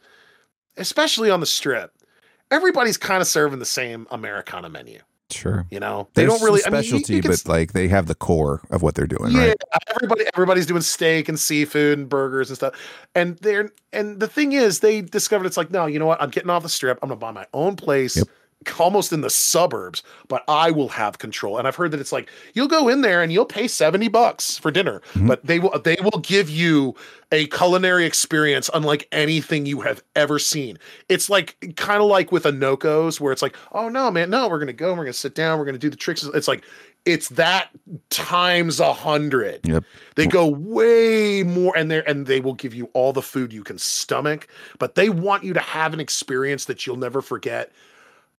especially 0.76 1.30
on 1.30 1.40
the 1.40 1.46
strip, 1.46 1.92
everybody's 2.50 2.96
kind 2.96 3.20
of 3.20 3.26
serving 3.26 3.58
the 3.58 3.64
same 3.66 4.06
Americana 4.10 4.68
menu. 4.68 5.00
Sure. 5.30 5.66
You 5.70 5.80
know, 5.80 6.06
they 6.14 6.22
There's 6.24 6.34
don't 6.38 6.44
really 6.46 6.60
some 6.60 6.72
I 6.72 6.76
mean, 6.76 6.84
you- 6.84 6.88
specialty, 6.90 7.14
you 7.16 7.22
can 7.22 7.30
but 7.32 7.48
like 7.48 7.72
they 7.72 7.88
have 7.88 8.06
the 8.06 8.14
core 8.14 8.60
of 8.70 8.82
what 8.82 8.94
they're 8.94 9.08
doing, 9.08 9.32
yeah, 9.32 9.46
right? 9.48 9.56
everybody 9.96 10.24
everybody's 10.34 10.66
doing 10.66 10.82
steak 10.82 11.28
and 11.28 11.38
seafood 11.38 11.98
and 11.98 12.08
burgers 12.08 12.48
and 12.48 12.56
stuff. 12.56 12.74
And 13.14 13.36
they're 13.38 13.72
and 13.92 14.20
the 14.20 14.28
thing 14.28 14.52
is 14.52 14.80
they 14.80 15.00
discovered 15.00 15.46
it's 15.46 15.56
like, 15.56 15.70
no, 15.72 15.86
you 15.86 15.98
know 15.98 16.06
what? 16.06 16.22
I'm 16.22 16.30
getting 16.30 16.50
off 16.50 16.62
the 16.62 16.68
strip. 16.68 16.98
I'm 17.02 17.08
gonna 17.08 17.18
buy 17.18 17.32
my 17.32 17.46
own 17.52 17.74
place, 17.74 18.16
Yep. 18.16 18.28
Almost 18.78 19.12
in 19.12 19.20
the 19.20 19.30
suburbs, 19.30 20.02
but 20.28 20.44
I 20.48 20.70
will 20.70 20.88
have 20.88 21.18
control. 21.18 21.58
And 21.58 21.68
I've 21.68 21.76
heard 21.76 21.90
that 21.92 22.00
it's 22.00 22.12
like 22.12 22.30
you'll 22.54 22.68
go 22.68 22.88
in 22.88 23.02
there 23.02 23.22
and 23.22 23.32
you'll 23.32 23.46
pay 23.46 23.68
70 23.68 24.08
bucks 24.08 24.58
for 24.58 24.70
dinner, 24.70 25.00
mm-hmm. 25.12 25.28
but 25.28 25.44
they 25.44 25.58
will 25.58 25.78
they 25.80 25.96
will 26.02 26.20
give 26.20 26.50
you 26.50 26.94
a 27.32 27.46
culinary 27.48 28.06
experience 28.06 28.70
unlike 28.72 29.08
anything 29.12 29.66
you 29.66 29.80
have 29.80 30.02
ever 30.14 30.38
seen. 30.38 30.78
It's 31.08 31.28
like 31.28 31.74
kind 31.76 32.02
of 32.02 32.08
like 32.08 32.32
with 32.32 32.46
a 32.46 32.52
Nokos 32.52 33.20
where 33.20 33.32
it's 33.32 33.42
like, 33.42 33.56
"Oh 33.72 33.88
no, 33.88 34.10
man, 34.10 34.30
no, 34.30 34.48
we're 34.48 34.58
going 34.58 34.66
to 34.68 34.72
go, 34.72 34.90
we're 34.90 34.96
going 34.96 35.06
to 35.08 35.12
sit 35.12 35.34
down, 35.34 35.58
we're 35.58 35.64
going 35.64 35.74
to 35.74 35.78
do 35.78 35.90
the 35.90 35.96
tricks." 35.96 36.24
It's 36.24 36.48
like 36.48 36.64
it's 37.04 37.28
that 37.30 37.70
times 38.10 38.80
a 38.80 38.92
hundred. 38.92 39.66
Yep. 39.66 39.84
They 40.16 40.26
go 40.26 40.48
way 40.48 41.44
more 41.44 41.76
and 41.76 41.90
they 41.90 42.04
and 42.04 42.26
they 42.26 42.40
will 42.40 42.54
give 42.54 42.74
you 42.74 42.90
all 42.94 43.12
the 43.12 43.22
food 43.22 43.52
you 43.52 43.62
can 43.62 43.78
stomach, 43.78 44.48
but 44.78 44.96
they 44.96 45.08
want 45.08 45.44
you 45.44 45.52
to 45.52 45.60
have 45.60 45.94
an 45.94 46.00
experience 46.00 46.64
that 46.64 46.86
you'll 46.86 46.96
never 46.96 47.22
forget 47.22 47.72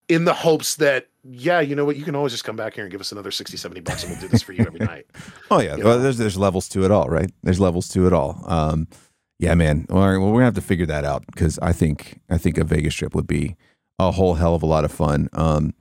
in 0.09 0.25
the 0.25 0.33
hopes 0.33 0.75
that 0.75 1.07
yeah 1.29 1.59
you 1.59 1.75
know 1.75 1.83
what 1.83 1.97
you 1.97 2.03
can 2.03 2.15
always 2.15 2.31
just 2.31 2.43
come 2.45 2.55
back 2.55 2.73
here 2.73 2.83
and 2.83 2.91
give 2.91 3.01
us 3.01 3.11
another 3.11 3.31
60 3.31 3.57
70 3.57 3.81
bucks 3.81 4.03
and 4.03 4.11
we'll 4.11 4.21
do 4.21 4.27
this 4.29 4.41
for 4.41 4.53
you 4.53 4.63
every 4.65 4.79
night. 4.79 5.05
Oh 5.51 5.59
yeah. 5.59 5.75
Well, 5.77 5.99
there's 5.99 6.17
there's 6.17 6.37
levels 6.37 6.67
to 6.69 6.83
it 6.83 6.91
all 6.91 7.07
right? 7.09 7.31
There's 7.43 7.59
levels 7.59 7.87
to 7.89 8.05
it 8.07 8.13
all. 8.13 8.43
Um 8.47 8.87
yeah 9.39 9.53
man. 9.55 9.85
All 9.89 9.99
right. 9.99 10.17
Well 10.17 10.27
we're 10.27 10.39
gonna 10.39 10.45
have 10.45 10.55
to 10.55 10.61
figure 10.61 10.85
that 10.87 11.05
out 11.05 11.25
because 11.27 11.57
i 11.59 11.71
think 11.73 12.19
i 12.29 12.37
think 12.37 12.57
a 12.57 12.63
vegas 12.63 12.95
trip 12.95 13.15
would 13.15 13.27
be 13.27 13.55
a 13.99 14.11
whole 14.11 14.35
hell 14.35 14.55
of 14.55 14.63
a 14.63 14.65
lot 14.65 14.85
of 14.85 14.91
fun. 14.91 15.29
Um 15.33 15.73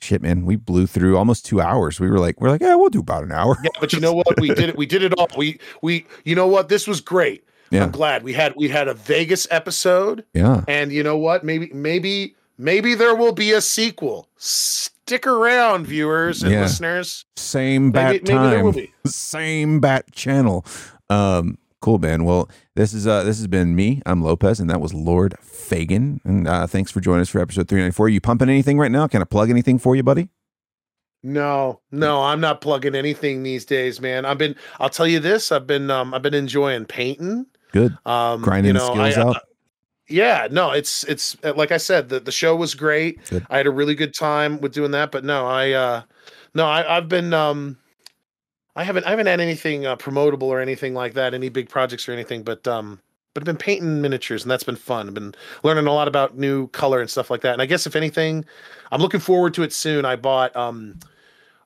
shit 0.00 0.22
man 0.22 0.46
we 0.46 0.56
blew 0.56 0.86
through 0.86 1.16
almost 1.16 1.44
two 1.46 1.60
hours. 1.60 2.00
We 2.00 2.10
were 2.10 2.18
like 2.18 2.40
we're 2.40 2.50
like 2.50 2.60
yeah 2.62 2.74
we'll 2.74 2.90
do 2.90 3.00
about 3.00 3.24
an 3.24 3.32
hour. 3.32 3.56
Yeah 3.62 3.70
but 3.80 3.92
you 3.92 4.00
know 4.00 4.12
what? 4.20 4.40
We 4.40 4.48
did 4.48 4.70
it 4.70 4.76
we 4.76 4.86
did 4.86 5.02
it 5.02 5.14
all. 5.14 5.28
We 5.36 5.58
we 5.82 6.06
you 6.24 6.34
know 6.34 6.46
what? 6.46 6.68
This 6.68 6.86
was 6.86 7.00
great. 7.00 7.44
Yeah. 7.70 7.84
i'm 7.84 7.92
glad. 7.92 8.24
We 8.24 8.32
had 8.32 8.54
we 8.56 8.68
had 8.68 8.88
a 8.88 8.94
vegas 8.94 9.46
episode. 9.50 10.24
Yeah. 10.34 10.64
And 10.66 10.92
you 10.92 11.02
know 11.02 11.16
what? 11.16 11.44
Maybe 11.44 11.70
maybe 11.72 12.34
maybe 12.60 12.94
there 12.94 13.14
will 13.14 13.32
be 13.32 13.52
a 13.52 13.60
sequel. 13.60 14.28
Stick 14.36 15.26
around, 15.26 15.86
viewers 15.86 16.42
and 16.42 16.52
yeah. 16.52 16.62
listeners. 16.62 17.24
Same 17.36 17.90
bat 17.90 18.12
maybe, 18.12 18.24
time. 18.26 18.64
Maybe 18.66 18.92
Same 19.06 19.80
bat 19.80 20.12
channel. 20.12 20.64
Um, 21.08 21.58
cool, 21.80 21.98
man. 21.98 22.24
Well, 22.24 22.48
this 22.76 22.92
is 22.92 23.06
uh, 23.06 23.24
this 23.24 23.38
has 23.38 23.46
been 23.46 23.74
me. 23.74 24.02
I'm 24.06 24.22
Lopez, 24.22 24.60
and 24.60 24.70
that 24.70 24.80
was 24.80 24.94
Lord 24.94 25.34
Fagan. 25.40 26.20
And 26.24 26.46
uh, 26.46 26.66
thanks 26.66 26.90
for 26.90 27.00
joining 27.00 27.22
us 27.22 27.30
for 27.30 27.40
episode 27.40 27.66
394. 27.68 28.06
Are 28.06 28.08
you 28.08 28.20
pumping 28.20 28.48
anything 28.48 28.78
right 28.78 28.92
now? 28.92 29.08
Can 29.08 29.22
I 29.22 29.24
plug 29.24 29.50
anything 29.50 29.78
for 29.78 29.96
you, 29.96 30.02
buddy? 30.02 30.28
No, 31.22 31.80
no, 31.90 32.22
I'm 32.22 32.40
not 32.40 32.62
plugging 32.62 32.94
anything 32.94 33.42
these 33.42 33.66
days, 33.66 34.00
man. 34.00 34.24
I've 34.24 34.38
been. 34.38 34.54
I'll 34.78 34.88
tell 34.88 35.08
you 35.08 35.20
this. 35.20 35.50
I've 35.50 35.66
been. 35.66 35.90
Um, 35.90 36.14
I've 36.14 36.22
been 36.22 36.34
enjoying 36.34 36.84
painting. 36.84 37.46
Good. 37.72 37.96
Um, 38.06 38.42
grinding 38.42 38.74
you 38.74 38.80
know, 38.80 38.92
skills 38.92 39.16
I, 39.16 39.22
out 39.22 39.36
yeah 40.10 40.48
no 40.50 40.70
it's 40.70 41.04
it's 41.04 41.36
uh, 41.44 41.52
like 41.54 41.72
i 41.72 41.76
said 41.76 42.08
the, 42.08 42.20
the 42.20 42.32
show 42.32 42.56
was 42.56 42.74
great 42.74 43.24
good. 43.28 43.46
i 43.50 43.56
had 43.56 43.66
a 43.66 43.70
really 43.70 43.94
good 43.94 44.12
time 44.12 44.60
with 44.60 44.72
doing 44.72 44.90
that 44.90 45.10
but 45.10 45.24
no 45.24 45.46
i 45.46 45.70
uh 45.72 46.02
no 46.54 46.66
I, 46.66 46.96
i've 46.96 47.08
been 47.08 47.32
um 47.32 47.78
i 48.76 48.84
haven't 48.84 49.06
i 49.06 49.10
haven't 49.10 49.26
had 49.26 49.40
anything 49.40 49.86
uh, 49.86 49.96
promotable 49.96 50.44
or 50.44 50.60
anything 50.60 50.94
like 50.94 51.14
that 51.14 51.34
any 51.34 51.48
big 51.48 51.68
projects 51.68 52.08
or 52.08 52.12
anything 52.12 52.42
but 52.42 52.66
um 52.66 53.00
but 53.34 53.42
i've 53.42 53.46
been 53.46 53.56
painting 53.56 54.00
miniatures 54.00 54.42
and 54.42 54.50
that's 54.50 54.64
been 54.64 54.76
fun 54.76 55.06
i've 55.06 55.14
been 55.14 55.34
learning 55.62 55.86
a 55.86 55.92
lot 55.92 56.08
about 56.08 56.36
new 56.36 56.66
color 56.68 57.00
and 57.00 57.08
stuff 57.08 57.30
like 57.30 57.42
that 57.42 57.52
and 57.52 57.62
i 57.62 57.66
guess 57.66 57.86
if 57.86 57.94
anything 57.94 58.44
i'm 58.90 59.00
looking 59.00 59.20
forward 59.20 59.54
to 59.54 59.62
it 59.62 59.72
soon 59.72 60.04
i 60.04 60.16
bought 60.16 60.54
um 60.56 60.98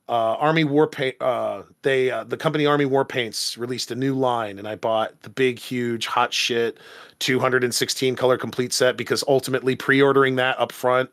uh, 0.08 0.34
Army 0.34 0.64
War 0.64 0.86
Paint. 0.86 1.16
Uh, 1.20 1.62
they 1.82 2.10
uh, 2.10 2.24
the 2.24 2.36
company 2.36 2.66
Army 2.66 2.84
War 2.84 3.04
Paints 3.04 3.56
released 3.56 3.90
a 3.90 3.94
new 3.94 4.14
line, 4.14 4.58
and 4.58 4.68
I 4.68 4.74
bought 4.74 5.22
the 5.22 5.30
big, 5.30 5.58
huge, 5.58 6.06
hot 6.06 6.32
shit 6.32 6.78
216 7.20 8.16
color 8.16 8.36
complete 8.36 8.72
set 8.72 8.96
because 8.96 9.24
ultimately 9.28 9.76
pre-ordering 9.76 10.36
that 10.36 10.58
up 10.58 10.72
front 10.72 11.10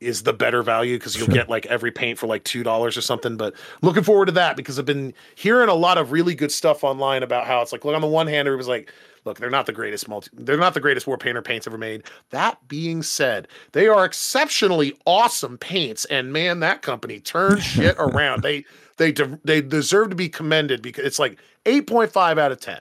is 0.00 0.22
the 0.22 0.32
better 0.32 0.62
value 0.62 0.96
because 0.96 1.16
you'll 1.16 1.26
sure. 1.26 1.34
get 1.34 1.48
like 1.48 1.66
every 1.66 1.90
paint 1.90 2.18
for 2.18 2.26
like 2.26 2.44
two 2.44 2.62
dollars 2.62 2.96
or 2.96 3.00
something. 3.00 3.36
But 3.36 3.54
looking 3.82 4.04
forward 4.04 4.26
to 4.26 4.32
that 4.32 4.56
because 4.56 4.78
I've 4.78 4.86
been 4.86 5.12
hearing 5.34 5.68
a 5.68 5.74
lot 5.74 5.98
of 5.98 6.12
really 6.12 6.34
good 6.34 6.52
stuff 6.52 6.84
online 6.84 7.22
about 7.22 7.46
how 7.46 7.60
it's 7.62 7.72
like. 7.72 7.84
Look, 7.84 7.94
on 7.94 8.00
the 8.00 8.06
one 8.06 8.26
hand, 8.26 8.46
it 8.46 8.54
was 8.54 8.68
like 8.68 8.92
look, 9.24 9.38
they're 9.38 9.50
not 9.50 9.66
the 9.66 9.72
greatest 9.72 10.08
multi, 10.08 10.30
they're 10.32 10.56
not 10.56 10.74
the 10.74 10.80
greatest 10.80 11.06
war 11.06 11.18
painter 11.18 11.42
paints 11.42 11.66
ever 11.66 11.78
made. 11.78 12.04
That 12.30 12.66
being 12.66 13.02
said, 13.02 13.48
they 13.72 13.86
are 13.86 14.04
exceptionally 14.04 14.96
awesome 15.04 15.58
paints, 15.58 16.04
and 16.06 16.32
man, 16.32 16.60
that 16.60 16.82
company 16.82 17.20
turned 17.20 17.62
shit 17.62 17.96
around. 17.98 18.42
They 18.42 18.64
they 18.96 19.12
de- 19.12 19.38
they 19.44 19.60
deserve 19.60 20.10
to 20.10 20.16
be 20.16 20.28
commended 20.28 20.82
because 20.82 21.04
it's 21.04 21.18
like 21.18 21.38
eight 21.66 21.86
point 21.86 22.10
five 22.10 22.38
out 22.38 22.52
of 22.52 22.60
ten. 22.60 22.80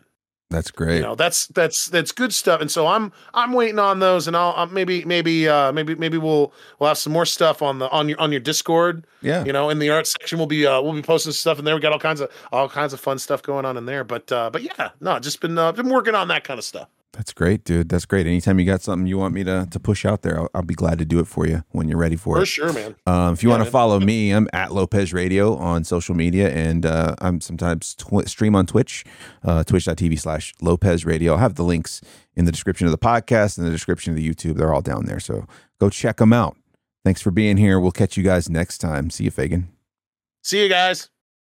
That's 0.49 0.71
great. 0.71 0.97
You 0.97 1.01
know, 1.01 1.15
that's 1.15 1.47
that's 1.47 1.87
that's 1.87 2.13
good 2.13 2.33
stuff. 2.33 2.61
And 2.61 2.71
so 2.71 2.87
I'm 2.87 3.11
I'm 3.33 3.51
waiting 3.51 3.79
on 3.79 3.99
those, 3.99 4.27
and 4.27 4.37
I'll, 4.37 4.53
I'll 4.55 4.67
maybe 4.67 5.03
maybe 5.03 5.47
uh, 5.47 5.73
maybe 5.73 5.93
maybe 5.95 6.17
we'll 6.17 6.53
we'll 6.79 6.87
have 6.87 6.97
some 6.97 7.11
more 7.11 7.25
stuff 7.25 7.61
on 7.61 7.79
the 7.79 7.89
on 7.89 8.07
your 8.07 8.19
on 8.21 8.31
your 8.31 8.39
Discord. 8.39 9.05
Yeah. 9.21 9.43
You 9.43 9.51
know, 9.51 9.69
in 9.69 9.79
the 9.79 9.89
art 9.89 10.07
section, 10.07 10.37
we'll 10.37 10.47
be 10.47 10.65
uh, 10.65 10.81
we'll 10.81 10.93
be 10.93 11.01
posting 11.01 11.33
stuff 11.33 11.59
in 11.59 11.65
there. 11.65 11.75
We 11.75 11.81
got 11.81 11.91
all 11.91 11.99
kinds 11.99 12.21
of 12.21 12.31
all 12.53 12.69
kinds 12.69 12.93
of 12.93 13.01
fun 13.01 13.19
stuff 13.19 13.43
going 13.43 13.65
on 13.65 13.75
in 13.75 13.85
there. 13.85 14.05
But 14.05 14.31
uh, 14.31 14.49
but 14.49 14.63
yeah, 14.63 14.91
no, 15.01 15.19
just 15.19 15.41
been 15.41 15.57
uh, 15.57 15.73
been 15.73 15.89
working 15.89 16.15
on 16.15 16.29
that 16.29 16.45
kind 16.45 16.57
of 16.57 16.63
stuff. 16.63 16.87
That's 17.17 17.33
great, 17.33 17.63
dude. 17.63 17.89
That's 17.89 18.05
great. 18.05 18.27
Anytime 18.27 18.59
you 18.59 18.65
got 18.65 18.83
something 18.83 19.07
you 19.07 19.17
want 19.17 19.33
me 19.33 19.43
to 19.43 19.67
to 19.71 19.79
push 19.79 20.05
out 20.05 20.21
there, 20.21 20.39
I'll, 20.39 20.49
I'll 20.53 20.61
be 20.61 20.75
glad 20.75 20.99
to 20.99 21.05
do 21.05 21.19
it 21.19 21.25
for 21.25 21.47
you 21.47 21.63
when 21.71 21.89
you're 21.89 21.97
ready 21.97 22.15
for, 22.15 22.35
for 22.35 22.37
it. 22.37 22.41
For 22.41 22.45
sure, 22.45 22.73
man. 22.73 22.95
Um, 23.07 23.33
if 23.33 23.41
you 23.41 23.49
yeah, 23.49 23.55
want 23.55 23.65
to 23.65 23.71
follow 23.71 23.99
me, 23.99 24.29
I'm 24.29 24.47
at 24.53 24.71
Lopez 24.71 25.13
Radio 25.13 25.55
on 25.55 25.83
social 25.83 26.13
media, 26.13 26.51
and 26.51 26.85
uh, 26.85 27.15
I'm 27.19 27.41
sometimes 27.41 27.95
tw- 27.95 28.29
stream 28.29 28.55
on 28.55 28.67
Twitch, 28.67 29.03
uh, 29.43 29.63
twitch.tv 29.63 30.19
slash 30.19 30.53
Lopez 30.61 31.05
Radio. 31.05 31.33
I'll 31.33 31.39
have 31.39 31.55
the 31.55 31.63
links 31.63 32.01
in 32.35 32.45
the 32.45 32.51
description 32.51 32.85
of 32.85 32.91
the 32.91 32.99
podcast 32.99 33.57
and 33.57 33.65
the 33.65 33.71
description 33.71 34.13
of 34.13 34.17
the 34.17 34.29
YouTube. 34.29 34.57
They're 34.57 34.73
all 34.73 34.83
down 34.83 35.05
there. 35.05 35.19
So 35.19 35.47
go 35.79 35.89
check 35.89 36.17
them 36.17 36.33
out. 36.33 36.55
Thanks 37.03 37.23
for 37.23 37.31
being 37.31 37.57
here. 37.57 37.79
We'll 37.79 37.91
catch 37.91 38.15
you 38.15 38.23
guys 38.23 38.47
next 38.47 38.77
time. 38.77 39.09
See 39.09 39.23
you, 39.23 39.31
Fagan. 39.31 39.69
See 40.43 40.61
you 40.61 40.69
guys. 40.69 41.09